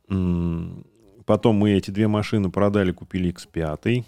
Потом 0.06 1.56
мы 1.56 1.72
эти 1.72 1.90
две 1.90 2.08
машины 2.08 2.50
продали, 2.50 2.92
купили 2.92 3.32
X5. 3.32 4.04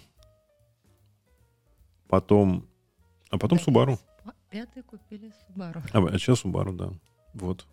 Потом... 2.07 2.67
А 3.29 3.37
потом 3.37 3.57
Subaru. 3.57 3.97
Пятый 4.49 4.83
купили 4.83 5.31
Subaru. 5.49 5.81
А, 5.91 5.99
а 5.99 6.17
сейчас 6.17 6.43
Subaru, 6.43 6.73
да. 6.73 6.91
Вот. 7.33 7.65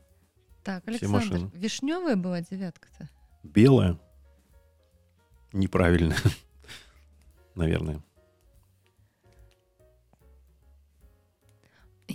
Так, 0.65 0.83
Все 0.85 0.91
Александр, 1.07 1.17
машины. 1.17 1.51
вишневая 1.55 2.17
была 2.17 2.41
девятка-то? 2.41 3.09
Белая. 3.43 3.99
Неправильно. 5.53 6.15
Наверное. 7.55 8.01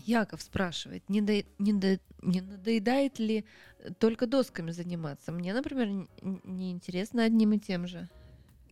Яков 0.06 0.42
спрашивает, 0.42 1.04
не, 1.10 1.22
до- 1.22 1.44
не 1.60 1.74
до- 1.74 2.00
не 2.22 2.42
надоедает 2.42 3.20
ли 3.20 3.46
только 4.00 4.28
досками 4.28 4.72
заниматься? 4.72 5.32
Мне, 5.32 5.54
например, 5.54 6.08
не 6.22 6.72
интересно 6.72 7.24
одним 7.24 7.54
и 7.54 7.60
тем 7.60 7.88
же. 7.88 8.10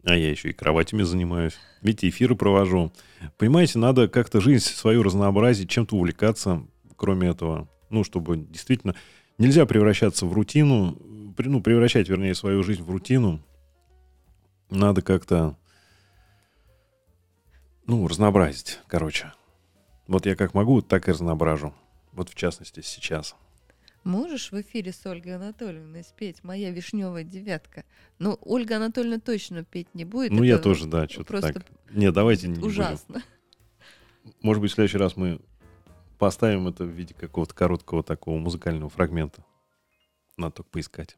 А 0.04 0.16
я 0.16 0.30
еще 0.30 0.50
и 0.50 0.54
кроватями 0.54 1.04
занимаюсь. 1.04 1.58
Видите, 1.82 2.10
эфиры 2.10 2.36
провожу. 2.36 2.92
Понимаете, 3.38 3.80
надо 3.80 4.08
как-то 4.08 4.40
жизнь 4.40 4.66
свою 4.66 5.02
разнообразить, 5.02 5.70
чем-то 5.70 5.96
увлекаться, 5.96 6.66
кроме 6.96 7.30
этого. 7.30 7.68
Ну, 7.90 8.04
чтобы 8.04 8.38
действительно... 8.38 8.96
Нельзя 9.38 9.66
превращаться 9.66 10.26
в 10.26 10.32
рутину, 10.32 10.98
ну, 11.38 11.62
превращать, 11.62 12.08
вернее, 12.08 12.36
свою 12.36 12.64
жизнь 12.64 12.84
в 12.84 12.90
рутину. 12.90 13.42
Надо 14.70 15.02
как-то, 15.02 15.58
ну, 17.86 18.08
разнообразить, 18.08 18.80
короче. 18.88 19.34
Вот 20.08 20.26
я 20.26 20.36
как 20.36 20.54
могу, 20.54 20.82
так 20.82 21.08
и 21.08 21.12
разноображу. 21.12 21.74
Вот 22.12 22.30
в 22.30 22.36
частности 22.36 22.82
сейчас. 22.82 23.36
Можешь 24.04 24.52
в 24.52 24.62
эфире 24.62 24.94
с 24.94 25.04
Ольгой 25.08 25.36
Анатольевной 25.36 26.04
спеть 26.04 26.44
«Моя 26.44 26.70
вишневая 26.70 27.24
девятка»? 27.24 27.86
Ну, 28.20 28.38
Ольга 28.42 28.76
Анатольевна 28.76 29.20
точно 29.20 29.64
петь 29.64 29.94
не 29.96 30.06
будет. 30.06 30.32
Ну, 30.32 30.44
я 30.44 30.60
тоже, 30.60 30.86
да, 30.86 31.10
что-то 31.10 31.26
просто 31.26 31.54
так. 31.54 31.66
Не, 31.90 32.12
давайте 32.12 32.48
не 32.48 32.54
будем. 32.54 32.68
ужасно. 32.68 33.24
Может 34.42 34.62
быть, 34.62 34.72
в 34.72 34.76
следующий 34.76 35.00
раз 35.00 35.18
мы 35.18 35.42
поставим 36.20 36.68
это 36.68 36.84
в 36.84 36.90
виде 36.90 37.16
какого-то 37.16 37.56
короткого 37.56 38.04
такого 38.04 38.38
музыкального 38.38 38.90
фрагмента. 38.90 39.44
Надо 40.38 40.58
только 40.58 40.70
поискать. 40.70 41.18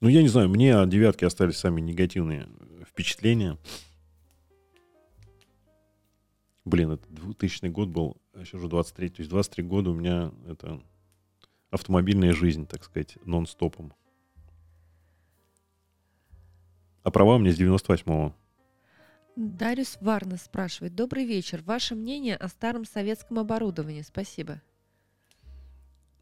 Ну, 0.00 0.08
я 0.08 0.22
не 0.22 0.28
знаю, 0.28 0.48
мне 0.48 0.74
от 0.74 0.88
девятки 0.88 1.24
остались 1.24 1.56
сами 1.56 1.80
негативные 1.80 2.48
впечатления. 2.88 3.56
Блин, 6.66 6.90
это 6.90 7.06
2000 7.10 7.68
год 7.68 7.88
был, 7.90 8.16
а 8.34 8.44
сейчас 8.44 8.54
уже 8.54 8.68
23. 8.68 9.08
То 9.08 9.20
есть 9.20 9.30
23 9.30 9.62
года 9.62 9.90
у 9.90 9.94
меня 9.94 10.32
это 10.48 10.82
автомобильная 11.70 12.32
жизнь, 12.32 12.66
так 12.66 12.82
сказать, 12.82 13.16
нон-стопом. 13.24 13.94
А 17.04 17.12
права 17.12 17.36
у 17.36 17.38
меня 17.38 17.52
с 17.52 17.60
98-го. 17.60 18.34
Дариус 19.36 19.98
Варна 20.00 20.38
спрашивает. 20.38 20.96
Добрый 20.96 21.24
вечер. 21.24 21.62
Ваше 21.62 21.94
мнение 21.94 22.34
о 22.34 22.48
старом 22.48 22.84
советском 22.84 23.38
оборудовании? 23.38 24.02
Спасибо. 24.02 24.60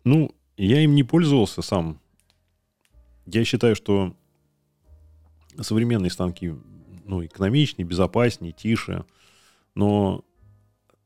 Ну, 0.04 0.34
я 0.58 0.82
им 0.82 0.94
не 0.94 1.04
пользовался 1.04 1.62
сам. 1.62 2.02
Я 3.24 3.46
считаю, 3.46 3.74
что 3.76 4.14
современные 5.58 6.10
станки 6.10 6.52
ну, 7.06 7.24
экономичнее, 7.24 7.86
безопаснее, 7.86 8.52
тише. 8.52 9.06
Но 9.74 10.22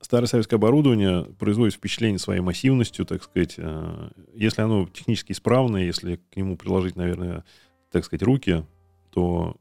старое 0.01 0.27
советское 0.27 0.57
оборудование 0.57 1.25
производит 1.25 1.75
впечатление 1.75 2.19
своей 2.19 2.41
массивностью, 2.41 3.05
так 3.05 3.23
сказать. 3.23 3.55
Э, 3.59 4.11
Если 4.35 4.63
оно 4.63 4.87
технически 4.87 5.33
исправное, 5.33 5.85
если 5.85 6.17
к 6.17 6.37
нему 6.37 6.57
приложить, 6.57 6.97
наверное, 6.97 7.45
так 7.91 8.05
сказать, 8.05 8.23
руки, 8.23 8.65
то, 9.11 9.57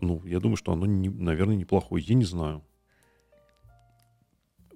ну, 0.00 0.22
я 0.24 0.40
думаю, 0.40 0.56
что 0.56 0.72
оно, 0.72 0.86
не- 0.86 1.08
наверное, 1.08 1.56
неплохое. 1.56 2.04
Я 2.06 2.14
не 2.14 2.24
знаю. 2.24 2.62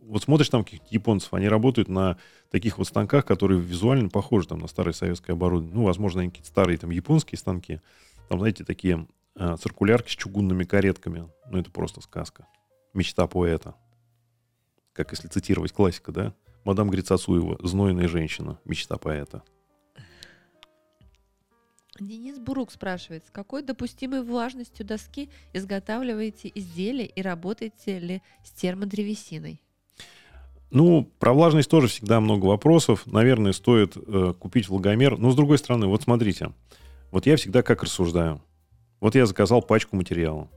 Вот 0.00 0.22
смотришь 0.22 0.48
там 0.48 0.64
каких-то 0.64 0.86
японцев, 0.90 1.34
они 1.34 1.48
работают 1.48 1.88
на 1.88 2.16
таких 2.50 2.78
вот 2.78 2.88
станках, 2.88 3.26
которые 3.26 3.60
визуально 3.60 4.08
похожи 4.08 4.48
там 4.48 4.58
на 4.58 4.66
старое 4.66 4.94
советское 4.94 5.34
оборудование. 5.34 5.76
Ну, 5.76 5.84
возможно, 5.84 6.22
они 6.22 6.30
какие-то 6.30 6.48
старые 6.48 6.78
там 6.78 6.90
японские 6.90 7.38
станки. 7.38 7.82
Там, 8.30 8.38
знаете, 8.38 8.64
такие 8.64 9.06
а, 9.36 9.58
циркулярки 9.58 10.10
с 10.10 10.16
чугунными 10.16 10.64
каретками. 10.64 11.28
Ну, 11.50 11.58
это 11.58 11.70
просто 11.70 12.00
сказка. 12.00 12.46
Мечта 12.94 13.26
поэта. 13.26 13.74
Как 14.98 15.12
если 15.12 15.28
цитировать 15.28 15.70
классика, 15.70 16.10
да? 16.10 16.34
Мадам 16.64 16.90
Грицацуева, 16.90 17.60
знойная 17.62 18.08
женщина, 18.08 18.58
мечта 18.64 18.96
поэта. 18.96 19.44
Денис 22.00 22.40
Бурук 22.40 22.72
спрашивает, 22.72 23.24
с 23.24 23.30
какой 23.30 23.62
допустимой 23.62 24.24
влажностью 24.24 24.84
доски 24.84 25.30
изготавливаете 25.52 26.50
изделия 26.52 27.06
и 27.06 27.22
работаете 27.22 28.00
ли 28.00 28.22
с 28.42 28.50
термодревесиной? 28.50 29.62
Ну, 30.72 31.08
про 31.20 31.32
влажность 31.32 31.70
тоже 31.70 31.86
всегда 31.86 32.20
много 32.20 32.46
вопросов. 32.46 33.06
Наверное, 33.06 33.52
стоит 33.52 33.96
э, 33.96 34.34
купить 34.36 34.68
влагомер. 34.68 35.16
Но, 35.16 35.30
с 35.30 35.36
другой 35.36 35.58
стороны, 35.58 35.86
вот 35.86 36.02
смотрите. 36.02 36.50
Вот 37.12 37.24
я 37.26 37.36
всегда 37.36 37.62
как 37.62 37.84
рассуждаю. 37.84 38.42
Вот 38.98 39.14
я 39.14 39.26
заказал 39.26 39.62
пачку 39.62 39.94
материала. 39.94 40.50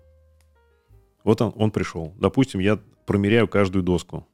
Вот 1.23 1.43
он, 1.43 1.53
он 1.55 1.69
пришел. 1.69 2.15
Допустим, 2.17 2.59
я 2.59 2.79
промеряю 3.05 3.47
каждую 3.47 3.83
доску. 3.83 4.25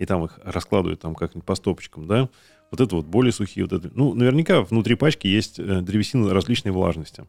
И 0.00 0.06
там 0.06 0.24
их 0.24 0.40
раскладываю 0.42 0.96
там 0.96 1.14
как-нибудь 1.14 1.44
по 1.44 1.54
стопочкам, 1.54 2.06
да? 2.06 2.30
Вот 2.70 2.80
это 2.80 2.96
вот 2.96 3.04
более 3.04 3.32
сухие. 3.32 3.66
Вот 3.66 3.74
это. 3.74 3.90
Ну, 3.94 4.14
наверняка 4.14 4.62
внутри 4.62 4.94
пачки 4.94 5.26
есть 5.26 5.58
э, 5.58 5.82
древесина 5.82 6.32
различной 6.32 6.72
влажности. 6.72 7.26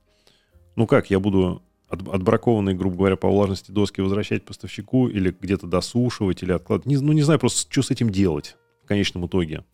Ну 0.77 0.87
как, 0.87 1.09
я 1.09 1.19
буду 1.19 1.61
от- 1.89 2.07
отбракованные, 2.07 2.73
грубо 2.73 2.95
говоря, 2.95 3.17
по 3.17 3.27
влажности 3.27 3.71
доски 3.71 3.99
возвращать 3.99 4.45
поставщику 4.45 5.09
или 5.09 5.35
где-то 5.37 5.67
досушивать 5.67 6.43
или 6.43 6.53
откладывать. 6.53 6.85
Не, 6.85 6.95
ну, 6.95 7.11
не 7.11 7.23
знаю 7.23 7.41
просто, 7.41 7.69
что 7.69 7.81
с 7.81 7.91
этим 7.91 8.09
делать 8.09 8.55
в 8.85 8.87
конечном 8.87 9.25
итоге. 9.25 9.65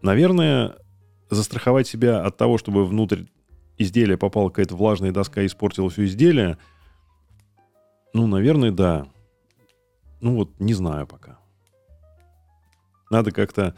Наверное, 0.00 0.76
застраховать 1.28 1.86
себя 1.86 2.24
от 2.24 2.38
того, 2.38 2.56
чтобы 2.56 2.86
внутрь 2.86 3.24
изделие 3.76 4.16
попала 4.16 4.48
какая-то 4.48 4.76
влажная 4.76 5.12
доска 5.12 5.42
и 5.42 5.46
испортила 5.46 5.90
все 5.90 6.06
изделие, 6.06 6.56
ну, 8.14 8.26
наверное, 8.26 8.70
да. 8.70 9.08
Ну 10.22 10.36
вот, 10.36 10.58
не 10.58 10.72
знаю 10.72 11.06
пока. 11.06 11.41
Надо 13.12 13.30
как-то 13.30 13.76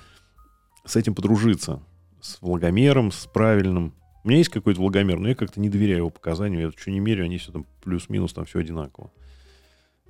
с 0.84 0.94
этим 0.94 1.12
подружиться. 1.12 1.82
С 2.20 2.40
влагомером, 2.40 3.10
с 3.10 3.26
правильным. 3.26 3.92
У 4.22 4.28
меня 4.28 4.38
есть 4.38 4.50
какой-то 4.50 4.80
влагомер, 4.80 5.18
но 5.18 5.28
я 5.28 5.34
как-то 5.34 5.58
не 5.58 5.68
доверяю 5.68 5.98
его 5.98 6.10
показанию. 6.10 6.60
Я 6.60 6.70
что 6.70 6.92
не 6.92 7.00
меряю, 7.00 7.24
они 7.24 7.38
все 7.38 7.50
там 7.50 7.66
плюс-минус, 7.82 8.32
там 8.32 8.44
все 8.44 8.60
одинаково. 8.60 9.10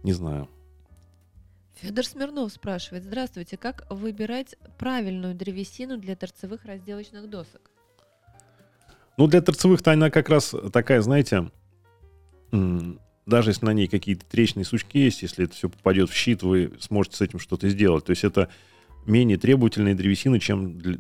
Не 0.03 0.13
знаю. 0.13 0.47
Федор 1.81 2.05
Смирнов 2.05 2.53
спрашивает. 2.53 3.03
Здравствуйте, 3.05 3.57
как 3.57 3.87
выбирать 3.89 4.57
правильную 4.77 5.35
древесину 5.35 5.97
для 5.97 6.17
торцевых 6.17 6.67
разделочных 6.67 7.31
досок? 7.31 7.71
Ну, 9.17 9.27
для 9.27 9.41
торцевых-то 9.41 9.93
она 9.93 10.11
как 10.11 10.29
раз 10.29 10.55
такая, 10.71 11.01
знаете, 11.01 11.51
даже 12.53 13.51
если 13.51 13.65
на 13.65 13.73
ней 13.73 13.89
какие-то 13.89 14.27
трещные 14.27 14.67
сучки 14.67 14.99
есть, 14.99 15.23
если 15.23 15.47
это 15.47 15.55
все 15.55 15.71
попадет 15.71 16.11
в 16.11 16.15
щит, 16.15 16.43
вы 16.43 16.75
сможете 16.79 17.17
с 17.17 17.21
этим 17.23 17.39
что-то 17.39 17.71
сделать. 17.71 18.05
То 18.05 18.11
есть 18.11 18.23
это 18.23 18.51
менее 19.07 19.37
требовательная 19.39 19.95
древесина, 19.95 20.41
чем 20.41 20.79
для- 20.79 20.97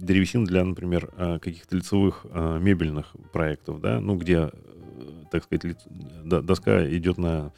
для, 0.46 0.64
например, 0.64 1.10
э, 1.16 1.38
каких-то 1.40 1.76
лицевых 1.76 2.26
э, 2.30 2.58
мебельных 2.60 3.14
проектов, 3.32 3.80
да, 3.80 4.00
ну, 4.00 4.16
где, 4.16 4.50
э, 4.52 5.22
так 5.30 5.44
сказать, 5.44 5.64
лиц- 5.64 6.42
доска 6.42 6.86
идет 6.96 7.18
на, 7.18 7.52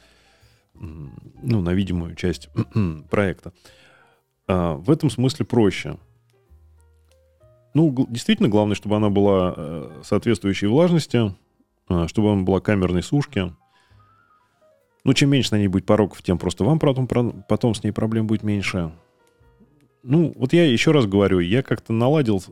ну, 0.73 1.61
на 1.61 1.73
видимую 1.73 2.15
часть 2.15 2.49
проекта. 3.09 3.51
А, 4.47 4.75
В 4.75 4.89
этом 4.91 5.09
смысле 5.09 5.45
проще. 5.45 5.97
Ну, 7.73 8.07
действительно, 8.09 8.49
главное, 8.49 8.75
чтобы 8.75 8.95
она 8.95 9.09
была 9.09 9.53
э, 9.55 10.01
соответствующей 10.03 10.67
влажности, 10.67 11.35
чтобы 12.07 12.31
она 12.31 12.41
была 12.43 12.59
камерной 12.59 13.03
сушки. 13.03 13.53
Ну, 15.03 15.13
чем 15.13 15.29
меньше 15.29 15.53
на 15.53 15.59
ней 15.59 15.67
будет 15.67 15.85
пороков, 15.85 16.21
тем 16.21 16.37
просто 16.37 16.63
вам 16.65 16.79
потом, 16.79 17.07
потом 17.47 17.73
с 17.75 17.83
ней 17.83 17.91
проблем 17.91 18.27
будет 18.27 18.43
меньше. 18.43 18.91
Ну, 20.03 20.33
вот 20.35 20.53
я 20.53 20.65
еще 20.65 20.91
раз 20.91 21.05
говорю, 21.05 21.39
я 21.39 21.63
как-то 21.63 21.93
наладил 21.93 22.43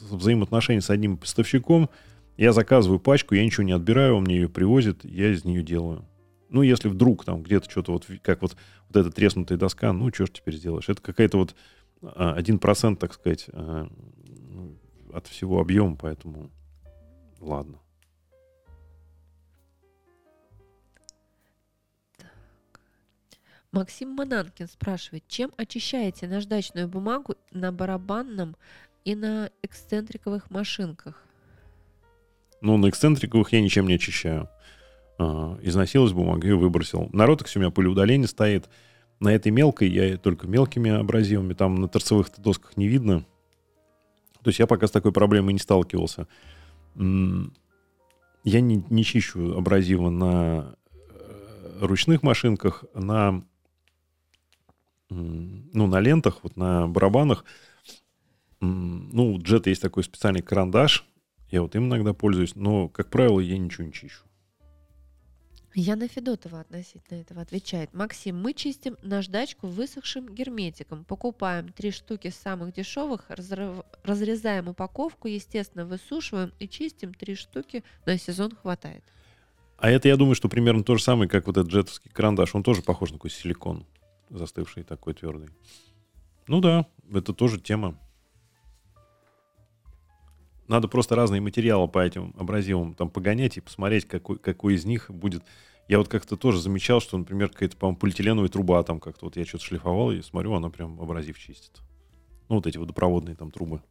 взаимоотношения 0.00 0.80
с 0.80 0.90
одним 0.90 1.16
поставщиком. 1.16 1.88
Я 2.36 2.52
заказываю 2.52 2.98
пачку, 2.98 3.34
я 3.34 3.44
ничего 3.44 3.62
не 3.62 3.72
отбираю, 3.72 4.16
он 4.16 4.24
мне 4.24 4.36
ее 4.36 4.48
привозит, 4.48 5.04
я 5.04 5.32
из 5.32 5.44
нее 5.44 5.62
делаю. 5.62 6.04
Ну, 6.48 6.62
если 6.62 6.88
вдруг 6.88 7.24
там 7.24 7.42
где-то 7.42 7.70
что-то 7.70 7.92
вот, 7.92 8.06
как 8.22 8.42
вот, 8.42 8.56
вот 8.88 8.96
эта 8.96 9.10
треснутая 9.10 9.58
доска, 9.58 9.92
ну, 9.92 10.12
что 10.12 10.26
ж 10.26 10.30
теперь 10.30 10.56
сделаешь? 10.56 10.88
Это 10.88 11.00
какая-то 11.00 11.38
вот 11.38 11.54
а, 12.02 12.34
один 12.34 12.58
процент, 12.58 12.98
так 12.98 13.14
сказать, 13.14 13.46
а, 13.52 13.88
ну, 14.26 14.76
от 15.12 15.26
всего 15.26 15.60
объема, 15.60 15.96
поэтому 15.96 16.50
ладно. 17.40 17.78
Максим 23.74 24.10
Мананкин 24.10 24.68
спрашивает, 24.68 25.24
чем 25.26 25.50
очищаете 25.56 26.28
наждачную 26.28 26.86
бумагу 26.86 27.34
на 27.50 27.72
барабанном 27.72 28.54
и 29.04 29.16
на 29.16 29.50
эксцентриковых 29.62 30.48
машинках? 30.48 31.20
Ну, 32.60 32.76
на 32.76 32.88
эксцентриковых 32.88 33.52
я 33.52 33.60
ничем 33.60 33.88
не 33.88 33.94
очищаю. 33.94 34.48
А, 35.18 35.58
Износилась 35.60 36.12
бумага, 36.12 36.46
ее 36.46 36.56
выбросил. 36.56 37.10
На 37.12 37.26
ротексе 37.26 37.58
у 37.58 37.62
меня 37.62 37.72
пылеудаление 37.72 38.28
стоит. 38.28 38.68
На 39.18 39.34
этой 39.34 39.50
мелкой 39.50 39.88
я 39.88 40.18
только 40.18 40.46
мелкими 40.46 40.92
абразивами. 40.92 41.54
Там 41.54 41.74
на 41.74 41.88
торцевых 41.88 42.28
досках 42.38 42.76
не 42.76 42.86
видно. 42.86 43.24
То 44.44 44.50
есть 44.50 44.60
я 44.60 44.68
пока 44.68 44.86
с 44.86 44.92
такой 44.92 45.10
проблемой 45.10 45.52
не 45.52 45.58
сталкивался. 45.58 46.28
Я 46.96 48.60
не, 48.60 48.84
не 48.88 49.04
чищу 49.04 49.58
абразивы 49.58 50.10
на 50.10 50.76
э, 50.92 51.78
ручных 51.80 52.22
машинках, 52.22 52.84
на, 52.94 53.42
ну, 55.14 55.86
на 55.86 56.00
лентах, 56.00 56.40
вот 56.42 56.56
на 56.56 56.86
барабанах. 56.88 57.44
Ну, 58.60 59.34
у 59.34 59.38
Jet 59.38 59.68
есть 59.68 59.82
такой 59.82 60.04
специальный 60.04 60.42
карандаш, 60.42 61.06
я 61.50 61.62
вот 61.62 61.74
им 61.76 61.86
иногда 61.86 62.14
пользуюсь, 62.14 62.56
но, 62.56 62.88
как 62.88 63.10
правило, 63.10 63.38
я 63.40 63.56
ничего 63.58 63.86
не 63.86 63.92
чищу. 63.92 64.24
Яна 65.76 66.06
Федотова 66.06 66.60
относительно 66.60 67.20
этого 67.20 67.42
отвечает. 67.42 67.92
Максим, 67.92 68.40
мы 68.40 68.54
чистим 68.54 68.96
наждачку 69.02 69.66
высохшим 69.66 70.32
герметиком. 70.32 71.04
Покупаем 71.04 71.68
три 71.68 71.90
штуки 71.90 72.30
самых 72.30 72.72
дешевых, 72.72 73.28
разрыв- 73.28 73.84
разрезаем 74.04 74.68
упаковку, 74.68 75.26
естественно, 75.26 75.84
высушиваем 75.84 76.52
и 76.60 76.68
чистим 76.68 77.12
три 77.12 77.34
штуки. 77.34 77.82
На 78.06 78.18
сезон 78.18 78.54
хватает. 78.54 79.02
А 79.76 79.90
это, 79.90 80.06
я 80.06 80.16
думаю, 80.16 80.36
что 80.36 80.48
примерно 80.48 80.84
то 80.84 80.96
же 80.96 81.02
самое, 81.02 81.28
как 81.28 81.48
вот 81.48 81.56
этот 81.56 81.72
джетовский 81.72 82.10
карандаш. 82.10 82.54
Он 82.54 82.62
тоже 82.62 82.82
похож 82.82 83.10
на 83.10 83.16
такой 83.16 83.30
силикон, 83.30 83.84
застывший 84.30 84.82
такой 84.82 85.14
твердый. 85.14 85.50
Ну 86.46 86.60
да, 86.60 86.86
это 87.12 87.32
тоже 87.32 87.60
тема. 87.60 87.98
Надо 90.66 90.88
просто 90.88 91.14
разные 91.14 91.40
материалы 91.40 91.88
по 91.88 91.98
этим 91.98 92.34
абразивам 92.38 92.94
там 92.94 93.10
погонять 93.10 93.56
и 93.56 93.60
посмотреть, 93.60 94.06
какой, 94.06 94.38
какой 94.38 94.74
из 94.74 94.84
них 94.84 95.10
будет. 95.10 95.42
Я 95.88 95.98
вот 95.98 96.08
как-то 96.08 96.36
тоже 96.36 96.60
замечал, 96.60 97.00
что, 97.00 97.18
например, 97.18 97.50
какая-то, 97.50 97.76
по-моему, 97.76 97.98
полиэтиленовая 97.98 98.48
труба 98.48 98.82
там 98.82 99.00
как-то. 99.00 99.26
Вот 99.26 99.36
я 99.36 99.44
что-то 99.44 99.64
шлифовал 99.64 100.10
и 100.12 100.22
смотрю, 100.22 100.54
она 100.54 100.70
прям 100.70 100.98
абразив 101.00 101.38
чистит. 101.38 101.82
Ну, 102.48 102.56
вот 102.56 102.66
эти 102.66 102.78
водопроводные 102.78 103.36
там 103.36 103.50
трубы. 103.50 103.82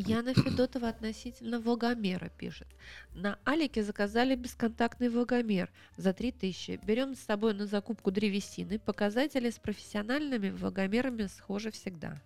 Яна 0.00 0.32
Федотова 0.32 0.90
относительно 0.90 1.58
влагомера 1.58 2.28
пишет. 2.38 2.68
На 3.14 3.36
Алике 3.44 3.82
заказали 3.82 4.36
бесконтактный 4.36 5.08
влагомер 5.08 5.72
за 5.96 6.12
3000. 6.12 6.78
Берем 6.84 7.16
с 7.16 7.20
собой 7.20 7.52
на 7.52 7.66
закупку 7.66 8.12
древесины. 8.12 8.78
Показатели 8.78 9.50
с 9.50 9.58
профессиональными 9.58 10.50
влагомерами 10.50 11.26
схожи 11.26 11.72
всегда. 11.72 12.22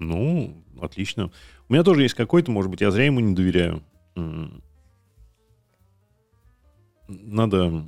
Ну, 0.00 0.64
отлично. 0.80 1.30
У 1.68 1.72
меня 1.72 1.84
тоже 1.84 2.02
есть 2.02 2.14
какой-то, 2.14 2.50
может 2.50 2.72
быть, 2.72 2.80
я 2.80 2.90
зря 2.90 3.04
ему 3.04 3.20
не 3.20 3.36
доверяю. 3.36 3.84
Надо... 7.06 7.86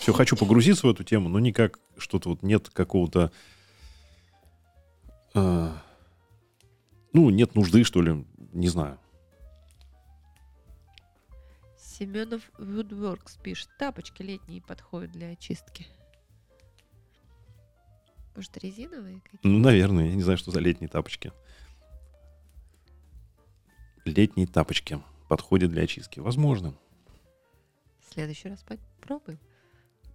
Все, 0.00 0.12
хочу 0.12 0.36
погрузиться 0.36 0.86
в 0.86 0.90
эту 0.90 1.04
тему, 1.04 1.30
но 1.30 1.40
никак 1.40 1.78
что-то 1.96 2.28
вот 2.28 2.42
нет 2.42 2.68
какого-то... 2.68 3.32
ну, 7.16 7.30
нет 7.30 7.54
нужды, 7.54 7.82
что 7.82 8.02
ли, 8.02 8.26
не 8.52 8.68
знаю. 8.68 9.00
Семенов 11.78 12.42
Woodworks 12.58 13.40
пишет. 13.42 13.70
Тапочки 13.78 14.20
летние 14.20 14.60
подходят 14.60 15.12
для 15.12 15.30
очистки. 15.30 15.86
Может, 18.34 18.58
резиновые 18.58 19.22
какие? 19.22 19.40
Ну, 19.50 19.58
наверное, 19.60 20.08
я 20.08 20.14
не 20.14 20.22
знаю, 20.22 20.36
что 20.36 20.50
за 20.50 20.60
летние 20.60 20.90
тапочки. 20.90 21.32
Летние 24.04 24.46
тапочки 24.46 25.02
подходят 25.30 25.70
для 25.70 25.84
очистки. 25.84 26.20
Возможно. 26.20 26.74
В 28.06 28.12
следующий 28.12 28.50
раз 28.50 28.62
попробуем. 28.62 29.38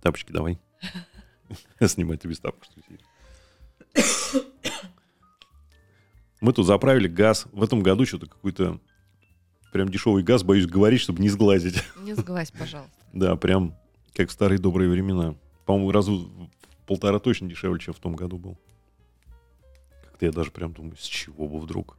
Тапочки 0.03 0.31
давай. 0.31 0.59
Снимать 1.79 2.23
без 2.23 2.39
тапок, 2.39 2.63
что 2.65 2.79
ли. 2.91 2.99
Мы 6.41 6.53
тут 6.53 6.65
заправили 6.65 7.07
газ. 7.07 7.45
В 7.51 7.63
этом 7.63 7.83
году 7.83 8.05
что-то 8.05 8.25
какой-то 8.25 8.79
прям 9.71 9.89
дешевый 9.89 10.23
газ, 10.23 10.43
боюсь 10.43 10.65
говорить, 10.65 10.99
чтобы 10.99 11.21
не 11.21 11.29
сглазить. 11.29 11.81
Не 12.01 12.15
сглазь, 12.15 12.51
пожалуйста. 12.51 12.91
Да, 13.13 13.35
прям 13.35 13.75
как 14.13 14.29
в 14.29 14.31
старые 14.31 14.57
добрые 14.57 14.89
времена. 14.89 15.35
По-моему, 15.65 15.91
разу 15.91 16.49
полтора 16.87 17.19
точно 17.19 17.49
дешевле, 17.49 17.77
чем 17.79 17.93
в 17.93 17.99
том 17.99 18.15
году 18.15 18.37
был. 18.37 18.57
Как-то 20.03 20.25
я 20.25 20.31
даже 20.31 20.49
прям 20.51 20.71
думаю, 20.73 20.95
с 20.97 21.03
чего 21.03 21.47
бы 21.47 21.59
вдруг? 21.59 21.97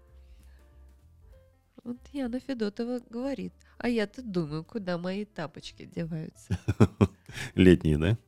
Вот 1.85 1.98
Яна 2.12 2.40
Федотова 2.40 3.01
говорит. 3.10 3.52
А 3.77 3.89
я-то 3.89 4.23
думаю, 4.23 4.64
куда 4.64 4.97
мои 4.97 5.27
тапочки 5.27 5.85
деваются. 5.85 6.59
Летние, 7.55 7.98
да? 7.98 8.19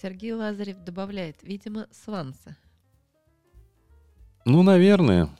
Сергей 0.00 0.32
Лазарев 0.32 0.78
добавляет, 0.84 1.42
видимо, 1.42 1.88
сванцы. 1.90 2.56
Ну, 4.44 4.62
наверное. 4.62 5.30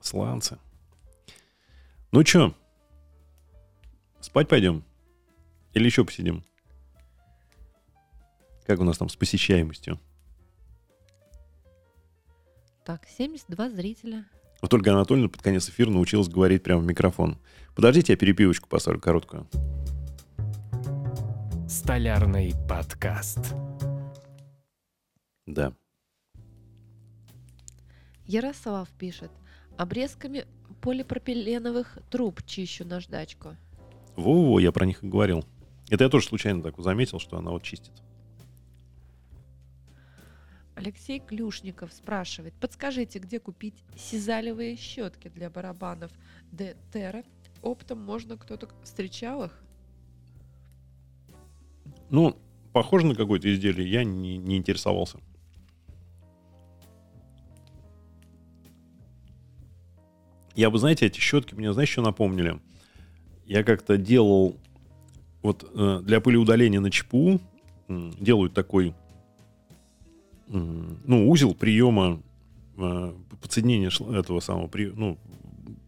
Сланцы. 0.00 0.58
Ну 2.10 2.24
чё? 2.24 2.54
Спать 4.20 4.48
пойдем? 4.48 4.82
Или 5.72 5.86
еще 5.86 6.04
посидим? 6.04 6.42
Как 8.66 8.80
у 8.80 8.84
нас 8.84 8.98
там 8.98 9.08
с 9.08 9.14
посещаемостью? 9.14 10.00
Так, 12.84 13.06
72 13.06 13.70
зрителя. 13.70 14.24
Вот 14.60 14.74
Ольга 14.74 14.92
Анатольевна 14.92 15.28
под 15.28 15.42
конец 15.42 15.68
эфира 15.68 15.90
научилась 15.90 16.28
говорить 16.28 16.62
прямо 16.64 16.82
в 16.82 16.86
микрофон. 16.86 17.38
Подождите, 17.74 18.12
я 18.12 18.16
перепивочку 18.16 18.68
поставлю 18.68 19.00
короткую. 19.00 19.48
Столярный 21.70 22.52
подкаст. 22.68 23.54
Да. 25.46 25.72
Ярослав 28.26 28.88
пишет. 28.98 29.30
Обрезками 29.78 30.46
полипропиленовых 30.82 31.98
труб 32.10 32.44
чищу 32.44 32.84
наждачку. 32.84 33.54
Во-во, 34.16 34.58
я 34.58 34.72
про 34.72 34.84
них 34.84 35.04
и 35.04 35.08
говорил. 35.08 35.44
Это 35.88 36.02
я 36.02 36.10
тоже 36.10 36.26
случайно 36.26 36.60
так 36.60 36.76
заметил, 36.76 37.20
что 37.20 37.38
она 37.38 37.52
вот 37.52 37.62
чистит. 37.62 37.92
Алексей 40.74 41.20
Клюшников 41.20 41.92
спрашивает. 41.92 42.52
Подскажите, 42.54 43.20
где 43.20 43.38
купить 43.38 43.84
сизалевые 43.96 44.74
щетки 44.74 45.28
для 45.28 45.48
барабанов 45.48 46.10
Де 46.50 46.76
Терра? 46.92 47.22
Оптом 47.62 48.00
можно 48.04 48.36
кто-то 48.36 48.68
встречал 48.82 49.44
их? 49.44 49.62
Ну, 52.10 52.36
похоже 52.72 53.06
на 53.06 53.14
какое-то 53.14 53.52
изделие, 53.52 53.90
я 53.90 54.04
не, 54.04 54.36
не 54.36 54.56
интересовался. 54.56 55.18
Я 60.54 60.70
бы, 60.70 60.78
знаете, 60.78 61.06
эти 61.06 61.20
щетки 61.20 61.54
мне, 61.54 61.72
знаешь, 61.72 61.88
что 61.88 62.02
напомнили? 62.02 62.60
Я 63.46 63.62
как-то 63.62 63.96
делал 63.96 64.56
вот 65.42 65.68
э, 65.74 66.00
для 66.02 66.20
пылеудаления 66.20 66.80
на 66.80 66.90
ЧПУ 66.90 67.40
делают 67.88 68.54
такой 68.54 68.94
ну, 70.46 71.28
узел 71.30 71.54
приема 71.54 72.20
э, 72.76 73.14
подсоединения 73.40 73.90
этого 74.18 74.40
самого 74.40 74.66
при, 74.66 74.86
ну, 74.86 75.16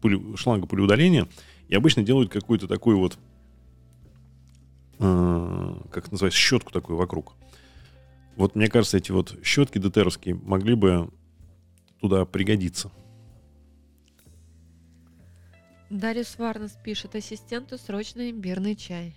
пыле- 0.01 0.37
шланга 0.37 0.67
пылеудаления. 0.67 1.27
И 1.67 1.75
обычно 1.75 2.03
делают 2.03 2.31
какую-то 2.31 2.67
такую 2.67 2.97
вот 2.97 3.17
э, 5.03 5.75
как 5.91 6.11
называется, 6.11 6.39
щетку 6.39 6.71
такую 6.71 6.97
вокруг. 6.97 7.35
Вот 8.35 8.55
мне 8.55 8.67
кажется, 8.67 8.97
эти 8.97 9.11
вот 9.11 9.37
щетки 9.43 9.77
ДТРовские 9.77 10.35
могли 10.35 10.75
бы 10.75 11.09
туда 11.99 12.25
пригодиться. 12.25 12.91
Дарья 15.89 16.25
Варнес 16.37 16.75
пишет. 16.83 17.15
Ассистенту 17.15 17.77
срочно 17.77 18.29
имбирный 18.31 18.75
чай. 18.75 19.13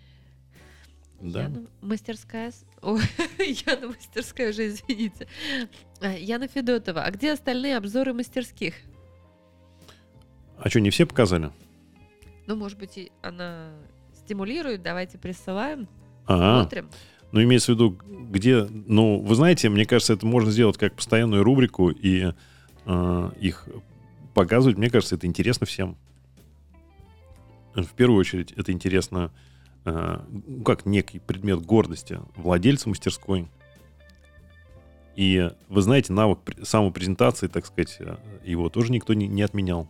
Да. 1.20 1.44
Яна 1.44 1.66
мастерская... 1.80 2.52
Ой, 2.82 3.00
Яна 3.38 3.88
мастерская 3.88 4.50
уже, 4.50 4.68
извините. 4.68 5.26
А, 6.00 6.12
Яна 6.12 6.48
Федотова. 6.48 7.04
А 7.04 7.10
где 7.10 7.32
остальные 7.32 7.78
обзоры 7.78 8.12
мастерских? 8.12 8.74
А 10.58 10.68
что, 10.68 10.80
не 10.80 10.90
все 10.90 11.06
показали? 11.06 11.50
Ну, 12.46 12.56
может 12.56 12.78
быть, 12.78 12.98
и 12.98 13.10
она 13.22 13.72
стимулирует. 14.26 14.82
Давайте 14.82 15.18
присылаем. 15.18 15.88
Ага. 16.26 16.62
Смотрим. 16.62 16.90
Ну, 17.32 17.42
имеется 17.42 17.72
в 17.72 17.74
виду, 17.76 17.90
где... 18.30 18.64
Ну, 18.64 19.20
вы 19.20 19.34
знаете, 19.34 19.68
мне 19.68 19.86
кажется, 19.86 20.12
это 20.12 20.26
можно 20.26 20.50
сделать 20.50 20.76
как 20.78 20.94
постоянную 20.94 21.44
рубрику 21.44 21.90
и 21.90 22.32
э, 22.84 23.30
их 23.40 23.68
показывать. 24.34 24.78
Мне 24.78 24.90
кажется, 24.90 25.14
это 25.14 25.26
интересно 25.26 25.66
всем. 25.66 25.96
В 27.74 27.92
первую 27.94 28.18
очередь, 28.18 28.52
это 28.52 28.72
интересно 28.72 29.30
э, 29.84 30.18
ну, 30.28 30.62
как 30.62 30.86
некий 30.86 31.18
предмет 31.18 31.60
гордости 31.62 32.18
владельца 32.34 32.88
мастерской. 32.88 33.48
И 35.14 35.50
вы 35.68 35.82
знаете, 35.82 36.12
навык 36.12 36.40
пр- 36.40 36.64
самопрезентации, 36.64 37.48
так 37.48 37.66
сказать, 37.66 37.96
э, 38.00 38.16
его 38.44 38.68
тоже 38.70 38.92
никто 38.92 39.14
не, 39.14 39.28
не 39.28 39.42
отменял. 39.42 39.88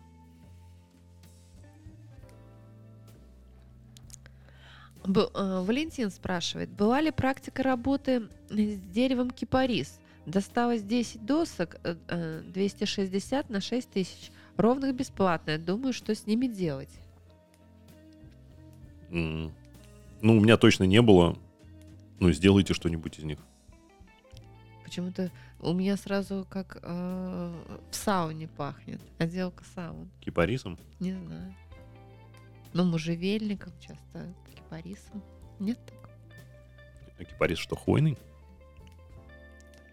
Б- 5.06 5.30
э, 5.34 5.60
Валентин 5.64 6.10
спрашивает, 6.10 6.70
была 6.70 7.00
ли 7.00 7.10
практика 7.10 7.62
работы 7.62 8.28
с 8.48 8.78
деревом 8.92 9.30
кипарис? 9.30 9.98
Досталось 10.26 10.82
10 10.82 11.24
досок, 11.24 11.76
э, 11.84 11.96
э, 12.08 12.42
260 12.52 13.48
на 13.48 13.60
6 13.60 13.90
тысяч. 13.90 14.30
Ровных 14.56 14.94
бесплатно. 14.94 15.58
Думаю, 15.58 15.92
что 15.92 16.14
с 16.14 16.26
ними 16.26 16.46
делать. 16.46 16.90
М. 19.10 19.52
Ну, 20.22 20.36
у 20.36 20.40
меня 20.40 20.56
точно 20.56 20.84
не 20.84 21.00
было. 21.02 21.38
Ну, 22.18 22.32
сделайте 22.32 22.74
что-нибудь 22.74 23.18
из 23.18 23.24
них. 23.24 23.38
Почему-то 24.82 25.30
у 25.60 25.72
меня 25.74 25.96
сразу 25.96 26.46
как 26.48 26.78
э, 26.82 27.52
в 27.90 27.94
сауне 27.94 28.48
пахнет. 28.48 29.00
Отделка 29.18 29.62
саун. 29.74 30.08
Кипарисом. 30.20 30.78
Не 31.00 31.12
знаю. 31.12 31.54
Ну, 32.72 32.84
можжевельником 32.84 33.72
часто, 33.80 34.34
кипарисом. 34.66 35.22
Нет 35.58 35.78
так? 35.86 36.10
А 37.18 37.24
кипарис 37.24 37.58
что, 37.58 37.76
хвойный? 37.76 38.18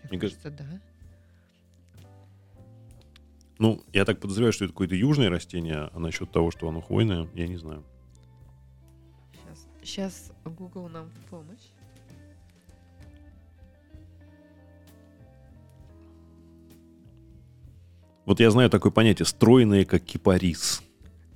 Мне 0.09 0.19
кажется- 0.19 0.49
кажется, 0.49 0.63
да. 0.63 0.81
Ну, 3.59 3.81
я 3.93 4.03
так 4.03 4.19
подозреваю, 4.19 4.51
что 4.51 4.65
это 4.65 4.73
какое-то 4.73 4.95
южное 4.95 5.29
растение, 5.29 5.89
а 5.93 5.99
насчет 5.99 6.31
того, 6.31 6.51
что 6.51 6.67
оно 6.67 6.81
хвойное, 6.81 7.29
я 7.33 7.47
не 7.47 7.55
знаю. 7.55 7.83
Сейчас, 9.31 9.67
сейчас 9.83 10.31
Google 10.43 10.89
нам 10.89 11.09
в 11.09 11.29
помощь. 11.29 11.69
Вот 18.25 18.39
я 18.39 18.49
знаю 18.51 18.69
такое 18.69 18.91
понятие 18.91 19.25
стройное, 19.25 19.85
как 19.85 20.03
кипарис. 20.03 20.81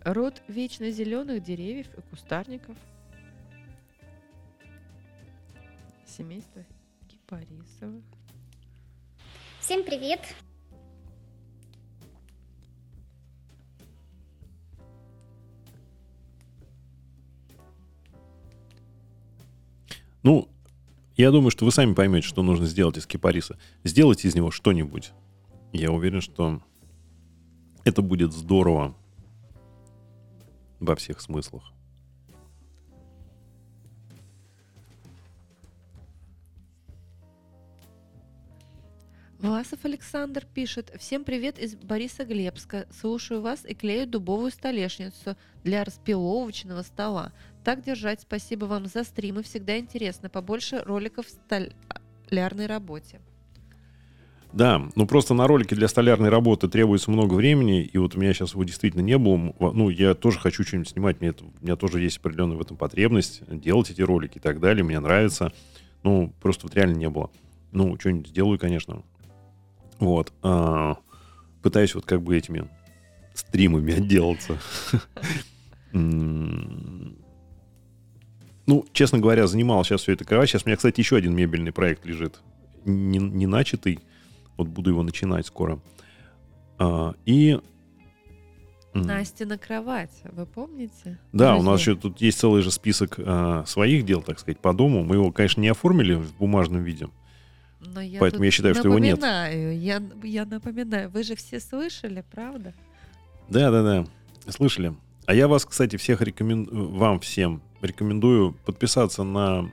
Род 0.04 0.42
вечно 0.48 0.90
зеленых 0.90 1.44
деревьев 1.44 1.88
и 1.98 2.02
кустарников. 2.02 2.78
Семейство 6.18 6.66
кипарисовых. 7.08 8.04
Всем 9.60 9.84
привет! 9.84 10.20
Ну, 20.24 20.50
я 21.18 21.30
думаю, 21.30 21.52
что 21.52 21.66
вы 21.66 21.72
сами 21.72 21.94
поймете, 21.94 22.28
что 22.28 22.42
нужно 22.42 22.66
сделать 22.66 22.98
из 22.98 23.06
кипариса. 23.06 23.60
Сделайте 23.84 24.28
из 24.28 24.34
него 24.34 24.50
что-нибудь. 24.50 25.12
Я 25.72 25.92
уверен, 25.92 26.22
что 26.22 26.64
это 27.86 28.02
будет 28.02 28.34
здорово 28.34 28.98
во 30.80 30.96
всех 30.96 31.22
смыслах. 31.22 31.77
Власов 39.40 39.86
Александр 39.86 40.46
пишет. 40.52 40.92
Всем 40.98 41.24
привет 41.24 41.60
из 41.60 41.76
Бориса 41.76 42.26
Глебска. 42.26 42.88
Слушаю 43.00 43.42
вас 43.42 43.66
и 43.68 43.76
клею 43.76 44.08
дубовую 44.08 44.50
столешницу 44.50 45.36
для 45.64 45.84
распиловочного 45.84 46.82
стола. 46.82 47.32
Так 47.64 47.84
держать. 47.84 48.22
Спасибо 48.22 48.66
вам 48.66 48.88
за 48.88 49.04
стримы. 49.04 49.44
Всегда 49.44 49.78
интересно. 49.78 50.30
Побольше 50.30 50.82
роликов 50.84 51.28
в 51.28 51.30
столярной 51.30 52.66
работе. 52.66 53.20
Да, 54.54 54.82
ну 54.96 55.06
просто 55.06 55.36
на 55.36 55.46
ролике 55.46 55.76
для 55.76 55.88
столярной 55.88 56.30
работы 56.30 56.68
требуется 56.68 57.12
много 57.12 57.36
времени, 57.36 57.84
и 57.84 57.98
вот 58.00 58.16
у 58.16 58.20
меня 58.20 58.34
сейчас 58.34 58.54
его 58.54 58.64
действительно 58.64 59.02
не 59.02 59.20
было. 59.20 59.54
Ну, 59.60 59.90
я 59.90 60.16
тоже 60.16 60.40
хочу 60.40 60.64
что-нибудь 60.64 60.90
снимать, 60.90 61.20
мне 61.20 61.30
это- 61.30 61.44
у 61.44 61.52
меня 61.64 61.76
тоже 61.76 62.00
есть 62.02 62.18
определенная 62.18 62.58
в 62.58 62.62
этом 62.62 62.76
потребность, 62.76 63.44
делать 63.48 63.92
эти 63.92 64.02
ролики 64.02 64.38
и 64.38 64.42
так 64.42 64.60
далее, 64.60 64.84
мне 64.84 65.00
нравится. 65.00 65.52
Ну, 66.02 66.34
просто 66.42 66.66
вот 66.66 66.76
реально 66.76 66.96
не 66.96 67.10
было. 67.10 67.30
Ну, 67.74 68.00
что-нибудь 68.00 68.30
сделаю, 68.30 68.58
конечно. 68.58 69.04
Вот. 70.00 70.34
а, 70.44 70.98
пытаюсь 71.62 71.96
вот 71.96 72.06
как 72.06 72.22
бы 72.22 72.38
этими 72.38 72.70
стримами 73.34 73.94
отделаться. 73.94 74.58
Ну, 78.68 78.86
честно 78.92 79.20
говоря, 79.20 79.48
занимал 79.48 79.84
сейчас 79.86 80.02
все 80.02 80.12
это 80.12 80.26
кровать. 80.26 80.50
Сейчас 80.50 80.64
у 80.66 80.68
меня, 80.68 80.76
кстати, 80.76 81.00
еще 81.00 81.16
один 81.16 81.34
мебельный 81.34 81.72
проект 81.72 82.06
лежит. 82.06 82.42
Не, 82.84 83.18
не 83.18 83.48
начатый. 83.48 84.00
Вот 84.58 84.68
буду 84.68 84.90
его 84.90 85.04
начинать 85.04 85.48
скоро. 85.48 85.80
А, 86.78 87.14
и... 87.26 87.60
Настя 88.94 89.46
на 89.46 89.58
кровать. 89.58 90.12
Вы 90.32 90.46
помните? 90.46 91.18
Да, 91.32 91.56
у 91.56 91.62
нас 91.62 91.66
Друзья? 91.66 91.92
еще 91.92 92.02
тут 92.02 92.22
есть 92.22 92.40
целый 92.40 92.62
же 92.62 92.72
список 92.72 93.16
а, 93.20 93.64
своих 93.66 94.06
дел, 94.06 94.22
так 94.22 94.40
сказать, 94.40 94.60
по 94.60 94.74
дому. 94.74 95.04
Мы 95.04 95.16
его, 95.16 95.32
конечно, 95.32 95.62
не 95.62 95.70
оформили 95.70 96.16
в 96.16 96.36
бумажном 96.36 96.84
виде. 96.84 97.08
Но 97.80 98.02
я 98.02 98.20
Поэтому 98.20 98.44
я 98.44 98.52
считаю, 98.52 98.74
что 98.76 98.88
его 98.88 99.00
нет. 99.00 99.18
Напоминаю, 99.20 99.80
я, 99.80 100.02
я 100.24 100.46
напоминаю. 100.46 101.10
Вы 101.10 101.24
же 101.24 101.36
все 101.36 101.60
слышали, 101.60 102.24
правда? 102.32 102.74
Да, 103.50 103.72
да, 103.72 103.84
да. 103.84 104.52
Слышали. 104.52 104.96
А 105.26 105.34
я 105.34 105.48
вас, 105.48 105.66
кстати, 105.66 105.96
всех 105.98 106.22
рекомендую, 106.22 106.90
вам 106.90 107.20
всем 107.20 107.62
рекомендую 107.82 108.54
подписаться 108.66 109.24
на 109.24 109.70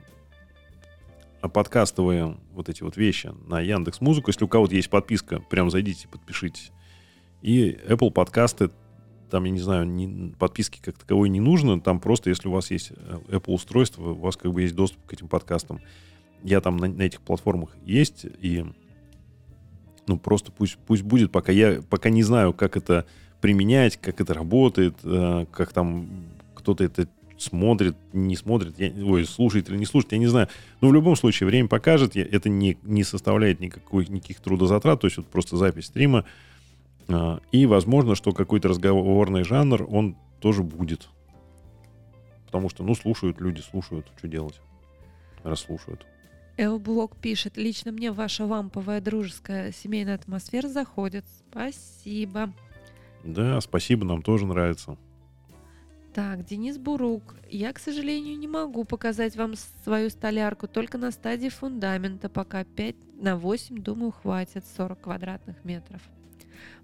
подкастовые 1.41 2.37
вот 2.53 2.69
эти 2.69 2.83
вот 2.83 2.97
вещи 2.97 3.31
на 3.47 3.59
Яндекс 3.59 4.01
Музыку. 4.01 4.29
Если 4.29 4.43
у 4.45 4.47
кого-то 4.47 4.75
есть 4.75 4.89
подписка, 4.89 5.39
прям 5.39 5.69
зайдите, 5.69 6.07
подпишитесь. 6.07 6.71
И 7.41 7.77
Apple 7.87 8.11
подкасты, 8.11 8.71
там, 9.29 9.43
я 9.43 9.51
не 9.51 9.59
знаю, 9.59 9.85
не- 9.85 10.33
подписки 10.37 10.79
как 10.81 10.97
таковой 10.97 11.29
не 11.29 11.39
нужно. 11.39 11.79
Там 11.79 11.99
просто, 11.99 12.29
если 12.29 12.47
у 12.47 12.51
вас 12.51 12.71
есть 12.71 12.91
э, 12.91 13.19
Apple 13.27 13.53
устройство, 13.53 14.09
у 14.09 14.15
вас 14.15 14.35
как 14.37 14.51
бы 14.51 14.61
есть 14.61 14.75
доступ 14.75 15.05
к 15.05 15.13
этим 15.13 15.27
подкастам. 15.27 15.79
Я 16.45 16.61
там 16.61 16.77
на, 16.77 16.87
на 16.87 17.01
этих 17.01 17.21
платформах 17.21 17.75
есть, 17.83 18.25
и 18.39 18.63
ну, 20.05 20.19
просто 20.19 20.51
пусть, 20.51 20.77
пусть 20.85 21.01
будет, 21.01 21.31
пока 21.31 21.51
я 21.51 21.81
пока 21.89 22.09
не 22.09 22.21
знаю, 22.21 22.53
как 22.53 22.77
это 22.77 23.07
применять, 23.41 23.97
как 23.97 24.21
это 24.21 24.35
работает, 24.35 24.95
э, 25.03 25.47
как 25.51 25.73
там 25.73 26.07
кто-то 26.53 26.83
это 26.83 27.07
смотрит, 27.39 27.95
не 28.13 28.35
смотрит, 28.35 28.79
я, 28.79 28.91
ой, 29.03 29.25
слушает 29.25 29.69
или 29.69 29.77
не 29.77 29.85
слушает, 29.85 30.13
я 30.13 30.17
не 30.19 30.27
знаю. 30.27 30.47
Но 30.81 30.89
в 30.89 30.93
любом 30.93 31.15
случае 31.15 31.47
время 31.47 31.67
покажет, 31.67 32.15
я, 32.15 32.23
это 32.23 32.47
не, 32.47 32.77
не 32.83 33.03
составляет 33.03 33.59
никакой, 33.59 34.05
никаких 34.05 34.39
трудозатрат, 34.39 35.01
то 35.01 35.07
есть 35.07 35.17
вот 35.17 35.25
просто 35.25 35.57
запись 35.57 35.85
стрима. 35.85 36.25
Э, 37.07 37.39
и 37.51 37.65
возможно, 37.65 38.13
что 38.13 38.33
какой-то 38.33 38.67
разговорный 38.67 39.43
жанр, 39.43 39.87
он 39.89 40.15
тоже 40.39 40.61
будет. 40.61 41.09
Потому 42.45 42.69
что, 42.69 42.83
ну, 42.83 42.93
слушают 42.93 43.41
люди, 43.41 43.61
слушают, 43.61 44.05
что 44.17 44.27
делать, 44.27 44.61
расслушают. 45.43 46.05
Элблок 46.57 47.17
пишет, 47.17 47.57
лично 47.57 47.91
мне 47.91 48.11
ваша 48.11 48.45
ламповая 48.45 49.01
дружеская 49.01 49.71
семейная 49.71 50.15
атмосфера 50.15 50.67
заходит. 50.67 51.25
Спасибо. 51.49 52.53
Да, 53.23 53.59
спасибо, 53.59 54.05
нам 54.05 54.21
тоже 54.21 54.45
нравится. 54.45 54.97
Так, 56.13 56.45
Денис 56.45 56.77
Бурук. 56.77 57.35
Я, 57.49 57.73
к 57.73 57.79
сожалению, 57.79 58.39
не 58.39 58.47
могу 58.47 58.85
показать 58.85 59.35
вам 59.35 59.55
свою 59.83 60.09
столярку 60.09 60.65
только 60.65 60.97
на 60.97 61.11
стадии 61.11 61.49
фундамента, 61.49 62.29
пока 62.29 62.63
5 62.63 62.95
на 63.21 63.35
8, 63.35 63.81
думаю, 63.81 64.11
хватит 64.11 64.63
40 64.77 65.01
квадратных 65.01 65.65
метров. 65.65 66.01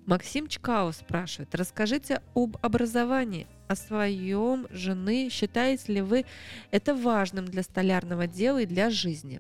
Максим 0.06 0.48
Чкао 0.48 0.92
спрашивает, 0.92 1.56
расскажите 1.56 2.22
об 2.36 2.58
образовании, 2.62 3.48
о 3.70 3.76
своем 3.78 4.68
жены. 4.70 5.30
Считаете 5.32 5.94
ли 5.94 6.02
вы 6.02 6.26
это 6.72 6.94
важным 6.94 7.46
для 7.46 7.64
столярного 7.64 8.28
дела 8.28 8.64
и 8.64 8.66
для 8.66 8.90
жизни? 8.90 9.40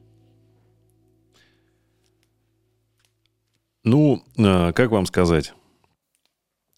Ну, 3.83 4.23
э, 4.37 4.73
как 4.73 4.91
вам 4.91 5.07
сказать? 5.07 5.55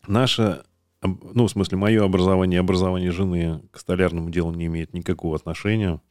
Наше, 0.08 0.64
ну, 1.02 1.48
в 1.48 1.52
смысле, 1.52 1.78
мое 1.78 2.04
образование 2.04 2.62
образование 2.62 3.12
жены 3.12 3.62
к 3.72 3.80
столярному 3.80 4.30
делу 4.30 4.54
не 4.54 4.68
имеет 4.68 4.94
никакого 4.94 5.36
отношения. 5.36 6.02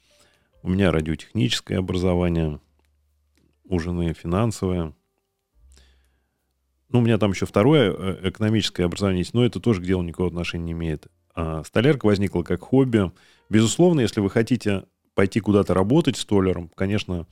У 0.62 0.68
меня 0.68 0.92
радиотехническое 0.92 1.78
образование, 1.78 2.60
у 3.64 3.78
жены 3.78 4.12
финансовое. 4.12 4.94
Ну, 6.90 6.98
у 6.98 7.02
меня 7.02 7.16
там 7.16 7.30
еще 7.30 7.46
второе 7.46 7.90
э, 7.90 8.28
экономическое 8.28 8.84
образование 8.84 9.20
есть, 9.20 9.32
но 9.32 9.46
это 9.46 9.60
тоже 9.60 9.80
к 9.80 9.84
делу 9.84 10.02
никакого 10.02 10.28
отношения 10.28 10.64
не 10.64 10.72
имеет. 10.72 11.06
А 11.34 11.64
столярка 11.64 12.04
возникла 12.04 12.42
как 12.42 12.60
хобби. 12.60 13.10
Безусловно, 13.48 14.00
если 14.00 14.20
вы 14.20 14.28
хотите 14.28 14.84
пойти 15.14 15.40
куда-то 15.40 15.72
работать 15.72 16.18
столяром, 16.18 16.70
конечно, 16.74 17.26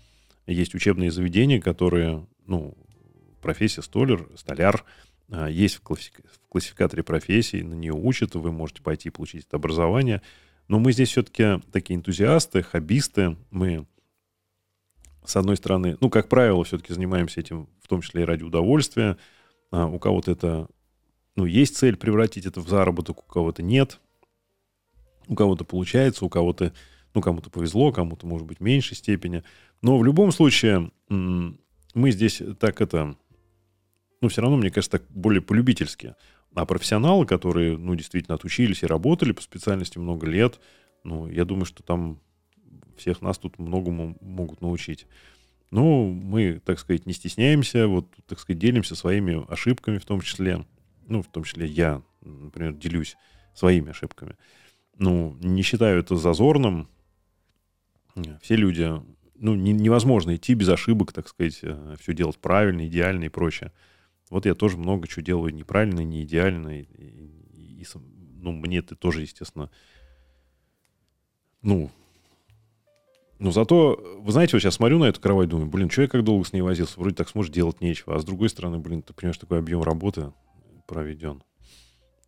есть 0.46 0.74
учебные 0.74 1.10
заведения, 1.10 1.60
которые, 1.60 2.26
ну, 2.46 2.74
профессия 3.40 3.82
столяр, 3.82 4.26
столяр 4.36 4.84
а, 5.30 5.48
есть 5.48 5.76
в, 5.76 5.80
классификаторе 6.48 7.02
профессий, 7.02 7.62
на 7.62 7.74
нее 7.74 7.92
учат, 7.92 8.34
вы 8.34 8.52
можете 8.52 8.82
пойти 8.82 9.08
и 9.08 9.12
получить 9.12 9.46
это 9.46 9.56
образование. 9.56 10.22
Но 10.68 10.78
мы 10.78 10.92
здесь 10.92 11.10
все-таки 11.10 11.60
такие 11.72 11.96
энтузиасты, 11.96 12.62
хоббисты. 12.62 13.36
Мы, 13.50 13.86
с 15.24 15.36
одной 15.36 15.56
стороны, 15.56 15.96
ну, 16.00 16.10
как 16.10 16.28
правило, 16.28 16.62
все-таки 16.64 16.92
занимаемся 16.92 17.40
этим, 17.40 17.68
в 17.82 17.88
том 17.88 18.02
числе 18.02 18.22
и 18.22 18.24
ради 18.24 18.44
удовольствия. 18.44 19.16
А 19.70 19.86
у 19.86 19.98
кого-то 19.98 20.30
это, 20.32 20.68
ну, 21.36 21.44
есть 21.44 21.76
цель 21.76 21.96
превратить 21.96 22.46
это 22.46 22.60
в 22.60 22.68
заработок, 22.68 23.18
у 23.18 23.32
кого-то 23.32 23.62
нет. 23.62 24.00
У 25.26 25.34
кого-то 25.34 25.64
получается, 25.64 26.24
у 26.24 26.28
кого-то, 26.28 26.72
ну, 27.14 27.20
кому-то 27.20 27.50
повезло, 27.50 27.92
кому-то, 27.92 28.26
может 28.26 28.46
быть, 28.46 28.58
в 28.58 28.62
меньшей 28.62 28.96
степени. 28.96 29.42
Но 29.82 29.98
в 29.98 30.04
любом 30.04 30.32
случае 30.32 30.90
мы 31.08 32.10
здесь 32.10 32.42
так 32.58 32.80
это 32.80 33.16
ну, 34.20 34.28
все 34.28 34.42
равно, 34.42 34.56
мне 34.56 34.70
кажется, 34.70 34.98
так 34.98 35.10
более 35.10 35.40
полюбительски. 35.40 36.14
А 36.54 36.66
профессионалы, 36.66 37.26
которые, 37.26 37.76
ну, 37.76 37.94
действительно 37.94 38.34
отучились 38.34 38.82
и 38.82 38.86
работали 38.86 39.32
по 39.32 39.42
специальности 39.42 39.98
много 39.98 40.26
лет, 40.26 40.60
ну, 41.04 41.28
я 41.28 41.44
думаю, 41.44 41.64
что 41.64 41.82
там 41.82 42.20
всех 42.96 43.22
нас 43.22 43.38
тут 43.38 43.58
многому 43.58 44.16
могут 44.20 44.60
научить. 44.60 45.06
Ну, 45.70 46.12
мы, 46.12 46.60
так 46.64 46.78
сказать, 46.78 47.06
не 47.06 47.12
стесняемся, 47.12 47.86
вот, 47.86 48.06
так 48.26 48.40
сказать, 48.40 48.58
делимся 48.58 48.96
своими 48.96 49.50
ошибками 49.50 49.98
в 49.98 50.04
том 50.04 50.20
числе. 50.20 50.66
Ну, 51.06 51.22
в 51.22 51.28
том 51.28 51.44
числе 51.44 51.66
я, 51.66 52.02
например, 52.20 52.74
делюсь 52.74 53.16
своими 53.54 53.90
ошибками. 53.90 54.36
Ну, 54.98 55.36
не 55.40 55.62
считаю 55.62 56.00
это 56.00 56.16
зазорным. 56.16 56.88
Все 58.42 58.56
люди, 58.56 58.90
ну, 59.36 59.54
не, 59.54 59.72
невозможно 59.72 60.34
идти 60.34 60.54
без 60.54 60.68
ошибок, 60.68 61.12
так 61.12 61.28
сказать, 61.28 61.60
э, 61.62 61.96
все 62.00 62.12
делать 62.12 62.38
правильно, 62.38 62.86
идеально 62.86 63.24
и 63.24 63.28
прочее. 63.28 63.72
Вот 64.30 64.46
я 64.46 64.54
тоже 64.54 64.78
много 64.78 65.06
чего 65.06 65.22
делаю 65.22 65.52
неправильно, 65.52 66.00
не 66.00 66.22
идеально. 66.22 66.80
И, 66.80 66.82
и, 66.82 67.82
и, 67.82 67.86
ну, 68.40 68.52
мне 68.52 68.78
это 68.78 68.94
тоже, 68.94 69.22
естественно, 69.22 69.70
ну, 71.62 71.90
ну, 73.40 73.52
зато, 73.52 73.98
вы 74.20 74.32
знаете, 74.32 74.54
вот 74.54 74.60
сейчас 74.60 74.74
смотрю 74.74 74.98
на 74.98 75.06
эту 75.06 75.18
кровать, 75.18 75.48
думаю, 75.48 75.66
блин, 75.66 75.88
что 75.88 76.02
я 76.02 76.08
как 76.08 76.22
долго 76.24 76.44
с 76.44 76.52
ней 76.52 76.60
возился? 76.60 77.00
Вроде 77.00 77.16
так 77.16 77.28
сможешь 77.30 77.50
делать 77.50 77.80
нечего. 77.80 78.14
А 78.14 78.18
с 78.18 78.24
другой 78.24 78.50
стороны, 78.50 78.78
блин, 78.78 79.02
ты 79.02 79.14
понимаешь, 79.14 79.38
такой 79.38 79.58
объем 79.58 79.82
работы 79.82 80.32
проведен. 80.86 81.42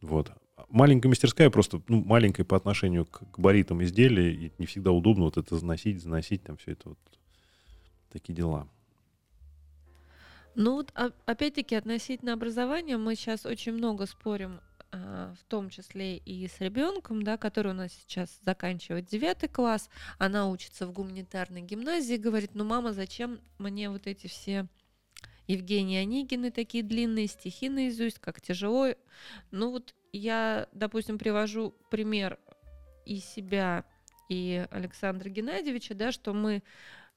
Вот. 0.01 0.33
Маленькая 0.70 1.09
мастерская 1.09 1.51
просто, 1.51 1.83
ну, 1.89 2.03
маленькая 2.03 2.45
по 2.45 2.57
отношению 2.57 3.05
к 3.05 3.24
габаритам 3.37 3.83
изделия, 3.83 4.33
и 4.33 4.53
не 4.59 4.65
всегда 4.65 4.91
удобно 4.91 5.24
вот 5.24 5.37
это 5.37 5.59
заносить, 5.59 6.03
заносить, 6.03 6.45
там 6.45 6.57
все 6.57 6.73
это 6.73 6.91
вот 6.91 6.99
такие 8.11 8.33
дела. 8.35 8.66
Ну 10.55 10.74
вот 10.74 10.93
опять-таки 11.27 11.74
относительно 11.74 12.35
образования 12.35 12.97
мы 12.99 13.15
сейчас 13.15 13.47
очень 13.47 13.73
много 13.73 14.07
спорим, 14.07 14.61
а, 14.91 15.33
в 15.41 15.45
том 15.45 15.70
числе 15.70 16.19
и 16.19 16.47
с 16.47 16.61
ребенком, 16.61 17.23
да, 17.23 17.39
который 17.39 17.73
у 17.73 17.74
нас 17.74 17.93
сейчас 17.93 18.39
заканчивает 18.45 19.07
девятый 19.07 19.49
класс, 19.49 19.89
она 20.19 20.49
учится 20.49 20.87
в 20.87 20.93
гуманитарной 20.93 21.62
гимназии, 21.62 22.16
говорит, 22.16 22.51
ну 22.55 22.65
мама, 22.65 22.93
зачем 22.93 23.41
мне 23.59 23.89
вот 23.89 24.07
эти 24.07 24.27
все 24.27 24.69
Евгения 25.47 26.01
Онегины 26.01 26.51
такие 26.51 26.85
длинные 26.85 27.27
стихи 27.27 27.69
наизусть, 27.69 28.19
как 28.19 28.41
тяжело. 28.41 28.89
Ну 29.51 29.70
вот 29.70 29.95
я, 30.12 30.69
допустим, 30.73 31.19
привожу 31.19 31.74
пример 31.91 32.39
и 33.07 33.19
себя, 33.19 33.85
и 34.29 34.66
Александра 34.70 35.29
Геннадьевича, 35.29 35.95
да, 35.95 36.12
что 36.12 36.33
мы, 36.33 36.62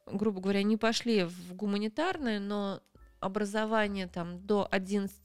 грубо 0.06 0.42
говоря, 0.42 0.64
не 0.64 0.78
пошли 0.78 1.24
в 1.24 1.54
гуманитарное, 1.54 2.40
но 2.40 2.82
образование 3.26 4.08
там 4.08 4.46
до 4.46 4.68
11 4.72 5.16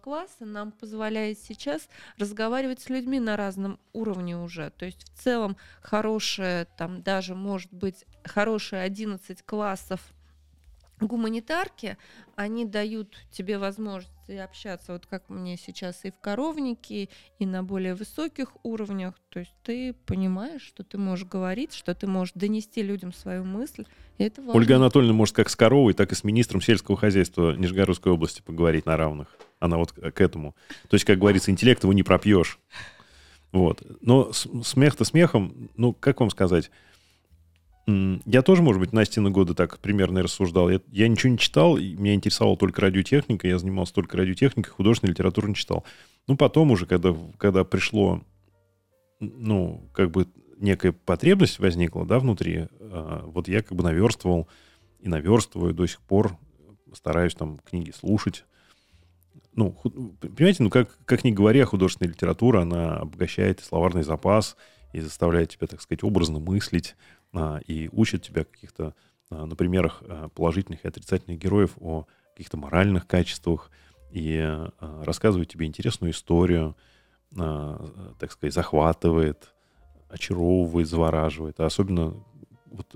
класса 0.00 0.44
нам 0.44 0.72
позволяет 0.72 1.38
сейчас 1.38 1.88
разговаривать 2.18 2.80
с 2.80 2.88
людьми 2.88 3.20
на 3.20 3.36
разном 3.36 3.80
уровне 3.92 4.36
уже. 4.36 4.70
То 4.70 4.84
есть 4.84 5.04
в 5.04 5.22
целом 5.22 5.56
хорошее, 5.80 6.66
там 6.76 7.02
даже 7.02 7.34
может 7.34 7.72
быть 7.72 8.04
хорошие 8.24 8.82
11 8.82 9.42
классов 9.42 10.00
гуманитарки, 11.06 11.96
они 12.36 12.64
дают 12.64 13.16
тебе 13.30 13.58
возможность 13.58 14.10
общаться, 14.30 14.92
вот 14.94 15.06
как 15.06 15.28
мне 15.28 15.56
сейчас 15.56 16.04
и 16.04 16.10
в 16.10 16.18
коровнике, 16.20 17.08
и 17.38 17.46
на 17.46 17.62
более 17.62 17.94
высоких 17.94 18.56
уровнях. 18.62 19.14
То 19.28 19.40
есть 19.40 19.54
ты 19.62 19.94
понимаешь, 20.06 20.62
что 20.62 20.84
ты 20.84 20.96
можешь 20.96 21.26
говорить, 21.26 21.74
что 21.74 21.94
ты 21.94 22.06
можешь 22.06 22.32
донести 22.34 22.82
людям 22.82 23.12
свою 23.12 23.44
мысль. 23.44 23.84
И 24.18 24.24
это 24.24 24.40
важно. 24.40 24.58
Ольга 24.58 24.76
Анатольевна 24.76 25.12
может 25.12 25.34
как 25.34 25.50
с 25.50 25.56
коровой, 25.56 25.92
так 25.92 26.12
и 26.12 26.14
с 26.14 26.24
министром 26.24 26.60
сельского 26.62 26.96
хозяйства 26.96 27.54
Нижегородской 27.54 28.12
области 28.12 28.40
поговорить 28.40 28.86
на 28.86 28.96
равных. 28.96 29.36
Она 29.58 29.76
вот 29.76 29.92
к 29.92 30.20
этому. 30.20 30.54
То 30.88 30.94
есть, 30.94 31.04
как 31.04 31.18
говорится, 31.18 31.50
интеллект 31.50 31.82
его 31.82 31.92
не 31.92 32.02
пропьешь. 32.02 32.58
Вот. 33.52 33.82
Но 34.00 34.32
смех-то 34.32 35.04
смехом, 35.04 35.70
ну, 35.76 35.92
как 35.92 36.20
вам 36.20 36.30
сказать, 36.30 36.70
я 37.86 38.42
тоже, 38.42 38.62
может 38.62 38.80
быть, 38.80 38.92
Настины 38.92 39.30
годы 39.30 39.54
так 39.54 39.78
примерно 39.80 40.22
рассуждал. 40.22 40.70
Я, 40.70 40.80
я 40.92 41.08
ничего 41.08 41.32
не 41.32 41.38
читал, 41.38 41.76
меня 41.76 42.14
интересовала 42.14 42.56
только 42.56 42.80
радиотехника, 42.80 43.48
я 43.48 43.58
занимался 43.58 43.92
только 43.94 44.16
радиотехникой, 44.16 44.72
художественной 44.72 45.10
литературу 45.10 45.48
не 45.48 45.54
читал. 45.54 45.84
Ну, 46.28 46.36
потом 46.36 46.70
уже, 46.70 46.86
когда, 46.86 47.14
когда 47.38 47.64
пришло, 47.64 48.22
ну, 49.18 49.88
как 49.92 50.12
бы 50.12 50.28
некая 50.58 50.92
потребность 50.92 51.58
возникла, 51.58 52.06
да, 52.06 52.20
внутри, 52.20 52.68
э, 52.78 53.20
вот 53.24 53.48
я 53.48 53.62
как 53.62 53.76
бы 53.76 53.82
наверстывал 53.82 54.48
и 55.00 55.08
наверстываю 55.08 55.74
до 55.74 55.86
сих 55.86 56.00
пор, 56.00 56.36
стараюсь 56.94 57.34
там 57.34 57.58
книги 57.58 57.90
слушать. 57.90 58.44
Ну, 59.54 59.72
понимаете, 60.20 60.62
ну, 60.62 60.70
как, 60.70 60.96
как 61.04 61.24
ни 61.24 61.32
говоря, 61.32 61.66
художественная 61.66 62.12
литература, 62.12 62.62
она 62.62 62.96
обогащает 62.98 63.60
словарный 63.60 64.04
запас 64.04 64.56
и 64.92 65.00
заставляет 65.00 65.50
тебя, 65.50 65.66
так 65.66 65.82
сказать, 65.82 66.04
образно 66.04 66.38
мыслить, 66.38 66.94
а, 66.94 67.21
и 67.66 67.88
учат 67.92 68.22
тебя 68.22 68.44
каких-то 68.44 68.94
а, 69.30 69.46
на 69.46 69.56
примерах 69.56 70.02
а, 70.06 70.28
положительных 70.28 70.84
и 70.84 70.88
отрицательных 70.88 71.38
героев 71.38 71.76
о 71.80 72.06
каких-то 72.32 72.56
моральных 72.56 73.06
качествах 73.06 73.70
и 74.10 74.42
рассказывают 74.80 75.50
тебе 75.50 75.66
интересную 75.66 76.12
историю, 76.12 76.76
так 77.34 78.30
сказать, 78.30 78.54
захватывает, 78.54 79.54
очаровывает, 80.08 80.88
завораживает. 80.88 81.60
А 81.60 81.66
особенно 81.66 82.14
вот, 82.66 82.86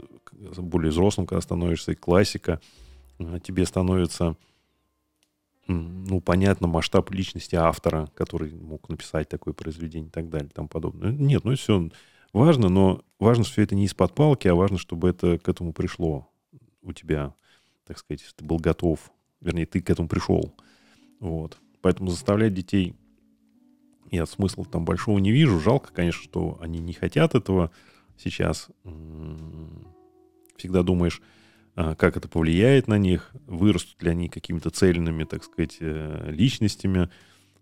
более 0.59 0.91
взрослым, 0.91 1.27
когда 1.27 1.43
становишься, 1.43 1.93
и 1.93 1.95
классика, 1.95 2.61
тебе 3.43 3.67
становится 3.67 4.37
ну, 5.69 6.21
понятно, 6.21 6.67
масштаб 6.67 7.11
личности 7.11 7.57
автора, 7.57 8.09
который 8.15 8.55
мог 8.55 8.89
написать 8.89 9.29
такое 9.29 9.53
произведение 9.53 10.09
и 10.09 10.13
так 10.13 10.29
далее, 10.29 10.49
и 10.49 10.53
тому 10.53 10.69
подобное. 10.69 11.13
Нет, 11.13 11.45
ну, 11.45 11.55
все 11.57 11.91
важно, 12.37 12.69
но 12.69 13.03
важно, 13.19 13.45
что 13.45 13.63
это 13.63 13.75
не 13.75 13.85
из-под 13.85 14.15
палки, 14.15 14.49
а 14.49 14.55
важно, 14.55 14.79
чтобы 14.79 15.09
это 15.09 15.39
к 15.39 15.49
этому 15.49 15.73
пришло 15.73 16.29
у 16.83 16.93
тебя, 16.93 17.35
так 17.87 17.99
сказать, 17.99 18.25
ты 18.37 18.45
был 18.45 18.59
готов, 18.59 19.11
вернее, 19.41 19.67
ты 19.67 19.81
к 19.81 19.91
этому 19.91 20.09
пришел. 20.09 20.55
Вот. 21.21 21.59
Поэтому 21.83 22.11
заставлять 22.11 22.55
детей 22.55 22.95
я 24.11 24.27
смысла 24.27 24.65
там 24.65 24.85
большого 24.85 25.19
не 25.19 25.33
вижу. 25.33 25.61
Жалко, 25.61 25.93
конечно, 25.93 26.23
что 26.23 26.59
они 26.61 26.79
не 26.79 26.93
хотят 26.93 27.35
этого 27.35 27.71
сейчас. 28.17 28.69
М, 28.85 29.87
Всегда 30.57 30.83
думаешь, 30.83 31.21
а, 31.75 31.95
как 31.95 32.17
это 32.17 32.29
повлияет 32.29 32.89
на 32.89 32.97
них, 32.97 33.31
вырастут 33.47 34.03
ли 34.03 34.11
они 34.11 34.29
какими-то 34.29 34.71
цельными, 34.71 35.25
так 35.25 35.45
сказать, 35.45 35.77
э, 35.81 36.31
личностями. 36.31 37.11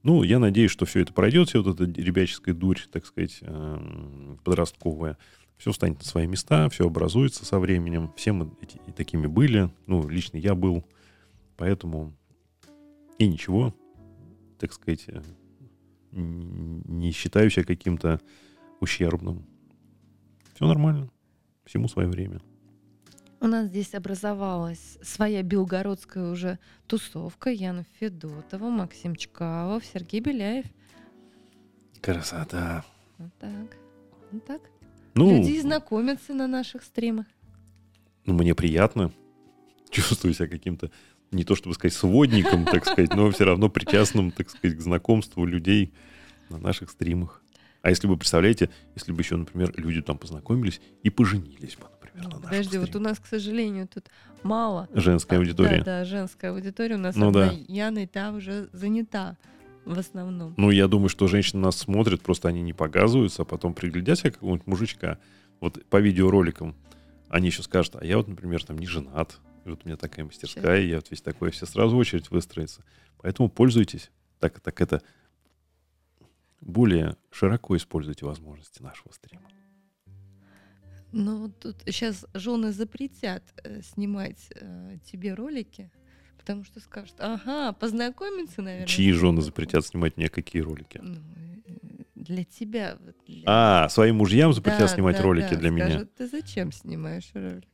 Ну, 0.04 0.22
я 0.22 0.38
надеюсь, 0.38 0.70
что 0.70 0.84
все 0.84 1.00
это 1.00 1.14
пройдет, 1.14 1.48
все 1.48 1.62
вот 1.62 1.80
эта 1.80 2.00
ребяческая 2.00 2.54
дурь, 2.54 2.78
так 2.92 3.06
сказать, 3.06 3.38
эм, 3.40 4.38
подростковая. 4.44 5.16
Все 5.56 5.72
встанет 5.72 5.98
на 5.98 6.04
свои 6.04 6.26
места, 6.26 6.68
все 6.68 6.86
образуется 6.86 7.46
со 7.46 7.58
временем. 7.58 8.12
Все 8.14 8.32
мы 8.32 8.50
эти- 8.60 8.78
такими 8.94 9.26
были. 9.26 9.70
Ну, 9.86 10.06
лично 10.06 10.36
я 10.36 10.54
был. 10.54 10.84
Поэтому 11.56 12.12
и 13.18 13.26
ничего, 13.26 13.74
так 14.58 14.74
сказать, 14.74 15.06
э, 15.08 15.22
не 16.12 17.10
считаю 17.12 17.48
себя 17.48 17.64
каким-то 17.64 18.20
ущербным. 18.80 19.46
Все 20.54 20.66
нормально. 20.66 21.08
Всему 21.64 21.88
свое 21.88 22.08
время. 22.08 22.42
У 23.44 23.46
нас 23.46 23.66
здесь 23.66 23.94
образовалась 23.94 24.96
своя 25.02 25.42
белгородская 25.42 26.30
уже 26.30 26.58
тусовка. 26.86 27.50
Яна 27.50 27.84
Федотова, 28.00 28.70
Максим 28.70 29.14
Чкалов, 29.14 29.84
Сергей 29.84 30.20
Беляев. 30.20 30.64
Красота. 32.00 32.86
Вот 33.18 33.34
так. 33.38 33.76
Вот 34.32 34.46
так. 34.46 34.62
Ну, 35.12 35.28
Люди 35.36 35.60
знакомятся 35.60 36.32
на 36.32 36.46
наших 36.46 36.84
стримах. 36.84 37.26
ну, 38.24 38.32
мне 38.32 38.54
приятно. 38.54 39.12
Чувствую 39.90 40.32
себя 40.32 40.48
каким-то, 40.48 40.90
не 41.30 41.44
то 41.44 41.54
чтобы 41.54 41.74
сказать, 41.74 41.92
сводником, 41.92 42.64
так 42.64 42.86
сказать, 42.86 43.14
но 43.14 43.30
все 43.30 43.44
равно 43.44 43.68
причастным, 43.68 44.30
так 44.30 44.48
сказать, 44.48 44.78
к 44.78 44.80
знакомству 44.80 45.44
людей 45.44 45.92
на 46.48 46.56
наших 46.56 46.88
стримах. 46.88 47.42
А 47.82 47.90
если 47.90 48.06
вы 48.06 48.16
представляете, 48.16 48.70
если 48.94 49.12
бы 49.12 49.20
еще, 49.20 49.36
например, 49.36 49.74
люди 49.76 50.00
там 50.00 50.16
познакомились 50.16 50.80
и 51.02 51.10
поженились 51.10 51.76
бы, 51.76 51.84
например, 52.14 52.34
на 52.34 52.40
нашем 52.40 52.50
Подожди, 52.50 52.78
вот 52.78 52.96
у 52.96 53.00
нас, 53.00 53.18
к 53.18 53.26
сожалению, 53.26 53.88
тут 53.88 54.06
мало. 54.42 54.88
Женская 54.92 55.38
аудитория. 55.38 55.78
Да, 55.78 55.84
да, 55.84 56.04
женская 56.04 56.52
аудитория. 56.52 56.94
У 56.94 56.98
нас 56.98 57.16
Ну 57.16 57.28
одна 57.28 57.50
да. 57.50 57.56
Яна, 57.68 58.04
и 58.04 58.06
та 58.06 58.32
уже 58.32 58.68
занята 58.72 59.36
в 59.84 59.98
основном. 59.98 60.54
Ну, 60.56 60.70
я 60.70 60.88
думаю, 60.88 61.08
что 61.08 61.26
женщины 61.26 61.60
нас 61.60 61.76
смотрят, 61.76 62.22
просто 62.22 62.48
они 62.48 62.62
не 62.62 62.72
показываются, 62.72 63.42
а 63.42 63.44
потом 63.44 63.74
приглядятся 63.74 64.30
какого-нибудь 64.30 64.66
мужичка, 64.66 65.18
вот 65.60 65.84
по 65.86 66.00
видеороликам, 66.00 66.74
они 67.28 67.48
еще 67.48 67.62
скажут, 67.62 67.96
а 67.96 68.04
я 68.04 68.16
вот, 68.16 68.28
например, 68.28 68.64
там 68.64 68.78
не 68.78 68.86
женат, 68.86 69.38
и 69.64 69.70
вот 69.70 69.80
у 69.84 69.88
меня 69.88 69.96
такая 69.96 70.24
мастерская, 70.24 70.80
и 70.80 70.88
я 70.88 70.96
вот 70.96 71.10
весь 71.10 71.22
такой, 71.22 71.50
все 71.50 71.66
сразу 71.66 71.96
очередь 71.96 72.30
выстроится. 72.30 72.82
Поэтому 73.18 73.48
пользуйтесь, 73.48 74.10
так, 74.38 74.60
так 74.60 74.80
это, 74.80 75.02
более 76.60 77.16
широко 77.30 77.76
используйте 77.76 78.24
возможности 78.24 78.82
нашего 78.82 79.12
стрима. 79.12 79.48
Ну, 81.14 81.48
тут 81.48 81.76
сейчас 81.86 82.26
жены 82.34 82.72
запретят 82.72 83.42
э, 83.62 83.80
снимать 83.82 84.48
э, 84.56 84.96
тебе 85.10 85.34
ролики, 85.34 85.90
потому 86.38 86.64
что 86.64 86.80
скажут, 86.80 87.14
ага, 87.18 87.72
познакомиться, 87.72 88.62
наверное. 88.62 88.86
Чьи 88.88 89.12
жены 89.12 89.36
тобой». 89.36 89.42
запретят 89.44 89.86
снимать 89.86 90.16
мне 90.16 90.28
какие 90.28 90.62
ролики? 90.62 90.98
Ну, 91.02 91.16
э, 91.66 92.02
для 92.16 92.44
тебя. 92.44 92.98
для- 93.26 93.42
А, 93.46 93.88
своим 93.90 94.16
мужьям 94.16 94.52
запретят 94.52 94.80
Да, 94.80 94.88
снимать 94.88 95.16
да, 95.18 95.22
ролики 95.22 95.50
да, 95.54 95.56
для 95.60 95.70
меня. 95.70 95.90
скажут, 95.90 96.14
ты 96.16 96.26
зачем 96.28 96.72
снимаешь 96.72 97.30
ролик? 97.34 97.64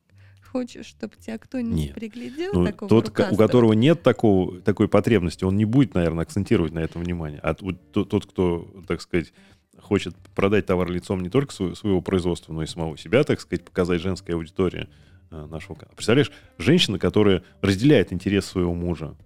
Хочешь, 0.43 0.87
чтобы 0.87 1.15
тебя 1.17 1.39
кто-нибудь 1.39 1.79
Нет. 1.79 1.95
приглядел? 1.95 2.53
Ну, 2.55 2.65
такого 2.67 2.89
тот, 2.89 3.11
ко- 3.11 3.21
у 3.21 3.25
рукастого? 3.25 3.47
которого 3.47 3.73
нет 3.73 4.03
такого, 4.03 4.61
такой 4.61 4.89
потребности, 4.89 5.45
он 5.45 5.57
не 5.57 5.65
будет, 5.65 5.95
наверное, 5.95 6.25
акцентировать 6.25 6.73
на 6.73 6.81
этом 6.81 7.03
внимание. 7.03 7.39
А 7.41 7.55
тот, 7.55 8.27
кто, 8.27 8.69
так 8.89 9.01
сказать, 9.01 9.33
хочет 9.81 10.15
продать 10.35 10.66
товар 10.66 10.90
лицом 10.90 11.20
не 11.20 11.31
только 11.31 11.52
сво- 11.52 11.74
своего 11.74 12.01
производства, 12.01 12.52
но 12.52 12.62
и 12.62 12.66
самого 12.66 12.97
себя, 12.97 13.24
так 13.24 13.40
сказать, 13.40 13.65
показать 13.65 14.01
женской 14.01 14.35
аудитории 14.35 14.89
э, 15.31 15.47
нашего 15.47 15.74
канала. 15.74 15.94
Представляешь, 15.94 16.32
женщина, 16.59 16.98
которая 16.98 17.43
разделяет 17.61 18.12
интерес 18.12 18.47
своего 18.47 18.74
мужа, 18.74 19.16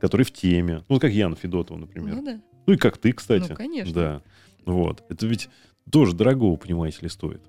который 0.00 0.24
в 0.24 0.32
теме, 0.32 0.84
ну, 0.88 1.00
как 1.00 1.12
Яна 1.12 1.36
Федотова, 1.36 1.78
например. 1.78 2.16
Ну 2.16 2.24
да. 2.24 2.40
Ну, 2.66 2.72
и 2.74 2.76
как 2.76 2.98
ты, 2.98 3.12
кстати. 3.12 3.50
Ну, 3.50 3.54
конечно. 3.56 3.94
Да. 3.94 4.22
Вот. 4.64 5.04
Это 5.08 5.26
ведь 5.26 5.48
тоже 5.90 6.14
дорогого, 6.14 6.56
понимаете 6.56 6.98
ли, 7.02 7.08
стоит. 7.08 7.40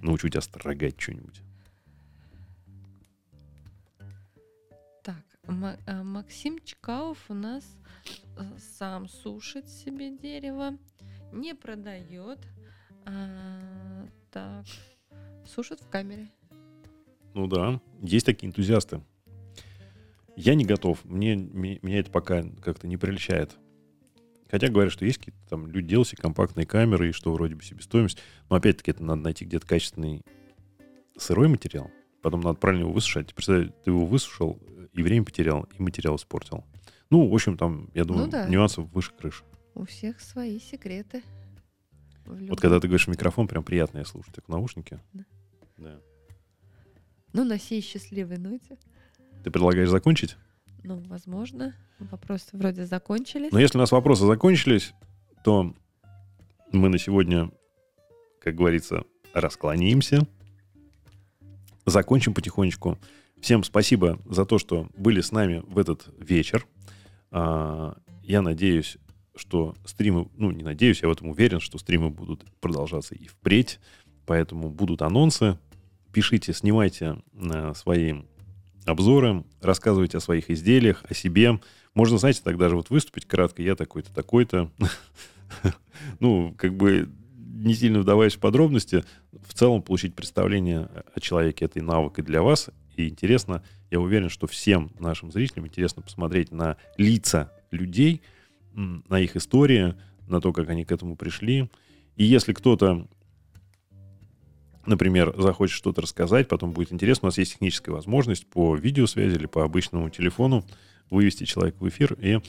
Научу 0.00 0.28
тебя 0.28 0.40
строгать 0.40 1.00
что-нибудь. 1.00 1.42
Так, 5.02 5.22
а, 5.86 6.02
Максим 6.02 6.58
Чкалов 6.64 7.18
у 7.28 7.34
нас 7.34 7.64
э, 7.64 7.81
сам 8.78 9.08
сушит 9.08 9.68
себе 9.68 10.10
дерево, 10.16 10.78
не 11.32 11.54
продает. 11.54 12.38
А, 13.04 14.06
так, 14.30 14.64
сушит 15.46 15.80
в 15.80 15.88
камере. 15.88 16.28
Ну 17.34 17.46
да, 17.46 17.80
есть 18.00 18.26
такие 18.26 18.48
энтузиасты. 18.48 19.02
Я 20.36 20.54
не 20.54 20.64
готов. 20.64 21.04
Мне, 21.04 21.36
ме- 21.36 21.78
меня 21.82 21.98
это 21.98 22.10
пока 22.10 22.42
как-то 22.62 22.86
не 22.86 22.96
прельщает. 22.96 23.56
Хотя 24.50 24.68
говорят, 24.68 24.92
что 24.92 25.04
есть 25.04 25.18
какие-то 25.18 25.40
там 25.48 25.66
люди 25.66 25.88
делают 25.88 26.10
компактные 26.10 26.66
камеры, 26.66 27.08
и 27.08 27.12
что 27.12 27.32
вроде 27.32 27.54
бы 27.54 27.62
себестоимость. 27.62 28.18
Но 28.50 28.56
опять-таки 28.56 28.90
это 28.90 29.02
надо 29.02 29.22
найти 29.22 29.44
где-то 29.44 29.66
качественный 29.66 30.22
сырой 31.16 31.48
материал. 31.48 31.90
Потом 32.22 32.40
надо 32.40 32.58
правильно 32.58 32.82
его 32.82 32.92
высушать. 32.92 33.34
Представь, 33.34 33.68
ты 33.84 33.90
его 33.90 34.04
высушил, 34.04 34.58
и 34.92 35.02
время 35.02 35.24
потерял, 35.24 35.66
и 35.76 35.82
материал 35.82 36.16
испортил. 36.16 36.64
Ну, 37.12 37.28
в 37.28 37.34
общем, 37.34 37.58
там, 37.58 37.90
я 37.92 38.06
думаю, 38.06 38.28
да. 38.28 38.48
нюансов 38.48 38.90
выше 38.90 39.12
крыши. 39.12 39.44
У 39.74 39.84
всех 39.84 40.18
свои 40.18 40.58
секреты. 40.58 41.22
В 42.24 42.46
Вот 42.46 42.58
когда 42.58 42.80
ты 42.80 42.88
говоришь 42.88 43.06
в 43.06 43.10
микрофон, 43.10 43.48
прям 43.48 43.62
приятно 43.62 43.98
я 43.98 44.06
слушаю. 44.06 44.32
Так 44.34 44.46
в 44.46 44.48
наушнике. 44.48 44.98
Да. 45.12 45.24
Да. 45.76 46.00
Ну, 47.34 47.44
на 47.44 47.58
сей 47.58 47.82
счастливой 47.82 48.38
ноте. 48.38 48.78
Ты 49.44 49.50
предлагаешь 49.50 49.90
закончить? 49.90 50.38
Ну, 50.84 51.02
возможно, 51.06 51.74
вопросы 51.98 52.46
вроде 52.54 52.86
закончились. 52.86 53.52
Но 53.52 53.58
если 53.58 53.76
у 53.76 53.80
нас 53.80 53.92
вопросы 53.92 54.24
закончились, 54.24 54.94
то 55.44 55.74
мы 56.72 56.88
на 56.88 56.96
сегодня, 56.96 57.50
как 58.40 58.54
говорится, 58.54 59.04
расклонимся. 59.34 60.26
Закончим 61.84 62.32
потихонечку. 62.32 62.96
Всем 63.42 63.64
спасибо 63.64 64.18
за 64.24 64.46
то, 64.46 64.56
что 64.56 64.88
были 64.96 65.20
с 65.20 65.30
нами 65.30 65.62
в 65.66 65.76
этот 65.76 66.06
вечер. 66.18 66.66
А, 67.32 67.96
Я 68.22 68.42
надеюсь, 68.42 68.98
что 69.34 69.74
стримы, 69.84 70.28
ну 70.36 70.50
не 70.50 70.62
надеюсь, 70.62 71.02
я 71.02 71.08
в 71.08 71.12
этом 71.12 71.28
уверен, 71.28 71.58
что 71.58 71.78
стримы 71.78 72.10
будут 72.10 72.44
продолжаться 72.60 73.14
и 73.14 73.26
впредь. 73.26 73.80
Поэтому 74.26 74.70
будут 74.70 75.02
анонсы. 75.02 75.58
Пишите, 76.12 76.52
снимайте 76.52 77.16
э, 77.34 77.72
свои 77.74 78.14
обзоры, 78.84 79.44
рассказывайте 79.60 80.18
о 80.18 80.20
своих 80.20 80.50
изделиях, 80.50 81.04
о 81.08 81.14
себе. 81.14 81.60
Можно, 81.94 82.18
знаете, 82.18 82.42
так 82.44 82.58
даже 82.58 82.76
вот 82.76 82.90
выступить 82.90 83.26
кратко, 83.26 83.62
я 83.62 83.74
такой-то, 83.74 84.12
такой-то. 84.14 84.70
Ну, 86.18 86.54
как 86.56 86.74
бы 86.74 87.10
не 87.36 87.74
сильно 87.74 88.00
вдаваясь 88.00 88.34
в 88.34 88.40
подробности, 88.40 89.04
в 89.30 89.54
целом 89.54 89.82
получить 89.82 90.14
представление 90.14 90.88
о 91.14 91.20
человеке 91.20 91.66
этой 91.66 91.82
навык 91.82 92.18
и 92.18 92.22
для 92.22 92.42
вас. 92.42 92.70
И 92.96 93.08
интересно, 93.08 93.62
я 93.90 94.00
уверен, 94.00 94.28
что 94.28 94.46
всем 94.46 94.90
нашим 94.98 95.32
зрителям 95.32 95.66
интересно 95.66 96.02
посмотреть 96.02 96.52
на 96.52 96.76
лица 96.96 97.52
людей, 97.70 98.22
на 98.74 99.20
их 99.20 99.36
истории, 99.36 99.94
на 100.26 100.40
то, 100.40 100.52
как 100.52 100.68
они 100.70 100.84
к 100.84 100.92
этому 100.92 101.16
пришли. 101.16 101.70
И 102.16 102.24
если 102.24 102.52
кто-то, 102.52 103.06
например, 104.86 105.34
захочет 105.38 105.76
что-то 105.76 106.02
рассказать, 106.02 106.48
потом 106.48 106.72
будет 106.72 106.92
интересно, 106.92 107.26
у 107.26 107.28
нас 107.28 107.38
есть 107.38 107.52
техническая 107.52 107.94
возможность 107.94 108.46
по 108.46 108.76
видеосвязи 108.76 109.34
или 109.36 109.46
по 109.46 109.64
обычному 109.64 110.10
телефону 110.10 110.64
вывести 111.10 111.44
человека 111.44 111.76
в 111.80 111.88
эфир 111.88 112.14
и, 112.14 112.40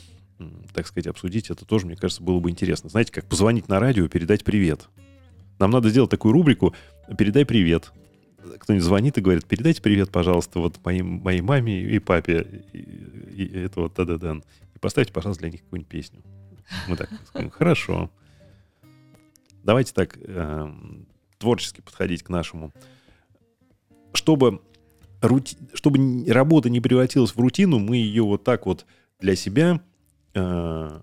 так 0.74 0.88
сказать, 0.88 1.08
обсудить 1.08 1.50
это 1.50 1.66
тоже, 1.66 1.86
мне 1.86 1.96
кажется, 1.96 2.24
было 2.24 2.40
бы 2.40 2.50
интересно. 2.50 2.90
Знаете, 2.90 3.12
как 3.12 3.26
позвонить 3.26 3.68
на 3.68 3.80
радио 3.80 4.08
передать 4.08 4.44
привет. 4.44 4.90
Нам 5.60 5.72
надо 5.72 5.90
сделать 5.90 6.10
такую 6.10 6.34
рубрику 6.34 6.74
«Передай 7.18 7.46
привет». 7.46 7.92
Кто-нибудь 8.60 8.86
звонит 8.86 9.18
и 9.18 9.22
говорит, 9.22 9.46
передайте 9.46 9.82
привет, 9.82 10.12
пожалуйста, 10.12 10.60
вот 10.60 10.84
моим, 10.84 11.22
моей 11.22 11.42
маме 11.42 11.82
и 11.82 12.00
папе. 12.00 12.64
И, 12.74 12.78
и 12.78 13.60
это 13.60 13.82
вот 13.82 13.94
да-да-да. 13.96 14.42
И 14.76 14.80
поставьте, 14.80 15.14
пожалуйста, 15.14 15.44
для 15.44 15.52
них 15.52 15.62
какую-нибудь 15.64 15.90
песню. 15.90 16.22
Мы 16.88 16.98
так 16.98 17.10
скажем, 17.28 17.50
хорошо. 17.50 18.12
Давайте 19.64 19.94
так 19.94 20.18
эм, 20.22 21.08
творчески 21.38 21.82
подходить 21.82 22.24
к 22.24 22.30
нашему. 22.30 22.74
Чтобы 24.14 24.62
рути- 25.22 25.58
чтобы 25.74 26.26
работа 26.32 26.70
не 26.70 26.82
превратилась 26.82 27.32
в 27.32 27.40
рутину, 27.40 27.80
мы 27.80 27.98
ее 27.98 28.24
вот 28.24 28.44
так 28.44 28.66
вот 28.66 28.86
для 29.20 29.36
себя 29.36 29.82
э, 30.34 31.02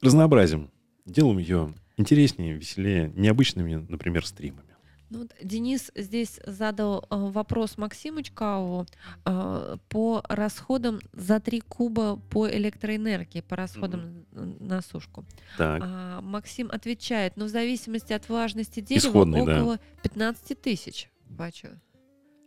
разнообразим. 0.00 0.70
Делаем 1.04 1.38
ее 1.38 1.74
интереснее, 1.96 2.54
веселее, 2.54 3.12
необычными, 3.14 3.86
например, 3.88 4.26
стримами. 4.26 4.69
Ну, 5.10 5.18
вот 5.20 5.34
Денис 5.42 5.90
здесь 5.96 6.38
задал 6.46 7.00
э, 7.10 7.16
вопрос 7.16 7.76
Максиму 7.76 8.22
Чкалову 8.22 8.86
э, 9.24 9.76
по 9.88 10.22
расходам 10.28 11.00
за 11.12 11.40
3 11.40 11.60
куба 11.62 12.16
по 12.30 12.48
электроэнергии, 12.48 13.40
по 13.40 13.56
расходам 13.56 14.24
н- 14.32 14.56
на 14.60 14.80
сушку. 14.82 15.24
Так. 15.58 15.82
А, 15.84 16.20
Максим 16.20 16.68
отвечает, 16.70 17.36
но 17.36 17.46
в 17.46 17.48
зависимости 17.48 18.12
от 18.12 18.28
влажности 18.28 18.78
дерева 18.78 19.08
Исходный, 19.08 19.44
да. 19.44 19.58
около 19.60 19.80
15 20.02 20.60
тысяч. 20.62 21.10
Бачу. 21.28 21.68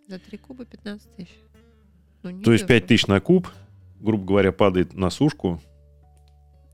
За 0.07 0.18
3 0.19 0.38
куба 0.38 0.64
15 0.64 1.15
тысяч. 1.18 1.35
Ну, 2.23 2.41
То 2.44 2.53
есть 2.53 2.65
5 2.65 2.84
дешево. 2.84 2.88
тысяч 2.88 3.07
на 3.07 3.19
куб, 3.19 3.49
грубо 3.99 4.23
говоря, 4.23 4.53
падает 4.53 4.94
на 4.94 5.10
сушку. 5.10 5.61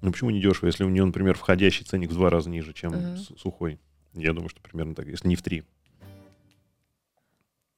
Ну 0.02 0.12
почему 0.12 0.30
не 0.30 0.40
дешево, 0.40 0.68
если 0.68 0.84
у 0.84 0.90
нее, 0.90 1.04
например, 1.04 1.36
входящий 1.36 1.84
ценник 1.84 2.12
в 2.12 2.14
два 2.14 2.30
раза 2.30 2.50
ниже, 2.52 2.74
чем 2.74 2.94
с- 3.18 3.36
сухой? 3.40 3.80
Я 4.14 4.34
думаю, 4.34 4.50
что 4.50 4.62
примерно 4.62 4.94
так, 4.94 5.08
если 5.08 5.28
не 5.28 5.36
в 5.36 5.42
три. 5.42 5.64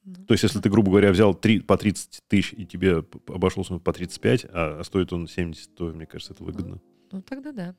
Ну, 0.03 0.25
То 0.25 0.33
есть, 0.33 0.43
если 0.43 0.59
ты, 0.59 0.69
грубо 0.69 0.89
говоря, 0.89 1.11
взял 1.11 1.33
три, 1.35 1.59
по 1.59 1.77
30 1.77 2.23
тысяч, 2.27 2.53
и 2.53 2.65
тебе 2.65 3.05
обошелся 3.27 3.73
он 3.73 3.79
по 3.79 3.93
35, 3.93 4.45
а, 4.45 4.79
а 4.79 4.83
стоит 4.83 5.13
он 5.13 5.27
70, 5.27 5.75
то, 5.75 5.85
мне 5.85 6.05
кажется, 6.05 6.33
это 6.33 6.43
выгодно. 6.43 6.79
Ну, 7.11 7.21
тогда 7.21 7.51
да. 7.51 7.75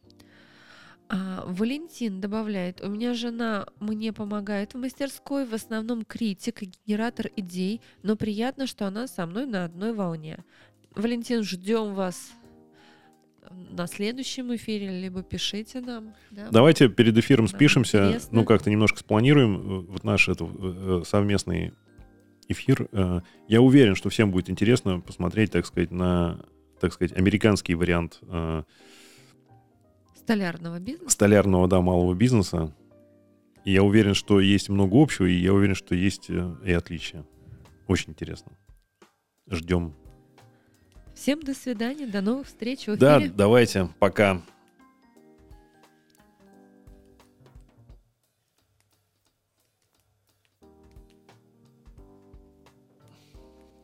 А, 1.09 1.45
Валентин 1.47 2.21
добавляет, 2.21 2.81
у 2.81 2.89
меня 2.89 3.15
жена 3.15 3.67
мне 3.81 4.13
помогает 4.13 4.75
в 4.75 4.79
мастерской, 4.79 5.45
в 5.45 5.53
основном 5.53 6.05
критик, 6.05 6.63
и 6.63 6.71
генератор 6.87 7.29
идей, 7.37 7.81
но 8.03 8.17
приятно, 8.17 8.67
что 8.67 8.87
она 8.87 9.09
со 9.09 9.27
мной 9.27 9.47
на 9.47 9.65
одной 9.65 9.93
волне. 9.93 10.45
Валентин, 10.95 11.43
ждем 11.43 11.95
вас 11.95 12.33
на 13.51 13.87
следующем 13.87 14.55
эфире, 14.55 15.01
либо 15.01 15.23
пишите 15.23 15.81
нам. 15.81 16.15
да. 16.31 16.49
Давайте 16.51 16.89
перед 16.89 17.17
эфиром 17.19 17.47
Нам 17.47 17.55
спишемся, 17.55 18.07
интересно. 18.07 18.29
ну, 18.33 18.45
как-то 18.45 18.71
немножко 18.71 19.01
спланируем 19.01 19.57
э, 19.57 19.81
вот 19.89 20.05
наш 20.05 20.29
это, 20.29 20.49
э, 20.49 21.03
совместный 21.07 21.73
эфир. 22.49 22.89
Э, 22.93 23.21
Я 23.49 23.61
уверен, 23.63 23.95
что 23.95 24.09
всем 24.11 24.31
будет 24.31 24.51
интересно 24.51 25.01
посмотреть, 25.01 25.53
так 25.53 25.67
сказать, 25.67 25.91
на, 25.91 26.45
так 26.81 26.93
сказать, 26.93 27.17
американский 27.17 27.75
вариант 27.75 28.19
э, 28.23 28.63
Столярного 30.17 30.79
бизнеса. 30.79 31.11
столярного, 31.11 31.67
да, 31.69 31.81
малого 31.81 32.15
бизнеса. 32.15 32.73
И 33.65 33.73
я 33.73 33.83
уверен, 33.83 34.15
что 34.15 34.41
есть 34.41 34.69
много 34.69 35.01
общего, 35.01 35.27
и 35.27 35.33
я 35.35 35.53
уверен, 35.53 35.75
что 35.75 35.95
есть 35.95 36.27
э, 36.31 36.55
и 36.65 36.73
отличия. 36.73 37.25
Очень 37.89 38.11
интересно. 38.11 38.53
Ждем. 39.51 39.95
Всем 41.15 41.41
до 41.43 41.55
свидания, 41.55 42.07
до 42.07 42.21
новых 42.23 42.47
встреч 42.47 42.87
в 42.87 42.97
Да, 42.97 43.19
эфире. 43.19 43.33
давайте, 43.37 43.89
пока. 43.99 44.43